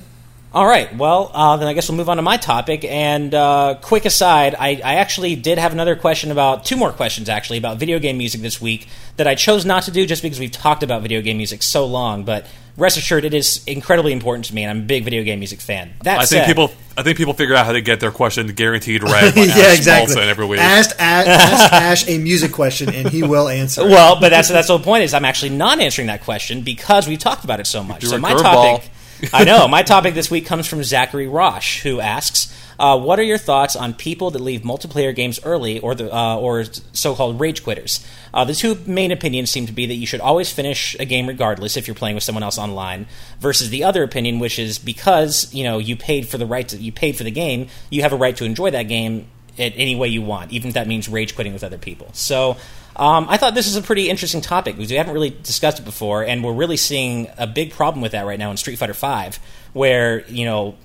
All 0.54 0.66
right. 0.66 0.96
Well, 0.96 1.30
uh, 1.34 1.58
then 1.58 1.68
I 1.68 1.74
guess 1.74 1.90
we'll 1.90 1.98
move 1.98 2.10
on 2.10 2.18
to 2.18 2.24
my 2.24 2.38
topic. 2.38 2.84
And 2.86 3.34
uh, 3.34 3.76
quick 3.82 4.06
aside, 4.06 4.56
I, 4.58 4.80
I 4.84 4.96
actually 4.96 5.36
did 5.36 5.58
have 5.58 5.74
another 5.74 5.96
question 5.96 6.32
about 6.32 6.64
two 6.66 6.78
more 6.78 6.92
questions 6.92 7.28
actually 7.30 7.58
about 7.58 7.78
video 7.78 8.00
game 8.00 8.18
music 8.18 8.42
this 8.42 8.62
week 8.62 8.88
that 9.18 9.28
I 9.28 9.36
chose 9.36 9.66
not 9.66 9.84
to 9.84 9.92
do 9.92 10.06
just 10.06 10.24
because 10.24 10.40
we've 10.40 10.52
talked 10.52 10.84
about 10.84 11.02
video 11.02 11.22
game 11.22 11.38
music 11.38 11.62
so 11.62 11.86
long. 11.86 12.24
But 12.24 12.48
rest 12.78 12.98
assured, 12.98 13.26
it 13.26 13.34
is 13.34 13.62
incredibly 13.68 14.14
important 14.14 14.46
to 14.46 14.56
me, 14.56 14.64
and 14.64 14.72
I'm 14.72 14.80
a 14.84 14.86
big 14.86 15.04
video 15.04 15.24
game 15.24 15.40
music 15.40 15.60
fan. 15.60 15.94
That 16.04 16.20
I 16.22 16.24
said, 16.24 16.46
think 16.46 16.56
people. 16.56 16.72
I 16.98 17.04
think 17.04 17.18
people 17.18 17.34
figure 17.34 17.54
out 17.54 17.66
how 17.66 17.74
to 17.74 17.82
get 17.82 18.00
their 18.00 18.12
question 18.12 18.48
guaranteed 18.48 19.04
right. 19.04 19.36
by 19.36 19.42
yeah, 19.42 19.54
Ash 19.54 19.78
exactly. 19.78 20.16
Schmalzen 20.16 20.28
every 20.30 20.46
week. 20.46 20.60
Ask, 20.60 20.96
ask, 20.98 21.28
ask 21.28 21.74
Ash 21.74 22.10
a 22.10 22.18
music 22.18 22.54
question, 22.54 22.92
and 22.92 23.10
he 23.10 23.22
will 23.22 23.50
answer. 23.50 23.84
Well, 23.84 24.20
but 24.20 24.30
that's 24.30 24.48
that's 24.48 24.68
the 24.68 24.78
whole 24.78 24.84
point 24.84 25.04
is 25.04 25.14
I'm 25.14 25.26
actually 25.26 25.52
not 25.52 25.80
answering 25.80 26.08
that 26.08 26.24
question 26.24 26.62
because 26.62 27.06
we've 27.08 27.20
talked 27.20 27.44
about 27.44 27.60
it 27.60 27.68
so 27.68 27.84
much. 27.84 28.02
You're 28.04 28.12
So 28.12 28.16
a 28.16 28.20
my 28.20 28.34
curveball. 28.34 28.42
topic, 28.78 28.90
I 29.34 29.44
know 29.44 29.68
my 29.68 29.84
topic 29.84 30.14
this 30.14 30.30
week 30.30 30.46
comes 30.46 30.68
from 30.68 30.84
Zachary 30.84 31.28
Rosh, 31.28 31.82
who 31.82 32.00
asks, 32.00 32.54
uh, 32.80 33.00
"What 33.00 33.20
are 33.20 33.24
your 33.24 33.38
thoughts 33.38 33.76
on 33.76 33.94
people 33.94 34.32
that 34.32 34.42
leave 34.42 34.62
multiplayer 34.62 35.16
games 35.16 35.40
early, 35.44 35.80
or 35.80 35.96
the 35.96 36.14
uh, 36.16 36.38
or 36.38 36.66
so-called 36.94 37.40
rage 37.40 37.64
quitters?" 37.64 38.06
Uh, 38.34 38.46
the 38.46 38.54
two 38.54 38.76
main 38.86 39.12
opinions 39.12 39.50
seem 39.50 39.66
to 39.66 39.74
be 39.74 39.86
that 39.86 39.96
you 39.96 40.06
should 40.06 40.22
always 40.22 40.52
finish 40.52 40.96
a 41.00 41.06
game 41.06 41.28
regardless 41.28 41.78
if 41.78 41.88
you're 41.88 41.96
playing 41.96 42.16
with 42.16 42.24
someone 42.24 42.44
else 42.44 42.58
online, 42.58 43.08
versus 43.40 43.70
the 43.70 43.84
other 43.84 44.04
opinion, 44.04 44.40
which 44.40 44.60
is 44.60 44.78
because 44.78 45.54
you 45.54 45.64
know 45.64 45.78
you 45.78 45.96
paid 45.96 46.28
for 46.28 46.38
the 46.38 46.46
right 46.46 46.68
to 46.68 46.78
you 46.78 46.92
paid 46.92 47.16
for 47.16 47.24
the 47.24 47.32
game, 47.32 47.68
you 47.90 48.02
have 48.04 48.14
a 48.14 48.18
right 48.18 48.36
to 48.38 48.46
enjoy 48.46 48.70
that 48.72 48.84
game 48.84 49.28
it 49.58 49.74
any 49.76 49.96
way 49.96 50.08
you 50.08 50.22
want, 50.22 50.52
even 50.52 50.70
if 50.70 50.74
that 50.76 50.88
means 50.88 51.10
rage 51.10 51.36
quitting 51.36 51.54
with 51.54 51.64
other 51.64 51.78
people. 51.78 52.10
So 52.14 52.58
um, 52.98 53.28
I 53.30 53.38
thought 53.38 53.54
this 53.54 53.68
is 53.68 53.76
a 53.76 53.82
pretty 53.82 54.10
interesting 54.10 54.42
topic 54.42 54.76
because 54.76 54.90
we 54.92 54.98
haven't 54.98 55.14
really 55.14 55.30
discussed 55.30 55.80
it 55.80 55.86
before, 55.86 56.24
and 56.24 56.44
we're 56.44 56.54
really 56.54 56.78
seeing 56.78 57.28
a 57.38 57.48
big 57.48 57.72
problem 57.72 58.02
with 58.02 58.12
that 58.12 58.26
right 58.26 58.40
now 58.40 58.52
in 58.52 58.58
Street 58.58 58.78
Fighter 58.78 58.94
V, 58.94 59.38
where 59.74 60.26
you 60.28 60.46
know 60.46 60.76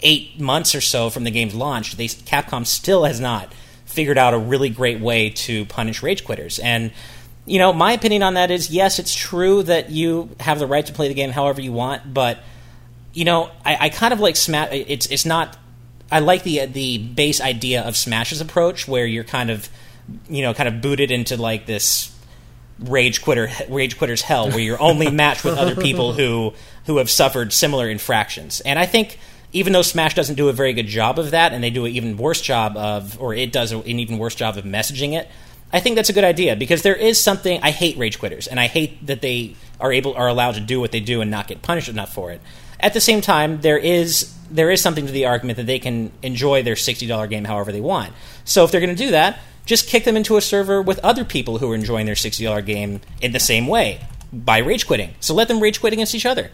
eight 0.00 0.40
months 0.40 0.74
or 0.74 0.80
so 0.80 1.10
from 1.10 1.24
the 1.24 1.30
game's 1.30 1.54
launch, 1.54 1.96
they, 1.96 2.06
Capcom 2.06 2.66
still 2.66 3.04
has 3.04 3.20
not 3.20 3.52
figured 3.84 4.18
out 4.18 4.34
a 4.34 4.38
really 4.38 4.70
great 4.70 5.00
way 5.00 5.28
to 5.30 5.64
punish 5.66 6.02
rage 6.02 6.24
quitters. 6.24 6.58
And 6.58 6.92
you 7.44 7.58
know, 7.58 7.72
my 7.72 7.92
opinion 7.92 8.22
on 8.22 8.34
that 8.34 8.50
is 8.50 8.70
yes, 8.70 8.98
it's 8.98 9.14
true 9.14 9.62
that 9.64 9.90
you 9.90 10.30
have 10.40 10.58
the 10.58 10.66
right 10.66 10.86
to 10.86 10.92
play 10.92 11.08
the 11.08 11.14
game 11.14 11.30
however 11.30 11.60
you 11.60 11.72
want, 11.72 12.14
but 12.14 12.38
you 13.12 13.24
know, 13.24 13.50
I, 13.64 13.76
I 13.80 13.88
kind 13.88 14.12
of 14.12 14.20
like 14.20 14.36
Smash. 14.36 14.68
It's 14.72 15.06
it's 15.06 15.26
not. 15.26 15.56
I 16.10 16.20
like 16.20 16.42
the 16.42 16.66
the 16.66 16.98
base 16.98 17.40
idea 17.40 17.82
of 17.82 17.96
Smash's 17.96 18.40
approach, 18.40 18.88
where 18.88 19.06
you're 19.06 19.24
kind 19.24 19.50
of, 19.50 19.68
you 20.28 20.42
know, 20.42 20.54
kind 20.54 20.68
of 20.68 20.80
booted 20.80 21.10
into 21.10 21.36
like 21.36 21.66
this 21.66 22.16
rage 22.78 23.22
quitter 23.22 23.48
rage 23.68 23.98
quitters 23.98 24.22
hell, 24.22 24.48
where 24.48 24.60
you're 24.60 24.80
only 24.80 25.10
matched 25.22 25.44
with 25.44 25.58
other 25.58 25.76
people 25.76 26.12
who 26.12 26.52
who 26.86 26.98
have 26.98 27.10
suffered 27.10 27.52
similar 27.52 27.88
infractions. 27.88 28.60
And 28.60 28.78
I 28.78 28.86
think 28.86 29.18
even 29.52 29.72
though 29.72 29.82
Smash 29.82 30.14
doesn't 30.14 30.36
do 30.36 30.48
a 30.48 30.52
very 30.52 30.72
good 30.72 30.86
job 30.86 31.18
of 31.18 31.32
that, 31.32 31.52
and 31.52 31.62
they 31.62 31.70
do 31.70 31.84
an 31.84 31.92
even 31.92 32.16
worse 32.16 32.40
job 32.40 32.76
of, 32.76 33.20
or 33.20 33.34
it 33.34 33.52
does 33.52 33.72
an 33.72 33.82
even 33.86 34.18
worse 34.18 34.34
job 34.34 34.56
of 34.56 34.64
messaging 34.64 35.12
it. 35.12 35.28
I 35.74 35.80
think 35.80 35.96
that's 35.96 36.10
a 36.10 36.12
good 36.12 36.24
idea 36.24 36.54
because 36.54 36.82
there 36.82 36.94
is 36.94 37.18
something 37.18 37.60
I 37.62 37.70
hate 37.70 37.96
rage 37.96 38.18
quitters 38.18 38.46
and 38.46 38.60
I 38.60 38.66
hate 38.66 39.06
that 39.06 39.22
they 39.22 39.56
are 39.80 39.90
able 39.90 40.14
are 40.14 40.28
allowed 40.28 40.54
to 40.54 40.60
do 40.60 40.80
what 40.80 40.92
they 40.92 41.00
do 41.00 41.22
and 41.22 41.30
not 41.30 41.48
get 41.48 41.62
punished 41.62 41.88
enough 41.88 42.12
for 42.12 42.30
it. 42.30 42.42
At 42.78 42.92
the 42.92 43.00
same 43.00 43.22
time, 43.22 43.60
there 43.62 43.78
is 43.78 44.34
there 44.50 44.70
is 44.70 44.82
something 44.82 45.06
to 45.06 45.12
the 45.12 45.26
argument 45.26 45.56
that 45.56 45.66
they 45.66 45.78
can 45.78 46.12
enjoy 46.22 46.62
their 46.62 46.76
sixty 46.76 47.06
dollar 47.06 47.26
game 47.26 47.44
however 47.44 47.72
they 47.72 47.80
want. 47.80 48.12
So 48.44 48.64
if 48.64 48.70
they're 48.70 48.82
going 48.82 48.94
to 48.94 49.04
do 49.04 49.12
that, 49.12 49.38
just 49.64 49.86
kick 49.88 50.04
them 50.04 50.16
into 50.16 50.36
a 50.36 50.40
server 50.40 50.82
with 50.82 50.98
other 51.00 51.24
people 51.24 51.58
who 51.58 51.70
are 51.70 51.74
enjoying 51.74 52.06
their 52.06 52.16
sixty 52.16 52.44
dollar 52.44 52.62
game 52.62 53.00
in 53.20 53.32
the 53.32 53.40
same 53.40 53.66
way 53.66 54.00
by 54.32 54.58
rage 54.58 54.86
quitting. 54.86 55.14
So 55.20 55.34
let 55.34 55.48
them 55.48 55.60
rage 55.60 55.80
quit 55.80 55.92
against 55.92 56.14
each 56.14 56.26
other. 56.26 56.50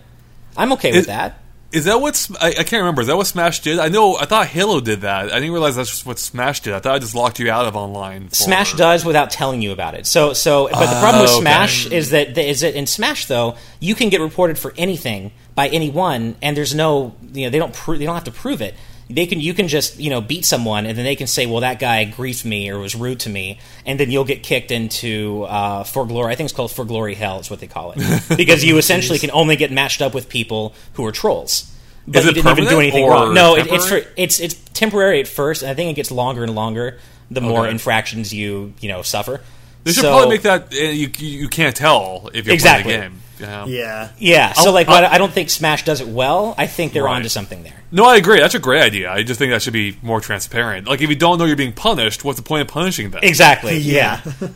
I'm 0.57 0.73
okay 0.73 0.91
with 0.91 1.01
Is- 1.01 1.07
that. 1.07 1.41
Is 1.71 1.85
that 1.85 2.01
what 2.01 2.31
I, 2.41 2.47
I 2.49 2.53
can't 2.65 2.81
remember? 2.81 3.03
Is 3.03 3.09
that 3.09 3.17
what 3.19 3.27
Smash 3.27 3.61
did? 3.61 3.79
I 3.79 3.89
know. 3.89 4.17
I 4.17 4.25
thought 4.25 4.47
Halo 4.47 4.81
did 4.81 5.03
that. 5.03 5.31
I 5.31 5.35
didn't 5.35 5.53
realize 5.53 5.77
that's 5.77 5.91
just 5.91 6.07
what 6.07 6.19
Smash 6.19 6.61
did. 6.61 6.73
I 6.73 6.79
thought 6.79 6.95
I 6.95 6.99
just 6.99 7.15
locked 7.15 7.39
you 7.41 7.51
out 7.51 7.67
of 7.67 7.77
online. 7.77 8.29
For, 8.29 8.37
Smash 8.37 8.73
does 8.73 9.05
without 9.05 9.31
telling 9.31 9.61
you 9.61 9.73
about 9.73 9.93
it. 9.93 10.07
So, 10.07 10.33
so, 10.33 10.71
but 10.73 10.81
the 10.87 10.99
problem 10.99 11.21
with 11.21 11.31
Oh, 11.31 11.35
okay. 11.35 11.43
Smash 11.43 11.87
is 11.91 12.09
that 12.09 12.39
is 12.39 12.63
that 12.63 12.75
in 12.75 12.87
Smash 12.87 13.27
though 13.27 13.57
you 13.81 13.95
can 13.95 14.09
get 14.09 14.23
reported 14.23 14.59
for 14.59 14.73
anything 14.79 15.31
by 15.55 15.69
anyone, 15.69 16.37
and 16.41 16.57
there's 16.57 16.75
no, 16.75 17.15
you 17.35 17.45
know, 17.45 17.51
they 17.51 17.59
don't 17.59 17.75
pro- 17.75 17.99
they 17.99 18.07
don't 18.07 18.15
have 18.15 18.25
to 18.25 18.31
prove 18.33 18.63
it. 18.63 18.75
They 19.11 19.25
can 19.27 19.41
you 19.41 19.55
can 19.55 19.69
just 19.69 19.99
you 19.99 20.11
know 20.11 20.21
beat 20.21 20.45
someone, 20.45 20.85
and 20.85 20.97
then 20.99 21.05
they 21.05 21.17
can 21.17 21.27
say, 21.27 21.47
well, 21.47 21.61
that 21.61 21.79
guy 21.79 22.05
griefed 22.05 22.45
me 22.45 22.69
or 22.71 22.79
was 22.79 22.95
rude 22.95 23.21
to 23.21 23.31
me, 23.31 23.59
and 23.87 23.99
then 23.99 24.11
you'll 24.11 24.25
get 24.25 24.43
kicked 24.43 24.71
into 24.71 25.45
uh, 25.45 25.85
for 25.85 26.05
glory. 26.07 26.33
I 26.33 26.37
think 26.37 26.49
it's 26.49 26.55
called 26.57 26.73
for 26.73 26.85
glory 26.85 27.15
hell. 27.15 27.39
Is 27.41 27.49
what 27.51 27.61
they 27.61 27.67
call 27.69 27.93
it 27.97 28.23
because 28.37 28.63
you 28.65 28.77
essentially 28.77 29.19
can 29.19 29.31
only 29.31 29.57
get 29.57 29.73
matched 29.73 30.03
up 30.03 30.13
with 30.13 30.29
people 30.29 30.75
who 30.93 31.07
are 31.07 31.13
trolls. 31.13 31.75
But 32.07 32.25
you 32.25 32.33
didn't 32.33 32.51
even 32.51 32.65
do 32.69 32.81
anything 32.81 33.07
wrong. 33.07 33.33
No, 33.35 33.55
it, 33.57 33.67
it's 33.71 33.85
temporary? 33.85 34.03
for 34.05 34.13
it's 34.17 34.41
it's 34.41 34.55
temporary 34.75 35.21
at 35.21 35.29
first, 35.29 35.63
and 35.63 35.71
I 35.71 35.75
think 35.75 35.91
it 35.91 35.95
gets 35.95 36.11
longer 36.11 36.43
and 36.45 36.55
longer 36.55 36.99
the 37.31 37.41
more 37.41 37.61
Okay. 37.63 37.71
infractions 37.71 38.33
you 38.35 38.75
you 38.81 38.89
know 38.91 39.01
suffer. 39.03 39.41
They 39.85 39.93
should 39.93 40.03
So- 40.03 40.11
probably 40.13 40.35
make 40.37 40.43
that. 40.43 40.73
Uh, 40.73 40.77
you 40.77 41.11
you 41.19 41.39
you 41.41 41.49
can't 41.49 41.75
tell 41.75 42.29
if 42.35 42.45
you're 42.47 42.53
Exactly. 42.55 42.93
playing 42.95 43.01
the 43.01 43.09
game. 43.09 43.21
Yeah. 43.41 43.67
Yeah. 43.67 44.09
Yeah, 44.19 44.53
so 44.53 44.67
I'll- 44.69 44.73
like, 44.73 44.89
I'll- 44.89 45.05
I 45.07 45.19
don't 45.19 45.33
think 45.33 45.51
Smash 45.51 45.85
does 45.85 46.01
it 46.01 46.09
well. 46.09 46.55
I 46.59 46.67
think 46.67 46.93
they're 46.93 47.05
Right. 47.05 47.17
onto 47.17 47.29
something 47.29 47.63
there. 47.63 47.83
No, 47.93 48.05
I 48.05 48.17
agree. 48.17 48.41
That's 48.41 48.55
a 48.55 48.59
great 48.59 48.83
idea. 48.83 49.11
I 49.11 49.23
just 49.23 49.39
think 49.39 49.53
that 49.53 49.63
should 49.63 49.73
be 49.73 49.97
more 50.03 50.21
transparent. 50.21 50.87
Like 50.87 51.01
if 51.01 51.09
you 51.09 51.17
don't 51.17 51.39
know 51.39 51.45
you're 51.45 51.57
being 51.57 51.73
punished, 51.73 52.25
what's 52.25 52.39
the 52.39 52.43
point 52.45 52.63
of 52.63 52.69
punishing 52.69 53.11
them? 53.11 53.21
Exactly. 53.23 53.79
Yeah. 53.79 54.21
Yeah, 54.25 54.49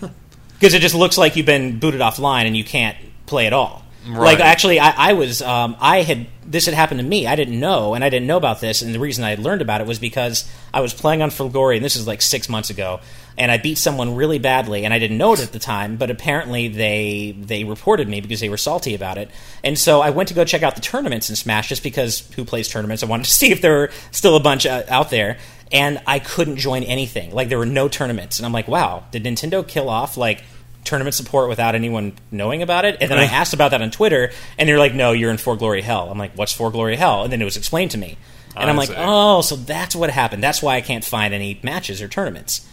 because 0.59 0.75
it 0.75 0.81
just 0.81 0.95
looks 0.95 1.19
like 1.19 1.35
you've 1.37 1.47
been 1.47 1.79
booted 1.79 2.01
offline 2.01 2.47
and 2.47 2.57
you 2.57 2.65
can't 2.65 2.97
play 3.27 3.47
at 3.47 3.53
all. 3.53 3.85
Right. 4.07 4.19
Like 4.19 4.41
actually, 4.41 4.81
I, 4.81 5.11
I 5.11 5.13
was 5.13 5.43
um, 5.43 5.77
I 5.81 6.03
had 6.03 6.27
this 6.45 6.67
had 6.67 6.75
happened 6.75 6.99
to 6.99 7.07
me. 7.07 7.27
I 7.29 7.37
didn't 7.37 7.59
know, 7.61 7.95
and 7.95 8.03
I 8.03 8.09
didn't 8.11 8.27
know 8.27 8.37
about 8.37 8.61
this. 8.61 8.83
And 8.83 8.93
the 8.93 8.99
reason 8.99 9.23
I 9.23 9.31
had 9.31 9.39
learned 9.39 9.63
about 9.63 9.81
it 9.81 9.87
was 9.87 10.01
because 10.01 10.45
I 10.75 10.81
was 10.81 10.93
playing 10.93 11.23
on 11.23 11.31
For 11.31 11.49
Glory, 11.49 11.77
and 11.77 11.85
this 11.85 11.95
is 11.95 12.05
like 12.07 12.21
six 12.21 12.49
months 12.49 12.69
ago. 12.69 12.99
And 13.37 13.51
I 13.51 13.59
beat 13.59 13.79
someone 13.79 14.15
really 14.15 14.39
badly, 14.39 14.85
and 14.85 14.93
I 14.93 14.99
didn't 14.99 15.19
know 15.19 15.33
it 15.33 15.41
at 15.41 15.53
the 15.53 15.59
time. 15.59 15.97
But 15.97 16.11
apparently, 16.11 16.69
they 16.69 17.37
they 17.39 17.65
reported 17.65 18.09
me 18.09 18.21
because 18.21 18.41
they 18.41 18.49
were 18.49 18.57
salty 18.57 18.95
about 18.95 19.19
it. 19.19 19.31
And 19.65 19.79
so 19.79 20.01
I 20.01 20.11
went 20.11 20.29
to 20.29 20.35
go 20.35 20.45
check 20.45 20.63
out 20.63 20.75
the 20.75 20.81
tournaments 20.81 21.31
in 21.31 21.37
Smash 21.37 21.69
just 21.69 21.83
because 21.83 22.21
who 22.35 22.45
plays 22.45 22.69
tournaments? 22.69 23.03
I 23.03 23.07
wanted 23.07 23.25
to 23.25 23.31
see 23.41 23.51
if 23.51 23.61
there 23.61 23.73
were 23.73 23.91
still 24.11 24.37
a 24.37 24.41
bunch 24.41 24.67
uh, 24.67 24.85
out 24.89 25.11
there. 25.11 25.39
And 25.71 26.03
I 26.07 26.19
couldn't 26.19 26.57
join 26.57 26.83
anything. 26.83 27.33
Like 27.33 27.49
there 27.49 27.57
were 27.57 27.65
no 27.65 27.89
tournaments, 27.89 28.39
and 28.39 28.45
I'm 28.45 28.53
like, 28.53 28.69
wow, 28.69 29.05
did 29.11 29.25
Nintendo 29.25 29.67
kill 29.67 29.89
off 29.89 30.19
like 30.19 30.43
tournament 30.85 31.15
support 31.15 31.49
without 31.49 31.75
anyone 31.75 32.13
knowing 32.31 32.63
about 32.63 32.85
it. 32.85 32.99
And 33.01 33.11
then 33.11 33.19
I 33.19 33.25
asked 33.25 33.55
about 33.55 33.71
that 33.71 33.83
on 33.83 33.91
Twitter, 33.91 34.33
and 34.59 34.69
they're 34.69 34.79
like, 34.79 34.95
"No, 34.95 35.13
you're 35.13 35.31
in 35.31 35.39
For 35.39 35.57
Glory 35.57 35.83
Hell." 35.83 36.11
I'm 36.11 36.19
like, 36.19 36.33
"What's 36.35 36.53
For 36.53 36.71
Glory 36.71 36.97
Hell?" 36.97 37.25
And 37.25 37.33
then 37.33 37.41
it 37.41 37.45
was 37.45 37.57
explained 37.57 37.93
to 37.93 37.99
me, 37.99 38.19
and 38.57 38.65
I 38.65 38.69
I'm 38.69 38.77
like, 38.77 38.89
see. 38.89 38.95
"Oh, 38.99 39.41
so 39.43 39.57
that's 39.57 39.95
what 39.95 40.11
happened. 40.11 40.43
That's 40.43 40.63
why 40.63 40.77
I 40.77 40.81
can't 40.81 41.05
find 41.05 41.33
any 41.35 41.61
matches 41.63 42.03
or 42.03 42.09
tournaments." 42.09 42.67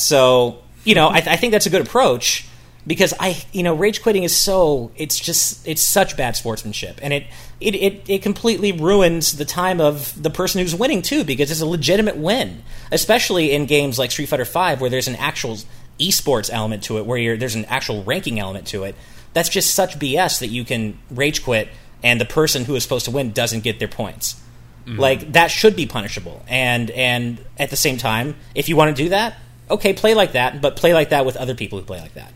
So 0.00 0.62
you 0.84 0.94
know, 0.94 1.08
I, 1.08 1.16
I 1.16 1.36
think 1.36 1.52
that's 1.52 1.66
a 1.66 1.70
good 1.70 1.82
approach. 1.82 2.46
because 2.86 3.12
I, 3.20 3.36
you 3.52 3.62
know, 3.62 3.74
rage 3.74 4.02
quitting 4.02 4.24
is 4.24 4.34
so 4.34 4.90
it's 4.96 5.18
just 5.18 5.66
it's 5.68 5.82
such 5.82 6.16
bad 6.16 6.36
sportsmanship, 6.36 6.98
and 7.02 7.12
it 7.12 7.26
it 7.60 7.74
it, 7.74 8.08
it 8.08 8.22
completely 8.22 8.72
ruins 8.72 9.36
the 9.36 9.44
time 9.44 9.80
of 9.80 10.20
the 10.20 10.30
person 10.30 10.60
who's 10.60 10.74
winning 10.74 11.02
too, 11.02 11.24
because 11.24 11.50
it's 11.50 11.60
a 11.60 11.66
legitimate 11.66 12.16
win, 12.16 12.62
especially 12.90 13.52
in 13.52 13.66
games 13.66 13.98
like 13.98 14.10
Street 14.10 14.26
Fighter 14.26 14.44
Five 14.44 14.80
where 14.80 14.90
there's 14.90 15.08
an 15.08 15.16
actual 15.16 15.58
esports 15.98 16.50
element 16.50 16.82
to 16.84 16.96
it, 16.96 17.04
where 17.04 17.18
you're, 17.18 17.36
there's 17.36 17.54
an 17.54 17.66
actual 17.66 18.02
ranking 18.04 18.40
element 18.40 18.66
to 18.68 18.84
it. 18.84 18.94
That's 19.34 19.50
just 19.50 19.74
such 19.74 19.98
BS 19.98 20.40
that 20.40 20.48
you 20.48 20.64
can 20.64 20.98
rage 21.10 21.44
quit 21.44 21.68
and 22.02 22.18
the 22.18 22.24
person 22.24 22.64
who 22.64 22.74
is 22.74 22.82
supposed 22.82 23.04
to 23.04 23.10
win 23.10 23.32
doesn't 23.32 23.60
get 23.60 23.78
their 23.78 23.88
points. 23.88 24.40
Mm-hmm. 24.86 24.98
Like 24.98 25.32
that 25.32 25.48
should 25.48 25.76
be 25.76 25.86
punishable. 25.86 26.42
And 26.48 26.90
and 26.92 27.44
at 27.58 27.68
the 27.68 27.76
same 27.76 27.98
time, 27.98 28.36
if 28.54 28.68
you 28.70 28.76
want 28.76 28.96
to 28.96 29.02
do 29.02 29.10
that, 29.10 29.36
okay, 29.70 29.92
play 29.92 30.14
like 30.14 30.32
that, 30.32 30.60
but 30.60 30.76
play 30.76 30.92
like 30.94 31.10
that 31.10 31.24
with 31.24 31.36
other 31.36 31.54
people 31.54 31.78
who 31.78 31.84
play 31.84 32.00
like 32.00 32.14
that. 32.14 32.32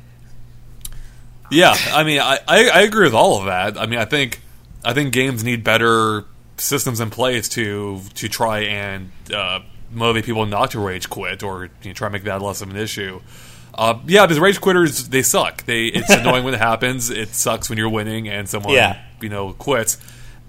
Yeah, 1.51 1.75
I 1.93 2.05
mean, 2.05 2.21
I, 2.21 2.39
I, 2.49 2.69
I 2.71 2.81
agree 2.83 3.05
with 3.05 3.15
all 3.15 3.39
of 3.39 3.47
that. 3.47 3.79
I 3.79 3.87
mean, 3.87 3.99
I 3.99 4.05
think 4.07 4.41
I 4.85 4.93
think 4.95 5.13
games 5.13 5.45
need 5.45 5.63
better 5.63 6.25
systems 6.57 7.01
in 7.01 7.11
place 7.11 7.49
to 7.51 8.01
to 8.15 8.29
try 8.29 8.61
and 8.61 9.11
uh, 9.33 9.61
motivate 9.91 10.25
people 10.25 10.47
not 10.47 10.71
to 10.73 10.81
rage 10.81 11.11
quit 11.11 11.43
or 11.43 11.65
you 11.65 11.71
know, 11.91 11.93
try 11.93 12.07
and 12.07 12.13
make 12.13 12.25
that 12.25 12.41
less 12.43 12.63
of 12.63 12.71
an 12.71 12.77
issue. 12.77 13.21
Uh, 13.75 13.99
yeah, 14.07 14.25
because 14.25 14.41
rage 14.41 14.61
quitters 14.61 15.09
they 15.09 15.23
suck. 15.23 15.65
They 15.65 15.87
it's 15.87 16.11
annoying 16.15 16.45
when 16.45 16.55
it 16.55 16.61
happens. 16.61 17.11
It 17.11 17.31
sucks 17.35 17.69
when 17.69 17.77
you're 17.79 17.89
winning 17.91 18.29
and 18.29 18.49
someone 18.49 18.73
Yeah. 18.75 19.03
you 19.21 19.29
know 19.29 19.53
quits. 19.53 19.99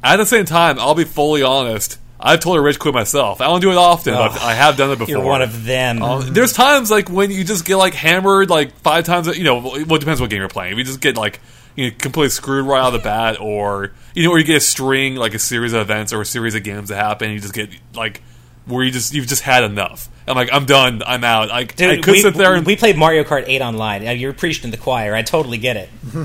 At 0.04 0.18
the 0.18 0.26
same 0.26 0.46
time, 0.46 0.80
I'll 0.80 0.96
be 0.96 1.04
fully 1.04 1.42
honest. 1.44 2.00
I've 2.20 2.40
told 2.40 2.58
a 2.58 2.62
rage 2.62 2.80
quit 2.80 2.94
myself. 2.94 3.42
I 3.42 3.46
don't 3.46 3.62
do 3.62 3.72
it 3.72 3.78
often, 3.78 4.14
but 4.14 4.42
I 4.42 4.54
have 4.54 4.78
done 4.78 4.92
it 4.92 4.98
before. 4.98 5.16
You're 5.16 5.26
one 5.26 5.42
of 5.42 5.66
them. 5.66 6.02
Um, 6.02 6.34
there's 6.34 6.54
times 6.54 6.90
like 6.90 7.10
when 7.10 7.30
you 7.30 7.44
just 7.44 7.66
get 7.66 7.76
like 7.76 7.94
hammered 7.94 8.50
like 8.50 8.74
five 8.80 9.06
times. 9.06 9.28
You 9.38 9.44
know, 9.44 9.60
well, 9.60 9.76
it 9.76 10.00
depends 10.00 10.22
what 10.22 10.30
game 10.30 10.40
you're 10.40 10.48
playing. 10.48 10.74
If 10.74 10.78
you 10.78 10.84
just 10.86 11.02
get 11.02 11.18
like 11.18 11.42
you 11.76 11.90
know 11.90 11.96
completely 11.98 12.30
screwed 12.30 12.66
right 12.66 12.80
out 12.80 12.88
of 12.88 12.94
the 12.94 13.00
bat, 13.00 13.40
or 13.42 13.92
you 14.14 14.24
know, 14.24 14.32
or 14.32 14.40
you 14.40 14.46
get 14.46 14.58
a 14.58 14.62
string 14.62 15.16
like 15.16 15.34
a 15.34 15.40
series 15.40 15.74
of 15.74 15.82
events 15.82 16.14
or 16.14 16.22
a 16.22 16.26
series 16.26 16.56
of 16.56 16.64
games 16.64 16.90
that 16.90 16.96
happen, 16.96 17.32
you 17.32 17.40
just 17.40 17.54
get 17.54 17.70
like 17.94 18.22
where 18.66 18.84
you 18.84 18.92
just 18.92 19.14
you've 19.14 19.28
just 19.28 19.44
had 19.44 19.64
enough. 19.64 20.10
I'm 20.28 20.36
like 20.36 20.50
I'm 20.52 20.66
done. 20.66 21.04
I'm 21.06 21.24
out. 21.24 21.52
I, 21.52 21.60
I 21.60 21.64
could 21.66 22.06
we, 22.08 22.20
sit 22.22 22.34
there 22.34 22.56
and 22.56 22.66
we 22.66 22.76
played 22.76 22.98
Mario 22.98 23.24
Kart 23.24 23.44
8 23.48 23.62
online. 23.62 24.08
Uh, 24.08 24.12
You're 24.12 24.34
preaching 24.34 24.72
to 24.72 24.76
the 24.78 24.82
choir. 24.82 25.14
I 25.14 25.22
totally 25.22 25.58
get 25.60 25.78
it. 25.78 25.90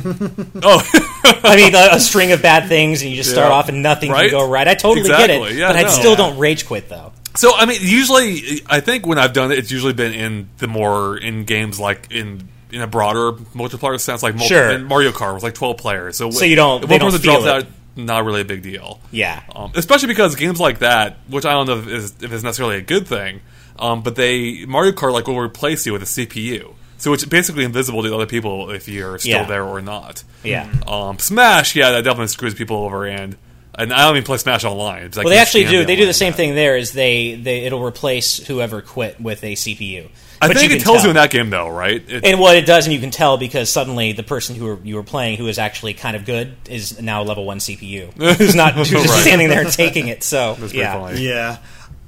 oh 0.63 0.83
I 1.45 1.57
mean, 1.57 1.75
a, 1.75 1.97
a 1.97 2.01
string 2.01 2.33
of 2.33 2.41
bad 2.43 2.69
things, 2.69 3.03
and 3.03 3.11
you 3.11 3.17
just 3.17 3.31
start 3.31 3.49
Yeah. 3.51 3.55
off 3.55 3.69
and 3.69 3.83
nothing 3.83 4.11
Right? 4.11 4.31
can 4.31 4.39
go 4.41 4.49
right. 4.49 4.67
I 4.67 4.75
totally 4.75 5.07
get 5.07 5.31
it. 5.31 5.53
Yeah, 5.55 5.69
but 5.69 5.77
I 5.77 5.83
no. 5.83 5.89
still 5.89 6.11
Yeah. 6.13 6.17
don't 6.17 6.39
rage 6.39 6.67
quit, 6.67 6.89
though. 6.89 7.13
So 7.37 7.55
I 7.55 7.67
mean, 7.67 7.79
usually 7.83 8.63
I 8.67 8.81
think 8.81 9.07
when 9.07 9.19
I've 9.19 9.33
done 9.33 9.53
it, 9.53 9.59
it's 9.59 9.71
usually 9.71 9.93
been 9.93 10.13
in 10.15 10.49
the 10.59 10.67
more 10.67 11.17
in 11.17 11.45
games 11.45 11.79
like 11.79 12.09
in 12.11 12.49
in 12.73 12.81
a 12.83 12.87
broader 12.87 13.33
multiplayer 13.55 14.01
sense, 14.01 14.23
like 14.23 14.35
multi- 14.35 14.49
Sure. 14.55 14.71
in 14.71 14.85
Mario 14.85 15.11
Kart 15.13 15.35
was 15.35 15.43
like 15.43 15.55
twelve 15.55 15.77
players. 15.77 16.17
So 16.17 16.31
So 16.31 16.45
you 16.45 16.57
don't- 16.57 16.83
if 16.85 16.89
they 16.89 16.99
don't 16.99 17.11
person 17.11 17.23
feel 17.23 17.43
drops 17.43 17.65
it. 17.65 17.67
out, 17.67 17.73
not 17.97 18.25
really 18.25 18.41
a 18.41 18.45
big 18.45 18.63
deal. 18.63 18.99
Yeah. 19.13 19.43
Um, 19.55 19.73
especially 19.75 20.09
because 20.09 20.35
games 20.37 20.59
like 20.59 20.79
that, 20.81 21.19
which 21.29 21.45
I 21.45 21.53
don't 21.53 21.67
know 21.67 21.79
if 21.79 21.87
is, 21.89 22.15
if 22.23 22.33
it's 22.33 22.43
necessarily 22.43 22.77
a 22.77 22.83
good 22.83 23.07
thing, 23.07 23.41
um, 23.81 24.03
but 24.03 24.17
they 24.17 24.65
Mario 24.67 24.93
Kart 24.93 25.13
like 25.13 25.27
will 25.27 25.39
replace 25.41 25.87
you 25.87 25.93
with 25.93 26.03
a 26.03 26.07
CPU, 26.07 26.75
so 26.99 27.13
it's 27.13 27.25
basically 27.25 27.65
invisible 27.65 28.03
to 28.03 28.15
other 28.15 28.27
people 28.27 28.71
if 28.71 28.89
you're 28.89 29.19
still 29.19 29.31
Yeah. 29.33 29.45
there 29.47 29.65
or 29.65 29.81
not. 29.81 30.23
Yeah. 30.45 30.69
Um, 30.87 31.19
Smash, 31.19 31.75
yeah, 31.77 31.91
that 31.93 32.05
definitely 32.05 32.29
screws 32.29 32.55
people 32.55 32.77
over, 32.79 33.07
and 33.07 33.37
and 33.77 33.93
I 33.93 34.05
don't 34.05 34.17
even 34.17 34.25
play 34.25 34.37
Smash 34.37 34.65
online. 34.65 35.05
It's 35.05 35.17
like 35.17 35.25
Well, 35.25 35.33
they 35.35 35.41
actually 35.41 35.65
do. 35.67 35.85
They 35.85 35.97
do 35.97 36.05
the 36.05 36.13
same 36.13 36.33
thing 36.33 36.55
there. 36.55 36.77
Is 36.77 36.93
they, 36.93 37.35
they 37.37 37.61
it'll 37.65 37.83
replace 37.83 38.39
whoever 38.47 38.83
quit 38.83 39.21
with 39.21 39.43
a 39.45 39.53
CPU. 39.55 40.09
I 40.43 40.49
But 40.49 40.57
think 40.57 40.73
it 40.73 40.81
tells 40.81 40.99
tell. 40.99 41.05
you 41.05 41.11
in 41.11 41.17
that 41.17 41.31
game 41.31 41.51
though, 41.51 41.69
right? 41.69 42.03
It, 42.09 42.25
And 42.25 42.41
what 42.41 42.57
it 42.57 42.65
does, 42.67 42.87
and 42.87 42.95
you 42.95 42.99
can 43.01 43.11
tell 43.11 43.37
because 43.37 43.71
suddenly 43.71 44.13
the 44.13 44.23
person 44.23 44.57
who 44.57 44.79
you 44.83 44.97
were 44.97 45.03
playing, 45.03 45.37
who 45.37 45.47
is 45.49 45.59
actually 45.59 45.93
kind 45.95 46.17
of 46.17 46.25
good, 46.25 46.57
is 46.69 47.01
now 47.01 47.23
a 47.23 47.25
level 47.25 47.45
one 47.45 47.59
CPU, 47.59 48.11
who's 48.39 48.55
not 48.55 48.73
who's 48.75 48.89
just 48.91 49.07
Right. 49.09 49.21
standing 49.21 49.49
there 49.51 49.61
and 49.61 49.71
taking 49.73 50.09
it. 50.09 50.25
So 50.25 50.57
That's 50.59 50.73
yeah, 50.75 50.95
funny. 50.99 51.21
Yeah. 51.23 51.59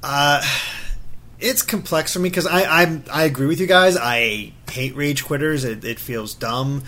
Uh, 0.02 0.42
it's 1.42 1.62
complex 1.62 2.12
for 2.12 2.20
me 2.20 2.28
because 2.28 2.46
I 2.46 2.82
I'm, 2.82 3.04
I 3.12 3.24
agree 3.24 3.46
with 3.46 3.60
you 3.60 3.66
guys. 3.66 3.96
I 3.96 4.52
hate 4.70 4.94
rage 4.96 5.24
quitters. 5.24 5.64
It, 5.64 5.84
it 5.84 5.98
feels 5.98 6.34
dumb. 6.34 6.84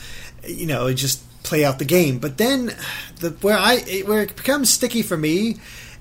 You 0.47 0.67
know, 0.67 0.87
it 0.87 0.95
just 0.95 1.23
play 1.43 1.65
out 1.65 1.79
the 1.79 1.85
game. 1.85 2.19
But 2.19 2.39
then, 2.39 2.75
the 3.21 3.31
where 3.41 3.59
I 3.59 3.75
it, 3.87 4.07
where 4.09 4.23
it 4.23 4.37
becomes 4.37 4.71
sticky 4.71 5.03
for 5.03 5.17
me 5.17 5.57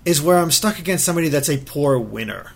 is 0.05 0.21
where 0.21 0.37
I'm 0.37 0.51
stuck 0.51 0.79
against 0.79 1.05
somebody 1.05 1.29
that's 1.29 1.49
a 1.49 1.57
poor 1.57 1.97
winner, 1.97 2.53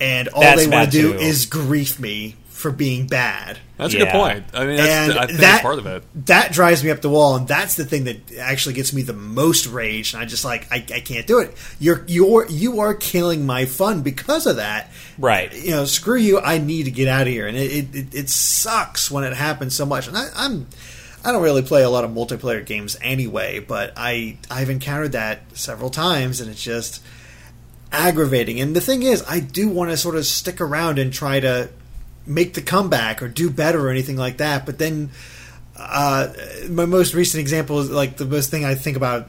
and 0.00 0.28
all 0.28 0.42
That's 0.42 0.64
they 0.64 0.70
want 0.70 0.90
to 0.90 1.02
do 1.02 1.12
too. 1.12 1.18
is 1.18 1.46
grief 1.46 1.98
me 1.98 2.36
for 2.62 2.70
being 2.70 3.06
bad. 3.06 3.58
That's 3.76 3.92
a 3.92 3.98
good 3.98 4.08
point. 4.08 4.44
I 4.54 4.64
mean, 4.64 4.76
that's, 4.76 5.10
and 5.10 5.18
I 5.18 5.26
think 5.26 5.38
that 5.38 5.40
that's 5.40 5.62
part 5.62 5.78
of 5.78 5.86
it. 5.86 6.04
that 6.26 6.52
drives 6.52 6.84
me 6.84 6.90
up 6.90 7.00
the 7.00 7.10
wall, 7.10 7.34
and 7.36 7.48
that's 7.48 7.74
the 7.74 7.84
thing 7.84 8.04
that 8.04 8.38
actually 8.38 8.74
gets 8.74 8.92
me 8.92 9.02
the 9.02 9.12
most 9.12 9.66
rage. 9.66 10.14
And 10.14 10.22
I 10.22 10.26
just 10.26 10.44
like 10.44 10.70
I, 10.70 10.76
I 10.76 11.00
can't 11.00 11.26
do 11.26 11.40
it. 11.40 11.54
You're 11.80 12.04
you're 12.06 12.46
you 12.48 12.80
are 12.80 12.94
killing 12.94 13.44
my 13.44 13.66
fun 13.66 14.02
because 14.02 14.46
of 14.46 14.56
that. 14.56 14.90
Right. 15.18 15.52
You 15.52 15.72
know, 15.72 15.84
screw 15.84 16.16
you. 16.16 16.38
I 16.40 16.58
need 16.58 16.84
to 16.84 16.92
get 16.92 17.08
out 17.08 17.22
of 17.22 17.32
here, 17.32 17.46
and 17.46 17.56
it 17.56 17.72
it, 17.72 17.94
it, 17.94 18.14
it 18.14 18.30
sucks 18.30 19.10
when 19.10 19.24
it 19.24 19.34
happens 19.34 19.74
so 19.74 19.84
much. 19.84 20.06
And 20.06 20.16
I, 20.16 20.28
I'm 20.36 20.68
I 21.24 21.32
don't 21.32 21.42
really 21.42 21.62
play 21.62 21.82
a 21.82 21.90
lot 21.90 22.04
of 22.04 22.12
multiplayer 22.12 22.64
games 22.64 22.96
anyway, 23.02 23.58
but 23.58 23.92
I 23.96 24.38
I've 24.50 24.70
encountered 24.70 25.12
that 25.12 25.40
several 25.54 25.90
times, 25.90 26.40
and 26.40 26.50
it's 26.50 26.62
just 26.62 27.02
aggravating. 27.92 28.60
And 28.60 28.74
the 28.74 28.80
thing 28.80 29.02
is, 29.02 29.22
I 29.28 29.40
do 29.40 29.68
want 29.68 29.90
to 29.90 29.96
sort 29.96 30.16
of 30.16 30.24
stick 30.24 30.60
around 30.60 30.98
and 30.98 31.12
try 31.12 31.40
to 31.40 31.68
make 32.26 32.54
the 32.54 32.62
comeback 32.62 33.22
or 33.22 33.28
do 33.28 33.50
better 33.50 33.86
or 33.86 33.90
anything 33.90 34.16
like 34.16 34.36
that. 34.38 34.64
But 34.66 34.78
then, 34.78 35.10
uh, 35.76 36.28
my 36.68 36.84
most 36.86 37.14
recent 37.14 37.40
example 37.40 37.80
is 37.80 37.90
like 37.90 38.16
the 38.16 38.24
most 38.26 38.50
thing 38.50 38.64
I 38.64 38.74
think 38.74 38.96
about 38.96 39.28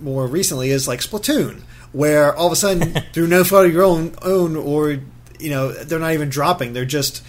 more 0.00 0.26
recently 0.26 0.70
is 0.70 0.86
like 0.88 1.00
Splatoon, 1.00 1.60
where 1.92 2.34
all 2.34 2.46
of 2.46 2.52
a 2.52 2.56
sudden, 2.56 2.94
through 3.12 3.26
no 3.26 3.44
fault 3.44 3.66
of 3.66 3.72
your 3.72 3.84
own, 3.84 4.14
own 4.22 4.56
or 4.56 4.98
you 5.38 5.50
know, 5.50 5.72
they're 5.72 5.98
not 5.98 6.12
even 6.12 6.28
dropping; 6.28 6.72
they're 6.72 6.84
just 6.84 7.22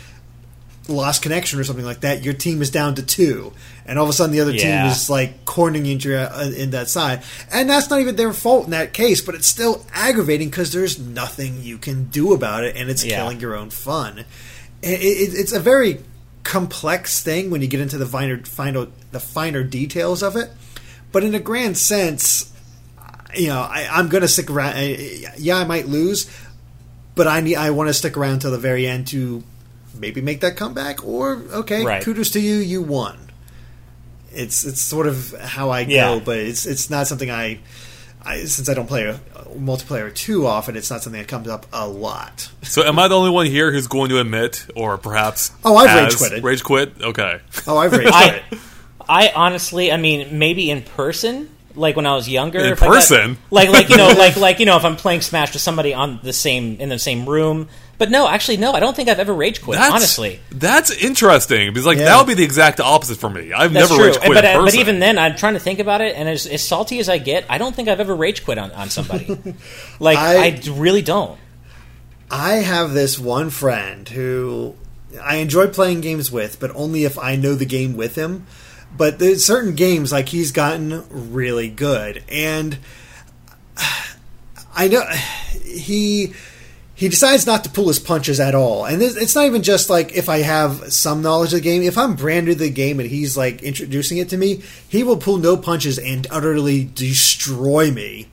lost 0.87 1.21
connection 1.21 1.59
or 1.59 1.63
something 1.63 1.85
like 1.85 2.01
that. 2.01 2.23
Your 2.23 2.33
team 2.33 2.61
is 2.61 2.69
down 2.69 2.95
to 2.95 3.03
two, 3.03 3.53
and 3.85 3.97
all 3.97 4.03
of 4.05 4.09
a 4.09 4.13
sudden 4.13 4.33
the 4.33 4.41
other 4.41 4.51
team 4.51 4.85
is 4.87 5.09
like 5.09 5.45
cornering 5.45 5.85
into 5.85 6.17
uh, 6.17 6.43
in 6.55 6.71
that 6.71 6.89
side, 6.89 7.23
and 7.51 7.69
that's 7.69 7.89
not 7.89 8.01
even 8.01 8.15
their 8.17 8.33
fault 8.33 8.65
in 8.65 8.71
that 8.71 8.93
case. 8.93 9.21
But 9.21 9.35
it's 9.35 9.47
still 9.47 9.85
aggravating 9.93 10.49
because 10.49 10.73
there's 10.73 10.99
nothing 10.99 11.61
you 11.63 11.77
can 11.77 12.05
do 12.05 12.33
about 12.33 12.63
it, 12.65 12.75
and 12.75 12.89
it's 12.89 13.03
Yeah. 13.05 13.17
killing 13.17 13.39
your 13.39 13.55
own 13.55 13.69
fun. 13.69 14.25
It, 14.81 14.99
it, 15.01 15.33
it's 15.39 15.53
a 15.53 15.59
very 15.59 16.03
complex 16.43 17.21
thing 17.23 17.49
when 17.51 17.61
you 17.61 17.67
get 17.67 17.79
into 17.79 17.97
the 17.97 18.05
finer, 18.05 18.37
finer 18.43 18.87
the 19.11 19.19
finer 19.19 19.63
details 19.63 20.23
of 20.23 20.35
it. 20.35 20.49
But 21.11 21.23
in 21.23 21.35
a 21.35 21.39
grand 21.39 21.77
sense, 21.77 22.51
you 23.35 23.47
know, 23.47 23.59
I, 23.61 23.87
I'm 23.91 24.07
going 24.09 24.21
to 24.21 24.27
stick 24.27 24.49
around. 24.49 24.75
I- 24.77 25.33
Yeah, 25.37 25.57
I 25.57 25.65
might 25.65 25.87
lose, 25.87 26.29
but 27.15 27.27
I 27.27 27.41
need. 27.41 27.55
I 27.57 27.71
want 27.71 27.89
to 27.89 27.93
stick 27.93 28.17
around 28.17 28.39
till 28.39 28.51
the 28.51 28.57
very 28.57 28.87
end 28.87 29.07
to 29.07 29.43
maybe 29.99 30.21
make 30.21 30.41
that 30.41 30.55
comeback. 30.57 31.05
Or 31.05 31.33
okay, 31.51 31.83
Right. 31.85 32.03
kudos 32.03 32.31
to 32.31 32.39
you, 32.39 32.55
you 32.55 32.81
won. 32.81 33.17
It's 34.33 34.63
it's 34.63 34.79
sort 34.81 35.07
of 35.07 35.33
how 35.39 35.69
I 35.71 35.83
go, 35.83 36.21
but 36.21 36.37
it's 36.37 36.65
it's 36.65 36.89
not 36.89 37.07
something 37.07 37.29
I. 37.29 37.59
I, 38.23 38.43
since 38.45 38.69
I 38.69 38.73
don't 38.73 38.87
play 38.87 39.05
a, 39.05 39.19
multiplayer 39.57 40.13
too 40.13 40.45
often, 40.47 40.75
it's 40.75 40.89
not 40.89 41.01
something 41.01 41.21
that 41.21 41.27
comes 41.27 41.47
up 41.47 41.65
a 41.73 41.87
lot. 41.87 42.49
So, 42.61 42.83
am 42.83 42.97
I 42.99 43.07
the 43.07 43.15
only 43.15 43.31
one 43.31 43.45
here 43.47 43.71
who's 43.71 43.87
going 43.87 44.09
to 44.09 44.19
admit, 44.19 44.65
or 44.75 44.97
perhaps 44.97 45.51
Oh, 45.65 45.75
I've 45.75 45.89
has 45.89 46.13
rage 46.13 46.17
quitted. 46.17 46.43
Rage 46.43 46.63
quit. 46.63 46.93
Okay. 47.01 47.39
Oh, 47.67 47.77
I've 47.77 47.91
raged 47.91 48.11
I, 48.13 48.39
quit. 48.47 48.61
I 49.09 49.31
honestly, 49.35 49.91
I 49.91 49.97
mean, 49.97 50.37
maybe 50.39 50.69
in 50.69 50.83
person, 50.83 51.49
like 51.75 51.95
when 51.95 52.05
I 52.05 52.15
was 52.15 52.29
younger. 52.29 52.59
In 52.59 52.67
if 52.73 52.81
I 52.83 52.87
got- 52.87 52.93
person? 52.95 53.37
like 53.49 53.69
like 53.69 53.89
you 53.89 53.97
know, 53.97 54.07
like 54.17 54.37
like 54.37 54.59
you 54.59 54.65
know, 54.65 54.77
if 54.77 54.85
I'm 54.85 54.95
playing 54.95 55.21
Smash 55.21 55.53
with 55.53 55.61
somebody 55.61 55.93
on 55.93 56.19
the 56.23 56.33
same 56.33 56.77
in 56.79 56.89
the 56.89 56.99
same 56.99 57.27
room. 57.27 57.67
But 58.01 58.09
no, 58.09 58.27
actually, 58.27 58.57
no. 58.57 58.71
I 58.71 58.79
don't 58.79 58.95
think 58.95 59.09
I've 59.09 59.19
ever 59.19 59.31
rage 59.31 59.61
quit. 59.61 59.77
That's, 59.77 59.93
honestly, 59.93 60.39
that's 60.49 60.89
interesting 60.89 61.71
because 61.71 61.85
like 61.85 61.99
Yeah. 61.99 62.05
that 62.05 62.17
would 62.17 62.25
be 62.25 62.33
the 62.33 62.43
exact 62.43 62.79
opposite 62.79 63.19
for 63.19 63.29
me. 63.29 63.53
I've 63.53 63.71
that's 63.71 63.91
never 63.91 63.93
true. 63.95 64.05
rage 64.07 64.17
quit 64.17 64.33
but 64.33 64.43
in 64.43 64.57
uh, 64.57 64.65
but 64.65 64.73
even 64.73 64.97
then, 64.97 65.19
I'm 65.19 65.35
trying 65.35 65.53
to 65.53 65.59
think 65.59 65.77
about 65.77 66.01
it, 66.01 66.15
and 66.15 66.27
as, 66.27 66.47
as 66.47 66.67
salty 66.67 66.97
as 66.97 67.09
I 67.09 67.19
get, 67.19 67.45
I 67.47 67.59
don't 67.59 67.75
think 67.75 67.89
I've 67.89 67.99
ever 67.99 68.15
rage 68.15 68.43
quit 68.43 68.57
on, 68.57 68.71
on 68.71 68.89
somebody. 68.89 69.27
like 69.99 70.17
I- 70.17 70.45
I, 70.47 70.61
really 70.71 71.03
don't. 71.03 71.37
I 72.31 72.53
have 72.53 72.93
this 72.93 73.19
one 73.19 73.51
friend 73.51 74.09
who 74.09 74.73
I 75.21 75.35
enjoy 75.35 75.67
playing 75.67 76.01
games 76.01 76.31
with, 76.31 76.59
but 76.59 76.71
only 76.73 77.03
if 77.03 77.19
I 77.19 77.35
know 77.35 77.53
the 77.53 77.67
game 77.67 77.95
with 77.95 78.15
him. 78.15 78.47
But 78.97 79.19
there's 79.19 79.45
certain 79.45 79.75
games 79.75 80.11
like 80.11 80.29
he's 80.29 80.51
gotten 80.51 81.03
really 81.11 81.69
good, 81.69 82.23
and 82.29 82.79
I 84.75 84.87
know 84.87 85.03
he 85.63 86.33
he 87.01 87.09
decides 87.09 87.47
not 87.47 87.63
to 87.63 87.69
pull 87.71 87.87
his 87.87 87.97
punches 87.97 88.39
at 88.39 88.53
all. 88.53 88.85
And 88.85 89.01
it's 89.01 89.33
not 89.33 89.47
even 89.47 89.63
just 89.63 89.89
like 89.89 90.15
if 90.15 90.29
I 90.29 90.37
have 90.43 90.93
some 90.93 91.23
knowledge 91.23 91.51
of 91.51 91.57
the 91.57 91.63
game. 91.63 91.81
If 91.81 91.97
I'm 91.97 92.15
brand 92.15 92.45
new 92.45 92.53
to 92.53 92.59
the 92.59 92.69
game 92.69 92.99
and 92.99 93.09
he's 93.09 93.35
like 93.35 93.63
introducing 93.63 94.19
it 94.19 94.29
to 94.29 94.37
me, 94.37 94.61
he 94.87 95.01
will 95.01 95.17
pull 95.17 95.37
no 95.37 95.57
punches 95.57 95.97
and 95.97 96.27
utterly 96.29 96.83
destroy 96.83 97.89
me 97.89 98.27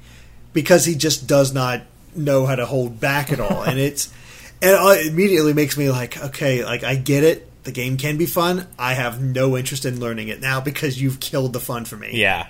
because 0.53 0.85
he 0.85 0.97
just 0.97 1.27
does 1.27 1.55
not 1.55 1.81
know 2.15 2.45
how 2.45 2.57
to 2.57 2.67
hold 2.67 3.01
back 3.01 3.33
at 3.33 3.41
all. 3.41 3.63
and 3.63 3.79
it's 3.79 4.13
and 4.61 4.77
it 4.79 5.07
immediately 5.07 5.55
makes 5.55 5.79
me 5.79 5.89
like, 5.89 6.23
okay, 6.23 6.63
like 6.63 6.85
I 6.85 6.95
get 6.97 7.25
it. 7.25 7.65
the 7.65 7.73
game 7.73 7.97
can 7.97 8.19
be 8.19 8.27
fun. 8.27 8.67
I 8.79 8.93
have 8.93 9.19
no 9.19 9.57
interest 9.57 9.87
in 9.87 9.99
learning 9.99 10.29
it 10.29 10.43
now 10.43 10.61
because 10.61 11.01
you've 11.01 11.21
killed 11.21 11.55
the 11.55 11.61
fun 11.61 11.87
for 11.87 11.97
me. 11.97 12.11
Yeah. 12.13 12.49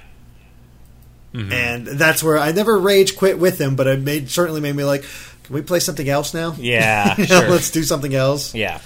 And 1.35 1.87
that's 1.87 2.21
where 2.25 2.39
I 2.39 2.51
never 2.51 2.77
rage 2.77 3.17
quit 3.17 3.39
with 3.39 3.61
him, 3.61 3.77
but 3.77 3.87
it 3.87 4.01
made 4.01 4.29
certainly 4.29 4.61
made 4.61 4.75
me 4.75 4.83
like, 4.83 5.05
can 5.49 5.55
we 5.55 5.63
play 5.63 5.81
something 5.81 6.09
else 6.09 6.33
now? 6.33 6.55
Yeah. 6.57 7.15
You 7.19 7.27
know, 7.27 7.41
sure. 7.41 7.51
Let's 7.51 7.71
do 7.71 7.83
something 7.83 8.15
else. 8.15 8.55
Yeah. 8.55 8.81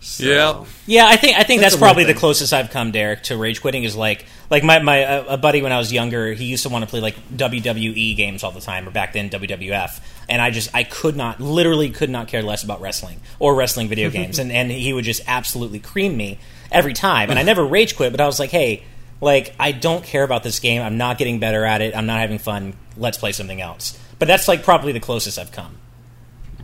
So- 0.00 0.24
Yeah. 0.24 0.64
Yeah, 0.86 1.06
I 1.06 1.16
think 1.16 1.36
I 1.38 1.42
think 1.42 1.60
That's 1.60 1.74
that's, 1.74 1.80
probably 1.80 2.04
the 2.04 2.14
closest 2.14 2.52
I've 2.52 2.70
come, 2.70 2.92
Derek, 2.92 3.22
to 3.24 3.36
rage 3.36 3.60
quitting. 3.60 3.84
Is 3.84 3.94
like 3.96 4.26
like 4.50 4.62
my 4.64 4.78
my 4.80 5.04
uh, 5.04 5.24
a 5.28 5.36
buddy 5.36 5.60
when 5.62 5.72
I 5.72 5.78
was 5.78 5.92
younger, 5.92 6.32
he 6.32 6.44
used 6.46 6.62
to 6.64 6.68
want 6.68 6.84
to 6.84 6.88
play 6.90 7.00
like 7.00 7.16
WWE 7.36 8.16
games 8.16 8.42
all 8.44 8.50
the 8.52 8.60
time, 8.60 8.86
or 8.88 8.90
back 8.90 9.12
then 9.12 9.28
WWF, 9.28 10.00
and 10.28 10.40
I 10.40 10.50
just 10.50 10.70
I 10.74 10.84
could 10.84 11.14
not, 11.16 11.40
literally 11.40 11.90
could 11.90 12.10
not 12.10 12.28
care 12.28 12.42
less 12.42 12.62
about 12.64 12.80
wrestling 12.80 13.20
or 13.38 13.54
wrestling 13.54 13.88
video 13.88 14.08
games, 14.18 14.38
and 14.38 14.50
and 14.50 14.70
he 14.70 14.92
would 14.92 15.04
just 15.04 15.22
absolutely 15.26 15.78
cream 15.80 16.16
me 16.16 16.38
every 16.72 16.94
time, 16.94 17.28
and 17.30 17.38
I 17.38 17.42
never 17.42 17.64
rage 17.64 17.96
quit, 17.96 18.12
but 18.12 18.20
I 18.20 18.26
was 18.26 18.38
like, 18.38 18.50
hey, 18.50 18.84
like 19.20 19.54
I 19.60 19.72
don't 19.72 20.04
care 20.04 20.22
about 20.22 20.42
this 20.42 20.58
game, 20.60 20.80
I'm 20.80 20.96
not 20.96 21.18
getting 21.18 21.38
better 21.40 21.64
at 21.64 21.82
it, 21.82 21.94
I'm 21.94 22.06
not 22.06 22.20
having 22.20 22.38
fun, 22.38 22.74
let's 22.96 23.18
play 23.18 23.32
something 23.32 23.60
else. 23.60 23.98
But 24.18 24.28
that's 24.28 24.48
like 24.48 24.62
probably 24.62 24.92
the 24.92 25.00
closest 25.00 25.38
I've 25.38 25.52
come. 25.52 25.76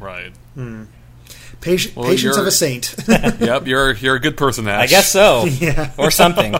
Right. 0.00 0.32
Hmm. 0.54 0.84
Patient, 1.60 1.96
Well, 1.96 2.08
patience 2.08 2.36
of 2.36 2.46
a 2.46 2.50
saint. 2.50 2.94
yep. 3.08 3.66
You're 3.66 3.92
you're 3.92 4.16
a 4.16 4.20
good 4.20 4.36
person, 4.36 4.68
Ash. 4.68 4.82
I 4.82 4.86
guess 4.86 5.10
so, 5.10 5.44
yeah. 5.46 5.92
or 5.96 6.10
something. 6.10 6.52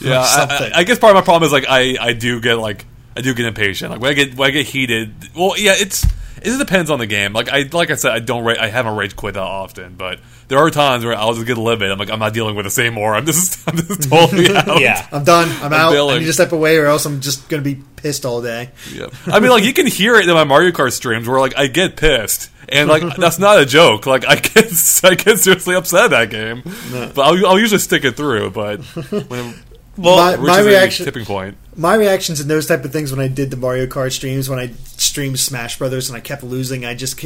Yeah. 0.00 0.20
I, 0.20 0.24
something. 0.24 0.72
I, 0.72 0.78
I 0.78 0.84
guess 0.84 0.98
part 0.98 1.16
of 1.16 1.20
my 1.20 1.24
problem 1.24 1.46
is 1.46 1.52
like 1.52 1.64
I 1.68 1.96
I 2.00 2.12
do 2.12 2.40
get 2.40 2.58
like 2.58 2.84
I 3.16 3.22
do 3.22 3.34
get 3.34 3.46
impatient. 3.46 3.90
Like 3.90 4.00
when 4.00 4.10
I 4.10 4.14
get 4.14 4.36
when 4.36 4.48
I 4.48 4.50
get 4.52 4.66
heated. 4.66 5.14
Well, 5.34 5.58
yeah. 5.58 5.74
It's 5.76 6.06
it 6.42 6.58
depends 6.58 6.90
on 6.90 6.98
the 6.98 7.06
game. 7.06 7.32
Like 7.32 7.48
I 7.48 7.68
like 7.72 7.90
I 7.90 7.94
said, 7.94 8.12
I 8.12 8.18
don't 8.18 8.44
ra- 8.44 8.54
I 8.58 8.68
haven't 8.68 8.96
rage 8.96 9.16
quit 9.16 9.34
that 9.34 9.40
often, 9.40 9.94
but 9.94 10.20
there 10.48 10.58
are 10.58 10.70
times 10.70 11.04
where 11.04 11.14
I'll 11.14 11.34
just 11.34 11.46
get 11.46 11.56
a 11.58 11.60
livid. 11.60 11.90
I'm 11.90 11.98
like 11.98 12.10
I'm 12.10 12.18
not 12.18 12.32
dealing 12.34 12.54
with 12.56 12.66
this 12.66 12.78
anymore. 12.78 13.14
I'm 13.14 13.26
just 13.26 13.66
I'm 13.68 13.76
just 13.76 14.08
totally 14.08 14.48
out. 14.56 14.80
Yeah. 14.80 15.06
I'm 15.12 15.24
done. 15.24 15.48
I'm, 15.62 15.72
out. 15.72 15.90
I 15.90 15.92
bailing. 15.92 16.18
need 16.20 16.26
to 16.26 16.32
step 16.32 16.52
away, 16.52 16.76
or 16.78 16.86
else 16.86 17.04
I'm 17.06 17.20
just 17.20 17.48
going 17.48 17.62
to 17.62 17.74
be 17.74 17.82
pissed 17.96 18.24
all 18.26 18.42
day. 18.42 18.70
Yep. 18.92 19.12
I 19.26 19.40
mean, 19.40 19.50
like 19.50 19.64
you 19.64 19.72
can 19.72 19.86
hear 19.86 20.16
it 20.16 20.28
in 20.28 20.34
my 20.34 20.44
Mario 20.44 20.70
Kart 20.72 20.92
streams 20.92 21.26
where 21.28 21.40
like 21.40 21.56
I 21.56 21.66
get 21.66 21.96
pissed, 21.96 22.50
and 22.68 22.88
like 22.88 23.16
that's 23.16 23.38
not 23.38 23.58
a 23.60 23.66
joke. 23.66 24.06
Like 24.06 24.26
I 24.26 24.36
get 24.36 25.00
I 25.04 25.14
get 25.14 25.38
seriously 25.38 25.74
upset 25.74 26.04
at 26.04 26.10
that 26.10 26.30
game, 26.30 26.62
but 27.14 27.18
I'll, 27.18 27.46
I'll 27.46 27.58
usually 27.58 27.80
stick 27.80 28.04
it 28.04 28.16
through. 28.16 28.50
But 28.50 28.80
when 28.82 29.40
it 29.50 29.56
Well, 29.96 30.16
my, 30.16 30.36
my 30.36 30.60
a 30.60 30.64
reaction, 30.64 31.04
tipping 31.06 31.24
point, 31.24 31.56
my 31.76 31.94
reactions 31.94 32.40
in 32.40 32.48
those 32.48 32.66
type 32.66 32.84
of 32.84 32.92
things 32.92 33.10
when 33.10 33.20
I 33.20 33.28
did 33.28 33.50
the 33.50 33.56
Mario 33.56 33.86
Kart 33.86 34.12
streams, 34.12 34.48
when 34.48 34.58
I 34.58 34.72
streamed 34.96 35.38
Smash 35.38 35.78
Brothers 35.78 36.08
and 36.08 36.16
I 36.16 36.20
kept 36.20 36.42
losing, 36.42 36.84
I 36.84 36.94
just 36.94 37.22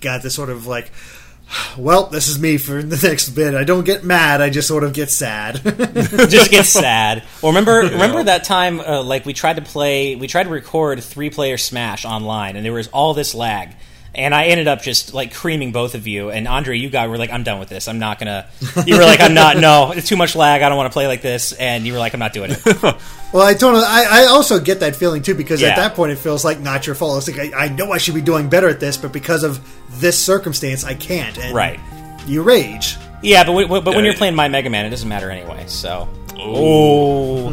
got 0.00 0.22
this 0.22 0.34
sort 0.34 0.50
of 0.50 0.66
like, 0.66 0.90
well, 1.78 2.06
this 2.06 2.28
is 2.28 2.38
me 2.38 2.58
for 2.58 2.82
the 2.82 3.08
next 3.08 3.30
bit. 3.30 3.54
I 3.54 3.64
don't 3.64 3.84
get 3.84 4.04
mad. 4.04 4.40
I 4.40 4.50
just 4.50 4.68
sort 4.68 4.84
of 4.84 4.92
get 4.92 5.10
sad. 5.10 5.60
just 5.64 6.50
get 6.50 6.66
sad. 6.66 7.24
Well, 7.42 7.52
remember 7.52 7.80
remember 7.92 8.24
that 8.24 8.44
time 8.44 8.80
uh, 8.80 9.02
like 9.02 9.24
we 9.24 9.32
tried 9.32 9.56
to 9.56 9.62
play 9.62 10.16
we 10.16 10.26
tried 10.26 10.44
to 10.44 10.50
record 10.50 11.02
three 11.02 11.30
player 11.30 11.56
Smash 11.56 12.04
online 12.04 12.56
and 12.56 12.64
there 12.64 12.72
was 12.72 12.88
all 12.88 13.14
this 13.14 13.34
lag. 13.34 13.74
And 14.14 14.34
I 14.34 14.46
ended 14.46 14.68
up 14.68 14.80
just 14.82 15.12
like 15.12 15.34
creaming 15.34 15.72
both 15.72 15.94
of 15.94 16.06
you. 16.06 16.30
And 16.30 16.46
Andre, 16.46 16.78
you 16.78 16.88
guys 16.88 17.08
were 17.08 17.18
like, 17.18 17.30
"I'm 17.30 17.42
done 17.42 17.58
with 17.58 17.68
this. 17.68 17.88
I'm 17.88 17.98
not 17.98 18.18
gonna." 18.18 18.46
You 18.86 18.96
were 18.96 19.02
like, 19.02 19.20
"I'm 19.20 19.34
not. 19.34 19.56
No, 19.56 19.90
it's 19.90 20.08
too 20.08 20.16
much 20.16 20.36
lag. 20.36 20.62
I 20.62 20.68
don't 20.68 20.78
want 20.78 20.90
to 20.90 20.92
play 20.92 21.06
like 21.06 21.20
this." 21.22 21.52
And 21.52 21.86
you 21.86 21.92
were 21.92 21.98
like, 21.98 22.14
"I'm 22.14 22.20
not 22.20 22.32
doing 22.32 22.52
it." 22.52 22.64
well, 23.32 23.42
I 23.42 23.54
totally, 23.54 23.82
I, 23.84 24.22
I 24.22 24.26
also 24.26 24.60
get 24.60 24.80
that 24.80 24.94
feeling 24.94 25.22
too 25.22 25.34
because 25.34 25.62
at 25.62 25.76
that 25.76 25.94
point 25.94 26.12
it 26.12 26.16
feels 26.18 26.44
like 26.44 26.60
not 26.60 26.86
your 26.86 26.94
fault. 26.94 27.26
It's 27.28 27.36
like 27.36 27.52
I, 27.52 27.64
I 27.64 27.68
know 27.68 27.90
I 27.92 27.98
should 27.98 28.14
be 28.14 28.22
doing 28.22 28.48
better 28.48 28.68
at 28.68 28.78
this, 28.78 28.96
but 28.96 29.12
because 29.12 29.42
of 29.42 29.60
this 30.00 30.22
circumstance, 30.22 30.84
I 30.84 30.94
can't. 30.94 31.36
And 31.38 31.54
Right. 31.54 31.80
You 32.26 32.42
rage. 32.42 32.96
Yeah, 33.22 33.42
but 33.44 33.52
w- 33.52 33.68
but 33.68 33.84
when 33.86 33.96
Yeah, 33.96 34.10
you're 34.10 34.14
playing 34.14 34.34
My 34.34 34.48
Mega 34.48 34.70
Man, 34.70 34.86
it 34.86 34.90
doesn't 34.90 35.08
matter 35.08 35.30
anyway. 35.30 35.64
So. 35.66 36.08
Oh. 36.38 37.52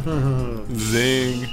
zing. 0.73 1.47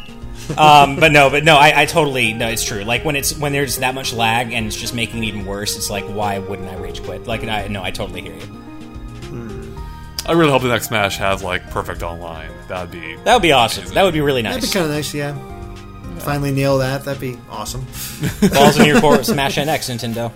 Um, 0.57 0.97
but 0.97 1.13
no, 1.13 1.29
but 1.31 1.45
no, 1.45 1.57
I, 1.57 1.83
I 1.83 1.85
totally 1.87 2.33
no. 2.33 2.49
It's 2.49 2.65
true. 2.65 2.83
Like 2.85 3.05
when 3.05 3.17
it's 3.17 3.37
when 3.37 3.53
there's 3.53 3.77
that 3.79 3.95
much 3.95 4.13
lag 4.13 4.53
and 4.53 4.67
it's 4.67 4.77
just 4.77 4.95
making 4.95 5.23
it 5.23 5.27
even 5.27 5.45
worse. 5.47 5.77
It's 5.77 5.91
like 5.91 6.05
why 6.05 6.39
wouldn't 6.39 6.69
I 6.69 6.77
rage 6.77 7.03
quit? 7.03 7.27
Like 7.27 7.45
I 7.45 7.67
no, 7.69 7.83
I 7.83 7.91
totally 7.91 8.23
hear 8.23 8.35
you. 8.35 9.75
I 10.27 10.33
really 10.33 10.51
hope 10.51 10.61
the 10.63 10.69
next 10.69 10.89
Smash 10.89 11.17
has 11.19 11.43
like 11.43 11.71
perfect 11.71 12.03
online. 12.03 12.51
That'd 12.69 12.91
be 12.91 13.17
That 13.25 13.35
would 13.35 13.43
be 13.43 13.53
awesome. 13.53 13.87
That 13.95 14.03
would 14.03 14.13
be 14.15 14.21
really 14.21 14.43
nice. 14.43 14.57
That'd 14.57 14.69
be 14.69 14.73
kind 14.75 14.85
of 14.87 14.93
nice. 14.93 15.15
Yeah. 15.15 15.35
Finally 16.19 16.51
nail 16.53 16.79
that. 16.79 17.05
That'd 17.05 17.21
be 17.21 17.39
awesome. 17.51 17.87
Balls 18.53 18.79
in 18.79 18.85
your 18.85 19.01
court, 19.03 19.25
Smash 19.25 19.57
NX, 19.57 19.89
Nintendo. 19.97 20.31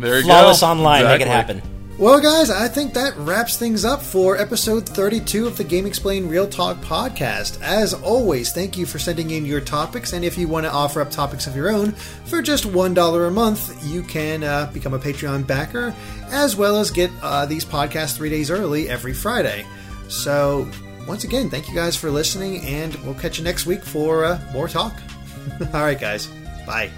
there. 0.00 0.16
You 0.16 0.22
go 0.22 0.28
Flawless 0.28 0.60
go. 0.62 0.66
online, 0.68 1.04
make 1.04 1.20
it 1.20 1.28
Exactly. 1.28 1.54
happen. 1.60 1.75
Well, 1.98 2.20
guys, 2.20 2.50
I 2.50 2.68
think 2.68 2.92
that 2.92 3.16
wraps 3.16 3.56
things 3.56 3.86
up 3.86 4.02
for 4.02 4.36
episode 4.36 4.86
32 4.86 5.46
of 5.46 5.56
the 5.56 5.64
GameXplain 5.64 6.28
Real 6.28 6.46
Talk 6.46 6.76
podcast. 6.82 7.58
As 7.62 7.94
always, 7.94 8.52
thank 8.52 8.76
you 8.76 8.84
for 8.84 8.98
sending 8.98 9.30
in 9.30 9.46
your 9.46 9.62
topics, 9.62 10.12
and 10.12 10.22
if 10.22 10.36
you 10.36 10.46
want 10.46 10.66
to 10.66 10.70
offer 10.70 11.00
up 11.00 11.10
topics 11.10 11.46
of 11.46 11.56
your 11.56 11.70
own, 11.70 11.92
for 12.26 12.42
just 12.42 12.64
$1 12.64 13.26
a 13.26 13.30
month, 13.30 13.82
you 13.90 14.02
can 14.02 14.44
uh, 14.44 14.70
become 14.74 14.92
a 14.92 14.98
Patreon 14.98 15.46
backer, 15.46 15.94
as 16.26 16.54
well 16.54 16.78
as 16.78 16.90
get 16.90 17.10
uh, 17.22 17.46
these 17.46 17.64
podcasts 17.64 18.14
three 18.14 18.28
days 18.28 18.50
early 18.50 18.90
every 18.90 19.14
Friday. 19.14 19.64
So, 20.08 20.70
once 21.08 21.24
again, 21.24 21.48
thank 21.48 21.66
you 21.66 21.74
guys 21.74 21.96
for 21.96 22.10
listening, 22.10 22.60
and 22.66 22.94
we'll 23.06 23.14
catch 23.14 23.38
you 23.38 23.44
next 23.44 23.64
week 23.64 23.82
for 23.82 24.26
uh, 24.26 24.38
more 24.52 24.68
talk. 24.68 24.92
All 25.72 25.80
right, 25.80 25.98
guys. 25.98 26.26
Bye. 26.66 26.90